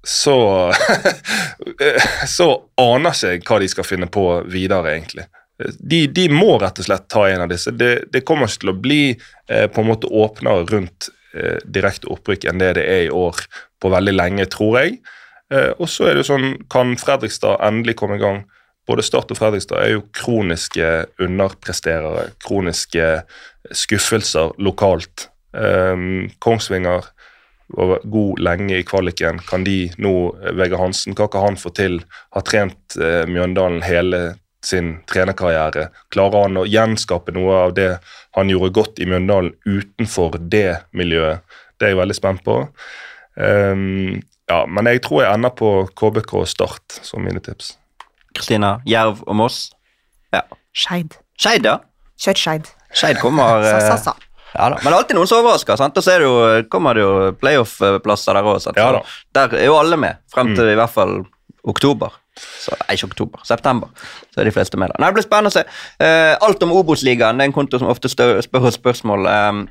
så 0.00 0.38
Så 2.36 2.48
aner 2.80 3.12
ikke 3.12 3.34
jeg 3.34 3.44
hva 3.44 3.58
de 3.60 3.68
skal 3.74 3.86
finne 3.86 4.08
på 4.08 4.24
videre, 4.48 4.96
egentlig. 4.96 5.26
De, 5.78 6.06
de 6.06 6.28
må 6.32 6.56
rett 6.58 6.78
og 6.80 6.86
slett 6.86 7.08
ta 7.12 7.26
en 7.30 7.44
av 7.44 7.50
disse. 7.52 7.70
Det, 7.76 7.92
det 8.12 8.24
kommer 8.26 8.48
ikke 8.48 8.64
til 8.64 8.72
å 8.72 8.78
bli 8.84 9.02
eh, 9.12 9.66
på 9.70 9.82
en 9.82 9.90
måte 9.90 10.10
åpnere 10.10 10.64
rundt 10.70 11.10
eh, 11.36 11.58
direkte 11.64 12.10
opprykk 12.12 12.48
enn 12.50 12.62
det 12.62 12.72
det 12.80 12.86
er 12.88 13.04
i 13.06 13.12
år 13.14 13.44
på 13.82 13.92
veldig 13.92 14.16
lenge, 14.16 14.48
tror 14.50 14.80
jeg. 14.80 14.98
Eh, 15.52 15.70
og 15.76 15.88
så 15.90 16.08
er 16.08 16.16
det 16.16 16.24
jo 16.24 16.30
sånn, 16.32 16.48
kan 16.72 16.96
Fredrikstad 16.98 17.60
endelig 17.62 17.98
komme 18.00 18.18
i 18.18 18.22
gang? 18.22 18.42
Både 18.88 19.04
Start 19.06 19.30
og 19.30 19.38
Fredrikstad 19.38 19.78
er 19.78 19.94
jo 19.94 20.06
kroniske 20.16 20.88
underpresterere, 21.22 22.32
kroniske 22.42 23.10
skuffelser 23.70 24.56
lokalt. 24.58 25.28
Um, 25.52 26.30
Kongsvinger 26.42 27.04
var 27.72 28.00
god 28.04 28.40
lenge 28.42 28.78
i 28.78 28.84
kvaliken. 28.84 29.38
Kan 29.48 29.64
de 29.64 29.92
nå, 30.02 30.14
eh, 30.42 30.52
Vegard 30.58 30.80
Hansen, 30.80 31.14
hva 31.14 31.28
kan 31.30 31.46
han 31.46 31.60
få 31.60 31.72
til? 31.76 32.00
Har 32.34 32.44
trent 32.48 32.96
eh, 32.98 33.22
Mjøndalen 33.28 33.82
hele 33.86 34.22
sin 34.64 34.94
trenerkarriere. 35.10 35.88
Klarer 36.14 36.46
han 36.46 36.60
å 36.60 36.66
gjenskape 36.68 37.34
noe 37.34 37.58
av 37.66 37.76
det 37.76 37.90
han 38.36 38.50
gjorde 38.52 38.74
godt 38.78 39.02
i 39.02 39.08
Mjøndalen 39.10 39.54
utenfor 39.66 40.38
det 40.52 40.82
miljøet? 40.96 41.42
Det 41.78 41.88
er 41.88 41.94
jeg 41.94 42.02
veldig 42.02 42.16
spent 42.16 42.44
på. 42.46 42.60
Um, 43.34 44.20
ja, 44.50 44.64
men 44.68 44.90
jeg 44.90 45.02
tror 45.06 45.24
jeg 45.24 45.34
ender 45.34 45.54
på 45.56 45.70
KBK 45.98 46.34
Start 46.50 47.00
som 47.02 47.24
mine 47.24 47.42
tips. 47.42 47.74
Kristina, 48.36 48.76
Jerv 48.88 49.24
og 49.26 49.36
Moss? 49.38 49.64
Ja. 50.32 50.44
Skeid. 50.76 51.18
Skeid, 51.40 51.66
ja. 51.68 51.80
Kjør 52.22 52.38
Skeid. 52.38 52.70
Skeid 52.92 53.20
kommer 53.22 53.62
Sa, 53.66 53.76
eh, 53.78 53.88
sa, 53.88 53.98
sa. 54.10 54.32
Ja 54.52 54.68
da, 54.68 54.76
Men 54.82 54.90
det 54.90 54.92
er 54.92 54.98
alltid 54.98 55.16
noen 55.16 55.28
som 55.30 55.40
overrasker, 55.40 55.78
sant? 55.80 55.96
og 55.96 56.04
så 56.04 56.12
er 56.12 56.20
det 56.20 56.26
jo, 56.28 56.64
kommer 56.72 56.96
det 56.96 57.04
jo 57.06 57.12
playoff-plasser 57.40 58.36
der 58.36 58.48
òg. 58.50 58.66
Ja 58.76 58.88
da. 58.98 59.00
Der 59.38 59.54
er 59.62 59.70
jo 59.70 59.78
alle 59.80 59.96
med, 60.00 60.20
frem 60.32 60.52
til 60.56 60.68
i 60.68 60.76
hvert 60.76 60.92
fall 60.92 61.22
oktober. 61.72 62.18
Så, 62.38 62.72
nei, 62.80 62.96
ikke 62.96 63.10
oktober, 63.10 63.42
september. 63.44 63.90
Så 64.32 64.40
er 64.40 64.48
de 64.48 64.54
fleste 64.54 64.78
med 64.80 64.92
da. 64.92 64.98
Nei, 65.00 65.10
Det 65.10 65.18
blir 65.18 65.26
spennende 65.26 65.52
å 65.52 65.56
se. 65.58 65.64
Uh, 66.00 66.32
alt 66.46 66.64
om 66.64 66.72
Obos-ligaen 66.78 67.38
det 67.38 67.44
er 67.44 67.52
en 67.52 67.56
konto 67.56 67.80
som 67.80 67.90
ofte 67.92 68.08
spør 68.08 68.40
oss 68.40 68.78
spørsmål. 68.78 69.28
Um, 69.28 69.64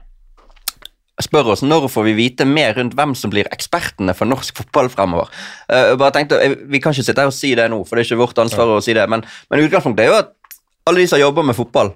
spør 1.21 1.51
oss 1.53 1.63
når 1.65 1.87
får 1.91 2.05
vi 2.09 2.17
vite 2.17 2.45
mer 2.49 2.75
rundt 2.77 2.95
hvem 2.97 3.15
som 3.17 3.33
blir 3.33 3.49
ekspertene 3.53 4.13
for 4.17 4.29
norsk 4.29 4.61
fotball 4.61 4.91
fremover. 4.93 5.31
Uh, 5.71 5.95
bare 5.99 6.15
tenkte, 6.17 6.39
eh, 6.41 6.57
Vi 6.69 6.81
kan 6.81 6.93
ikke 6.93 7.07
sitte 7.09 7.23
her 7.23 7.31
og 7.31 7.37
si 7.37 7.55
det 7.57 7.69
nå, 7.71 7.81
for 7.85 7.97
det 7.97 8.05
er 8.05 8.11
ikke 8.11 8.21
vårt 8.21 8.43
ansvar 8.45 8.75
å 8.75 8.81
si 8.83 8.93
det, 8.97 9.07
men, 9.09 9.25
men 9.49 9.65
utgangspunktet 9.65 10.05
er 10.05 10.11
jo 10.11 10.19
at 10.21 10.37
alle 10.89 11.01
de 11.01 11.09
som 11.09 11.21
jobber 11.21 11.45
med 11.45 11.57
fotball 11.57 11.93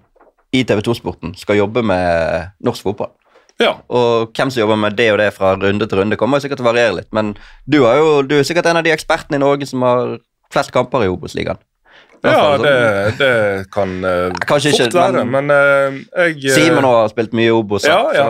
i 0.54 0.64
TV 0.64 0.82
2-sporten, 0.86 1.34
skal 1.38 1.58
jobbe 1.60 1.84
med 1.86 2.52
norsk 2.64 2.86
fotball. 2.86 3.14
Ja, 3.60 3.78
Og 3.88 4.36
hvem 4.36 4.50
som 4.52 4.60
jobber 4.60 4.76
med 4.76 4.98
det 5.00 5.12
og 5.14 5.20
det 5.20 5.30
fra 5.34 5.54
runde 5.56 5.88
til 5.88 6.00
runde, 6.00 6.18
kommer 6.20 6.38
jo 6.38 6.46
sikkert 6.46 6.60
til 6.60 6.68
å 6.68 6.72
variere 6.74 6.96
litt. 6.98 7.12
Men 7.16 7.36
du, 7.66 7.84
har 7.86 8.00
jo, 8.02 8.22
du 8.28 8.36
er 8.38 8.48
sikkert 8.48 8.68
en 8.68 8.82
av 8.82 8.84
de 8.84 8.92
ekspertene 8.92 9.40
i 9.40 9.44
Norge 9.44 9.68
som 9.70 9.84
har 9.88 10.18
flest 10.54 10.72
kamper 10.76 11.04
i 11.06 11.08
Obos-ligaen. 11.12 11.58
Ja 12.26 12.58
det, 12.58 12.72
det 13.20 13.32
kan 13.74 13.92
uh, 14.02 14.32
fort 14.48 14.66
ikke, 14.66 14.88
være, 14.98 15.26
men- 15.26 15.46
men 15.46 15.52
uh, 15.54 15.98
jeg 16.26 16.40
eh, 16.46 16.56
Simen 16.56 16.84
har 16.88 17.08
spilt 17.12 17.34
mye 17.38 17.52
Obos. 17.54 17.86
Ja, 17.86 18.00
ja. 18.16 18.28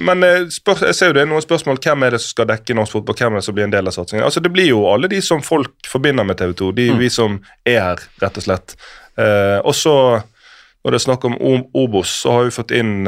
Men 0.00 0.22
spør, 0.50 0.80
jeg 0.88 0.94
ser 0.96 1.10
jo 1.10 1.12
det 1.12 1.22
er 1.22 1.28
noen 1.28 1.42
spørsmål 1.44 1.78
hvem 1.84 2.02
er 2.06 2.14
det 2.16 2.20
som 2.22 2.32
skal 2.32 2.46
dekke 2.48 2.74
norsk 2.74 2.92
fotball. 2.96 3.14
hvem 3.18 3.34
er 3.34 3.42
det 3.42 3.44
som 3.44 3.54
blir 3.54 3.64
en 3.66 3.74
del 3.74 3.86
av 3.90 3.92
satsingen. 3.92 4.24
Altså 4.24 4.40
Det 4.40 4.50
blir 4.54 4.66
jo 4.70 4.86
alle 4.88 5.08
de 5.12 5.20
som 5.22 5.42
folk 5.44 5.74
forbinder 5.86 6.24
med 6.24 6.38
TV 6.40 6.52
2. 6.56 6.70
De, 6.72 6.86
Mm. 6.92 6.98
Vi 6.98 7.08
som 7.10 7.40
er 7.66 7.80
her, 7.82 7.96
rett 8.22 8.36
og 8.40 8.42
slett. 8.46 8.74
Eh, 9.18 9.58
og 9.64 9.74
så, 9.74 10.22
når 10.84 10.90
det 10.90 10.94
er 11.00 11.04
snakk 11.04 11.24
om 11.28 11.36
Obos, 11.74 12.08
så 12.22 12.32
har 12.38 12.44
vi 12.48 12.50
fått 12.56 12.70
inn 12.72 13.06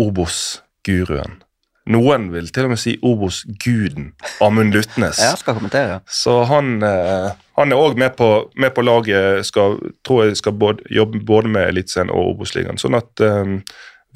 Obos-guruen. 0.00 1.42
Noen 1.86 2.30
vil 2.32 2.48
til 2.50 2.66
og 2.66 2.72
med 2.72 2.80
si 2.82 2.96
Obos-guden, 3.06 4.08
Amund 4.42 4.72
Lutnes. 4.74 5.20
Jeg 5.22 5.38
skal 5.38 5.54
kommentere. 5.54 6.00
Så 6.10 6.40
han, 6.50 6.82
eh, 6.82 7.28
han 7.60 7.72
er 7.72 7.76
òg 7.78 7.94
med, 8.00 8.16
på- 8.18 8.48
med 8.56 8.74
på 8.74 8.82
laget. 8.82 9.46
Skal, 9.46 9.78
tror 10.04 10.24
jeg 10.26 10.36
skal 10.40 10.52
både, 10.58 10.82
jobbe 10.90 11.20
både 11.24 11.48
med 11.48 11.68
Eliteserien 11.68 12.10
og 12.10 12.32
Obos-ligaen. 12.34 12.78
Sånn 12.82 12.98
at 12.98 13.20
um, 13.22 13.60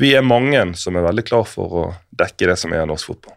vi 0.03 0.15
er 0.19 0.23
mange 0.27 0.65
som 0.81 0.97
er 0.97 1.07
veldig 1.07 1.25
klar 1.29 1.45
for 1.47 1.67
å 1.71 1.85
dekke 2.19 2.51
det 2.51 2.59
som 2.59 2.73
er 2.75 2.87
norsk 2.91 3.07
fotball. 3.13 3.37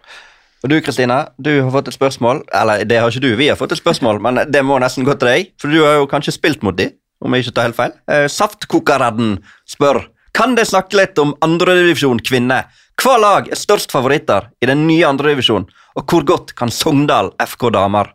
Og 0.63 0.69
du, 0.71 0.77
Kristine, 0.81 1.17
du 1.37 1.51
har 1.61 1.69
fått 1.75 1.89
et 1.91 1.97
spørsmål. 1.97 2.41
Eller 2.55 2.85
det 2.87 2.97
har 3.03 3.11
ikke 3.11 3.21
du, 3.25 3.35
vi 3.35 3.49
har 3.51 3.57
fått 3.59 3.73
et 3.75 3.81
spørsmål, 3.83 4.21
men 4.23 4.45
det 4.49 4.61
må 4.65 4.79
nesten 4.79 5.03
gå 5.05 5.13
til 5.19 5.27
deg. 5.29 5.49
For 5.61 5.67
du 5.69 5.81
har 5.83 5.99
jo 5.99 6.07
kanskje 6.09 6.33
spilt 6.37 6.63
mot 6.63 6.77
de, 6.79 6.89
om 7.21 7.35
jeg 7.35 7.43
ikke 7.45 7.53
tar 7.57 7.67
helt 7.69 7.77
feil. 7.77 7.93
Eh, 8.09 8.25
Saftkokeredden 8.31 9.37
spør 9.69 10.05
kan 10.33 10.55
det 10.57 10.65
snakke 10.69 10.97
litt 10.97 11.19
om 11.21 11.35
andredivisjon 11.45 12.21
kvinner. 12.25 12.69
Hva 13.01 13.17
lag 13.21 13.49
er 13.51 13.59
størst 13.59 13.93
favoritter 13.93 14.49
i 14.61 14.69
den 14.69 14.85
nye 14.87 15.05
andredivisjonen, 15.07 15.67
og 15.97 16.09
hvor 16.09 16.25
godt 16.25 16.53
kan 16.57 16.71
Sogndal 16.73 17.31
FK 17.41 17.69
damer 17.73 18.09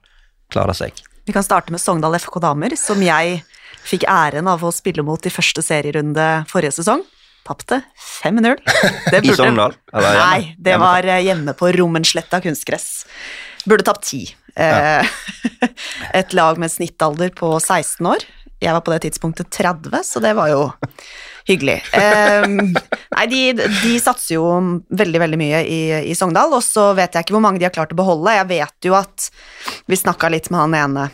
klare 0.53 0.75
seg? 0.75 0.99
Vi 1.29 1.35
kan 1.35 1.45
starte 1.45 1.75
med 1.75 1.83
Sogndal 1.83 2.17
FK 2.17 2.41
Damer, 2.41 2.73
som 2.81 3.03
jeg 3.05 3.43
fikk 3.85 4.07
æren 4.09 4.49
av 4.49 4.63
å 4.65 4.73
spille 4.73 5.05
mot 5.05 5.27
i 5.29 5.33
første 5.33 5.61
serierunde 5.65 6.25
forrige 6.49 6.79
sesong. 6.79 7.03
Tapte 7.45 7.83
5-0. 8.25 8.57
Det 9.13 9.21
I 9.25 9.35
Sogndal? 9.37 9.77
Nei, 9.93 10.55
det 10.57 10.79
var 10.81 11.05
eh, 11.05 11.23
hjemme 11.27 11.55
på 11.57 11.71
Rommensletta 11.77 12.41
kunstgress. 12.45 13.05
Burde 13.69 13.87
tapt 13.87 14.09
ti. 14.09 14.23
Ja. 14.57 15.05
et 16.19 16.33
lag 16.37 16.59
med 16.61 16.73
snittalder 16.73 17.31
på 17.37 17.55
16 17.61 18.09
år. 18.09 18.25
Jeg 18.59 18.75
var 18.75 18.83
på 18.83 18.93
det 18.95 19.05
tidspunktet 19.07 19.53
30, 19.55 20.01
så 20.05 20.25
det 20.25 20.33
var 20.37 20.51
jo 20.51 20.63
hyggelig. 21.49 21.79
Um, 21.93 22.75
nei, 23.17 23.27
de, 23.31 23.41
de 23.59 23.95
satser 24.03 24.37
jo 24.37 24.49
veldig, 24.89 25.23
veldig 25.25 25.39
mye 25.41 25.63
i, 25.65 25.81
i 26.11 26.17
Sogndal, 26.19 26.53
og 26.57 26.65
så 26.65 26.91
vet 26.99 27.17
jeg 27.17 27.27
ikke 27.27 27.37
hvor 27.37 27.45
mange 27.45 27.63
de 27.63 27.69
har 27.69 27.75
klart 27.75 27.95
å 27.95 27.99
beholde. 27.99 28.37
Jeg 28.37 28.51
vet 28.53 28.91
jo 28.91 28.99
at 28.99 29.31
vi 29.89 29.99
snakka 29.99 30.31
litt 30.33 30.53
med 30.53 30.63
han 30.67 30.79
ene 30.83 31.09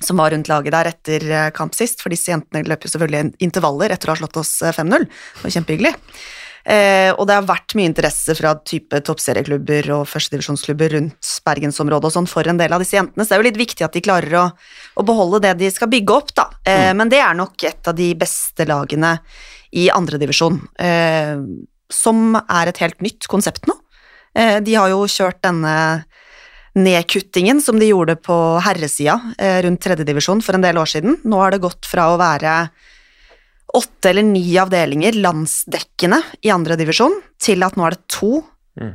som 0.00 0.16
var 0.16 0.32
rundt 0.32 0.48
laget 0.48 0.72
der 0.72 0.88
etter 0.88 1.24
eh, 1.28 1.48
kamp 1.56 1.74
sist, 1.76 2.00
for 2.00 2.12
disse 2.12 2.32
jentene 2.32 2.64
løper 2.64 2.88
jo 2.88 2.94
selvfølgelig 2.94 3.34
intervaller 3.44 3.92
etter 3.92 4.08
å 4.08 4.14
ha 4.14 4.20
slått 4.22 4.38
oss 4.40 4.54
eh, 4.64 4.72
5-0. 4.72 5.04
Det 5.04 5.44
var 5.44 5.56
kjempehyggelig. 5.58 5.92
Eh, 6.64 7.10
og 7.14 7.24
det 7.28 7.36
har 7.38 7.46
vært 7.48 7.72
mye 7.76 7.88
interesse 7.88 8.34
fra 8.36 8.52
type 8.68 8.98
toppserieklubber 9.06 9.86
og 9.96 10.08
førstedivisjonsklubber 10.10 10.92
rundt 10.96 11.30
bergensområdet 11.46 12.10
og 12.10 12.16
sånn 12.18 12.28
for 12.28 12.48
en 12.48 12.60
del 12.60 12.74
av 12.76 12.84
disse 12.84 12.98
jentene, 12.98 13.24
så 13.24 13.32
det 13.32 13.38
er 13.38 13.42
jo 13.42 13.48
litt 13.48 13.62
viktig 13.62 13.86
at 13.86 13.96
de 13.96 14.04
klarer 14.04 14.36
å, 14.42 14.44
å 15.00 15.06
beholde 15.08 15.40
det 15.46 15.54
de 15.62 15.70
skal 15.72 15.88
bygge 15.92 16.18
opp, 16.18 16.34
da. 16.36 16.50
Eh, 16.68 16.90
Men 16.96 17.12
det 17.12 17.22
er 17.24 17.38
nok 17.38 17.64
et 17.64 17.88
av 17.88 17.96
de 17.96 18.12
beste 18.18 18.68
lagene 18.68 19.18
i 19.72 19.88
andredivisjon, 19.92 20.58
eh, 20.78 21.38
som 21.90 22.36
er 22.40 22.70
et 22.70 22.80
helt 22.82 23.00
nytt 23.04 23.28
konsept 23.30 23.68
nå. 23.70 23.76
Eh, 24.34 24.58
de 24.64 24.76
har 24.78 24.90
jo 24.92 25.06
kjørt 25.10 25.42
denne 25.42 26.04
nedkuttingen 26.78 27.58
som 27.62 27.80
de 27.80 27.88
gjorde 27.90 28.14
på 28.22 28.34
herresida 28.62 29.16
eh, 29.38 29.58
rundt 29.66 29.82
tredjedivisjon 29.82 30.42
for 30.42 30.56
en 30.56 30.64
del 30.64 30.78
år 30.78 30.90
siden. 30.90 31.18
Nå 31.26 31.42
har 31.42 31.54
det 31.54 31.64
gått 31.64 31.88
fra 31.88 32.12
å 32.12 32.20
være 32.20 32.54
åtte 33.74 34.10
eller 34.10 34.26
ni 34.26 34.44
avdelinger 34.58 35.18
landsdekkende 35.22 36.20
i 36.46 36.50
andre 36.50 36.78
divisjon, 36.78 37.20
til 37.38 37.62
at 37.62 37.76
nå 37.78 37.86
er 37.86 37.94
det 37.94 38.06
to 38.10 38.40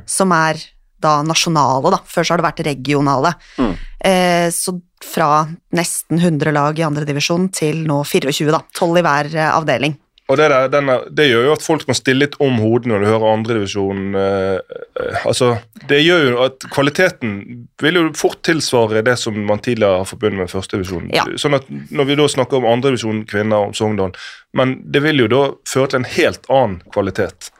som 0.08 0.32
er 0.34 0.58
da 1.02 1.20
nasjonale, 1.24 1.92
da. 1.94 2.00
Før 2.08 2.24
så 2.24 2.34
har 2.34 2.40
det 2.40 2.48
vært 2.48 2.64
regionale. 2.66 3.32
Mm. 3.60 3.72
Eh, 4.10 4.48
så 4.54 4.76
fra 5.04 5.44
nesten 5.76 6.18
100 6.18 6.54
lag 6.56 6.78
i 6.78 6.84
andre 6.86 7.06
divisjon 7.08 7.50
til 7.54 7.84
nå 7.88 8.00
24, 8.06 8.50
da. 8.54 8.62
12 8.74 9.00
i 9.00 9.04
hver 9.06 9.30
eh, 9.34 9.52
avdeling. 9.52 9.96
Og 10.26 10.38
det, 10.40 10.48
der, 10.50 10.70
denne, 10.72 10.96
det 11.14 11.28
gjør 11.28 11.44
jo 11.46 11.52
at 11.54 11.62
folk 11.62 11.84
må 11.86 11.94
stille 11.94 12.24
litt 12.24 12.34
om 12.42 12.56
hodet 12.58 12.90
når 12.90 13.02
du 13.02 13.06
hører 13.06 13.26
andredivisjon. 13.30 14.00
Eh, 14.18 14.78
eh, 14.98 15.26
altså, 15.28 15.52
det 15.86 16.00
gjør 16.02 16.24
jo 16.24 16.40
at 16.42 16.66
kvaliteten 16.74 17.36
vil 17.82 18.00
jo 18.00 18.02
fort 18.18 18.40
tilsvare 18.46 19.04
det 19.06 19.14
som 19.22 19.38
man 19.46 19.62
tidligere 19.62 20.02
har 20.02 20.10
forbundet 20.10 20.42
med 20.42 20.50
førstedivisjon. 20.50 21.12
Ja. 21.14 21.28
Sånn 21.38 21.54
at 21.58 21.70
når 21.70 22.10
vi 22.10 22.18
da 22.18 22.26
snakker 22.32 22.58
om 22.58 22.66
andredivisjon 22.72 23.22
kvinner 23.30 23.68
om 23.68 23.76
Sogndal, 23.76 24.16
men 24.56 24.76
det 24.82 25.04
vil 25.04 25.22
jo 25.22 25.30
da 25.30 25.42
føre 25.68 25.92
til 25.92 26.02
en 26.02 26.10
helt 26.16 26.50
annen 26.50 26.78
kvalitet. 26.94 27.52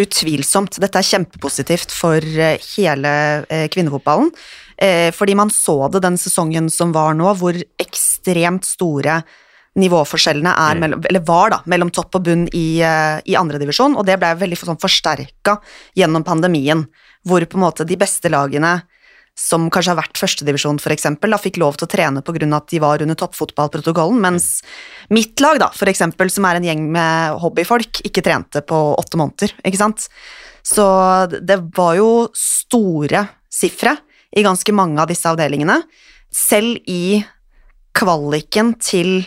Utvilsomt. 0.00 0.80
Dette 0.82 1.00
er 1.00 1.10
kjempepositivt 1.14 1.94
for 1.94 2.20
eh, 2.20 2.58
hele 2.74 3.12
eh, 3.48 3.68
kvinnefotballen. 3.72 4.32
Eh, 4.80 5.10
fordi 5.16 5.36
man 5.36 5.52
så 5.52 5.76
det 5.92 6.02
den 6.04 6.16
sesongen 6.20 6.68
som 6.72 6.92
var 6.96 7.16
nå, 7.16 7.32
hvor 7.40 7.56
ekstremt 7.80 8.68
store 8.68 9.22
nivåforskjellene 9.78 10.52
er 10.66 10.78
mellom, 10.82 11.02
eller 11.06 11.22
var 11.26 11.52
da, 11.54 11.60
mellom 11.70 11.92
topp 11.94 12.18
og 12.18 12.24
bunn 12.26 12.46
i, 12.56 12.80
eh, 12.82 13.20
i 13.30 13.36
andredivisjon, 13.38 13.94
og 13.96 14.06
det 14.06 14.18
ble 14.18 14.32
veldig 14.40 14.58
sånn 14.58 14.80
forsterka 14.82 15.60
gjennom 15.98 16.26
pandemien, 16.26 16.86
hvor 17.26 17.44
på 17.46 17.58
en 17.58 17.66
måte 17.68 17.86
de 17.86 17.98
beste 18.00 18.32
lagene 18.32 18.80
som 19.38 19.68
kanskje 19.72 19.94
har 19.94 20.00
vært 20.02 20.18
førstedivisjon, 20.20 20.80
eksempel, 20.92 21.32
fikk 21.38 21.60
lov 21.62 21.78
til 21.78 21.86
å 21.86 21.90
trene 21.90 22.20
av 22.20 22.56
at 22.58 22.68
de 22.68 22.80
var 22.82 23.00
under 23.00 23.16
toppfotballprotokollen, 23.16 24.20
mens 24.20 24.60
mitt 25.08 25.40
lag, 25.40 25.58
da, 25.62 25.70
for 25.72 25.88
eksempel, 25.88 26.28
som 26.30 26.44
er 26.44 26.58
en 26.58 26.66
gjeng 26.66 26.90
med 26.92 27.40
hobbyfolk, 27.40 28.02
ikke 28.04 28.24
trente 28.26 28.60
på 28.60 28.78
åtte 28.98 29.16
måneder, 29.16 29.54
ikke 29.64 29.80
sant? 29.80 30.08
Så 30.66 30.84
det 31.30 31.56
var 31.76 31.96
jo 31.96 32.28
store 32.36 33.24
sifre 33.48 33.96
i 34.36 34.44
ganske 34.44 34.74
mange 34.76 35.00
av 35.00 35.08
disse 35.08 35.30
avdelingene. 35.30 35.80
Selv 36.30 36.76
i 36.90 37.22
kvaliken 37.96 38.74
til 38.82 39.22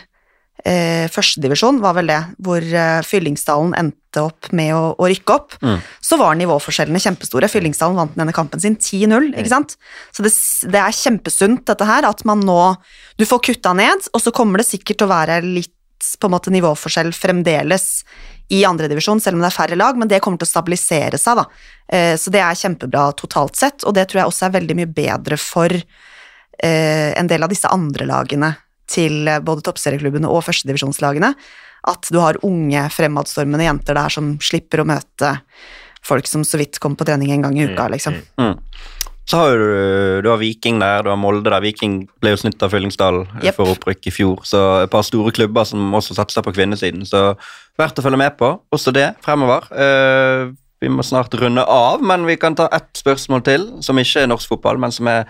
eh, 0.66 1.08
førstedivisjon, 1.12 1.82
var 1.84 1.96
vel 1.98 2.10
det, 2.12 2.20
hvor 2.44 2.64
eh, 2.64 3.02
Fyllingsdalen 3.06 3.74
endte 3.80 4.24
opp 4.24 4.52
med 4.54 4.74
å, 4.78 4.94
å 4.96 5.08
rykke 5.10 5.34
opp, 5.34 5.56
så 6.04 6.18
var 6.22 6.36
nivåforskjellene 6.38 7.02
kjempestore. 7.02 7.50
Fyllingsdalen 7.50 7.98
vant 7.98 8.18
denne 8.18 8.36
kampen 8.36 8.62
sin 8.62 8.76
10-0, 8.78 9.32
ikke 9.34 9.50
sant? 9.50 9.78
Så 10.14 10.24
det, 10.26 10.34
det 10.70 10.80
er 10.80 10.94
kjempesunt 10.94 11.66
dette 11.70 11.88
her, 11.90 12.06
at 12.06 12.24
man 12.26 12.44
nå 12.46 12.76
Du 13.18 13.26
får 13.30 13.42
kutta 13.46 13.74
ned, 13.78 14.08
og 14.14 14.22
så 14.22 14.32
kommer 14.34 14.62
det 14.62 14.68
sikkert 14.70 14.98
til 15.02 15.08
å 15.10 15.14
være 15.14 15.42
litt 15.46 15.74
på 16.20 16.28
en 16.28 16.34
måte 16.34 16.52
nivåforskjell 16.52 17.14
fremdeles 17.16 18.04
i 18.52 18.66
andredivisjon, 18.68 19.22
selv 19.24 19.38
om 19.38 19.44
det 19.44 19.50
er 19.52 19.56
færre 19.56 19.78
lag, 19.80 19.98
men 19.98 20.10
det 20.12 20.20
kommer 20.24 20.42
til 20.42 20.50
å 20.50 20.52
stabilisere 20.52 21.18
seg, 21.22 21.40
da. 21.40 21.46
Eh, 21.88 22.16
Så 22.20 22.32
det 22.34 22.42
er 22.44 22.60
kjempebra 22.60 23.14
totalt 23.16 23.56
sett, 23.56 23.86
og 23.88 23.96
det 23.96 24.10
tror 24.10 24.24
jeg 24.24 24.32
også 24.32 24.46
er 24.50 24.58
veldig 24.60 24.76
mye 24.82 24.92
bedre 24.92 25.38
for 25.40 25.72
eh, 25.72 27.10
en 27.18 27.30
del 27.32 27.44
av 27.44 27.50
disse 27.54 27.72
andre 27.72 28.06
lagene 28.10 28.52
til 28.94 29.28
eh, 29.28 29.42
både 29.44 29.66
toppserieklubbene 29.68 30.30
og 30.30 30.46
førstedivisjonslagene. 30.48 31.34
At 31.90 32.10
du 32.14 32.20
har 32.24 32.40
unge, 32.48 32.88
fremadstormende 32.96 33.68
jenter 33.68 33.98
der 34.00 34.14
som 34.14 34.36
slipper 34.44 34.84
å 34.84 34.88
møte 34.88 35.36
folk 36.04 36.28
som 36.28 36.44
så 36.48 36.60
vidt 36.60 36.80
kommer 36.84 37.00
på 37.00 37.08
trening 37.08 37.32
en 37.34 37.46
gang 37.46 37.58
i 37.58 37.66
uka, 37.68 37.88
liksom. 37.92 38.16
Mm. 38.40 38.58
Så 39.24 39.40
har 39.40 39.56
du, 39.56 40.22
du 40.24 40.28
har 40.28 40.40
Viking 40.42 40.82
der, 40.82 41.06
du 41.06 41.10
har 41.12 41.20
Molde 41.20 41.48
der. 41.48 41.64
Viking 41.64 42.02
ble 42.20 42.34
jo 42.34 42.42
snytt 42.42 42.64
av 42.64 42.74
Fyllingsdal 42.74 43.22
yep. 43.40 43.56
For 43.56 43.72
opprykk 43.72 44.10
i 44.10 44.12
fjor. 44.12 44.44
Så 44.48 44.60
et 44.84 44.92
par 44.92 45.06
store 45.08 45.32
klubber 45.36 45.68
som 45.68 45.96
også 45.96 46.18
satser 46.18 46.44
på 46.44 46.52
kvinnesiden. 46.56 47.06
Så 47.08 47.30
verdt 47.80 48.02
å 48.02 48.04
følge 48.04 48.20
med 48.20 48.36
på, 48.40 48.52
også 48.76 48.92
det 48.96 49.14
fremover. 49.24 49.70
Uh, 49.72 50.52
vi 50.84 50.92
må 50.92 51.06
snart 51.08 51.32
runde 51.40 51.64
av, 51.64 52.04
men 52.04 52.28
vi 52.28 52.36
kan 52.40 52.58
ta 52.60 52.68
ett 52.76 52.92
spørsmål 53.00 53.46
til, 53.48 53.70
som 53.86 54.00
ikke 54.00 54.26
er 54.26 54.32
norsk 54.32 54.52
fotball, 54.52 54.82
men 54.84 54.92
som 54.92 55.08
er 55.08 55.30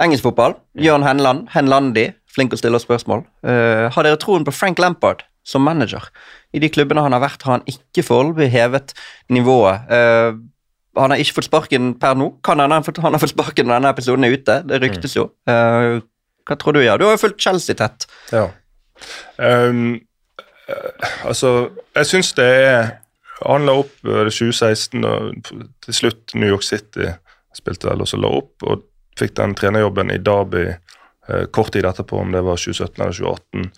engelsk 0.00 0.24
fotball. 0.24 0.56
Jørn 0.80 1.04
Henland, 1.04 1.50
Henlandi, 1.52 2.08
flink 2.36 2.54
å 2.54 2.60
stille 2.60 2.80
spørsmål. 2.82 3.24
Uh, 3.46 3.86
har 3.92 4.06
dere 4.06 4.20
troen 4.20 4.46
på 4.46 4.54
Frank 4.54 4.80
Lampard 4.82 5.24
som 5.46 5.64
manager? 5.66 6.10
I 6.56 6.62
de 6.62 6.70
klubbene 6.72 7.04
han 7.04 7.16
har 7.16 7.24
vært, 7.24 7.46
har 7.46 7.58
han 7.58 7.66
ikke 7.70 8.04
foreløpig 8.06 8.50
hevet 8.52 8.94
nivået. 9.32 9.88
Uh, 9.90 10.36
han 10.96 11.12
har 11.12 11.20
ikke 11.20 11.38
fått 11.40 11.50
sparken 11.50 11.94
per 12.00 12.16
nå. 12.16 12.30
Kan 12.46 12.62
han, 12.62 12.72
han 12.72 12.84
har 13.16 13.22
fått 13.22 13.34
sparken 13.34 13.68
når 13.68 13.80
denne 13.80 13.96
episoden 13.96 14.28
er 14.28 14.36
ute. 14.36 14.60
Det 14.68 14.80
ryktes 14.84 15.16
jo. 15.18 15.28
Uh, 15.48 16.04
hva 16.46 16.56
tror 16.60 16.76
du, 16.76 16.84
ja? 16.84 16.94
Du 16.96 17.04
har 17.08 17.16
jo 17.16 17.24
fulgt 17.26 17.42
Chelsea 17.42 17.76
tett. 17.76 18.06
Ja. 18.32 18.48
Eh, 19.38 19.72
altså, 21.24 21.70
jeg 21.96 22.08
syns 22.10 22.32
det 22.38 22.46
er 22.46 22.86
Han 23.44 23.66
la 23.68 23.74
opp 23.82 23.92
eh, 24.08 24.30
2016, 24.32 25.04
og 25.04 25.50
til 25.84 25.94
slutt 25.94 26.32
New 26.34 26.48
York 26.48 26.64
City 26.64 27.10
spilte 27.56 27.90
vel 27.90 28.00
og 28.00 28.08
så 28.08 28.16
la 28.20 28.30
opp, 28.32 28.64
og 28.64 28.86
fikk 29.20 29.34
den 29.36 29.52
trenerjobben 29.56 30.12
i 30.12 30.20
Derby 30.20 30.70
kort 31.52 31.72
tid 31.74 31.86
etterpå, 31.88 32.20
om 32.22 32.34
det 32.34 32.44
var 32.46 32.60
2017 32.60 33.02
eller 33.02 33.16
2018. 33.16 33.70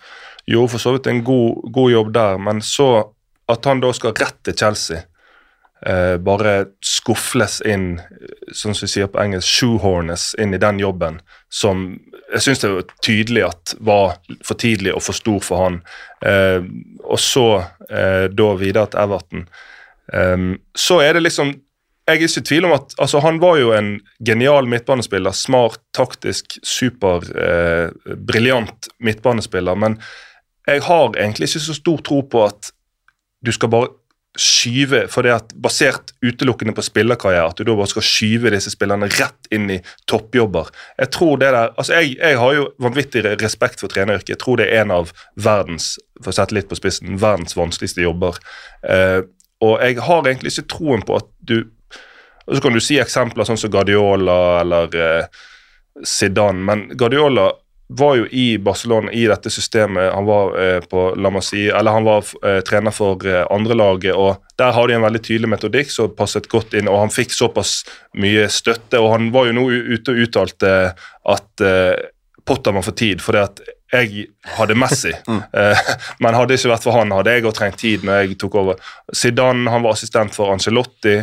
Gjorde 0.49 0.71
for 0.73 0.83
så 0.83 0.93
vidt 0.95 1.07
en 1.09 1.23
god, 1.25 1.71
god 1.73 1.91
jobb 1.91 2.11
der, 2.13 2.37
men 2.37 2.61
så 2.65 2.89
at 3.49 3.65
han 3.65 3.81
da 3.81 3.89
skal 3.95 4.13
rett 4.17 4.37
til 4.45 4.57
Chelsea 4.57 5.01
eh, 5.85 6.17
bare 6.21 6.53
skuffles 6.85 7.59
inn, 7.65 7.99
eh, 7.99 8.53
sånn 8.53 8.77
som 8.77 8.85
vi 8.85 8.93
sier 8.93 9.09
på 9.11 9.21
engelsk, 9.21 9.47
shoehornes 9.47 10.33
inn 10.41 10.53
i 10.53 10.61
den 10.61 10.81
jobben, 10.81 11.19
som 11.49 11.87
jeg 12.29 12.45
syns 12.45 12.61
det 12.61 12.71
var 12.73 12.91
tydelig 13.05 13.45
at 13.47 13.73
var 13.85 14.19
for 14.45 14.59
tidlig 14.61 14.93
og 14.93 15.01
for 15.01 15.17
stor 15.17 15.41
for 15.41 15.63
han. 15.65 15.79
Eh, 16.21 16.61
og 17.05 17.19
så 17.21 17.47
eh, 17.89 18.27
da 18.29 18.51
videre 18.59 18.91
til 18.91 19.01
Everton. 19.01 19.47
Eh, 20.13 20.45
så 20.77 21.01
er 21.05 21.17
det 21.17 21.25
liksom 21.25 21.55
Jeg 22.09 22.17
er 22.17 22.25
ikke 22.25 22.41
i 22.41 22.47
tvil 22.49 22.65
om 22.65 22.71
at 22.73 22.93
altså, 22.97 23.19
han 23.21 23.37
var 23.37 23.59
jo 23.59 23.69
en 23.77 23.89
genial 24.25 24.65
midtbanespiller. 24.65 25.35
Smart, 25.37 25.77
taktisk, 25.93 26.55
super, 26.65 27.21
eh, 27.37 28.15
briljant 28.17 28.89
midtbanespiller. 28.97 29.77
Men 29.77 29.99
jeg 30.65 30.81
har 30.87 31.13
egentlig 31.13 31.51
ikke 31.51 31.61
så 31.67 31.77
stor 31.77 32.01
tro 32.01 32.23
på 32.25 32.41
at 32.47 32.71
du 33.45 33.53
skal 33.53 33.69
bare 33.69 33.93
skyve 34.39 35.03
for 35.09 35.25
det 35.25 35.35
at 35.35 35.53
Basert 35.61 36.15
utelukkende 36.25 36.73
på 36.73 36.85
spillerkarriere, 36.85 37.49
at 37.49 37.61
du 37.61 37.67
da 37.67 37.77
bare 37.77 37.93
skal 37.93 38.05
skyve 38.05 38.53
disse 38.53 38.73
spillerne 38.73 39.09
rett 39.13 39.49
inn 39.53 39.69
i 39.69 39.79
toppjobber. 40.09 40.69
Jeg 40.97 41.13
tror 41.13 41.37
det 41.37 41.53
der, 41.53 41.73
altså 41.77 41.99
jeg, 41.99 42.17
jeg 42.17 42.41
har 42.41 42.53
jo 42.57 42.67
vanvittig 42.81 43.25
respekt 43.41 43.81
for 43.81 43.91
treneryrket. 43.91 44.33
Jeg 44.33 44.41
tror 44.41 44.57
det 44.57 44.69
er 44.69 44.81
en 44.81 44.97
av 44.97 45.13
verdens 45.37 45.97
for 46.23 46.33
å 46.33 46.39
sette 46.41 46.57
litt 46.57 46.69
på 46.69 46.77
spissen, 46.77 47.19
verdens 47.21 47.57
vanskeligste 47.57 48.05
jobber. 48.05 48.41
Eh, 48.81 49.19
og 49.61 49.81
jeg 49.83 49.99
har 50.07 50.23
egentlig 50.23 50.55
ikke 50.55 50.71
troen 50.71 51.05
på 51.05 51.19
at 51.19 51.29
du 51.45 51.59
og 52.49 52.55
Så 52.55 52.61
kan 52.65 52.73
du 52.73 52.81
si 52.81 52.97
eksempler 52.97 53.45
sånn 53.45 53.59
som 53.61 53.71
Guardiola 53.71 54.37
eller 54.63 54.95
eh, 54.97 55.41
Zidane, 56.05 56.63
men 56.65 56.87
Guardiola 56.97 57.51
var 57.91 58.15
jo 58.15 58.25
i 58.25 58.57
Barcelona 58.57 59.11
i 59.11 59.23
dette 59.25 59.49
systemet. 59.49 60.11
Han 60.13 60.25
var 60.25 60.53
eh, 60.61 60.79
på 60.79 61.07
La 61.17 61.29
Masie, 61.33 61.73
eller 61.73 61.91
han 61.91 62.05
var 62.05 62.25
eh, 62.45 62.59
trener 62.65 62.93
for 62.93 63.25
eh, 63.25 63.41
andrelaget, 63.49 64.13
og 64.13 64.43
der 64.61 64.75
har 64.75 64.87
de 64.87 64.97
en 64.97 65.05
veldig 65.05 65.21
tydelig 65.25 65.49
metodikk 65.49 65.89
som 65.93 66.13
passet 66.17 66.49
godt 66.51 66.75
inn, 66.77 66.89
og 66.89 66.99
han 67.01 67.13
fikk 67.13 67.33
såpass 67.33 67.79
mye 68.21 68.45
støtte, 68.53 69.01
og 69.01 69.15
han 69.15 69.31
var 69.33 69.49
jo 69.49 69.57
nå 69.57 69.65
ute 69.73 70.13
og 70.13 70.23
uttalte 70.27 70.73
at 71.33 71.65
eh, 71.65 72.07
Potter 72.49 72.73
må 72.73 72.81
for 72.81 72.97
tid, 72.97 73.21
fordi 73.21 73.41
at 73.41 73.59
jeg 73.93 74.27
hadde 74.55 74.77
Messi, 74.77 75.15
eh, 75.61 75.89
men 76.21 76.37
hadde 76.37 76.53
det 76.53 76.61
ikke 76.61 76.75
vært 76.75 76.85
for 76.85 76.97
han, 76.97 77.17
hadde 77.17 77.35
jeg 77.39 77.57
trengt 77.57 77.81
tid 77.81 78.05
når 78.05 78.21
jeg 78.21 78.37
tok 78.41 78.61
over. 78.61 78.93
Zidane 79.09 79.69
han 79.73 79.85
var 79.85 79.97
assistent 79.97 80.37
for 80.37 80.53
Ancelotti. 80.53 81.17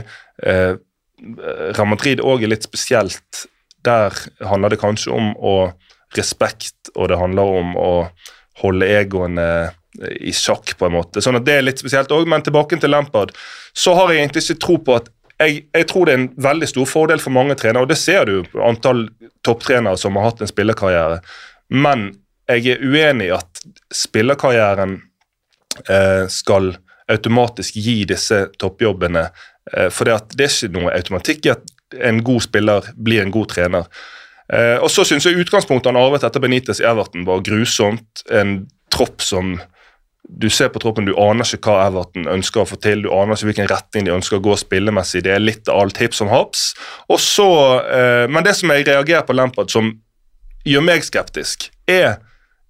Eh, 1.22 1.68
Real 1.72 1.90
Madrid 1.90 2.22
òg 2.24 2.44
er 2.44 2.52
litt 2.54 2.66
spesielt 2.66 3.46
der 3.86 4.14
handler 4.42 4.72
det 4.74 4.80
kanskje 4.82 5.12
om 5.14 5.32
å 5.38 5.56
respekt, 6.16 6.90
og 6.94 7.10
det 7.10 7.18
handler 7.20 7.58
om 7.60 7.76
å 7.78 7.90
holde 8.62 8.88
egoene 8.88 9.46
i 10.20 10.32
sjakk, 10.34 10.74
på 10.78 10.88
en 10.88 10.96
måte. 10.96 11.22
Sånn 11.24 11.38
at 11.38 11.44
Det 11.46 11.54
er 11.56 11.64
litt 11.64 11.80
spesielt 11.80 12.12
òg, 12.12 12.26
men 12.28 12.42
tilbake 12.42 12.78
til 12.80 12.90
Lampard. 12.92 13.32
Så 13.74 13.94
har 13.94 14.12
jeg 14.12 14.24
egentlig 14.24 14.44
ikke 14.44 14.64
tro 14.64 14.76
på 14.78 14.96
at 14.96 15.10
jeg, 15.38 15.66
jeg, 15.72 15.86
tror 15.88 16.06
det 16.06 16.14
er 16.14 16.20
en 16.22 16.30
veldig 16.46 16.68
stor 16.68 16.86
fordel 16.88 17.20
for 17.20 17.34
mange 17.34 17.56
trenere, 17.60 17.84
og 17.84 17.90
det 17.90 17.98
ser 18.00 18.24
du 18.28 18.46
på 18.48 18.62
antall 18.64 19.06
topptrenere 19.44 19.98
som 20.00 20.16
har 20.16 20.30
hatt 20.30 20.40
en 20.40 20.50
spillerkarriere. 20.50 21.20
Men 21.68 22.08
jeg 22.48 22.76
er 22.76 22.84
uenig 22.84 23.28
i 23.28 23.34
at 23.36 23.60
spillerkarrieren 23.92 24.96
eh, 25.90 26.24
skal 26.32 26.72
automatisk 27.12 27.76
gi 27.76 27.98
disse 28.08 28.46
toppjobbene. 28.58 29.26
Eh, 29.72 29.88
for 29.90 30.08
det, 30.08 30.18
det, 30.36 30.48
er 30.48 30.68
ikke 30.68 30.78
noe 30.78 30.94
automatikk 30.94 31.48
i 31.48 31.54
at 31.54 31.74
en 32.06 32.22
god 32.26 32.44
spiller 32.46 32.90
blir 32.96 33.22
en 33.22 33.34
god 33.34 33.50
trener. 33.54 33.88
Eh, 34.52 34.76
og 34.78 34.90
så 34.92 35.06
syns 35.06 35.26
jeg 35.26 35.38
utgangspunktet 35.42 35.90
han 35.90 35.98
arvet 35.98 36.26
etter 36.26 36.42
Benitez 36.42 36.82
i 36.82 36.86
Everton 36.86 37.26
var 37.26 37.42
grusomt. 37.46 38.22
En 38.30 38.60
tropp 38.94 39.24
som 39.24 39.56
du 40.26 40.48
ser 40.50 40.72
på 40.74 40.80
troppen, 40.82 41.06
du 41.06 41.14
aner 41.22 41.46
ikke 41.46 41.70
hva 41.70 41.86
Everton 41.86 42.26
ønsker 42.30 42.62
å 42.62 42.68
få 42.68 42.78
til. 42.82 43.04
Du 43.04 43.12
aner 43.14 43.36
ikke 43.36 43.50
hvilken 43.52 43.70
retning 43.70 44.08
de 44.08 44.14
ønsker 44.14 44.40
å 44.40 44.44
gå 44.44 44.56
spillemessig. 44.58 45.22
Det 45.26 45.34
er 45.34 45.42
litt 45.42 45.70
alt 45.70 46.00
hipp 46.02 46.16
som 46.18 46.30
haps. 46.32 46.72
Eh, 47.10 48.26
men 48.30 48.46
det 48.46 48.56
som 48.58 48.72
jeg 48.74 48.88
reagerer 48.88 49.26
på 49.26 49.36
Lampard, 49.36 49.70
som 49.70 49.92
gjør 50.66 50.82
meg 50.82 51.06
skeptisk, 51.06 51.68
er 51.86 52.18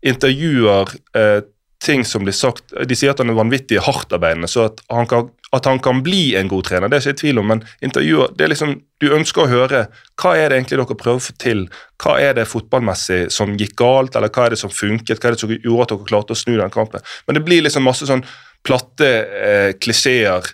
intervjuer 0.04 0.92
eh, 1.16 1.40
ting 1.82 2.04
som 2.04 2.24
blir 2.24 2.34
sagt 2.34 2.72
De 2.88 2.96
sier 2.96 3.12
at 3.12 3.20
han 3.20 3.30
er 3.30 3.36
vanvittig 3.36 3.82
hardtarbeidende, 3.84 4.48
så 4.48 4.66
at 4.70 4.80
han, 4.92 5.06
kan, 5.10 5.28
at 5.56 5.68
han, 5.68 5.80
kan, 5.82 6.02
bli 6.04 6.34
en 6.38 6.48
god 6.48 6.68
trener, 6.68 6.88
det 6.88 6.98
er 6.98 7.04
ikke 7.04 7.16
i 7.16 7.20
tvil 7.22 7.40
om, 7.42 7.50
men 7.52 7.62
intervjuer 7.84 8.32
det 8.36 8.46
er 8.46 8.52
liksom, 8.54 8.74
Du 9.02 9.10
ønsker 9.12 9.44
å 9.44 9.50
høre 9.50 9.82
hva 10.16 10.32
er 10.38 10.48
det 10.48 10.60
egentlig 10.60 10.80
dere 10.80 10.98
prøver 11.02 11.20
å 11.20 11.26
få 11.26 11.36
til? 11.42 11.66
Hva 12.02 12.16
er 12.22 12.36
det 12.38 12.48
fotballmessig 12.48 13.26
som 13.34 13.52
gikk 13.60 13.76
galt, 13.76 14.16
eller 14.16 14.32
hva 14.32 14.46
er 14.46 14.54
det 14.54 14.60
som 14.62 14.72
funket? 14.72 15.20
Hva 15.20 15.28
er 15.28 15.36
det 15.36 15.42
som 15.42 15.52
gjorde 15.52 15.84
at 15.84 15.92
dere 15.92 16.08
klarte 16.08 16.36
å 16.36 16.40
snu 16.40 16.54
den 16.56 16.72
kampen? 16.72 17.04
Men 17.26 17.36
det 17.36 17.44
blir 17.44 17.66
liksom 17.66 17.84
masse 17.84 18.08
sånn 18.08 18.24
platte 18.66 19.10
eh, 19.44 19.70
klisjeer. 19.76 20.48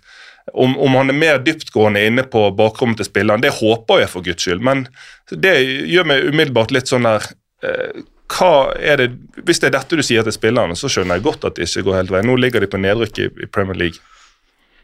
Om, 0.58 0.74
om, 0.74 0.96
han 0.98 1.12
er 1.12 1.16
mer 1.16 1.38
dyptgående 1.46 2.02
inne 2.02 2.24
på 2.26 2.48
bakrommet 2.58 2.98
til 2.98 3.06
spilleren, 3.06 3.44
det 3.44 3.54
håper 3.60 4.02
jeg 4.02 4.10
for 4.10 4.26
guds 4.26 4.42
skyld. 4.42 4.64
Men 4.66 4.88
det 5.30 5.54
gjør 5.62 6.08
meg 6.10 6.26
umiddelbart 6.26 6.74
litt 6.74 6.90
sånn 6.90 7.06
der 7.06 7.30
eh, 7.62 8.02
hva 8.32 8.72
er 8.78 9.00
det, 9.00 9.08
Hvis 9.44 9.60
det 9.60 9.70
er 9.70 9.76
dette 9.78 9.98
du 9.98 10.02
sier 10.04 10.24
til 10.24 10.34
spillerne, 10.34 10.76
så 10.78 10.90
skjønner 10.90 11.18
jeg 11.18 11.26
godt 11.26 11.46
at 11.48 11.58
det 11.58 11.68
ikke 11.68 11.86
går 11.88 11.98
helt 12.00 12.12
vei. 12.14 12.22
Nå 12.26 12.36
ligger 12.40 12.62
de 12.62 12.70
på 12.70 12.80
nedrykk 12.80 13.18
i, 13.18 13.28
i 13.44 13.48
Premier 13.50 13.78
League. 13.78 14.00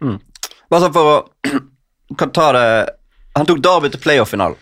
Mm. 0.05 0.19
Bare 0.69 0.85
sånn 0.85 0.95
for 0.95 1.11
å 1.13 1.59
kan 2.21 2.33
ta 2.35 2.53
det 2.55 2.69
Han 3.39 3.47
tok 3.49 3.61
Derby 3.63 3.91
til 3.93 4.03
playoff-finalen. 4.03 4.59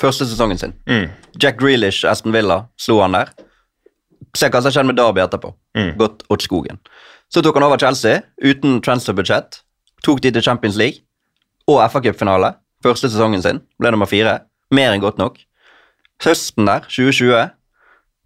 Første 0.00 0.26
sesongen 0.26 0.58
sin. 0.58 0.72
Mm. 0.88 1.10
Jack 1.40 1.58
Grealish, 1.60 2.06
Aston 2.08 2.32
Villa, 2.34 2.64
slo 2.80 2.98
han 3.02 3.14
der. 3.14 3.30
Se 4.34 4.48
hva 4.50 4.62
som 4.64 4.72
skjedde 4.72 4.88
med 4.90 4.98
Derby 4.98 5.22
etterpå. 5.22 5.52
Mm. 5.76 5.92
Gått 6.00 6.24
åt 6.32 6.46
skogen. 6.46 6.80
Så 7.30 7.42
tok 7.44 7.58
han 7.58 7.66
over 7.66 7.78
Chelsea 7.82 8.22
uten 8.42 8.80
transferbudsjett. 8.84 9.60
Tok 10.06 10.22
de 10.24 10.32
til 10.34 10.44
Champions 10.44 10.78
League 10.80 11.04
og 11.70 11.82
FA-cupfinale. 11.92 12.54
Første 12.84 13.10
sesongen 13.12 13.44
sin. 13.44 13.60
Ble 13.80 13.92
nummer 13.94 14.08
fire. 14.08 14.38
Mer 14.74 14.94
enn 14.94 15.04
godt 15.04 15.20
nok. 15.20 15.38
Høsten 16.24 16.68
der, 16.68 16.88
2020 16.88 17.52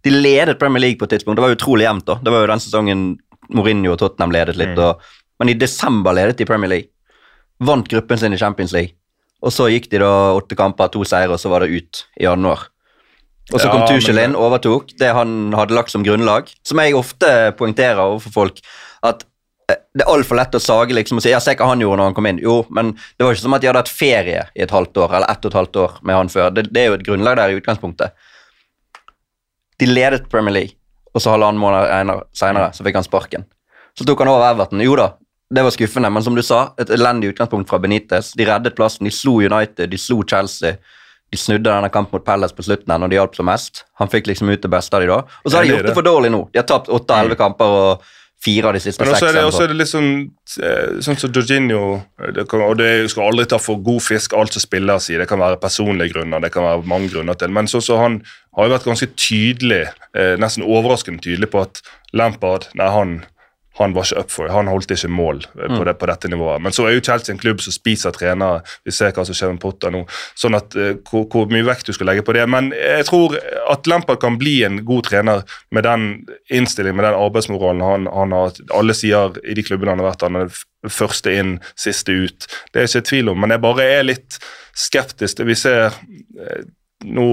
de 0.03 0.13
ledet 0.13 0.59
Premier 0.59 0.81
League 0.81 0.99
på 0.99 1.07
et 1.07 1.15
tidspunkt. 1.17 1.39
Det 1.39 1.45
var 1.45 1.55
utrolig 1.55 1.85
jevnt. 1.87 2.05
da. 2.07 2.19
Det 2.23 2.31
var 2.31 2.45
jo 2.45 2.51
den 2.53 2.63
sesongen 2.63 3.03
Mourinho 3.49 3.93
og 3.95 3.99
Tottenham 3.99 4.31
ledet 4.31 4.55
litt. 4.59 4.75
Mm. 4.77 4.85
Og, 4.85 5.11
men 5.41 5.51
i 5.51 5.57
desember 5.59 6.15
ledet 6.15 6.39
de 6.39 6.47
Premier 6.47 6.71
League. 6.71 6.91
Vant 7.59 7.87
gruppen 7.91 8.19
sin 8.19 8.33
i 8.33 8.39
Champions 8.39 8.73
League. 8.75 8.95
Og 9.43 9.53
så 9.55 9.69
gikk 9.71 9.89
de 9.91 10.01
da 10.03 10.11
åtte 10.35 10.55
kamper, 10.59 10.91
to 10.91 11.05
seire, 11.07 11.31
og 11.31 11.39
så 11.39 11.51
var 11.51 11.63
det 11.63 11.71
ut 11.75 12.03
i 12.19 12.25
januar. 12.27 12.67
Og 13.49 13.57
så 13.57 13.65
Ja, 13.65 13.71
kom 13.71 13.87
Tuchel 13.87 14.19
inn, 14.21 14.37
overtok 14.37 14.91
det 14.99 15.09
han 15.15 15.53
hadde 15.57 15.73
lagt 15.73 15.91
som 15.91 16.03
grunnlag. 16.05 16.51
Som 16.67 16.81
jeg 16.83 16.95
ofte 16.95 17.51
poengterer 17.57 18.01
overfor 18.03 18.35
folk, 18.35 18.59
at 19.01 19.23
eh, 19.71 19.79
det 19.95 20.05
er 20.05 20.11
altfor 20.11 20.37
lett 20.37 20.55
å 20.55 20.61
sage 20.61 20.93
liksom 20.93 21.17
og 21.17 21.25
si 21.25 21.31
ja, 21.33 21.39
se 21.41 21.55
hva 21.57 21.71
han 21.71 21.81
gjorde 21.81 22.01
når 22.01 22.11
han 22.11 22.17
kom 22.19 22.29
inn. 22.29 22.41
Jo, 22.43 22.61
men 22.69 22.93
det 23.17 23.25
var 23.25 23.33
ikke 23.33 23.47
som 23.47 23.57
at 23.57 23.63
de 23.63 23.71
hadde 23.71 23.81
hatt 23.81 23.91
ferie 23.91 24.43
i 24.53 24.65
et 24.65 24.75
halvt 24.75 25.01
år, 25.01 25.15
eller 25.17 25.31
ett 25.31 25.47
og 25.47 25.51
et 25.51 25.59
halvt 25.59 25.81
år 25.85 25.97
med 26.03 26.19
han 26.19 26.33
før. 26.35 26.51
Det, 26.53 26.67
det 26.69 26.83
er 26.83 26.91
jo 26.91 26.99
et 26.99 27.07
grunnlag 27.07 27.39
der 27.39 27.55
i 27.55 27.57
utgangspunktet. 27.61 28.28
De 29.79 29.87
ledet 29.87 30.29
Premier 30.31 30.53
League, 30.53 30.77
og 31.13 31.23
så 31.23 31.33
halvannen 31.33 31.61
måned 31.61 32.27
senere 32.35 32.73
så 32.75 32.85
fikk 32.85 32.99
han 32.99 33.07
sparken. 33.07 33.47
Så 33.97 34.05
tok 34.07 34.21
han 34.23 34.31
over 34.31 34.51
Everton. 34.51 34.83
Jo 34.83 34.95
da, 34.99 35.13
det 35.49 35.63
var 35.65 35.73
skuffende, 35.73 36.11
men 36.13 36.23
som 36.23 36.35
du 36.37 36.43
sa, 36.45 36.73
et 36.77 36.91
elendig 36.93 37.33
utgangspunkt 37.33 37.71
fra 37.71 37.79
Benitez. 37.81 38.33
De 38.37 38.45
reddet 38.47 38.75
plassen, 38.77 39.07
de 39.07 39.13
slo 39.13 39.39
United, 39.41 39.89
de 39.89 39.97
slo 39.99 40.21
Chelsea. 40.27 40.77
De 41.29 41.37
snudde 41.37 41.69
denne 41.69 41.89
kampen 41.93 42.17
mot 42.17 42.25
Palace 42.25 42.55
på 42.57 42.65
slutten 42.65 42.89
når 42.89 43.11
de 43.11 43.17
hjalp 43.19 43.35
som 43.37 43.45
mest. 43.49 43.83
Han 44.01 44.09
fikk 44.09 44.29
liksom 44.29 44.49
ut 44.49 44.61
det 44.61 44.71
beste 44.71 44.97
av 44.97 45.03
de 45.03 45.09
da. 45.11 45.19
Og 45.43 45.51
så 45.51 45.59
har 45.59 45.65
de 45.65 45.75
gjort 45.75 45.89
det 45.89 45.97
for 45.97 46.05
dårlig 46.05 46.31
nå. 46.33 46.39
De 46.53 46.61
har 46.61 46.65
tapt 46.69 46.89
åtte 46.89 47.13
av 47.13 47.25
elleve 47.25 47.37
kamper 47.37 47.75
og 47.79 48.07
fire 48.43 48.69
av 48.69 48.75
de 48.75 48.79
siste 48.79 49.03
seks. 49.03 49.23
eller 49.23 49.47
også 49.47 49.65
er 49.65 49.71
det 49.73 49.79
litt 49.81 49.91
sånn 49.91 50.11
eh, 50.63 50.99
sånn 51.03 51.17
som 51.19 51.33
Jorginho 51.35 51.81
kan, 52.47 52.63
Og 52.63 52.77
det 52.79 53.09
skal 53.11 53.27
aldri 53.27 53.45
ta 53.51 53.59
for 53.61 53.81
god 53.83 54.03
fisk 54.05 54.35
alt 54.37 54.55
som 54.55 54.63
spilles 54.63 55.09
sier. 55.09 55.19
Det 55.19 55.27
kan 55.29 55.41
være 55.41 55.59
personlige 55.59 56.15
grunner, 56.15 56.43
det 56.43 56.53
kan 56.53 56.67
være 56.67 56.87
mange 56.87 57.11
grunner 57.11 57.37
til. 57.39 57.51
Men 57.55 57.67
sånn 57.67 57.83
så 57.83 57.99
han 57.99 58.21
har 58.55 58.67
jo 58.67 58.75
vært 58.75 58.87
ganske 58.87 59.09
tydelig, 59.19 59.83
eh, 60.15 60.35
nesten 60.39 60.63
overraskende 60.63 61.23
tydelig 61.25 61.51
på 61.51 61.65
at 61.67 61.83
Lampard 62.15 62.69
nei, 62.79 62.89
han, 62.93 63.19
han 63.79 63.93
var 63.95 64.07
ikke 64.07 64.23
up 64.23 64.31
for 64.33 64.47
it. 64.47 64.53
Han 64.53 64.67
holdt 64.67 64.91
ikke 64.91 65.11
mål 65.11 65.41
eh, 65.45 65.71
på, 65.71 65.83
det, 65.87 65.95
på 65.99 66.09
dette 66.09 66.31
nivået. 66.31 66.61
Men 66.63 66.75
så 66.75 66.85
er 66.87 66.97
jo 66.97 67.03
Chelsea 67.05 67.33
en 67.33 67.41
klubb 67.41 67.61
som 67.63 67.75
spiser 67.75 68.15
trenere. 68.15 68.61
Vi 68.87 68.93
ser 68.95 69.13
hva 69.15 69.25
som 69.27 69.37
skjer 69.37 69.53
med 69.53 69.61
Potter 69.63 69.93
nå. 69.93 70.03
Sånn 70.39 70.57
at 70.57 70.75
uh, 70.75 70.91
hvor, 71.09 71.27
hvor 71.31 71.47
mye 71.51 71.67
vekt 71.67 71.89
du 71.89 71.95
skal 71.95 72.11
legge 72.11 72.25
på 72.27 72.35
det. 72.35 72.45
Men 72.51 72.71
jeg 72.75 73.07
tror 73.09 73.37
at 73.71 73.87
Lampard 73.89 74.21
kan 74.23 74.39
bli 74.41 74.57
en 74.67 74.81
god 74.87 75.07
trener 75.09 75.45
med 75.75 75.87
den 75.87 76.09
innstillingen, 76.51 76.99
med 76.99 77.07
den 77.07 77.19
arbeidsmoralen 77.19 77.85
han, 77.85 78.09
han 78.13 78.35
har. 78.35 78.59
Alle 78.75 78.97
sier 78.97 79.39
i 79.45 79.55
de 79.57 79.65
klubbene 79.65 79.95
han 79.95 80.03
har 80.03 80.11
vært, 80.11 80.27
han 80.27 80.41
er 80.43 80.91
første 80.91 81.35
inn, 81.35 81.57
siste 81.79 82.15
ut. 82.15 82.49
Det 82.73 82.83
er 82.83 82.91
ikke 82.91 83.07
tvil 83.13 83.31
om, 83.31 83.39
men 83.39 83.55
jeg 83.55 83.63
bare 83.63 83.87
er 83.99 84.07
litt 84.07 84.41
skeptisk. 84.79 85.43
Vi 85.47 85.55
ser 85.59 85.87
uh, 85.91 86.61
nå 87.07 87.25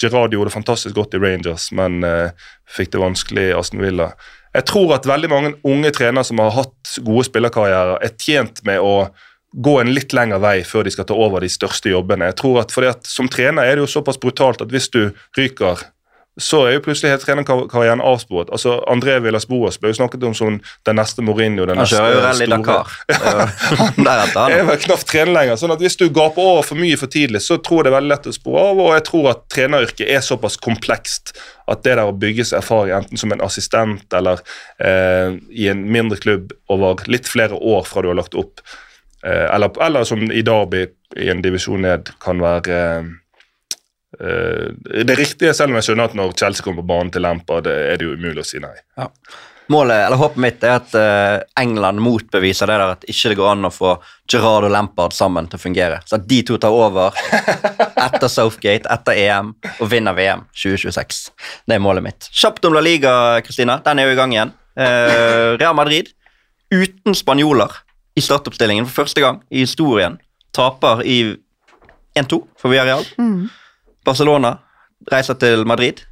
Gerard 0.00 0.34
gjorde 0.36 0.50
det 0.50 0.58
fantastisk 0.58 0.94
godt 0.98 1.16
i 1.16 1.20
Rangers, 1.22 1.70
men 1.72 2.02
uh, 2.04 2.28
fikk 2.68 2.92
det 2.92 3.00
vanskelig 3.00 3.46
i 3.48 3.54
Aston 3.56 3.80
Villa. 3.80 4.12
Jeg 4.56 4.64
tror 4.70 4.94
at 4.96 5.08
veldig 5.08 5.30
mange 5.30 5.54
unge 5.68 5.90
trenere 5.94 6.26
som 6.26 6.40
har 6.42 6.54
hatt 6.56 6.94
gode 7.04 7.26
spillerkarrierer, 7.28 7.98
er 8.04 8.14
tjent 8.16 8.62
med 8.68 8.80
å 8.80 9.10
gå 9.52 9.74
en 9.80 9.92
litt 9.92 10.12
lengre 10.16 10.40
vei 10.42 10.56
før 10.66 10.84
de 10.84 10.92
skal 10.92 11.06
ta 11.08 11.16
over 11.16 11.44
de 11.44 11.50
største 11.52 11.92
jobbene. 11.92 12.28
Jeg 12.30 12.38
tror 12.40 12.62
at, 12.62 12.72
fordi 12.74 12.90
at 12.90 13.08
Som 13.08 13.30
trener 13.32 13.64
er 13.64 13.76
det 13.76 13.86
jo 13.86 13.92
såpass 13.98 14.20
brutalt 14.20 14.60
at 14.64 14.72
hvis 14.72 14.90
du 14.92 15.14
ryker, 15.38 15.86
så 16.38 16.60
er 16.68 16.76
jo 16.76 16.82
plutselig 16.84 17.10
helt 17.10 17.24
trenerkarrieren 17.26 18.00
avsporet. 18.04 18.50
Altså, 18.54 18.76
André 18.86 19.16
Villas 19.24 19.46
Boas 19.50 19.78
ble 19.82 19.90
jo 19.90 19.96
snakket 19.98 20.22
om 20.28 20.34
som 20.38 20.60
den 20.86 20.96
neste 21.00 21.22
Mourinho. 21.26 21.64
Den 21.66 21.76
Han 21.76 21.82
neste 21.82 21.96
kjører 21.98 22.14
jo 22.14 22.20
Rally 22.22 22.46
store- 22.46 22.58
Dakar. 22.62 22.92
Er 23.18 23.92
Deretter, 23.98 24.38
jeg 24.38 24.58
er 24.58 24.62
han. 24.62 24.68
vel 24.70 24.80
knapt 24.84 25.06
trener 25.10 25.32
lenger. 25.34 25.58
sånn 25.58 25.74
at 25.74 25.82
Hvis 25.82 25.96
du 25.98 26.06
gaper 26.14 26.38
over 26.52 26.62
for 26.68 26.78
mye 26.78 26.96
for 27.00 27.10
tidlig, 27.10 27.42
så 27.42 27.58
tror 27.58 27.80
jeg 27.82 27.88
det 27.88 27.92
er 27.92 27.96
veldig 27.98 28.12
lett 28.14 28.30
å 28.30 28.34
spore 28.36 28.64
av. 28.70 28.82
Og 28.86 28.90
jeg 28.94 29.04
tror 29.10 29.30
at 29.32 29.44
treneryrket 29.50 30.06
er 30.14 30.22
såpass 30.24 30.56
komplekst 30.62 31.34
at 31.68 31.82
det 31.84 31.96
der 31.98 32.06
å 32.06 32.14
bygge 32.16 32.46
seg 32.48 32.62
erfaring, 32.62 32.94
enten 32.96 33.18
som 33.20 33.32
en 33.34 33.42
assistent 33.44 34.14
eller 34.16 34.38
eh, 34.78 35.34
i 35.50 35.66
en 35.68 35.82
mindre 35.92 36.16
klubb 36.22 36.54
over 36.72 37.02
litt 37.10 37.28
flere 37.28 37.58
år 37.58 37.82
fra 37.84 38.02
du 38.06 38.08
har 38.12 38.16
lagt 38.22 38.38
opp, 38.38 38.62
eh, 39.24 39.46
eller, 39.52 39.74
eller 39.84 40.06
som 40.08 40.22
i 40.30 40.40
Derby 40.46 40.86
i 41.18 41.28
en 41.32 41.42
divisjon 41.44 41.82
ned, 41.84 42.08
kan 42.24 42.40
være 42.40 42.78
eh, 42.78 43.10
det 44.08 45.18
riktige, 45.18 45.52
selv 45.54 45.68
om 45.68 45.76
jeg 45.76 45.84
skjønner 45.88 46.08
at 46.08 46.16
når 46.16 46.32
Chelsea 46.38 46.64
kommer 46.64 46.80
på 46.80 46.88
banen 46.88 47.10
til 47.12 47.22
Lampard, 47.22 47.66
det 47.66 47.74
er 47.90 48.00
det 48.00 48.06
jo 48.08 48.14
umulig 48.16 48.40
å 48.40 48.48
si 48.48 48.60
nei. 48.62 48.72
Målet, 49.68 50.06
eller 50.06 50.16
Håpet 50.16 50.40
mitt 50.40 50.62
er 50.64 50.78
at 50.78 50.94
eh, 50.96 51.42
England 51.60 52.00
motbeviser 52.00 52.70
det 52.70 52.76
der 52.80 52.92
at 52.94 53.02
ikke 53.04 53.32
det 53.32 53.36
går 53.36 53.50
an 53.50 53.68
å 53.68 53.70
få 53.72 53.90
Gerard 54.32 54.64
og 54.64 54.72
Lampard 54.72 55.12
sammen 55.12 55.44
til 55.50 55.60
å 55.60 55.60
fungere. 55.60 55.98
Så 56.08 56.16
at 56.16 56.24
de 56.30 56.38
to 56.48 56.56
tar 56.60 56.72
over 56.72 57.12
etter 58.06 58.32
Southgate, 58.32 58.88
etter 58.88 59.20
EM 59.26 59.52
og 59.74 59.90
vinner 59.92 60.16
VM 60.16 60.46
2026. 60.56 61.20
Det 61.68 61.76
er 61.76 61.84
målet 61.84 62.06
mitt. 62.06 62.30
Kjapt 62.32 62.64
om 62.64 62.78
La 62.78 62.80
Liga, 62.84 63.12
Kristina. 63.44 63.76
Den 63.84 64.00
er 64.00 64.08
jo 64.08 64.16
i 64.16 64.18
gang 64.22 64.32
igjen. 64.32 64.54
Eh, 64.80 65.58
Real 65.60 65.76
Madrid 65.76 66.08
uten 66.72 67.16
spanjoler 67.16 67.76
i 68.16 68.24
startoppstillingen 68.24 68.88
for 68.88 69.02
første 69.04 69.20
gang 69.20 69.44
i 69.52 69.66
historien. 69.66 70.16
Taper 70.56 71.04
i 71.04 71.20
1-2 72.16 72.40
for 72.56 72.72
Villarreal. 72.72 73.04
Barcelona 74.08 74.54
reiser 75.12 75.36
til 75.38 75.64
Madrid, 75.68 76.02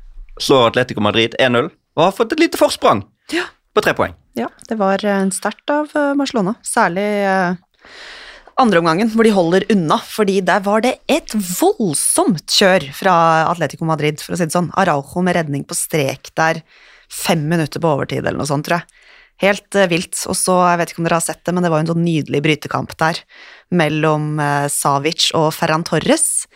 slår 0.40 0.70
Atletico 0.70 1.02
Madrid 1.04 1.34
1-0 1.40 1.70
og 1.96 2.02
har 2.04 2.14
fått 2.14 2.34
et 2.36 2.42
lite 2.44 2.60
forsprang 2.60 3.02
Ja. 3.32 3.46
på 3.74 3.82
tre 3.82 3.94
poeng. 3.96 4.14
Ja, 4.36 4.50
det 4.68 4.76
var 4.78 5.00
en 5.08 5.32
sterkt 5.32 5.70
av 5.72 5.90
eh, 5.96 6.12
Barcelona, 6.18 6.54
særlig 6.62 7.06
andreomgangen, 7.16 7.62
andre 8.56 8.80
omgangen, 8.80 9.10
hvor 9.12 9.26
de 9.26 9.32
holder 9.36 9.64
unna, 9.72 9.98
fordi 10.00 10.38
der 10.44 10.62
var 10.64 10.80
det 10.84 10.94
et 11.12 11.32
voldsomt 11.60 12.46
kjør 12.56 12.86
fra 12.96 13.14
Atletico 13.50 13.84
Madrid, 13.88 14.20
for 14.24 14.32
å 14.32 14.38
si 14.40 14.46
det 14.48 14.54
sånn. 14.54 14.70
Araujo 14.80 15.20
med 15.24 15.36
redning 15.36 15.64
på 15.68 15.76
strek 15.76 16.30
der, 16.40 16.62
fem 17.12 17.42
minutter 17.50 17.82
på 17.84 17.90
overtid 17.92 18.22
eller 18.24 18.40
noe 18.40 18.48
sånt, 18.48 18.64
tror 18.68 18.80
jeg. 18.80 19.02
Helt 19.44 19.76
eh, 19.76 19.88
vilt. 19.92 20.16
Og 20.32 20.36
så, 20.40 20.54
jeg 20.70 20.80
vet 20.80 20.92
ikke 20.94 21.02
om 21.02 21.08
dere 21.10 21.18
har 21.20 21.26
sett 21.26 21.42
det, 21.44 21.52
men 21.52 21.66
det 21.66 21.72
var 21.72 21.82
jo 21.82 21.84
en 21.86 21.92
sånn 21.92 22.06
nydelig 22.06 22.40
brytekamp 22.46 22.96
der 23.00 23.20
mellom 23.76 24.40
eh, 24.40 24.64
Savic 24.72 25.28
og 25.36 25.50
Ferran 25.56 25.84
Torres. 25.84 26.46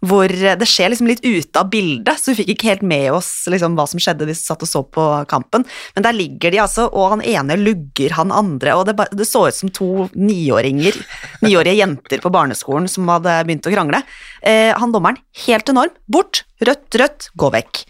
Hvor 0.00 0.32
det 0.32 0.64
skjer 0.68 0.88
liksom 0.94 1.08
litt 1.10 1.20
ute 1.24 1.60
av 1.60 1.68
bildet, 1.72 2.16
så 2.16 2.30
vi 2.32 2.38
fikk 2.40 2.52
ikke 2.54 2.68
helt 2.70 2.84
med 2.88 3.10
oss 3.12 3.28
liksom, 3.52 3.74
hva 3.76 3.84
som 3.90 4.00
skjedde 4.00 4.24
hvis 4.28 4.40
vi 4.40 4.48
satt 4.48 4.64
og 4.64 4.70
så 4.70 4.80
på 4.96 5.04
kampen. 5.28 5.66
Men 5.96 6.06
der 6.06 6.16
ligger 6.16 6.54
de 6.54 6.62
altså, 6.62 6.86
og 6.88 7.10
han 7.16 7.24
ene 7.26 7.58
lugger 7.60 8.16
han 8.16 8.32
andre, 8.32 8.78
og 8.80 8.86
det, 8.88 8.96
ba- 8.96 9.10
det 9.12 9.28
så 9.28 9.46
ut 9.50 9.58
som 9.58 9.72
to 9.76 10.08
niåringer, 10.16 10.96
niårige 11.44 11.76
jenter 11.82 12.22
på 12.24 12.32
barneskolen 12.32 12.88
som 12.88 13.08
hadde 13.12 13.36
begynt 13.44 13.68
å 13.68 13.74
krangle. 13.74 14.00
Eh, 14.40 14.72
han 14.72 14.92
dommeren, 14.94 15.20
helt 15.46 15.68
enorm, 15.68 15.92
bort, 16.08 16.44
rødt, 16.64 16.88
rødt, 17.00 17.28
gå 17.36 17.52
vekk. 17.58 17.84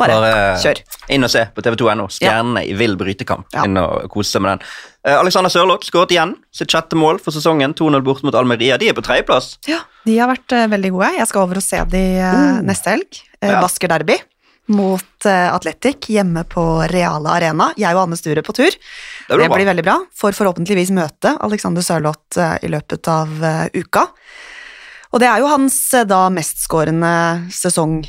Bare, 0.00 0.16
Bare 0.18 0.58
kjør. 0.58 0.80
inn 1.14 1.26
og 1.26 1.30
se 1.30 1.44
på 1.54 1.62
TV2.no. 1.62 2.08
Stjernene 2.10 2.64
i 2.66 2.74
vill 2.78 2.96
brytekamp. 2.98 3.46
Ja. 3.54 3.64
Inn 3.68 3.78
og 3.78 4.08
kose 4.12 4.34
seg 4.34 4.42
med 4.42 4.56
den. 4.56 4.68
Eh, 5.06 5.14
Alexander 5.14 5.52
Sørloth 5.52 5.86
skåret 5.86 6.14
igjen 6.14 6.34
sitt 6.54 6.72
sjette 6.74 6.98
mål 6.98 7.20
for 7.22 7.34
sesongen. 7.34 7.76
2-0 7.78 8.02
bort 8.06 8.24
mot 8.26 8.34
Almeria. 8.34 8.78
De 8.80 8.88
er 8.90 8.96
på 8.96 9.04
tredjeplass. 9.06 9.54
Ja, 9.70 9.82
de 10.08 10.16
har 10.18 10.30
vært 10.32 10.54
eh, 10.56 10.66
veldig 10.72 10.92
gode. 10.96 11.10
Jeg 11.18 11.30
skal 11.30 11.44
over 11.44 11.60
og 11.60 11.66
se 11.66 11.82
de 11.92 12.04
mm. 12.18 12.62
neste 12.66 12.96
helg. 12.96 13.20
Uh, 13.38 13.50
Ja. 13.52 13.58
Basker 13.60 13.90
Derby 13.92 14.16
mot 14.72 15.26
Atletic 15.28 16.06
hjemme 16.08 16.46
på 16.48 16.62
Reale 16.88 17.28
Arena. 17.34 17.66
Jeg 17.76 17.92
og 17.92 18.06
Anne 18.06 18.16
Sture 18.16 18.40
på 18.40 18.54
tur. 18.56 18.72
Det 18.72 19.36
blir 19.36 19.44
det 19.44 19.50
blir 19.52 19.68
veldig 19.68 19.84
bra. 19.84 19.98
Får 20.16 20.32
forhåpentligvis 20.38 20.94
møte 20.96 21.34
Alexander 21.44 21.84
Sørloth 21.84 22.40
i 22.64 22.70
løpet 22.72 23.10
av 23.12 23.28
uka. 23.76 24.06
Og 25.12 25.20
det 25.20 25.28
er 25.28 25.44
jo 25.44 25.50
hans 25.52 25.76
da 26.08 26.22
mestskårende 26.32 27.12
sesong 27.52 28.00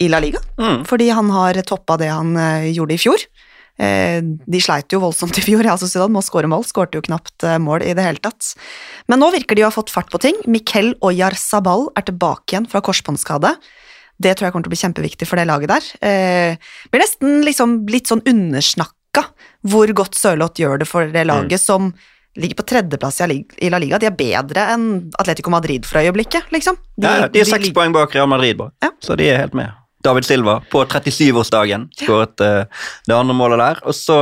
i 0.00 0.08
La 0.12 0.18
Liga, 0.22 0.40
Mm. 0.58 0.84
fordi 0.88 1.10
han 1.12 1.30
har 1.30 1.54
toppa 1.66 1.96
det 2.00 2.08
han 2.12 2.36
eh, 2.36 2.72
gjorde 2.72 2.94
i 2.94 2.98
fjor. 3.00 3.22
Eh, 3.78 4.20
de 4.24 4.60
sleit 4.60 4.88
jo 4.92 5.00
voldsomt 5.02 5.36
i 5.36 5.42
fjor, 5.44 5.64
ja, 5.64 5.76
Sociedad 5.76 6.10
må 6.12 6.22
skåre 6.24 6.48
mål, 6.48 6.64
skårte 6.64 6.96
jo 6.96 7.04
knapt 7.04 7.44
eh, 7.44 7.58
mål 7.60 7.82
i 7.84 7.92
det 7.96 8.04
hele 8.06 8.22
tatt. 8.24 8.54
Men 9.08 9.20
nå 9.20 9.30
virker 9.34 9.56
de 9.56 9.66
å 9.66 9.68
ha 9.70 9.74
fått 9.74 9.92
fart 9.92 10.08
på 10.12 10.20
ting. 10.22 10.38
Miquel 10.48 10.94
Oyarzabal 11.04 11.90
er 11.96 12.06
tilbake 12.08 12.54
igjen 12.54 12.68
fra 12.72 12.80
korsbåndskade. 12.80 13.54
Det 14.16 14.32
tror 14.36 14.46
jeg 14.46 14.54
kommer 14.54 14.64
til 14.64 14.72
å 14.72 14.76
bli 14.76 14.80
kjempeviktig 14.80 15.28
for 15.28 15.36
det 15.36 15.44
laget 15.48 15.68
der. 15.74 15.88
Eh, 16.00 16.56
blir 16.88 17.04
nesten 17.04 17.42
liksom 17.44 17.82
litt 17.92 18.08
sånn 18.08 18.24
undersnakka 18.24 19.26
hvor 19.68 19.92
godt 19.96 20.16
Sørloth 20.16 20.56
gjør 20.60 20.80
det 20.80 20.88
for 20.88 21.08
det 21.12 21.26
laget 21.28 21.60
som 21.60 21.90
ligger 22.36 22.56
på 22.56 22.66
tredjeplass 22.68 23.20
i 23.24 23.68
La 23.72 23.78
Liga-. 23.80 23.98
De 24.00 24.08
er 24.08 24.16
bedre 24.16 24.66
enn 24.72 25.10
Atletico 25.20 25.52
Madrid 25.52 25.86
for 25.88 26.00
øyeblikket, 26.00 26.48
liksom. 26.52 26.76
Ja, 27.00 27.14
ja, 27.22 27.28
de 27.28 27.40
er 27.40 27.48
seks 27.48 27.72
poeng 27.76 27.92
bak 27.96 28.12
Real 28.14 28.28
Madrid, 28.28 28.56
bare. 28.60 28.72
Ja. 28.84 28.90
så 29.00 29.16
de 29.16 29.28
er 29.30 29.38
helt 29.40 29.56
med. 29.56 29.72
David 30.06 30.26
Silva 30.28 30.60
på 30.70 30.84
37-årsdagen 30.86 31.88
skåret 31.98 32.42
eh, 32.44 32.84
det 33.08 33.16
andre 33.16 33.34
målet 33.34 33.58
der. 33.58 33.80
Og 33.86 33.96
så 33.96 34.16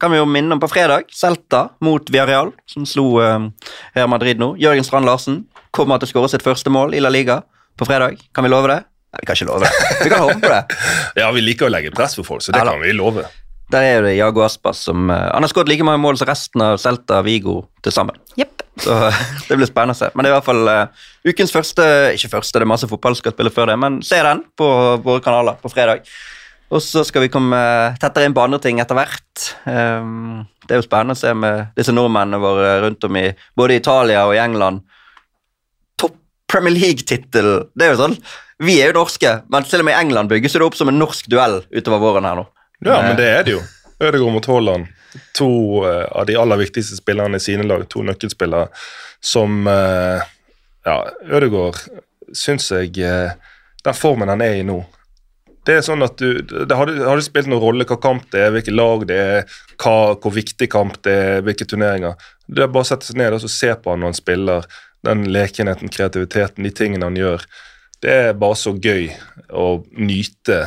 kan 0.00 0.12
vi 0.12 0.20
jo 0.20 0.28
minne 0.28 0.56
om 0.56 0.60
på 0.60 0.68
fredag, 0.68 1.08
Celta 1.12 1.66
mot 1.84 2.12
Villarreal, 2.12 2.52
som 2.68 2.84
slo 2.88 3.06
eh, 3.24 3.48
Real 3.96 4.10
Madrid 4.12 4.42
nå. 4.42 4.52
Jørgen 4.60 4.84
Strand 4.84 5.08
Larsen 5.08 5.42
kommer 5.72 6.00
til 6.00 6.10
å 6.10 6.12
skåre 6.12 6.32
sitt 6.34 6.44
første 6.44 6.72
mål 6.72 6.92
i 6.96 7.00
La 7.00 7.12
Liga 7.12 7.40
på 7.80 7.88
fredag. 7.88 8.20
Kan 8.36 8.44
vi 8.44 8.52
love 8.52 8.68
det? 8.68 8.82
Nei, 9.12 9.22
vi 9.22 9.28
kan 9.28 9.38
ikke 9.38 9.48
love 9.48 9.64
det. 9.64 9.94
Vi 10.02 10.12
kan 10.12 10.26
håpe 10.26 10.40
på 10.40 10.52
det. 10.52 10.62
Ja, 11.22 11.30
vi 11.36 11.44
liker 11.44 11.68
å 11.68 11.72
legge 11.72 11.92
press 11.94 12.16
på 12.16 12.24
folk, 12.24 12.44
så 12.44 12.52
det 12.52 12.60
Eller, 12.60 12.76
kan 12.76 12.84
vi 12.84 12.92
love. 12.96 13.24
Der 13.72 13.86
er 13.86 13.94
jo 13.96 14.04
det 14.06 14.16
Jago 14.18 14.44
Aspas 14.44 14.84
som 14.88 15.08
eh, 15.08 15.28
Han 15.32 15.44
har 15.44 15.52
skåret 15.52 15.72
like 15.72 15.84
mange 15.88 16.00
mål 16.04 16.20
som 16.20 16.28
resten 16.28 16.64
av 16.64 16.76
Celta 16.80 17.22
Vigo 17.24 17.62
til 17.84 17.96
sammen. 17.96 18.20
Jepp. 18.36 18.60
Så 18.82 18.98
det 19.48 19.58
blir 19.58 19.68
spennende 19.70 19.96
å 19.96 20.00
se. 20.00 20.10
Men 20.14 20.24
det 20.24 20.30
er 20.30 20.34
i 20.34 20.38
hvert 20.40 20.48
fall 20.50 20.68
uh, 20.68 21.08
ukens 21.28 21.54
første 21.54 21.88
Ikke 22.16 22.32
første, 22.36 22.58
det 22.58 22.66
er 22.66 22.72
masse 22.74 22.88
fotball 22.90 23.16
skal 23.18 23.34
spille 23.36 23.52
før 23.54 23.72
det, 23.72 23.78
men 23.80 24.00
se 24.06 24.20
den 24.22 24.44
på 24.58 24.68
våre 25.04 25.22
kanaler 25.24 25.58
på 25.62 25.70
fredag. 25.72 26.06
Og 26.72 26.80
så 26.80 27.02
skal 27.04 27.26
vi 27.26 27.32
komme 27.32 27.58
tettere 28.00 28.24
inn 28.24 28.34
på 28.36 28.40
andre 28.40 28.60
ting 28.64 28.80
etter 28.80 28.96
hvert. 28.96 29.42
Um, 29.68 30.46
det 30.64 30.76
er 30.76 30.80
jo 30.80 30.86
spennende 30.86 31.16
å 31.16 31.20
se 31.20 31.34
med 31.36 31.74
disse 31.76 31.92
nordmennene 31.92 32.40
våre 32.40 32.78
rundt 32.86 33.04
om 33.04 33.18
i 33.20 33.26
både 33.58 33.76
Italia 33.76 34.24
og 34.28 34.32
i 34.36 34.40
England. 34.40 34.80
Topp 36.00 36.16
Premier 36.48 36.72
League-tittel. 36.72 37.50
Det 37.76 37.86
er 37.86 37.92
jo 37.92 38.00
sånn 38.00 38.16
Vi 38.62 38.78
er 38.80 38.92
jo 38.92 39.02
norske, 39.02 39.34
men 39.52 39.66
selv 39.68 39.84
om 39.84 39.90
i 39.92 39.98
England 39.98 40.32
bygges 40.32 40.56
det 40.56 40.64
opp 40.64 40.78
som 40.78 40.88
en 40.88 41.00
norsk 41.02 41.28
duell 41.32 41.60
utover 41.74 42.00
våren 42.00 42.28
her 42.28 42.40
nå. 42.40 42.46
Ja, 42.86 43.02
men 43.04 43.18
det 43.18 43.28
er 43.28 43.46
det 43.46 43.56
jo. 43.56 43.62
Ødegaard 44.02 44.34
mot 44.34 44.48
Haaland. 44.48 45.01
To 45.36 45.50
eh, 45.88 46.04
av 46.08 46.26
de 46.26 46.36
aller 46.40 46.60
viktigste 46.62 46.96
spillerne 46.96 47.36
i 47.36 47.44
sine 47.44 47.66
lag. 47.68 47.84
To 47.92 48.04
nøkkelspillere 48.06 48.68
som 49.22 49.66
eh, 49.68 50.22
Ja, 50.86 50.96
Ødegaard 51.28 51.78
syns 52.34 52.70
jeg 52.72 52.98
eh, 53.04 53.34
Den 53.84 53.96
formen 53.98 54.32
han 54.32 54.42
er 54.42 54.56
i 54.58 54.64
nå 54.66 54.80
Det 55.66 55.76
er 55.78 55.84
sånn 55.86 56.02
at 56.02 56.16
du 56.18 56.40
Det 56.42 56.78
hadde, 56.78 56.96
hadde 57.04 57.26
spilt 57.26 57.50
noen 57.50 57.62
rolle 57.62 57.86
hva 57.88 57.98
kamp 58.02 58.24
det 58.32 58.46
er, 58.46 58.54
hvilket 58.54 58.74
lag 58.74 59.06
det 59.10 59.18
er, 59.20 59.58
hva, 59.76 60.14
hvor 60.16 60.34
viktig 60.34 60.70
kamp 60.72 60.98
det 61.06 61.18
er, 61.26 61.44
hvilke 61.46 61.68
turneringer. 61.68 62.16
Det 62.48 62.64
er 62.64 62.72
bare 62.72 62.86
å 62.86 62.90
sette 62.90 63.06
seg 63.06 63.20
ned 63.20 63.36
og 63.36 63.44
se 63.46 63.70
på 63.70 63.92
han 63.92 64.02
når 64.02 64.12
han 64.12 64.18
spiller. 64.18 64.66
Den 65.06 65.24
lekenheten, 65.34 65.90
kreativiteten, 65.90 66.66
de 66.66 66.70
tingene 66.74 67.08
han 67.08 67.18
gjør. 67.18 67.46
Det 68.02 68.12
er 68.26 68.36
bare 68.38 68.58
så 68.58 68.74
gøy 68.74 69.08
å 69.54 69.82
nyte 69.98 70.58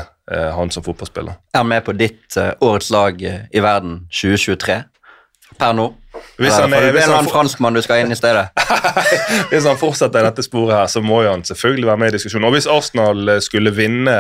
han 0.56 0.72
som 0.74 0.84
fotballspiller. 0.84 1.36
Er 1.54 1.62
han 1.62 1.68
med 1.70 1.84
på 1.86 1.94
ditt 1.98 2.38
eh, 2.38 2.54
årets 2.66 2.90
lag 2.92 3.22
eh, 3.22 3.44
i 3.54 3.62
verden 3.62 4.08
2023 4.10 4.80
per 5.60 5.74
nå? 5.78 5.86
Hvis 6.40 6.56
han 6.58 6.74
er- 6.74 6.92
hvis 6.96 7.06
han 7.12 7.28
franskmann 7.30 7.76
du 7.78 7.82
skal 7.86 8.02
inn 8.06 8.12
i 8.12 8.16
stedet? 8.18 8.48
Hvis 9.52 9.66
han 9.68 9.78
fortsetter 9.78 10.24
dette 10.26 10.44
sporet 10.44 10.76
her, 10.78 10.88
så 10.92 11.02
må 11.04 11.22
jo 11.24 11.30
han 11.34 11.44
selvfølgelig 11.46 11.88
være 11.88 11.98
med 12.02 12.08
i 12.14 12.16
diskusjonen. 12.18 12.48
Og 12.50 12.56
hvis 12.56 12.68
Arsenal 12.72 13.30
eh, 13.36 13.40
skulle 13.44 13.72
vinne, 13.76 14.16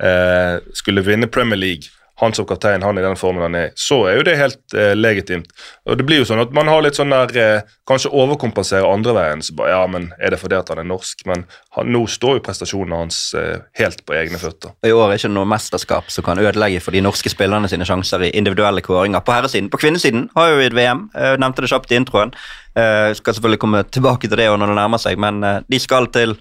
eh, 0.00 0.56
skulle 0.74 1.02
vinne 1.06 1.26
Premier 1.30 1.58
League, 1.60 1.90
han 2.20 2.34
som 2.36 2.46
kaptein, 2.48 2.84
han 2.84 2.98
i 2.98 3.04
den 3.04 3.18
formen 3.18 3.42
han 3.46 3.56
er 3.56 3.70
i, 3.70 3.74
så 3.80 4.02
er 4.10 4.18
jo 4.18 4.24
det 4.28 4.36
helt 4.38 4.76
eh, 4.76 4.92
legitimt. 4.96 5.50
Og 5.88 5.98
det 5.98 6.06
blir 6.08 6.22
jo 6.22 6.28
sånn 6.28 6.42
at 6.42 6.52
man 6.56 6.68
har 6.68 6.84
litt 6.84 6.98
sånn 6.98 7.12
der 7.14 7.36
eh, 7.40 7.76
Kanskje 7.90 8.12
overkompenserer 8.14 8.86
andre 8.86 9.10
veien. 9.16 9.40
Så 9.42 9.56
bare, 9.58 9.72
ja, 9.72 9.86
men 9.90 10.12
Er 10.22 10.30
det 10.30 10.38
fordi 10.38 10.54
at 10.54 10.68
han 10.70 10.78
er 10.78 10.86
norsk? 10.86 11.24
Men 11.26 11.42
han, 11.74 11.88
nå 11.90 12.04
står 12.06 12.36
jo 12.36 12.42
prestasjonene 12.46 13.00
hans 13.00 13.18
eh, 13.34 13.64
helt 13.80 14.04
på 14.06 14.14
egne 14.14 14.38
føtter. 14.38 14.76
I 14.86 14.92
år 14.94 15.10
er 15.10 15.18
ikke 15.18 15.32
noe 15.32 15.48
mesterskap 15.50 16.12
som 16.14 16.22
kan 16.22 16.38
ødelegge 16.38 16.78
for 16.84 16.94
de 16.94 17.02
norske 17.02 17.32
spillerne 17.32 17.66
sine 17.72 17.88
sjanser 17.88 18.28
i 18.28 18.30
individuelle 18.38 18.84
kåringer. 18.86 19.24
På 19.26 19.34
herresiden. 19.34 19.72
På 19.72 19.80
kvinnesiden 19.82 20.28
har 20.36 20.52
jo 20.52 20.60
vi 20.60 20.68
et 20.68 20.76
VM. 20.76 21.08
jeg 21.16 21.42
nevnte 21.42 21.64
det 21.64 21.72
kjapt 21.72 21.90
i 21.90 21.98
introen. 21.98 22.34
Jeg 22.76 23.16
skal 23.18 23.34
selvfølgelig 23.34 23.58
komme 23.58 23.82
tilbake 23.82 24.28
til 24.28 24.38
det 24.38 24.46
når 24.46 24.70
det 24.70 24.78
nærmer 24.78 25.02
seg, 25.02 25.18
men 25.18 25.42
eh, 25.42 25.62
de 25.66 25.78
skal 25.82 26.06
til 26.14 26.36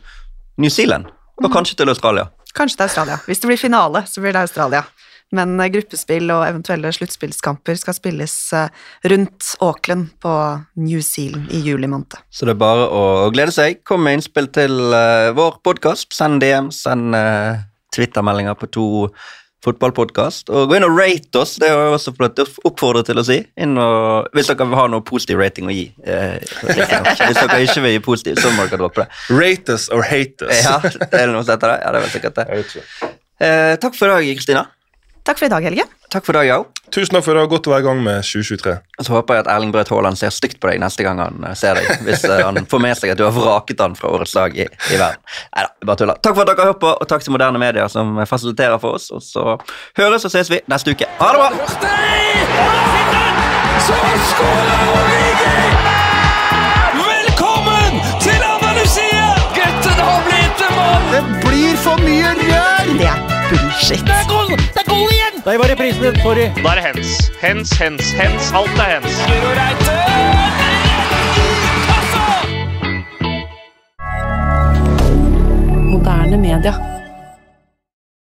New 0.58 0.70
Zealand. 0.70 1.10
Og 1.44 1.52
kanskje 1.52 1.80
til 1.80 1.90
Australia. 1.90 2.28
Kanskje 2.56 2.78
til 2.78 2.84
Australia. 2.84 3.18
Hvis 3.26 3.40
det 3.40 3.50
blir 3.50 3.58
finale, 3.58 4.04
så 4.06 4.22
blir 4.22 4.36
det 4.36 4.44
Australia. 4.44 4.84
Men 5.36 5.60
eh, 5.60 5.70
gruppespill 5.74 6.32
og 6.34 6.46
eventuelle 6.48 6.92
sluttspillskamper 6.96 7.78
skal 7.80 7.98
spilles 7.98 8.36
eh, 8.58 8.70
rundt 9.12 9.54
Auckland 9.66 10.10
på 10.24 10.36
New 10.82 11.02
Zealand 11.06 11.52
i 11.54 11.62
juli 11.66 11.90
måned. 11.90 12.18
Så 12.34 12.48
det 12.50 12.56
er 12.56 12.64
bare 12.64 12.88
å 12.90 13.04
glede 13.34 13.54
seg. 13.56 13.84
Kom 13.88 14.06
med 14.06 14.20
innspill 14.20 14.50
til 14.56 14.80
eh, 14.96 15.32
vår 15.38 15.60
podkast. 15.66 16.12
Send 16.16 16.42
DM, 16.44 16.72
send 16.74 17.14
uh, 17.16 17.60
Twitter-meldinger 17.96 18.58
på 18.58 18.70
to 18.74 18.88
fotballpodkast. 19.66 20.50
Og 20.56 20.72
gå 20.72 20.78
inn 20.78 20.86
og 20.88 20.96
rate 20.96 21.42
oss, 21.42 21.58
det 21.60 21.68
har 21.68 21.82
jeg 21.84 21.98
også 21.98 22.14
fått 22.16 22.42
oppfordret 22.68 23.10
til 23.10 23.20
å 23.20 23.26
si. 23.28 23.42
Inn 23.60 23.76
og, 23.82 24.30
hvis 24.36 24.50
dere 24.50 24.70
vil 24.72 24.80
ha 24.80 24.88
noe 24.92 25.04
positiv 25.06 25.42
rating 25.42 25.68
å 25.68 25.76
gi. 25.76 25.90
eh, 26.08 26.40
hvis 26.64 27.42
dere 27.42 27.62
ikke 27.66 27.84
vil 27.84 27.98
gi 27.98 28.02
positiv, 28.08 28.40
så 28.40 28.54
må 28.56 28.66
dere 28.66 28.82
droppe 28.82 29.04
det. 29.04 29.22
Rate 29.36 29.76
us 29.76 29.90
or 29.94 30.06
hate 30.08 30.48
us. 30.48 30.64
Ja, 30.64 30.80
er 31.12 31.28
det 31.28 31.32
noe 31.36 31.44
som 31.44 31.58
heter 31.58 31.76
det? 31.76 31.80
Ja, 31.84 31.94
det 31.94 32.00
er 32.00 32.08
vel 32.08 32.14
sikkert 32.16 32.40
det. 32.40 33.14
Eh, 33.40 33.74
takk 33.84 33.96
for 34.00 34.08
i 34.08 34.16
dag, 34.16 34.36
Kristina. 34.40 34.68
Takk 35.24 35.38
for 35.40 35.46
i 35.46 35.52
dag, 35.52 35.64
Helge. 35.64 35.86
Takk 36.10 36.26
for 36.26 36.34
i 36.34 36.40
dag, 36.40 36.48
Yao. 36.50 36.66
Tusen 36.90 37.14
takk 37.14 37.26
for 37.26 37.38
det. 37.38 37.44
Godt 37.52 37.68
å 37.70 37.74
være 37.74 37.84
i 37.84 37.86
gang 37.86 38.00
med 38.04 38.24
2023. 38.26 38.76
Så 39.06 39.14
håper 39.14 39.38
jeg 39.38 39.46
at 39.46 39.50
Erling 39.54 39.74
Braut 39.74 39.92
Haaland 39.94 40.18
ser 40.18 40.34
stygt 40.34 40.58
på 40.62 40.72
deg 40.72 40.80
neste 40.82 41.06
gang 41.06 41.22
han 41.22 41.44
eh, 41.46 41.54
ser 41.60 41.78
deg. 41.78 41.90
Hvis 42.08 42.24
eh, 42.26 42.42
han 42.46 42.58
får 42.72 42.82
med 42.82 42.98
seg 42.98 43.14
at 43.14 43.20
du 43.20 43.26
har 43.28 43.36
vraket 43.36 43.84
han 43.84 43.98
fra 44.00 44.14
årets 44.16 44.34
lag 44.38 44.56
i, 44.58 44.66
i 44.66 44.98
verden. 44.98 45.22
Neida, 45.54 45.70
bare 45.86 46.02
tuller. 46.02 46.22
Takk 46.24 46.40
for 46.40 46.46
at 46.46 46.52
dere 46.54 46.66
har 46.66 46.74
hørt 46.74 46.82
på, 46.82 46.94
og 46.96 47.12
takk 47.12 47.26
til 47.26 47.36
Moderne 47.36 47.62
Media 47.62 47.86
som 47.92 48.18
fasiliterer 48.30 48.82
for 48.82 48.98
oss. 48.98 49.12
Og 49.14 49.22
så 49.26 49.60
høres 50.00 50.26
og 50.26 50.34
ses 50.34 50.50
vi 50.50 50.64
neste 50.72 50.96
uke. 50.96 51.10
Ha 51.20 51.30
det 51.36 51.44
bra! 51.44 51.50
Så 53.86 54.02
skårer 54.34 54.90
Origi! 54.96 55.89
Bullshit. 63.50 64.04
Det 64.10 64.16
er 64.22 64.28
goal! 64.34 64.50
Det 64.76 64.82
er 64.84 64.90
goal 64.94 65.10
igjen! 65.18 65.36
Der 65.46 65.58
var 65.58 65.68
reprisen 65.74 66.04
din. 66.04 66.22
Sorry. 66.22 66.46
Da 66.64 66.70
er 66.72 66.76
det 66.80 66.86
hens. 66.90 67.10
Hens, 67.42 67.70
hens, 67.82 68.12
hens. 68.22 68.52
Alt 68.60 68.80
er 68.86 68.90
hens. 68.96 69.14
Moderne 75.92 76.38
media. 76.38 76.99